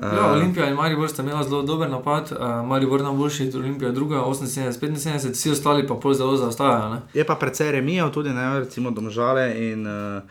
Ja, 0.02 0.32
Olimpija 0.32 0.70
in 0.70 0.76
Maribor 0.76 1.10
sta 1.10 1.24
imela 1.24 1.44
zelo 1.44 1.62
dober 1.68 1.90
napad, 1.90 2.32
uh, 2.32 2.62
Maribor 2.68 3.02
najboljši, 3.04 3.50
Olimpija 3.56 3.92
druga, 3.92 4.22
78, 4.24 4.96
75, 4.96 5.34
vsi 5.36 5.52
ostali 5.52 5.88
pa 5.88 5.96
pol 5.96 6.14
zelo 6.14 6.38
zaostajajo. 6.38 6.94
ne. 6.94 7.02
Je 7.14 7.26
pa 7.28 7.36
precej 7.36 7.72
remijev, 7.72 8.12
tudi 8.12 8.30
ne, 8.30 8.60
recimo 8.60 8.92
Domžale 8.92 9.52
in 9.72 9.88
uh, 9.88 10.24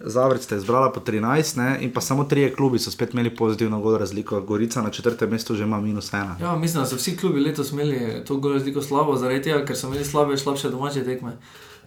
Zavrč 0.00 0.42
ste 0.42 0.56
izbrala 0.56 0.92
po 0.92 1.00
13, 1.00 1.56
ne, 1.56 1.78
in 1.80 1.92
pa 1.92 2.00
samo 2.00 2.24
trije 2.24 2.54
klubi 2.54 2.78
so 2.78 2.90
spet 2.90 3.12
imeli 3.14 3.36
pozitivno 3.36 3.80
gol 3.80 3.96
razliko. 3.96 4.40
Gorica 4.40 4.82
na 4.82 4.90
četrtem 4.90 5.30
mestu 5.30 5.54
že 5.54 5.64
ima 5.64 5.80
minus 5.80 6.12
ena. 6.12 6.36
Ja, 6.40 6.56
mislim, 6.56 6.82
da 6.82 6.88
so 6.88 6.96
vsi 6.96 7.16
klubi 7.16 7.40
letos 7.40 7.72
imeli 7.72 8.24
to 8.24 8.36
gol 8.36 8.52
razliko 8.52 8.82
slabo, 8.82 9.16
zaradi 9.16 9.42
tega, 9.42 9.64
ker 9.64 9.76
so 9.76 9.86
imeli 9.86 10.04
slabe, 10.04 10.36
slabše 10.36 10.70
domače 10.70 11.04
tekme. 11.04 11.36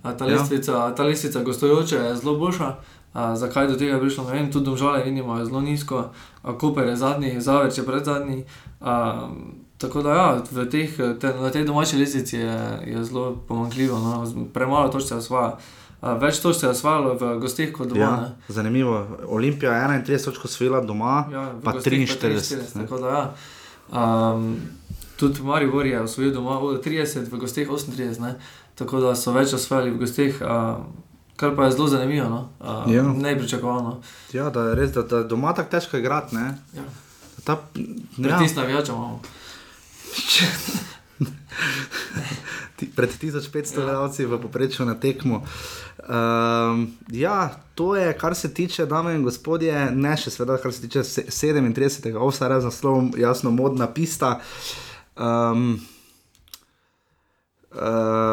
A 0.03 0.13
Ta 0.13 0.25
Ja. 0.25 0.35
lestvica, 0.35 0.95
ta 0.95 1.03
lestvica 1.03 1.43
gostujoče 1.43 1.95
je 1.95 2.15
zelo 2.15 2.35
boljša. 2.35 2.75
A, 3.13 3.35
zakaj 3.35 3.67
do 3.67 3.75
tega 3.75 3.93
je 3.93 3.99
prišlo? 3.99 4.23
Ne 4.23 4.33
vem, 4.33 4.51
tudi 4.51 4.65
domžale 4.65 5.03
vidimo, 5.03 5.45
zelo 5.45 5.61
nizko, 5.61 6.09
a 6.41 6.57
Koper 6.57 6.87
je 6.87 6.95
zadnji, 6.95 7.41
Zaveč 7.41 7.77
je 7.77 7.85
pred 7.85 8.05
zadnji. 8.05 8.43
A, 8.81 9.27
tako 9.77 10.01
da 10.01 10.09
ja, 10.09 10.41
teh, 10.65 10.89
te, 11.19 11.33
na 11.41 11.49
tej 11.49 11.63
domači 11.63 11.97
lestvici 11.97 12.37
je, 12.37 12.59
je 12.85 13.03
zelo 13.03 13.35
pomankljivo, 13.47 13.99
no, 13.99 14.11
premalo 14.53 14.89
točk 14.89 15.07
se 15.07 15.15
osvaja. 15.15 15.47
A, 15.47 15.57
več 16.13 16.39
točk 16.39 16.59
se 16.59 16.65
je 16.65 16.71
osvajalo 16.71 17.13
v 17.15 17.39
gostih 17.39 17.71
kot 17.71 17.87
doma. 17.87 18.01
Ja, 18.01 18.15
ne. 18.17 18.31
zanimivo. 18.49 18.97
Olimpija 19.27 19.71
je 19.73 19.87
31 20.01 20.25
točk 20.25 20.45
osvojila 20.45 20.81
doma, 20.81 21.25
Ja, 21.31 21.53
pa 21.63 21.71
gosteh 21.71 21.93
43. 21.93 22.75
ne. 22.75 22.81
tako 22.81 22.97
da, 22.97 23.09
ja. 23.09 23.33
um, 24.33 24.57
tudi 25.15 25.41
Maribor 25.41 25.85
je 25.85 26.01
osvojil 26.01 26.33
doma 26.33 26.59
o, 26.59 26.73
30, 26.75 27.27
v 27.27 27.37
gosteh 27.37 27.67
38, 27.67 28.19
ne? 28.19 28.35
tako 28.75 28.99
da 28.99 29.15
so 29.15 29.31
več 29.31 29.53
osvojili 29.53 29.91
v 29.91 29.99
gosteh, 29.99 30.41
um, 30.41 30.85
kar 31.35 31.55
pa 31.55 31.65
je 31.65 31.71
zelo 31.71 31.87
zanimivo, 31.87 32.29
no? 32.29 32.49
um, 32.61 32.93
Ja. 32.93 33.03
nepričakovano. 33.03 34.01
Ja, 34.33 34.49
da 34.49 34.61
je 34.63 34.75
res, 34.75 34.91
da, 34.91 35.01
da 35.03 35.23
doma 35.23 35.53
tako 35.53 35.71
težko 35.71 35.97
igrati. 35.97 36.35
ne. 36.35 36.45
Ja. 36.73 36.83
Ta, 37.43 37.59
ja, 37.75 38.37
Pritisk 38.37 38.55
navijača 38.55 38.93
imamo. 38.93 39.19
pred 42.95 43.09
1500 43.09 43.75
gledalci 43.75 44.25
v 44.25 44.37
povprečju 44.41 44.85
na 44.85 44.95
tekmo. 44.95 45.43
Um, 46.05 46.97
ja, 47.09 47.49
to 47.75 47.95
je, 47.95 48.13
kar 48.13 48.35
se 48.35 48.53
tiče, 48.53 48.85
dame 48.85 49.15
in 49.15 49.23
gospodje, 49.23 49.91
ne 49.91 50.17
še 50.17 50.29
sveda, 50.29 50.57
kar 50.57 50.73
se 50.73 50.81
tiče 50.81 51.03
se- 51.03 51.25
37. 51.25 52.15
offsara 52.17 52.61
z 52.61 52.65
naslovom 52.65 53.13
Jasno, 53.17 53.51
modna 53.51 53.87
pista. 53.87 54.39
Um, 55.15 55.79
uh, 57.71 57.79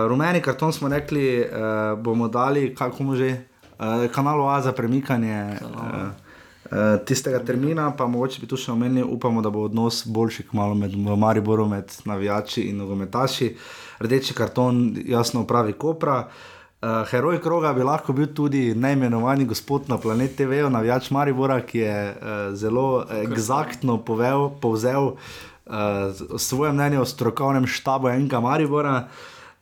rumeni 0.09 0.43
karton 0.43 0.73
smo 0.73 0.89
rekli, 0.89 1.41
uh, 1.41 1.99
bomo 1.99 2.29
dali, 2.29 2.75
kako 2.75 3.03
mu 3.03 3.17
že, 3.17 3.45
uh, 3.79 4.07
kanal 4.13 4.49
A 4.49 4.61
za 4.63 4.73
premikanje. 4.73 5.59
Uh, 5.63 5.71
Uh, 5.73 6.22
tistega 7.05 7.39
termina, 7.45 7.91
pa 7.97 8.07
mogoče 8.09 8.41
bi 8.41 8.47
tu 8.49 8.57
še 8.57 8.73
omenili, 8.73 9.05
upamo, 9.05 9.43
da 9.45 9.51
bo 9.53 9.67
odnos 9.69 10.03
boljši 10.07 10.47
kmalo 10.51 10.75
med 10.79 10.95
v 10.97 11.17
Mariboru, 11.21 11.67
med 11.69 11.93
navijači 12.09 12.69
in 12.71 12.81
nogometaši. 12.81 13.51
Rdeči 14.03 14.35
karton 14.35 14.83
jasno 15.07 15.45
pravi 15.47 15.73
Kopra. 15.73 16.23
Uh, 16.83 17.05
heroj 17.07 17.39
kroga 17.39 17.71
bi 17.77 17.85
lahko 17.87 18.11
bil 18.13 18.33
tudi 18.35 18.73
neimenovani 18.75 19.45
gospod 19.47 19.87
na 19.87 20.01
planet 20.03 20.33
TV, 20.37 20.65
navijač 20.67 21.13
Maribora, 21.15 21.61
ki 21.63 21.79
je 21.79 21.99
uh, 22.11 22.41
zelo 22.59 23.05
eksaktno 23.21 24.01
povzel 24.03 25.13
uh, 25.13 26.39
svoje 26.39 26.73
mnenje 26.73 26.99
o 26.99 27.05
strokovnem 27.07 27.69
štabu 27.71 28.11
enega 28.11 28.41
Maribora. 28.43 28.97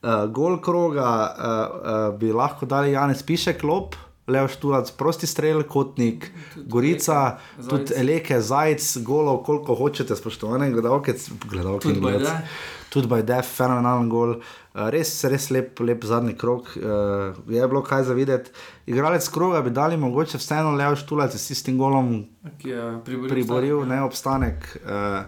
Uh, 0.01 0.25
gol 0.33 0.57
kroga 0.65 1.11
uh, 1.11 1.45
uh, 1.45 2.19
bi 2.19 2.33
lahko 2.33 2.67
dali 2.67 2.97
Janez 2.97 3.21
Pišek, 3.23 3.67
lop. 3.69 4.01
Leo 4.31 4.49
Štulac, 4.49 4.93
prosti 4.99 5.27
strel, 5.27 5.63
kotnik, 5.69 6.31
Gorica, 6.57 7.39
Zajec. 7.59 7.69
tudi 7.71 7.99
Eleke, 8.01 8.41
Zajec, 8.41 8.87
golov, 9.07 9.43
koliko 9.47 9.75
hočete, 9.75 10.17
spoštovane 10.17 10.71
gledalke, 10.71 11.15
gledalke 11.51 11.89
Tudi 11.89 11.99
in 11.99 12.05
gledalci. 12.05 12.33
Bajde. 12.33 12.79
Tudi 12.91 13.07
Bajdef, 13.07 13.53
fenomenalen 13.59 14.09
gol, 14.11 14.39
Uh, 14.71 14.85
res, 14.95 15.11
res 15.27 15.49
lep, 15.51 15.81
lep 15.83 16.05
zadnji 16.07 16.37
krok, 16.39 16.69
uh, 16.79 17.35
je 17.51 17.65
bilo 17.67 17.81
kaj 17.83 18.05
za 18.07 18.15
videti. 18.15 18.53
Igralec 18.87 19.27
kroga 19.35 19.65
bi 19.67 19.73
dali 19.75 19.97
mogoče 19.99 20.39
vseeno 20.39 20.77
Leo 20.79 20.95
Štulac 20.95 21.35
s 21.35 21.49
tistim 21.49 21.79
golom 21.79 22.13
Ki 22.61 22.71
je 22.71 22.85
priboril. 23.05 23.33
priboril 23.33 23.83
ne 23.91 23.99
obstanek, 24.07 24.69
uh, 24.87 25.27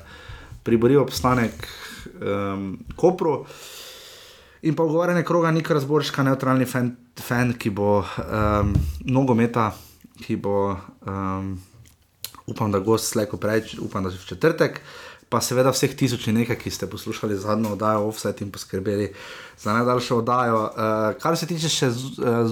priboril 0.62 1.02
obstanek 1.02 1.66
um, 2.22 2.78
Kopru. 2.96 3.40
In 4.62 4.78
pa 4.78 4.86
ugovarjanje 4.86 5.24
kroga, 5.26 5.50
nik 5.50 5.70
razborška, 5.70 6.22
neutralni 6.22 6.64
fan, 6.70 6.92
fan 7.20 7.52
ki 7.59 7.70
bo 7.70 8.01
um, 8.01 8.74
nogometa, 9.05 9.72
ki 10.22 10.36
bo, 10.36 10.76
um, 11.06 11.55
upam, 12.47 12.72
da 12.72 12.78
gost 12.78 13.12
slejko 13.12 13.36
prej, 13.36 13.76
upam, 13.80 14.05
da 14.05 14.10
že 14.10 14.18
v 14.18 14.28
četrtek. 14.34 14.80
Pa 15.32 15.40
seveda 15.40 15.70
vseh 15.72 15.94
tisoč 15.97 16.26
in 16.28 16.36
nekaj, 16.36 16.59
ki 16.60 16.68
ste 16.68 16.84
poslušali 16.84 17.39
zadnjo 17.40 17.72
oddajo 17.72 18.05
Offset 18.05 18.43
in 18.44 18.51
poskrbeli 18.52 19.14
za 19.56 19.72
najdaljšo 19.72 20.18
oddajo. 20.20 20.59
Uh, 20.60 21.16
kar 21.22 21.39
se 21.40 21.48
tiče 21.48 21.70
še 21.72 21.89
eh, 21.89 21.94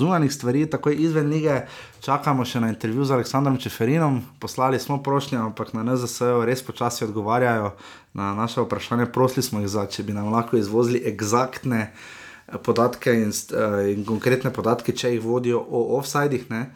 zunanjih 0.01 0.33
stvari, 0.33 0.65
takoj 0.65 0.97
izven 0.97 1.29
lige, 1.29 1.59
čakamo 2.01 2.47
še 2.49 2.63
na 2.65 2.71
intervju 2.73 3.05
z 3.05 3.19
Aleksandrom 3.19 3.59
Čeferinom. 3.61 4.23
Poslali 4.41 4.81
smo 4.81 4.97
prošnje, 5.05 5.37
ampak 5.43 5.75
na 5.77 5.85
NZS-ju 5.85 6.41
res 6.49 6.65
počasi 6.65 7.05
odgovarjajo 7.05 7.75
na 8.17 8.33
naše 8.35 8.65
vprašanje. 8.65 9.11
Prosili 9.13 9.45
smo 9.45 9.61
jih 9.61 9.69
za, 9.69 9.85
če 9.85 10.07
bi 10.09 10.17
nam 10.17 10.33
lahko 10.33 10.57
izvozili 10.57 11.05
eksaktne 11.05 11.83
eh, 11.85 12.20
podatke 12.59 13.13
in, 13.13 13.31
eh, 13.31 13.93
in 13.93 14.05
konkretne 14.05 14.53
podatke, 14.53 14.93
če 14.93 15.15
jih 15.15 15.23
vodijo 15.25 15.61
o 15.71 15.99
offsajdih. 15.99 16.47
Eh, 16.51 16.67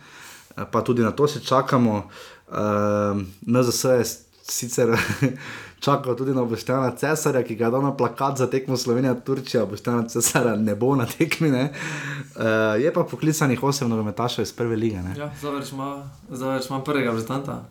Pa 0.71 0.83
tudi 0.83 1.03
na 1.03 1.11
to 1.11 1.27
še 1.27 1.41
čakamo. 1.41 2.05
Uh, 2.47 3.19
NZS 3.43 3.85
je 3.85 4.05
sicer 4.47 4.93
čakal 5.85 6.15
tudi 6.15 6.35
na 6.35 6.45
Boštjana 6.45 6.93
Cesarja, 6.97 7.43
ki 7.43 7.57
ga 7.57 7.65
je 7.65 7.71
dal 7.71 7.83
na 7.83 7.91
plakat 7.97 8.39
za 8.39 8.47
tekmo 8.47 8.77
Slovenija-Turčija. 8.77 9.65
Boštjana 9.67 10.07
Cesarja 10.09 10.55
ne 10.57 10.75
bo 10.75 10.95
na 10.97 11.07
tekmi. 11.07 11.51
Uh, 11.51 12.79
je 12.79 12.93
pa 12.95 13.03
poklicanih 13.03 13.63
osem 13.63 13.91
nogometašev 13.91 14.43
iz 14.43 14.53
prve 14.53 14.77
lige. 14.77 15.03
Ja, 15.19 15.33
ima, 15.73 16.11
Zavrč 16.31 16.71
ima 16.71 16.83
prvega 16.85 17.11
reprezentanta. 17.11 17.65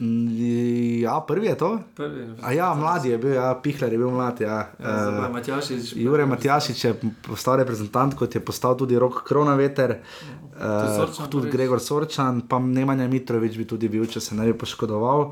Ja, 0.00 1.20
prvi 1.20 1.46
je 1.46 1.54
to. 1.58 1.78
Prvi 1.96 2.26
A 2.42 2.52
ja, 2.52 2.74
mladi 2.74 3.08
je 3.08 3.18
bil, 3.18 3.34
ja, 3.34 3.54
Pihler 3.62 3.92
je 3.92 3.98
bil 3.98 4.10
mlad. 4.10 4.40
Ja. 4.40 4.72
Ja, 4.80 5.08
Uh, 5.08 5.32
Matjašič. 5.32 5.92
Jure 5.96 6.26
Matjašič 6.26 6.84
je 6.84 6.94
postal 7.28 7.60
reprezentant, 7.60 8.14
kot 8.16 8.34
je 8.34 8.40
postal 8.40 8.76
tudi 8.76 8.98
Rok 8.98 9.22
Kronaveter, 9.28 10.00
uh, 10.00 10.96
Sorčan 10.96 11.28
tudi 11.28 11.50
prvič. 11.50 11.52
Gregor 11.52 11.80
Sorčan, 11.80 12.40
pa 12.48 12.58
Nemanja 12.58 13.08
Mitrovič 13.08 13.60
bi 13.60 13.68
tudi 13.68 13.92
bil, 13.92 14.08
če 14.08 14.24
se 14.24 14.34
ne 14.34 14.48
bi 14.48 14.56
poškodoval. 14.56 15.28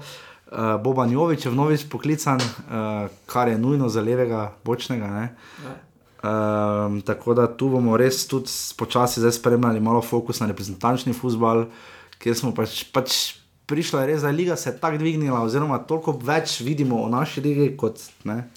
Uh, 0.53 0.77
Boban 0.85 1.09
Jovič 1.13 1.49
je 1.49 1.53
vnovič 1.53 1.89
poklican, 1.89 2.37
uh, 2.37 3.09
kar 3.27 3.49
je 3.49 3.57
nujno 3.59 3.89
za 3.89 4.05
levega 4.05 4.53
bočnega. 4.65 5.09
Ne? 5.09 5.27
Ja. 5.65 5.77
Um, 6.19 7.01
tako 7.01 7.33
da 7.35 7.47
tu 7.47 7.71
bomo 7.71 7.97
res 7.97 8.27
tudi 8.29 8.51
počasi 8.77 9.23
spremljali 9.33 9.81
malo 9.81 10.03
fokus 10.03 10.41
na 10.41 10.49
reprezentančni 10.51 11.13
futbal, 11.15 11.69
kjer 12.19 12.37
smo 12.37 12.53
pač, 12.53 12.83
pač 12.93 13.38
prišli, 13.69 14.07
res, 14.07 14.23
da 14.25 14.33
liga 14.33 14.57
se 14.57 14.71
je 14.71 14.79
tako 14.81 14.99
dvignila, 14.99 15.43
oziroma 15.45 15.79
toliko 15.79 16.17
več 16.23 16.61
vidimo 16.61 17.03
o 17.05 17.09
naši 17.09 17.45
ligi 17.45 17.77
kot 17.77 18.01
ne. 18.25 18.49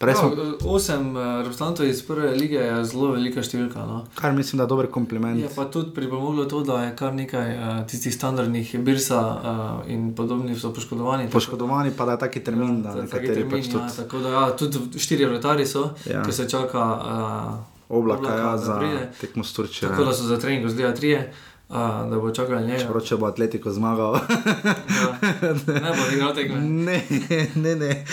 Prej 0.00 0.14
smo, 0.16 0.28
Ja, 0.32 0.44
osem 0.64 1.10
eh, 1.12 1.24
reprezentantov 1.44 1.84
iz 1.84 1.98
prve 2.02 2.30
lige 2.32 2.56
je 2.56 2.84
zelo 2.88 3.10
velika 3.12 3.42
številka. 3.44 3.82
No. 3.84 3.98
kar 4.16 4.32
mislim, 4.32 4.56
da 4.56 4.64
je 4.64 4.72
dober 4.72 4.86
kompliment. 4.88 5.36
Je 5.36 5.50
pa 5.52 5.66
tudi 5.68 5.92
pripomoglo 5.92 6.46
to, 6.48 6.62
da 6.64 6.78
je 6.86 6.94
kar 6.96 7.12
nekaj 7.12 7.50
uh, 7.52 7.74
tistih 7.84 8.14
standardnih 8.14 8.70
birsa 8.80 9.18
uh, 9.20 9.90
in 9.92 10.14
podobnih 10.16 10.56
so 10.56 10.72
poškodovani. 10.72 11.28
Poškodovani 11.28 11.92
pa 11.92 12.08
da 12.08 12.16
je 12.16 12.22
taki 12.24 12.40
termin, 12.40 12.80
da 12.82 12.96
Ja, 12.96 13.04
taki 13.04 13.28
nekateri 13.28 13.34
termin, 13.34 13.52
pač 13.52 13.68
ja, 13.68 13.72
tudi 13.74 13.96
tako 13.98 14.22
da, 14.24 14.32
ja, 14.32 14.46
tudi 14.56 14.80
štiri 14.96 15.28
vrtari 15.28 15.68
so, 15.68 15.90
Ja. 16.06 16.14
ja. 16.14 16.24
ki 16.24 16.32
se 16.32 16.48
čaka. 16.48 16.86
Uh, 16.96 18.00
oblaka, 18.00 18.32
ja, 18.32 18.50
da 18.50 18.56
za 18.56 18.80
pride. 18.80 19.04
tekmo 19.20 19.44
s 19.44 19.52
Turčijo. 19.52 19.90
Tako 19.90 20.02
ja. 20.02 20.08
da 20.08 20.16
so 20.16 20.24
za 20.24 20.40
trening 20.40 20.64
zdaj 20.64 20.94
trije. 20.94 21.20
uh, 21.20 21.49
da 22.10 22.18
bo 22.20 22.30
čakal 22.30 22.60
njega. 22.60 22.78
Čeprav 22.82 23.02
če 23.06 23.16
bo 23.16 23.26
Atletico 23.26 23.70
zmagal. 23.70 24.18
Ja. 24.20 25.54
Ne 25.66 25.92
bo 25.94 26.06
igral 26.12 26.34
tekme. 26.34 26.60
Ne, 26.60 27.02
ne, 27.54 27.74
ne. 27.76 28.04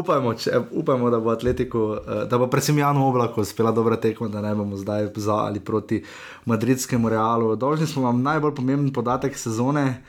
upajmo, 0.00 0.34
če, 0.34 0.62
upajmo, 0.70 1.10
da 1.12 1.20
bo 1.20 1.30
Atletico, 1.30 1.84
eh, 2.00 2.24
da 2.30 2.38
bo 2.40 2.48
predvsem 2.50 2.78
Janu 2.78 3.04
Oblaku 3.08 3.44
uspela 3.44 3.72
dobra 3.72 3.96
tekma, 4.00 4.28
da 4.32 4.40
ne 4.40 4.54
bomo 4.54 4.76
zdaj 4.80 5.10
za 5.16 5.42
ali 5.44 5.60
proti 5.60 6.02
madridskemu 6.44 7.12
Realu. 7.12 7.56
Dolžni 7.56 7.86
smo 7.86 8.02
vam 8.08 8.22
najbolj 8.22 8.54
pomemben 8.54 8.92
podatek 8.92 9.36
sezone. 9.38 10.02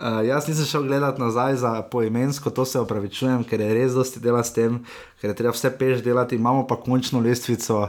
Uh, 0.00 0.20
jaz 0.28 0.44
nisem 0.48 0.66
šel 0.68 0.82
gledati 0.82 1.20
nazaj 1.20 1.54
za 1.56 1.70
poimensko, 1.82 2.50
to 2.50 2.64
se 2.64 2.80
opravičujem, 2.80 3.44
ker 3.48 3.60
je 3.60 3.74
res 3.74 3.94
dosti 3.96 4.20
dela 4.20 4.42
s 4.44 4.52
tem, 4.52 4.82
ker 5.20 5.30
je 5.30 5.36
treba 5.38 5.54
vse 5.56 5.70
peš 5.78 6.02
delati. 6.04 6.36
Imamo 6.36 6.66
pa 6.68 6.76
končno 6.76 7.20
lestvico 7.24 7.86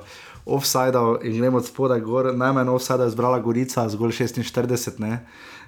offside-ov 0.47 1.17
in 1.23 1.37
gremo 1.37 1.57
od 1.57 1.65
spodaj 1.65 2.01
gor. 2.01 2.31
Najmanj 2.35 2.69
offside 2.69 3.03
je 3.03 3.09
zbrala 3.09 3.39
Gorica, 3.39 3.89
zgolj 3.89 4.11
46, 4.11 4.99
ne? 4.99 5.25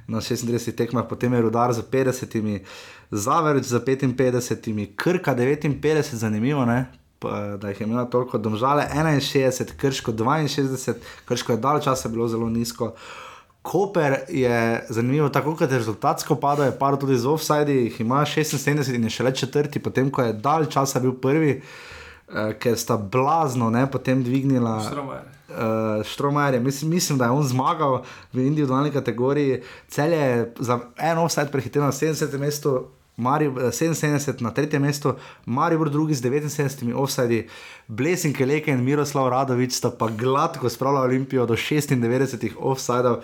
na 0.10 0.22
36 0.22 0.76
tekmah, 0.76 1.06
potem 1.10 1.34
je 1.34 1.42
Rudar 1.42 1.74
za 1.74 1.84
50, 1.84 2.60
Zavrč 3.12 3.64
za 3.64 3.80
55, 3.80 4.96
Krka 4.96 5.36
59, 5.36 6.16
zanimivo, 6.16 6.66
ne? 6.66 6.86
Da 7.58 7.70
jih 7.70 7.82
je 7.82 7.86
imela 7.86 8.06
toliko, 8.06 8.38
domžale 8.38 8.88
61, 8.94 9.76
krško 9.78 10.12
62, 10.12 10.94
krško 11.26 11.52
je 11.52 11.58
dalj 11.58 11.82
časa 11.82 12.10
bilo 12.10 12.28
zelo 12.28 12.50
nizko. 12.50 12.94
Koper 13.62 14.16
je 14.30 14.86
zanimivo, 14.90 15.30
tako 15.30 15.56
kot 15.56 15.72
je 15.72 15.78
rezultatsko 15.78 16.36
padlo, 16.36 16.66
je 16.66 16.78
padlo 16.80 16.98
tudi 16.98 17.18
z 17.18 17.28
offside, 17.28 17.74
jih 17.74 18.02
ima 18.02 18.26
76 18.26 18.96
in 18.96 19.04
je 19.04 19.10
šele 19.10 19.36
četrti, 19.36 19.80
potem 19.80 20.12
ko 20.12 20.22
je 20.22 20.34
dalj 20.34 20.66
časa 20.66 21.00
bil 21.00 21.14
prvi, 21.14 21.58
uh, 21.58 21.64
ker 22.60 22.78
sta 22.78 22.98
blazno 22.98 23.70
ne, 23.70 23.92
potem 23.92 24.24
dvignila. 24.24 24.80
Štromajer. 24.88 25.24
Uh, 25.50 26.06
Štromajer, 26.06 26.62
mislim, 26.62 26.92
mislim, 26.92 27.18
da 27.18 27.26
je 27.26 27.32
on 27.32 27.44
zmagal 27.44 28.04
v 28.34 28.46
individualni 28.46 28.92
kategoriji. 28.92 29.62
Cel 29.88 30.14
je 30.14 30.54
za 30.60 30.80
en 30.98 31.18
offside 31.18 31.52
prehitel 31.52 31.84
na 31.84 31.92
70. 31.92 32.38
mestu, 32.38 32.86
Marib, 33.20 33.58
77 33.58 34.42
na 34.42 34.52
tretjem 34.52 34.82
mestu, 34.82 35.14
Maribor 35.46 35.90
drugi 35.90 36.14
z 36.14 36.24
79 36.24 36.94
offsidi, 36.96 37.48
Blesing 37.88 38.38
Keleke 38.38 38.72
in 38.72 38.84
Miroslav 38.84 39.30
Radovič 39.30 39.74
sta 39.74 39.92
pa 39.92 40.08
gladko 40.08 40.70
spravila 40.70 41.02
Olimpijo 41.02 41.46
do 41.46 41.54
96 41.54 42.52
offsidov 42.58 43.18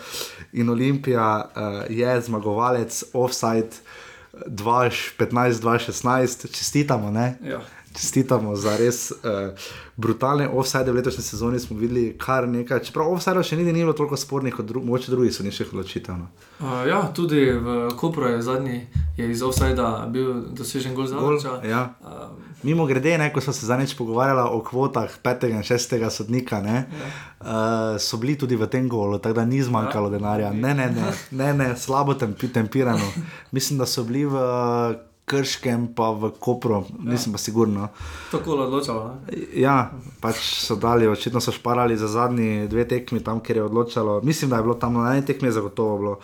in 0.53 0.69
Olimpija 0.69 1.45
uh, 1.45 1.51
je 1.89 2.21
zmagovalec 2.21 3.03
offside 3.13 3.69
15-2016, 4.47 6.57
čestitamo, 6.57 7.11
ne? 7.11 7.37
Ja. 7.43 7.61
Čestitamo 7.95 8.55
za 8.55 8.75
res 8.75 9.11
uh, 9.13 9.55
brutalne 9.95 10.49
offside 10.49 10.83
v 10.85 10.95
letošnji 10.95 11.23
sezoni. 11.23 11.59
Smo 11.59 11.77
videli 11.77 12.15
kar 12.15 12.43
nekaj, 12.45 12.79
čeprav 12.81 13.07
offside 13.07 13.39
še 13.41 13.55
ni, 13.55 13.63
ni 13.65 13.79
bilo 13.79 13.93
toliko 13.93 14.17
spornih 14.17 14.53
kot 14.53 14.65
dru 14.65 14.83
moče 14.83 15.11
drugih 15.11 15.31
sodniških 15.31 15.71
odločitev. 15.71 16.15
No. 16.15 16.27
Uh, 16.59 16.83
ja, 16.83 17.01
tudi 17.09 17.45
v 17.47 17.67
Kopru 17.95 18.27
je 18.27 18.41
zadnji 18.41 18.81
je 19.15 19.29
iz 19.31 19.41
offsajda 19.41 19.85
bil 20.07 20.27
dosežen 20.51 20.91
gol 20.91 21.07
za 21.07 21.15
Avča. 21.17 21.61
ja. 21.63 21.95
Um, 22.01 22.43
Mimo 22.63 22.85
grede, 22.85 23.17
ne, 23.17 23.29
ko 23.29 23.39
smo 23.39 23.53
se 23.53 23.65
zadnjič 23.65 23.93
pogovarjali 23.93 24.41
o 24.49 24.59
kvotah 24.59 25.11
petega 25.21 25.55
in 25.55 25.63
šestega 25.63 26.09
sodnika, 26.09 26.59
ne, 26.59 26.75
Ja. 26.91 27.07
uh, 27.39 27.47
so 27.97 28.17
bili 28.17 28.35
tudi 28.35 28.55
v 28.55 28.67
tem 28.67 28.89
golu, 28.89 29.19
tako 29.19 29.35
da 29.35 29.45
ni 29.45 29.61
zmanjkalo 29.61 30.07
Ja. 30.07 30.11
denarja. 30.11 30.49
Ne, 30.51 30.73
ne, 30.73 30.87
ne, 30.89 31.03
ne, 31.31 31.53
ne 31.55 31.77
slabo 31.77 32.13
tempi, 32.15 32.47
tempirano. 32.49 33.05
Mislim, 33.51 33.79
da 33.79 33.85
so 33.85 34.03
bili 34.03 34.25
v 34.25 34.35
Krškem, 35.25 35.87
pa 35.97 36.11
v 36.13 36.29
Kopru, 36.37 36.83
nisem 37.01 37.33
pa 37.33 37.41
sigurno. 37.41 37.89
tako 38.31 38.53
je 38.53 38.61
odločalo. 38.61 39.01
Ne? 39.25 39.37
Ja, 39.57 39.89
pač 40.21 40.37
so 40.61 40.77
dali, 40.77 41.07
očitno 41.09 41.41
so 41.41 41.51
šparali 41.51 41.97
za 41.97 42.07
zadnji 42.07 42.67
dve 42.69 42.85
tekmi, 42.85 43.23
tam, 43.25 43.41
kjer 43.41 43.57
je 43.57 43.63
odločalo. 43.63 44.21
Mislim, 44.21 44.49
da 44.49 44.61
je 44.61 44.63
bilo 44.63 44.75
tam 44.77 44.93
na 44.93 45.15
eni 45.15 45.25
tekmi 45.25 45.51
zagotovo 45.51 45.97
bilo. 45.97 46.19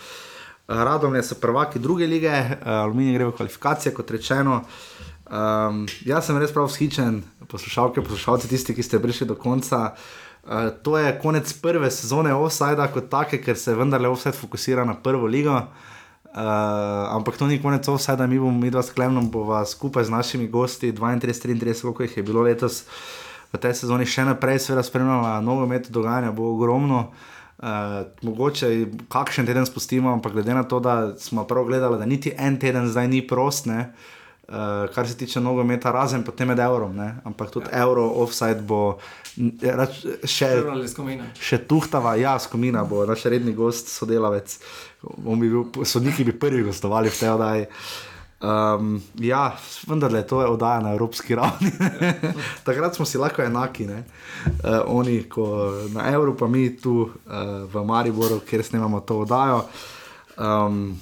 Radom 0.68 1.16
je 1.16 1.24
so 1.24 1.36
prvaki 1.42 1.80
druge 1.80 2.08
lige, 2.08 2.32
Aluminij 2.64 3.18
gre 3.18 3.26
v 3.26 3.36
kvalifikacije, 3.42 3.94
kot 3.94 4.12
rečeno. 4.12 4.62
Um, 5.32 5.88
jaz 6.06 6.28
sem 6.30 6.38
res 6.38 6.54
prav 6.54 6.70
vzhičen, 6.70 7.24
poslušalke, 7.50 8.04
poslušalci, 8.06 8.52
tisti, 8.54 8.76
ki 8.78 8.86
ste 8.86 9.00
prišli 9.02 9.28
do 9.28 9.36
konca. 9.36 9.96
Uh, 10.46 10.70
to 10.86 10.98
je 11.02 11.18
konec 11.24 11.50
prve 11.64 11.90
sezone 11.92 12.36
Offside, 12.38 12.86
kot 12.94 13.10
take, 13.10 13.42
ker 13.42 13.58
se 13.58 13.74
vendarle 13.76 14.14
Offside 14.14 14.38
fokusira 14.38 14.86
na 14.86 14.94
prvo 14.94 15.26
ligo. 15.26 15.58
Uh, 15.58 15.91
ampak 16.34 17.38
to 17.38 17.48
ni 17.48 17.62
konec 17.62 17.88
Offside, 17.88 18.28
mi 18.28 18.40
bomo, 18.40 18.60
mi 18.60 18.72
dva 18.72 18.84
s 18.84 18.94
Klemnom, 18.96 19.28
bova 19.32 19.66
skupaj 19.66 20.08
z 20.08 20.10
našimi 20.10 20.48
gosti, 20.48 20.94
32-33, 20.94 21.82
koliko 21.82 22.04
jih 22.04 22.18
je 22.18 22.24
bilo 22.24 22.42
letos 22.42 22.86
v 23.52 23.60
tej 23.60 23.76
sezoni, 23.84 24.08
še 24.08 24.24
naprej 24.26 24.64
seveda 24.64 24.84
spremljala 24.84 25.42
nogomet, 25.44 25.92
dogajanja 25.92 26.32
bo 26.32 26.54
ogromno. 26.56 27.12
Uh, 27.62 28.08
mogoče 28.26 28.88
kakšen 29.12 29.46
teden 29.46 29.68
spustimo, 29.70 30.10
ampak 30.10 30.34
glede 30.34 30.54
na 30.56 30.64
to, 30.64 30.80
da 30.82 31.14
smo 31.22 31.44
prav 31.46 31.68
gledali, 31.70 32.00
da 32.00 32.08
niti 32.10 32.34
en 32.34 32.58
teden 32.58 32.88
zdaj 32.90 33.06
ni 33.12 33.20
prost, 33.28 33.68
ne, 33.70 33.92
uh, 34.50 34.90
kar 34.96 35.06
se 35.06 35.14
tiče 35.18 35.44
nogometa, 35.46 35.92
razen 35.94 36.24
potem 36.26 36.50
med 36.50 36.60
evrom, 36.60 36.96
ne, 36.98 37.20
ampak 37.24 37.52
tudi 37.54 37.70
ja. 37.70 37.84
euro, 37.86 38.08
offside 38.24 38.66
bo 38.66 38.98
rač, 39.62 40.02
še, 40.26 40.50
še 41.38 41.62
tuhtava, 41.70 42.16
ja, 42.18 42.34
skomina 42.42 42.82
bo 42.82 43.06
naš 43.06 43.28
redni 43.30 43.54
gost, 43.54 43.94
sodelavec. 43.94 44.58
On 44.58 44.91
Bi 45.02 45.50
bil, 45.50 45.86
sodniki 45.86 46.24
bi 46.24 46.40
prvi 46.40 46.64
gostovali 46.64 47.10
v 47.10 47.20
tej 47.20 47.30
oddaji. 47.30 47.66
Um, 48.42 48.96
ja, 49.22 49.52
vendar 49.88 50.14
je 50.14 50.28
to 50.28 50.42
je 50.42 50.48
oddaja 50.48 50.80
na 50.82 50.92
evropski 50.94 51.36
ravni. 51.36 51.72
Takrat 52.66 52.96
smo 52.96 53.06
si 53.06 53.18
lahko 53.18 53.42
enaki, 53.42 53.86
uh, 53.86 54.00
oni 54.86 55.24
ko 55.30 55.74
na 55.94 56.10
Evropi, 56.10 56.40
pa 56.40 56.48
mi 56.48 56.78
tu 56.78 57.06
uh, 57.06 57.12
v 57.74 57.86
Mariboru, 57.86 58.40
kjer 58.40 58.64
snemamo 58.64 59.00
to 59.00 59.20
oddajo. 59.20 59.66
Um, 60.38 61.00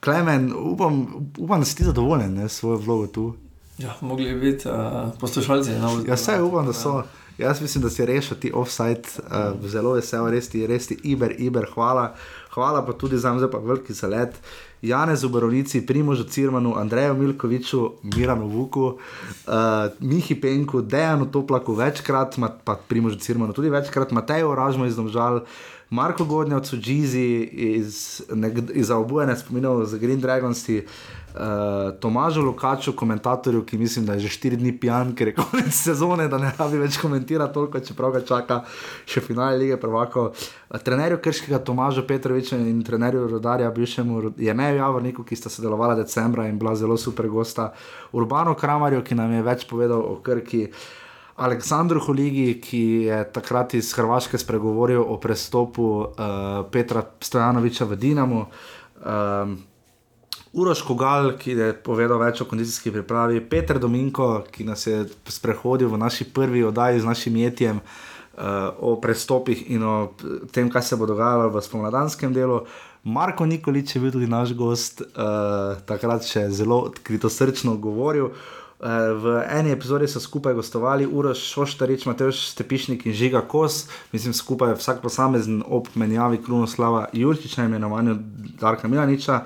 Klemen, 0.00 0.52
upam, 0.56 1.06
upam, 1.38 1.60
da 1.60 1.64
si 1.64 1.76
ti 1.76 1.84
zadovoljen 1.84 2.34
ne, 2.34 2.48
s 2.48 2.52
svojo 2.52 2.76
vlogo 2.76 3.06
tu. 3.06 3.34
Ja, 3.78 3.94
mogli 4.00 4.34
bi 4.34 4.40
biti 4.40 4.68
uh, 4.68 4.74
poslušalci. 5.20 5.70
No, 5.70 6.02
Ja, 6.06 6.14
vse 6.14 6.42
upam, 6.42 6.66
da 6.66 6.72
so. 6.72 7.02
Jaz 7.38 7.60
mislim, 7.60 7.82
da 7.82 7.90
si 7.90 8.06
rešil 8.06 8.36
ti 8.36 8.52
offside, 8.54 9.02
uh, 9.18 9.68
zelo 9.68 9.92
vesel, 9.92 10.26
res 10.30 10.48
ti, 10.48 10.66
res 10.66 10.86
ti, 10.86 10.98
iber, 11.02 11.34
iber, 11.38 11.66
hvala. 11.74 12.14
Hvala 12.50 12.86
pa 12.86 12.92
tudi 12.92 13.18
za 13.18 13.38
zdaj 13.38 13.50
pa 13.50 13.58
veliki 13.58 13.92
zalet. 13.92 14.34
Janez 14.82 15.24
Uborovnici, 15.24 15.86
Primožu 15.86 16.24
Cirmanu, 16.24 16.74
Andreju 16.76 17.14
Milkoviču, 17.14 17.90
Miranu 18.16 18.48
Vuku, 18.48 18.82
uh, 18.82 18.94
Mihi 20.00 20.34
Penku, 20.34 20.80
Dejanu 20.82 21.26
Toplaku 21.26 21.74
večkrat, 21.74 22.36
pa 22.64 22.74
Primožu 22.88 23.18
Cirmanu 23.18 23.52
tudi 23.52 23.70
večkrat, 23.70 24.10
Mateju 24.10 24.48
Oražmo 24.48 24.86
iz 24.86 24.96
Domžal, 24.96 25.40
Marko 25.90 26.24
Godnjavcu, 26.24 26.76
Džizi 26.76 27.48
iz, 27.52 28.22
nek- 28.30 28.70
iz 28.74 28.90
obujene 28.90 29.36
spominov 29.36 29.84
za 29.84 29.98
Green 29.98 30.20
Dragons. 30.20 30.68
Uh, 30.68 30.74
Tomažu 32.00 32.42
Lukaču, 32.42 32.92
komentatorju, 32.92 33.62
ki 33.64 33.78
mislim, 33.78 34.06
da 34.06 34.12
je 34.12 34.26
že 34.26 34.28
štiri 34.28 34.56
dni 34.56 34.72
pijan, 34.80 35.12
ker 35.14 35.28
je 35.28 35.34
konec 35.42 35.74
sezone, 35.74 36.28
da 36.28 36.38
ne 36.38 36.50
rabi 36.58 36.78
več 36.78 36.98
komentirati 36.98 37.54
toliko, 37.54 37.80
čeprav 37.80 38.12
ga 38.16 38.22
čaka 38.26 38.60
še 39.06 39.22
finale 39.22 39.58
lige 39.58 39.76
prvako. 39.80 40.30
Uh, 40.34 40.78
trenerju 40.82 41.20
Krškega 41.22 41.62
Tomažu 41.64 42.02
Petroviča 42.06 42.58
in 42.58 42.82
trenerju 42.84 43.28
Rodarja, 43.30 43.70
bivšemu 43.70 44.32
Jemeju 44.38 44.80
Javorniku, 44.82 45.24
ki 45.24 45.38
sta 45.38 45.52
sodelovala 45.52 45.94
decembra 45.94 46.48
in 46.48 46.58
bila 46.58 46.74
zelo 46.74 46.98
super 46.98 47.28
gosta, 47.28 47.70
Urbano 48.12 48.54
Kramarju, 48.54 49.04
ki 49.06 49.14
nam 49.14 49.32
je 49.32 49.46
več 49.46 49.68
povedal 49.70 50.02
o 50.02 50.18
Krki. 50.24 50.66
Aleksandru 51.40 52.02
Holigi, 52.04 52.58
ki 52.60 52.84
je 53.06 53.22
takrat 53.32 53.72
iz 53.78 53.94
Hrvaške 53.96 54.36
spregovoril 54.38 55.00
o 55.00 55.16
prestopu 55.16 55.86
uh, 56.04 56.66
Petra 56.68 57.06
Stojanoviča 57.22 57.86
v 57.88 57.96
Dinamo. 57.96 58.46
Um, 59.00 59.56
Uroš 60.52 60.82
Kogal, 60.82 61.36
ki 61.38 61.54
je 61.54 61.72
povedal 61.86 62.18
več 62.18 62.40
o 62.42 62.46
kondicijski 62.50 62.90
pripravi, 62.90 63.38
Peter 63.46 63.78
Dominko, 63.78 64.40
ki 64.50 64.66
nas 64.66 64.82
je 64.86 65.04
sprehodil 65.30 65.92
v 65.92 66.00
naši 66.02 66.26
prvi 66.26 66.64
oddaji 66.66 67.00
z 67.00 67.06
našim 67.06 67.36
jetjem 67.38 67.78
uh, 67.78 68.74
o 68.82 68.96
prestopih 68.98 69.62
in 69.70 69.86
o 69.86 69.94
tem, 70.50 70.66
kaj 70.66 70.82
se 70.82 70.98
bo 70.98 71.06
dogajalo 71.06 71.52
v 71.54 71.62
spomladanskem 71.62 72.34
delu. 72.34 72.64
Marko 73.06 73.46
Nikolič 73.46 73.94
je 73.94 74.02
bil 74.02 74.10
tudi 74.10 74.26
naš 74.26 74.56
gost, 74.58 75.06
uh, 75.06 75.78
takrat 75.86 76.26
še 76.26 76.48
zelo 76.50 76.82
odkrito 76.90 77.30
srčno 77.30 77.78
govoril. 77.78 78.34
Uh, 78.34 79.14
v 79.22 79.38
eni 79.54 79.70
epizodi 79.70 80.10
so 80.10 80.18
skupaj 80.18 80.58
gostovali 80.58 81.06
Uroš 81.06 81.46
Šoštarič, 81.46 82.10
Mateoš 82.10 82.48
Stepišnik 82.50 83.06
in 83.06 83.14
Žiga 83.14 83.46
Kos, 83.46 83.84
mislim 84.10 84.34
skupaj 84.34 84.74
vsak 84.82 84.98
posamezen 84.98 85.62
ob 85.62 85.94
menjavi 85.94 86.42
Krunoslava 86.42 87.06
Jurčiča, 87.14 87.70
imenovanju 87.70 88.18
Darka 88.58 88.90
Milaniča. 88.90 89.44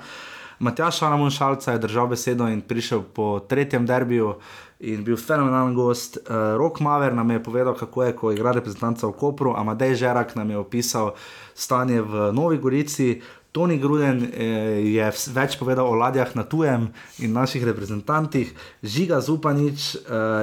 Matjaš 0.59 0.99
Šalamon 0.99 1.31
Šalca 1.31 1.71
je 1.71 1.79
držal 1.79 2.07
besedo 2.07 2.47
in 2.47 2.61
prišel 2.61 3.01
po 3.13 3.39
tretjem 3.39 3.85
derbiju 3.85 4.35
in 4.79 5.03
bil 5.03 5.17
fenomenalen 5.17 5.75
gost. 5.75 6.17
Uh, 6.17 6.57
Rok 6.57 6.79
Maver 6.79 7.13
nam 7.15 7.31
je 7.31 7.43
povedal, 7.43 7.75
kako 7.75 8.03
je, 8.03 8.15
ko 8.15 8.31
igra 8.31 8.51
reprezentanca 8.51 9.07
v 9.07 9.17
Kopru, 9.19 9.53
Amadej 9.57 9.95
Žerak 9.95 10.35
nam 10.35 10.49
je 10.49 10.57
opisal 10.57 11.13
stanje 11.53 12.01
v 12.01 12.31
Novi 12.33 12.57
Gorici. 12.57 13.21
Toni 13.55 13.77
Gruden 13.79 14.19
eh, 14.19 14.43
je 14.83 15.05
več 15.31 15.55
povedal 15.55 15.87
o 15.87 15.95
ladjah 15.95 16.33
na 16.35 16.43
tujem 16.43 16.89
in 17.23 17.31
naših 17.31 17.63
reprezentantih. 17.63 18.51
Žiga 18.83 19.21
Zupanič 19.23 19.95
eh, 19.95 20.01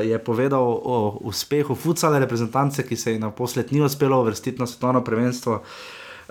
je 0.09 0.17
povedal 0.25 0.65
o 0.65 1.21
uspehu 1.29 1.77
futsale 1.77 2.23
reprezentance, 2.25 2.81
ki 2.81 2.97
se 2.97 3.13
ji 3.13 3.21
naposled 3.21 3.69
ni 3.69 3.85
uspelo 3.85 4.23
uvrstiti 4.25 4.57
na 4.57 4.67
svetovno 4.67 5.05
prvenstvo. 5.05 5.61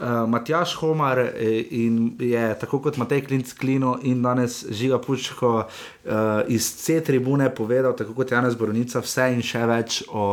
Uh, 0.02 0.30
Matjaš 0.30 0.74
Homar 0.82 1.20
eh, 1.20 1.66
in 1.78 2.16
je 2.20 2.60
tako 2.60 2.80
kot 2.82 2.98
Matej 2.98 3.22
Klinc 3.22 3.54
Klino 3.54 4.00
in 4.02 4.24
danes 4.26 4.64
Žiga 4.66 4.98
Pučko 4.98 5.52
uh, 5.60 6.12
iz 6.48 6.66
C-tribune 6.82 7.52
povedal, 7.56 7.94
tako 7.96 8.16
kot 8.18 8.32
Janez 8.32 8.58
Borovnica, 8.58 9.04
vse 9.06 9.28
in 9.36 9.44
še 9.46 9.62
več 9.70 10.00
o, 10.10 10.26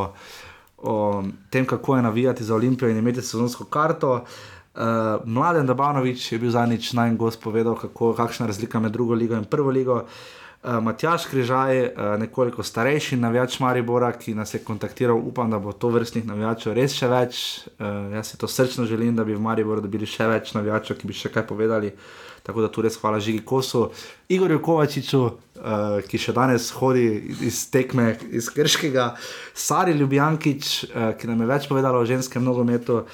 o 0.81 0.95
tem, 1.53 1.69
kako 1.69 1.99
je 1.99 2.07
navijati 2.09 2.49
za 2.49 2.55
Olimpijo 2.57 2.89
in 2.89 3.03
imeti 3.03 3.21
sezonsko 3.21 3.69
karto. 3.69 4.23
Uh, 4.73 5.21
Mladen 5.29 5.69
Dabanovič 5.69 6.33
je 6.33 6.41
bil 6.41 6.55
zadnjič 6.55 6.95
najmanj 6.97 7.21
gost 7.21 7.45
povedal, 7.45 7.77
kako, 7.77 8.15
kakšna 8.17 8.47
je 8.47 8.55
razlika 8.55 8.81
med 8.81 8.97
drugo 8.97 9.15
ligo 9.15 9.37
in 9.37 9.45
prvo 9.45 9.71
ligo. 9.71 10.07
Uh, 10.59 10.83
Matjaš 10.83 11.27
Križaj, 11.31 11.85
uh, 11.87 11.91
nekoliko 12.19 12.63
starejši 12.63 13.17
navijač 13.17 13.61
Maribora, 13.61 14.11
ki 14.13 14.35
nas 14.35 14.55
je 14.55 14.59
kontaktiral, 14.59 15.17
upam, 15.17 15.51
da 15.51 15.59
bo 15.63 15.73
to 15.73 15.89
vrstnih 15.95 16.25
navijačev 16.27 16.75
res 16.75 16.97
še 16.99 17.07
več. 17.07 17.43
Uh, 17.79 18.09
jaz 18.17 18.33
si 18.33 18.41
to 18.41 18.51
srčno 18.51 18.87
želim, 18.91 19.15
da 19.15 19.23
bi 19.25 19.37
v 19.39 19.45
Mariboru 19.45 19.85
dobili 19.85 20.07
še 20.07 20.27
več 20.27 20.51
navijačev, 20.59 20.99
ki 20.99 21.07
bi 21.07 21.15
še 21.15 21.31
kaj 21.31 21.47
povedali. 21.47 21.93
Tako 22.43 22.67
da 22.67 22.73
tu 22.75 22.83
res 22.83 22.99
hvala 22.99 23.23
Žigi 23.23 23.45
Kosu, 23.47 23.85
Igorju 24.35 24.59
Kovačiču, 24.67 25.23
uh, 25.23 26.03
ki 26.03 26.19
še 26.27 26.35
danes 26.35 26.73
hodi 26.75 27.07
iz 27.47 27.63
tekme 27.71 28.17
iz 28.35 28.51
Krškega, 28.51 29.13
Sari 29.55 29.95
Ljubljankič, 29.95 30.77
uh, 30.91 31.13
ki 31.15 31.31
nam 31.31 31.47
je 31.47 31.53
več 31.55 31.71
povedala 31.71 32.03
o 32.03 32.09
ženskem 32.09 32.43
nogometu. 32.43 33.05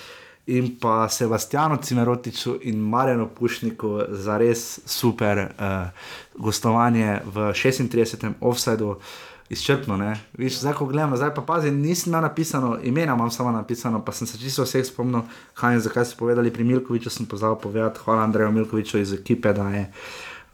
In 0.46 0.74
pa 0.80 1.08
Sebastianu 1.08 1.78
Cimerotiču 1.82 2.58
in 2.62 2.78
Marjanu 2.78 3.28
Pušniku 3.38 4.00
za 4.08 4.36
res 4.38 4.80
super 4.86 5.38
uh, 5.38 5.88
gostovanje 6.36 7.20
v 7.24 7.52
36. 7.52 8.32
offsajdu, 8.40 8.98
izčrpno. 9.48 10.16
Viš, 10.32 10.60
zdaj, 10.60 10.72
ko 10.72 10.86
gledam, 10.86 11.16
zdaj 11.16 11.34
pa 11.34 11.42
pazi, 11.42 11.70
nisem 11.70 12.10
imel 12.10 12.22
napisano, 12.22 12.78
imena 12.82 13.14
imam 13.14 13.30
samo 13.30 13.52
napisano, 13.52 14.04
pa 14.04 14.12
sem 14.12 14.26
se 14.26 14.38
čisto 14.38 14.62
vseh 14.64 14.84
spomnil, 14.86 15.22
kaj 15.54 15.74
in 15.74 15.80
zakaj 15.80 16.04
so 16.04 16.16
povedali. 16.18 16.52
Pri 16.52 16.64
Milkoviču 16.64 17.10
sem 17.10 17.26
pozval 17.26 17.58
povedati, 17.58 18.00
hvala 18.04 18.22
Andreju 18.22 18.52
Milkoviču 18.52 18.98
iz 18.98 19.12
ekipe, 19.12 19.52
da 19.52 19.68
je 19.68 19.92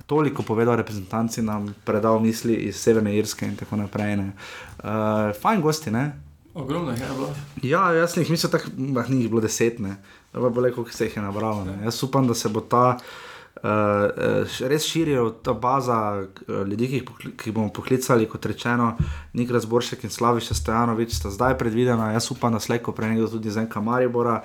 toliko 0.07 0.43
povedal 0.43 0.77
reprezentanci, 0.77 1.43
nam 1.43 1.75
predal 1.85 2.21
misli 2.21 2.55
iz 2.55 2.77
Severne 2.77 3.17
Irske 3.17 3.47
in 3.47 3.57
tako 3.57 3.77
naprej. 3.77 4.17
Uh, 4.17 5.35
fajn 5.43 5.63
gosti, 5.63 5.91
ne? 5.91 6.30
Ogromno 6.55 6.91
je 6.91 6.97
bilo. 6.97 7.29
Ja, 7.63 7.93
jaz 7.93 8.17
jih 8.17 8.31
mislil, 8.31 8.51
da 8.51 9.05
jih 9.09 9.29
bilo 9.29 9.41
deset, 9.41 9.79
ne. 9.79 9.97
Bo 10.33 10.61
le, 10.61 10.73
koliko 10.73 10.93
se 10.93 11.07
jih 11.07 11.17
je 11.17 11.23
nabralo. 11.23 11.65
Ne. 11.65 11.79
Jaz 11.85 12.03
upam, 12.03 12.27
da 12.27 12.35
se 12.35 12.49
bo 12.49 12.61
ta 12.61 12.97
uh, 12.97 14.67
res 14.69 14.87
širila 14.87 15.31
ta 15.43 15.53
baza 15.53 16.01
uh, 16.23 16.67
ljudi, 16.67 16.89
ki 16.89 17.01
jih, 17.01 17.15
ki 17.37 17.51
jih 17.51 17.55
bomo 17.55 17.71
poklicali, 17.73 18.29
kot 18.29 18.47
rečeno, 18.47 18.97
Nik 19.33 19.51
Razboršek 19.51 20.05
in 20.05 20.11
Slaviša 20.11 20.55
Stojanovič 20.55 21.15
sta 21.15 21.31
zdaj 21.31 21.59
predvidena. 21.59 22.13
Jaz 22.13 22.31
upam, 22.35 22.53
da 22.53 22.61
slejko 22.61 22.93
prej 22.93 23.15
nekdo 23.15 23.31
tudi 23.37 23.51
Zenka 23.51 23.81
Maribora. 23.81 24.41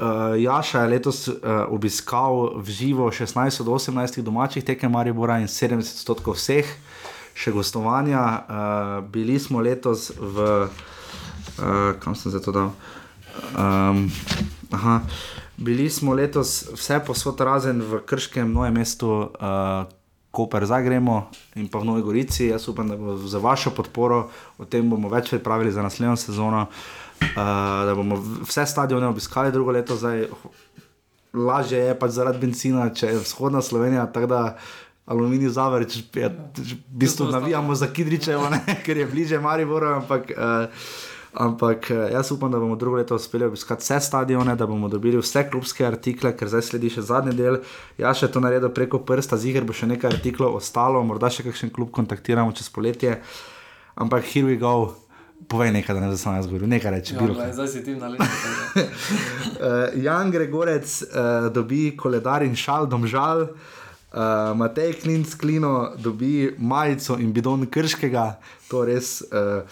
Uh, 0.00 0.34
Jaša 0.40 0.82
je 0.82 0.88
letos 0.88 1.28
uh, 1.28 1.36
obiskal 1.68 2.56
v 2.58 2.70
živo 2.70 3.10
16 3.12 3.60
od 3.60 3.68
18 3.68 4.22
domačih 4.22 4.64
tekem 4.64 4.90
Maribora 4.92 5.38
in 5.38 5.46
70 5.46 5.78
odstotkov 5.78 6.40
vseh, 6.40 6.66
še 7.34 7.52
gostovanja. 7.52 8.22
Uh, 8.24 9.04
bili 9.12 9.38
smo 9.38 9.60
letos 9.60 10.10
v 10.16 10.66
kam 12.00 12.14
sem 12.14 12.32
se 12.32 12.42
to 12.42 12.52
dal. 12.52 12.72
Um, 13.56 14.10
aha, 14.70 15.00
bili 15.56 15.90
smo 15.90 16.14
letos 16.14 16.64
vse 16.72 17.00
posod 17.06 17.40
razen 17.40 17.82
v 17.82 18.00
Krškem, 18.06 18.52
novem 18.52 18.74
mestu, 18.74 19.10
uh, 19.10 19.88
Koper, 20.30 20.66
Zagremo 20.66 21.30
in 21.58 21.66
pa 21.68 21.78
v 21.78 21.84
Novi 21.84 22.02
Gorici. 22.02 22.46
Jaz 22.46 22.68
upam, 22.68 22.88
da 22.88 22.96
bo 22.96 23.16
za 23.16 23.38
vašo 23.38 23.74
podporo, 23.74 24.28
o 24.58 24.64
tem 24.64 24.86
bomo 24.90 25.10
več 25.10 25.30
pripravili 25.30 25.72
za 25.72 25.82
naslednjo 25.82 26.16
sezono, 26.16 26.66
uh, 26.66 27.36
da 27.86 27.94
bomo 27.96 28.20
vse 28.46 28.66
stadione 28.66 29.10
obiskali 29.10 29.52
drugo 29.52 29.74
leto. 29.74 29.96
Zdaj, 29.96 30.28
lažje 31.34 31.82
je 31.90 31.98
pač 31.98 32.14
zaradi 32.14 32.46
benzina, 32.46 32.88
če 32.94 33.14
je 33.14 33.24
vzhodna 33.24 33.62
Slovenija. 33.62 34.06
Aluminij 35.10 35.50
zavrč, 35.50 35.96
v 36.14 36.28
bistvu 36.94 37.32
navijamo 37.32 37.74
za 37.74 37.88
Kidričevo, 37.90 38.46
ne, 38.50 38.60
ker 38.86 38.96
je 38.96 39.06
bliže 39.10 39.40
Mariboru, 39.42 39.88
ampak 39.98 40.30
uh, 40.30 40.70
Ampak 41.34 41.90
eh, 41.90 42.10
jaz 42.12 42.32
upam, 42.32 42.50
da 42.50 42.58
bomo 42.58 42.76
drugo 42.76 42.96
leto 42.96 43.14
uspeli 43.14 43.44
obiskati 43.44 43.82
vse 43.82 44.00
stadione, 44.00 44.56
da 44.56 44.66
bomo 44.66 44.88
dobili 44.88 45.18
vse 45.18 45.44
klubske 45.50 45.86
artikle, 45.86 46.32
ker 46.36 46.50
zdaj 46.50 46.62
sledi 46.62 46.90
še 46.90 47.04
zadnji 47.06 47.36
del. 47.38 47.60
Jaz 47.98 48.18
še 48.18 48.28
to 48.34 48.42
naredil 48.42 48.72
preko 48.74 48.98
prsta, 49.06 49.38
ziger 49.38 49.64
bo 49.64 49.76
še 49.76 49.86
nekaj 49.92 50.16
artiklov 50.16 50.58
ostalo, 50.58 51.02
morda 51.06 51.30
še 51.30 51.46
kakšen 51.46 51.70
klub 51.70 51.92
kontaktiramo 51.94 52.50
čez 52.50 52.66
poletje. 52.74 53.20
Ampak 53.94 54.26
here 54.26 54.48
we 54.48 54.58
go. 54.58 54.96
Povej 55.48 55.70
nekaj, 55.72 55.94
da 55.96 56.00
ne 56.02 56.16
znam 56.18 56.34
jaz 56.36 56.48
govoriti, 56.50 56.68
nekaj 56.68 56.92
reči. 56.92 57.14
Ja, 57.14 57.52
zdaj 57.54 57.68
si 57.72 57.84
ti 57.84 57.94
na 57.96 58.10
levi. 58.10 58.26
uh, 58.26 59.94
Jan 60.04 60.34
Gregorec 60.34 60.98
uh, 61.06 61.46
dobi 61.54 61.94
koledar 61.96 62.42
in 62.44 62.58
šal, 62.58 62.90
domžal. 62.90 63.46
Uh, 64.10 64.50
Matej 64.58 64.98
Klinc 65.00 65.38
Klino 65.38 65.94
dobi 65.96 66.50
majico 66.58 67.16
in 67.22 67.32
bidon 67.32 67.64
krškega, 67.70 68.26
to 68.68 68.82
res. 68.84 69.22
Uh, 69.30 69.62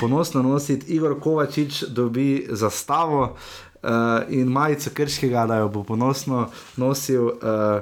ponosno 0.00 0.42
nositi, 0.42 0.94
Igor 0.94 1.20
Kovačič 1.20 1.84
dobi 1.88 2.46
zastavo 2.50 3.36
uh, 3.82 3.90
in 4.28 4.48
majico 4.48 4.90
krškega, 4.94 5.46
da 5.46 5.56
jo 5.56 5.68
bo 5.68 5.84
ponosno 5.84 6.48
nosil. 6.76 7.26
Uh, 7.26 7.80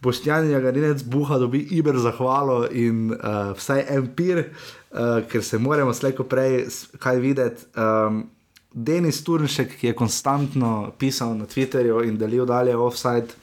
Boštjan 0.00 0.50
Jagarinec 0.50 1.02
buha 1.02 1.38
dobi 1.38 1.58
Iber 1.76 1.98
zahvalo 1.98 2.64
in 2.72 3.12
uh, 3.12 3.52
vsaj 3.56 3.84
empir, 3.96 4.38
uh, 4.48 5.20
ker 5.28 5.44
se 5.44 5.58
moramo 5.58 5.92
slejko 5.94 6.24
prej 6.24 6.64
kaj 6.98 7.20
videti. 7.20 7.66
Um, 7.76 8.24
Denis 8.72 9.24
Turnšek, 9.24 9.76
ki 9.76 9.86
je 9.86 9.94
konstantno 9.98 10.92
pisal 10.98 11.34
na 11.34 11.44
Twitterju 11.44 12.04
in 12.06 12.16
delil 12.16 12.46
dalje 12.46 12.76
offside, 12.76 13.34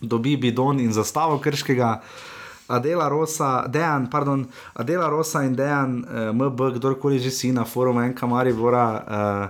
dobi 0.00 0.36
bidon 0.36 0.80
in 0.80 0.92
zastavo 0.92 1.38
krškega. 1.42 1.98
Uh, 1.98 2.31
Adela 2.72 3.08
Rosa, 3.08 3.68
Dejan, 3.68 4.08
pardon, 4.10 4.46
Adela 4.74 5.08
Rosa 5.12 5.44
in 5.44 5.54
Dejan, 5.56 6.00
uh, 6.00 6.28
eh, 6.28 6.32
MB, 6.32 6.80
kdorkoli 6.80 7.20
že 7.20 7.30
si 7.30 7.52
na 7.52 7.64
forumu 7.68 8.00
Enka 8.00 8.26
Maribora, 8.26 8.86
uh, 8.88 9.46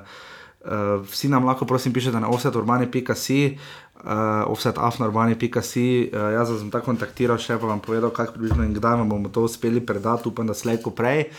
uh, 0.67 1.07
vsi 1.07 1.31
nam 1.31 1.47
lahko 1.47 1.65
prosim 1.65 1.95
pišete 1.95 2.19
na 2.19 2.29
offseturbani.com. 2.29 3.57
Uh, 4.03 4.51
offsetafnurbani.com, 4.51 5.55
uh, 5.55 6.35
jaz 6.35 6.51
sem 6.59 6.71
tako 6.75 6.91
kontaktiral, 6.91 7.39
še 7.39 7.55
pa 7.55 7.71
vam 7.71 7.79
povedal, 7.79 8.11
kako 8.11 8.35
približno 8.35 8.67
in 8.67 8.75
kdaj 8.75 8.99
bomo 9.07 9.31
to 9.31 9.47
uspeli 9.47 9.79
predati, 9.79 10.27
upam, 10.27 10.51
da 10.51 10.59
slejko 10.59 10.91
prej. 10.91 11.31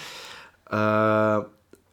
Uh, 0.72 1.44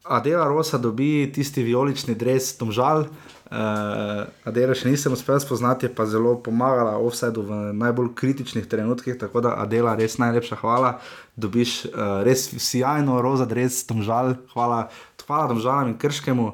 Adela 0.07 0.47
Rosa 0.47 0.79
dobi 0.79 1.27
tisti 1.27 1.59
vijolični 1.67 2.15
dres, 2.15 2.55
tom 2.55 2.71
žal, 2.71 3.03
uh, 3.03 3.40
Uh, 3.51 4.29
Adela 4.47 4.71
še 4.71 4.87
nisem 4.87 5.11
uspel 5.11 5.35
spoznati, 5.43 5.89
pa 5.91 6.05
zelo 6.07 6.37
pomagala 6.39 6.93
offsetu 7.03 7.41
v 7.43 7.73
najbolj 7.75 8.13
kritičnih 8.15 8.63
trenutkih, 8.63 9.17
tako 9.19 9.41
da 9.43 9.57
Adela 9.59 9.91
res 9.99 10.15
najlepša 10.23 10.55
hvala. 10.61 10.93
Dobiš 11.35 11.73
uh, 11.89 12.21
res 12.23 12.45
sjajno 12.47 13.17
roza, 13.19 13.43
res 13.51 13.81
tomžal, 13.89 14.37
hvala, 14.53 14.85
hvala 15.25 15.49
tomžalam 15.51 15.91
in 15.91 15.97
krškemu 15.99 16.45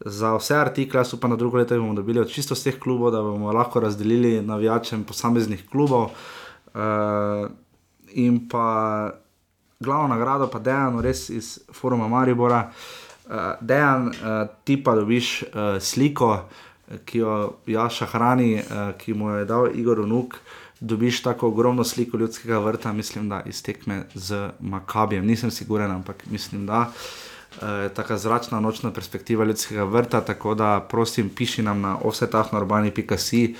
za 0.00 0.32
vse 0.38 0.56
artikle. 0.56 1.02
Jaz 1.04 1.12
upam, 1.12 1.36
da 1.36 1.36
drugo 1.36 1.60
leto 1.60 1.76
bomo 1.76 1.92
dobili 1.98 2.24
od 2.24 2.32
čisto 2.32 2.56
vseh 2.56 2.80
klubov, 2.80 3.12
da 3.12 3.20
bomo 3.20 3.52
lahko 3.52 3.84
razdelili 3.84 4.38
navijačem 4.40 5.04
posameznih 5.04 5.68
klubov. 5.68 6.08
Uh, 6.72 7.52
in 8.16 8.46
pa 8.48 9.12
glavno 9.76 10.16
nagrado, 10.16 10.48
pa 10.48 10.56
dejano 10.56 11.04
res 11.04 11.28
iz 11.28 11.58
foruma 11.68 12.08
Maribora. 12.08 12.64
Uh, 12.70 13.09
dejan, 13.60 14.08
uh, 14.08 14.48
ti 14.64 14.76
pa 14.84 14.94
dobiš 14.94 15.42
uh, 15.42 15.78
sliko, 15.80 16.48
ki 17.04 17.18
jo 17.18 17.36
Jaša 17.66 18.06
hrani, 18.10 18.54
uh, 18.58 18.90
ki 18.98 19.14
mu 19.14 19.30
jo 19.30 19.38
je 19.38 19.44
dal 19.44 19.68
Igor 19.74 20.02
Nuk. 20.08 20.40
Dobiš 20.80 21.22
tako 21.22 21.48
ogromno 21.48 21.84
sliko 21.84 22.16
ljudskega 22.16 22.58
vrta, 22.58 22.92
mislim, 22.92 23.28
da 23.28 23.42
iztekme 23.46 24.04
z 24.14 24.48
Makabijem. 24.60 25.26
Nisem 25.26 25.50
siguren, 25.50 25.90
ampak 25.90 26.24
mislim, 26.30 26.66
da 26.66 26.90
je 27.60 27.86
uh, 27.86 27.92
tako 27.94 28.16
zračna 28.16 28.60
nočna 28.60 28.92
perspektiva 28.92 29.44
ljudskega 29.44 29.84
vrta. 29.84 30.20
Tako 30.20 30.54
da 30.54 30.86
prosim, 30.90 31.28
piši 31.28 31.62
nam 31.62 31.80
na 31.80 31.98
offsetahnorbani.si, 32.02 33.54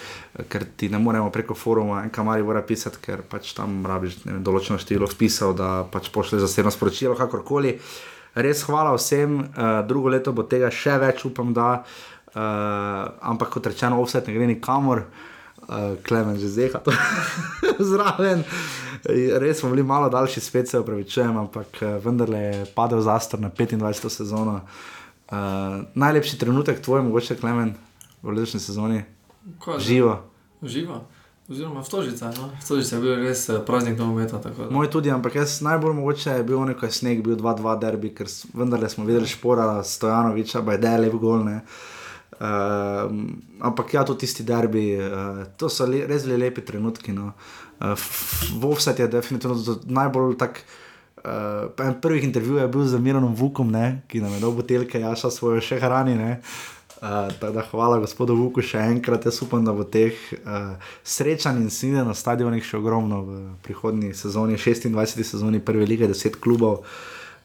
ker 0.49 0.65
ti 0.77 0.89
ne 0.89 0.99
moremo 0.99 1.31
preko 1.31 1.55
foruma 1.55 2.03
en 2.03 2.11
kamari 2.11 2.43
mora 2.43 2.63
pisati, 2.63 2.99
ker 3.03 3.23
pač 3.23 3.53
tam 3.55 3.85
rabiš 3.87 4.25
določeno 4.25 4.79
število 4.79 5.07
vpisov, 5.13 5.55
da 5.55 5.85
pač 5.93 6.09
pošleš 6.11 6.49
zasebno 6.49 6.73
sporočilo, 6.73 7.15
kakorkoli. 7.15 7.77
Uh, 7.77 8.20
res 8.35 8.62
hvala 8.69 8.94
vsem, 8.97 9.40
uh, 9.40 9.81
drugo 9.89 10.12
leto 10.12 10.32
bo 10.32 10.47
tega 10.47 10.70
še 10.70 10.98
več, 11.02 11.24
upam, 11.28 11.55
da. 11.57 11.82
Uh, 12.31 13.11
ampak 13.27 13.51
kot 13.51 13.66
rečeno, 13.66 13.98
vse 14.05 14.23
ne 14.27 14.35
gre 14.36 14.47
nikamor, 14.47 15.02
uh, 15.66 15.98
klemen 16.07 16.39
že 16.39 16.52
zdaj, 16.52 16.78
to 16.86 16.94
zraven. 17.90 18.44
Res 19.43 19.62
smo 19.62 19.73
bili 19.73 19.82
malo 19.82 20.11
daljši, 20.12 20.40
spet 20.40 20.70
se 20.70 20.78
upravičujem, 20.78 21.36
ampak 21.43 21.82
uh, 21.82 21.97
vendarle 22.05 22.43
je 22.44 22.66
padel 22.74 23.02
zastor 23.02 23.43
na 23.43 23.51
25. 23.51 24.09
sezono. 24.09 24.61
Uh, 25.31 25.86
najlepši 25.94 26.39
trenutek 26.39 26.82
tvoj, 26.82 27.02
mogoče 27.07 27.39
klemen 27.39 27.74
v 28.23 28.35
letošnji 28.35 28.61
sezoni? 28.61 29.02
Živo. 29.78 30.20
Živo. 30.62 31.02
Oziroma, 31.51 31.82
stožica, 31.82 32.31
no? 32.39 32.51
stožica 32.62 32.97
je 32.97 33.02
bil 33.02 33.16
res 33.18 33.48
eh, 33.48 33.56
praznik 33.66 33.97
nogometa. 33.98 34.39
Moj 34.70 34.86
tudi, 34.90 35.10
ampak 35.10 35.35
jaz 35.35 35.56
najbolj 35.66 35.97
mogoče 35.98 36.36
je 36.36 36.44
bil 36.47 36.60
nekaj 36.68 36.93
sneg, 36.94 37.24
bil 37.27 37.35
2-2 37.40 37.72
derbi, 37.82 38.12
ker 38.14 38.31
vendarle 38.55 38.86
smo 38.89 39.02
videli 39.09 39.27
špora 39.27 39.82
Stojanoviča, 39.82 40.62
pa 40.62 40.77
je 40.77 40.82
del 40.86 41.02
lep 41.02 41.18
gol. 41.18 41.43
Ne? 41.48 41.56
Um, 42.39 43.24
ampak 43.66 43.97
ja, 43.98 44.06
tudi 44.06 44.28
tisti 44.28 44.47
derbi, 44.47 44.94
uh, 44.94 45.43
to 45.59 45.66
so 45.66 45.90
le, 45.90 46.05
res 46.06 46.28
bili 46.28 46.39
lepi 46.39 46.62
trenutki. 46.62 47.18
No. 47.18 47.32
Uh, 47.82 47.98
Vovsat 48.62 49.02
je 49.02 49.10
definitivno 49.10 49.59
to 49.59 49.81
najbolj 49.90 50.39
tak. 50.39 50.62
Uh, 51.20 51.66
en 51.85 51.98
prvih 52.01 52.22
intervjujev 52.24 52.62
je 52.62 52.72
bil 52.72 52.86
z 52.86 52.98
Miranom 53.02 53.35
Vukom, 53.35 53.74
ne, 53.74 54.05
ki 54.09 54.22
nam 54.22 54.39
je 54.39 54.40
dal 54.40 54.55
buteljke, 54.55 55.02
jaša 55.02 55.35
svoje 55.35 55.66
še 55.66 55.82
hrani. 55.82 56.14
Uh, 56.14 56.55
tako 57.01 57.52
da 57.52 57.62
hvala 57.70 57.98
gospodu 57.98 58.35
Vuku 58.36 58.62
še 58.62 58.78
enkrat. 58.93 59.24
Jaz 59.24 59.40
upam, 59.43 59.64
da 59.64 59.72
bo 59.72 59.86
teh 59.89 60.16
uh, 60.36 60.74
srečanj 61.05 61.62
in 61.62 61.70
snine 61.72 62.05
na 62.05 62.12
stadionih 62.14 62.64
še 62.64 62.77
ogromno 62.77 63.22
v 63.24 63.39
prihodnji 63.64 64.12
sezoni, 64.14 64.60
26. 64.60 65.24
sezoni 65.24 65.62
Prve 65.64 65.89
lige, 65.89 66.10
10 66.10 66.36
klubov. 66.40 66.85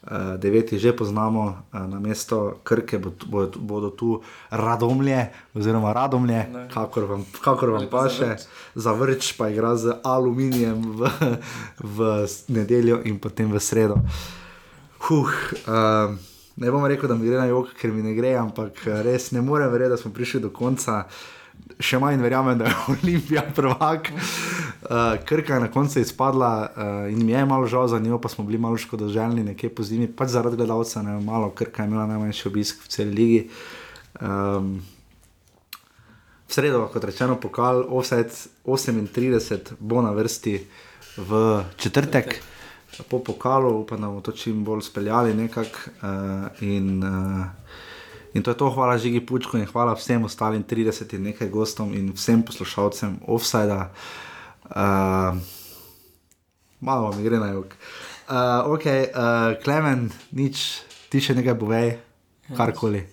Uh, 0.06 0.36
deveti 0.38 0.78
že 0.78 0.92
poznamo, 0.94 1.46
uh, 1.72 1.80
na 1.88 1.98
mesto 1.98 2.60
Krke 2.62 3.00
bo, 3.02 3.10
bo, 3.26 3.48
bodo 3.48 3.90
tu 3.90 4.20
radomlje, 4.52 5.32
oziroma 5.56 5.96
radomlje, 5.96 6.46
Ne. 6.52 6.68
kakor 6.70 7.08
vam, 7.08 7.24
kakor 7.40 7.74
vam 7.74 7.88
paše. 7.90 8.36
Zavrč 8.76 9.32
pa 9.40 9.48
igra 9.48 9.74
z 9.74 9.96
aluminijem 10.04 10.84
v, 11.00 11.10
v 11.80 11.98
nedeljo 12.52 13.00
in 13.08 13.18
potem 13.18 13.50
v 13.50 13.58
sredo. 13.58 13.98
Huh, 15.08 15.32
uh, 15.64 16.35
ne 16.56 16.70
bom 16.70 16.84
rekel, 16.86 17.08
da 17.08 17.14
mi 17.14 17.28
gre 17.28 17.38
na 17.38 17.46
jog, 17.50 17.72
ker 17.76 17.92
mi 17.92 18.02
ne 18.02 18.14
gre, 18.16 18.34
ampak 18.40 18.80
eh, 18.86 19.02
res 19.06 19.30
ne 19.36 19.42
morem 19.44 19.70
verjeti, 19.72 19.94
da 19.94 20.00
smo 20.00 20.12
prišli 20.14 20.42
do 20.46 20.52
konca. 20.54 21.04
Še 21.80 21.98
manj 22.00 22.20
verjamem, 22.20 22.58
da 22.60 22.68
je 22.68 22.74
Olimpija 22.92 23.46
prvak. 23.56 24.10
Uh, 24.12 25.16
Krka 25.26 25.56
je 25.56 25.64
na 25.64 25.70
koncu 25.72 26.00
izpadla 26.00 26.50
uh, 26.62 26.90
in 27.10 27.24
mi 27.24 27.32
je 27.32 27.44
malo 27.48 27.66
žal 27.66 27.88
za 27.88 27.98
njo, 27.98 28.20
pa 28.22 28.28
smo 28.28 28.44
bili 28.44 28.60
malo 28.60 28.76
škodoželjni 28.78 29.44
nekje 29.44 29.72
po 29.74 29.82
zimi, 29.82 30.06
pač 30.06 30.34
zaradi 30.36 30.60
gledalca, 30.60 31.02
ne 31.02 31.16
malo 31.24 31.50
Krka 31.56 31.82
je 31.82 31.90
imela 31.90 32.06
najmanjši 32.12 32.48
obisk 32.48 32.84
v 32.84 32.92
celi 32.92 33.16
ligi. 33.16 33.40
Um, 34.20 34.76
v 36.46 36.54
sredo, 36.54 36.84
kot 36.92 37.04
rečeno, 37.04 37.40
pokal 37.40 37.82
Offset 37.88 38.36
38 38.64 39.74
bo 39.80 40.04
na 40.04 40.12
vrsti 40.14 40.60
v 41.16 41.40
četrtek. 41.80 42.38
Po 43.02 43.18
pokalu 43.18 43.80
upam, 43.80 44.00
da 44.00 44.06
bomo 44.06 44.20
to 44.20 44.32
čim 44.32 44.64
bolj 44.64 44.82
speljali 44.82 45.34
nekako. 45.34 45.78
Uh, 46.02 46.62
in, 46.62 47.04
uh, 47.04 47.46
in 48.34 48.42
to 48.42 48.50
je 48.50 48.56
to, 48.56 48.70
hvala 48.70 48.98
Žigi 48.98 49.26
Pučku 49.26 49.58
in 49.58 49.66
hvala 49.66 49.94
vsem 49.94 50.24
ostalim 50.24 50.64
30 50.64 51.14
in 51.14 51.22
nekaj 51.22 51.48
gostom 51.48 51.94
in 51.94 52.12
vsem 52.12 52.42
poslušalcem 52.42 53.18
Offsida. 53.26 53.92
Uh, 54.64 55.36
malo 56.80 57.12
mi 57.12 57.22
gre 57.22 57.38
na 57.38 57.52
jug. 57.52 57.66
Uh, 58.28 58.72
ok, 58.74 58.84
uh, 58.86 59.62
Klemen, 59.64 60.10
nič, 60.32 60.82
ti 61.08 61.20
še 61.20 61.36
nekaj 61.36 61.58
povej, 61.58 61.92
karkoli. 62.56 63.04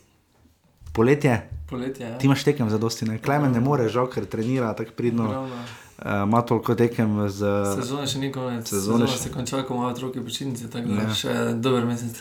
Poletje, 0.94 1.42
Poletje, 1.70 2.06
ja. 2.08 2.18
ti 2.18 2.26
imaš 2.30 2.44
tekem 2.44 2.70
za 2.70 2.78
dosti, 2.78 3.06
ne? 3.06 3.18
Klemen 3.22 3.52
ne 3.52 3.62
more, 3.62 3.90
žal, 3.90 4.08
ker 4.10 4.26
trenira 4.30 4.74
tako 4.78 4.94
pridno. 4.98 5.32
Ravno. 5.32 5.62
Uh, 6.04 6.10
ima 6.24 6.42
toliko 6.42 6.76
tekem 6.76 7.30
z. 7.30 7.48
Sezona 7.74 8.04
še 8.04 8.20
ni 8.20 8.28
konec, 8.30 8.68
Sezone 8.68 8.82
sezona 8.98 9.08
še- 9.08 9.20
se 9.20 9.30
konča, 9.32 9.62
ko 9.64 9.74
imajo 9.74 9.90
otroci 9.90 10.20
počitnice, 10.22 10.68
tako 10.68 10.88
da 10.90 10.96
Ja. 10.96 11.04
ja. 11.04 11.14
še 11.14 11.32
dober 11.58 11.86
mesec. 11.86 12.20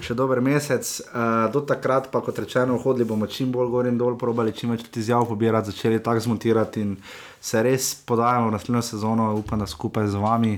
še 0.00 0.14
dober 0.14 0.40
mesec. 0.40 0.84
Uh, 1.04 1.18
do 1.50 1.60
takrat, 1.62 2.06
pa 2.06 2.20
kot 2.20 2.38
rečeno, 2.38 2.78
hodili 2.78 3.04
bomo 3.04 3.26
čim 3.26 3.50
bolj 3.50 3.68
gor 3.68 3.86
in 3.86 3.98
dol, 3.98 4.14
probali 4.16 4.52
čim 4.52 4.70
več 4.70 4.86
izjav 4.94 5.26
pobirati, 5.26 5.68
začeli 5.68 5.98
tako 6.00 6.20
zmontirati 6.22 6.80
in 6.80 6.96
se 7.42 7.58
res 7.60 7.94
podajamo 7.96 8.46
v 8.46 8.52
naslednjo 8.52 8.82
sezono, 8.84 9.34
upam, 9.34 9.58
da 9.58 9.66
skupaj 9.66 10.06
z 10.06 10.14
vami. 10.16 10.54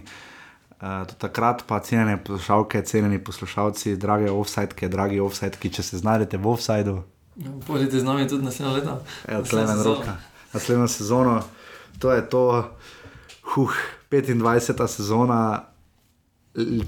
Uh, 0.78 1.03
do 1.05 1.16
takrat 1.19 1.65
pa 1.65 1.81
cenjene 1.81 2.19
poslušalke, 2.19 2.82
cenjeni 2.82 3.19
poslušalci, 3.19 3.97
drage 3.97 4.28
offsajtke, 4.31 4.86
dragi 4.89 5.19
offsajtki, 5.20 5.70
če 5.70 5.82
se 5.85 5.99
znajdete 5.99 6.36
v 6.36 6.47
offsajdu, 6.49 7.01
Ja, 7.36 7.51
Pojdite 7.62 7.97
z 7.97 8.03
nami 8.03 8.27
tudi 8.27 8.43
naslednje 8.43 8.74
leto. 8.74 8.99
evo, 9.24 9.40
Naslednjo 9.40 9.47
klemen 9.49 9.77
sezono. 9.77 9.95
roka. 9.95 10.12
Naslednjo 10.51 10.89
sezono, 10.89 11.35
to 11.99 12.12
je 12.12 12.29
to, 12.29 12.70
huh, 13.43 13.75
25. 14.11 14.89
sezona. 14.89 15.65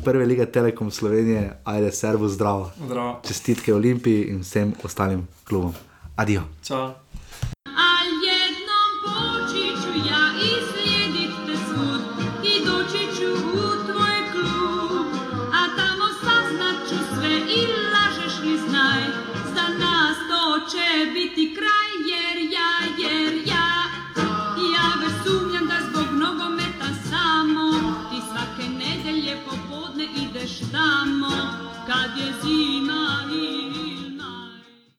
Prve 0.04 0.26
lige 0.26 0.46
Telekom 0.46 0.90
Slovenije, 0.90 1.60
ajde, 1.64 1.92
servo 1.92 2.28
zdravo. 2.28 2.70
Zdravo. 2.86 3.20
Čestitke 3.26 3.74
Olimpiji 3.74 4.24
in 4.24 4.40
vsem 4.40 4.72
ostalim 4.84 5.28
klubom. 5.44 5.72
Adijo. 6.16 6.42
Ćao. 6.64 7.09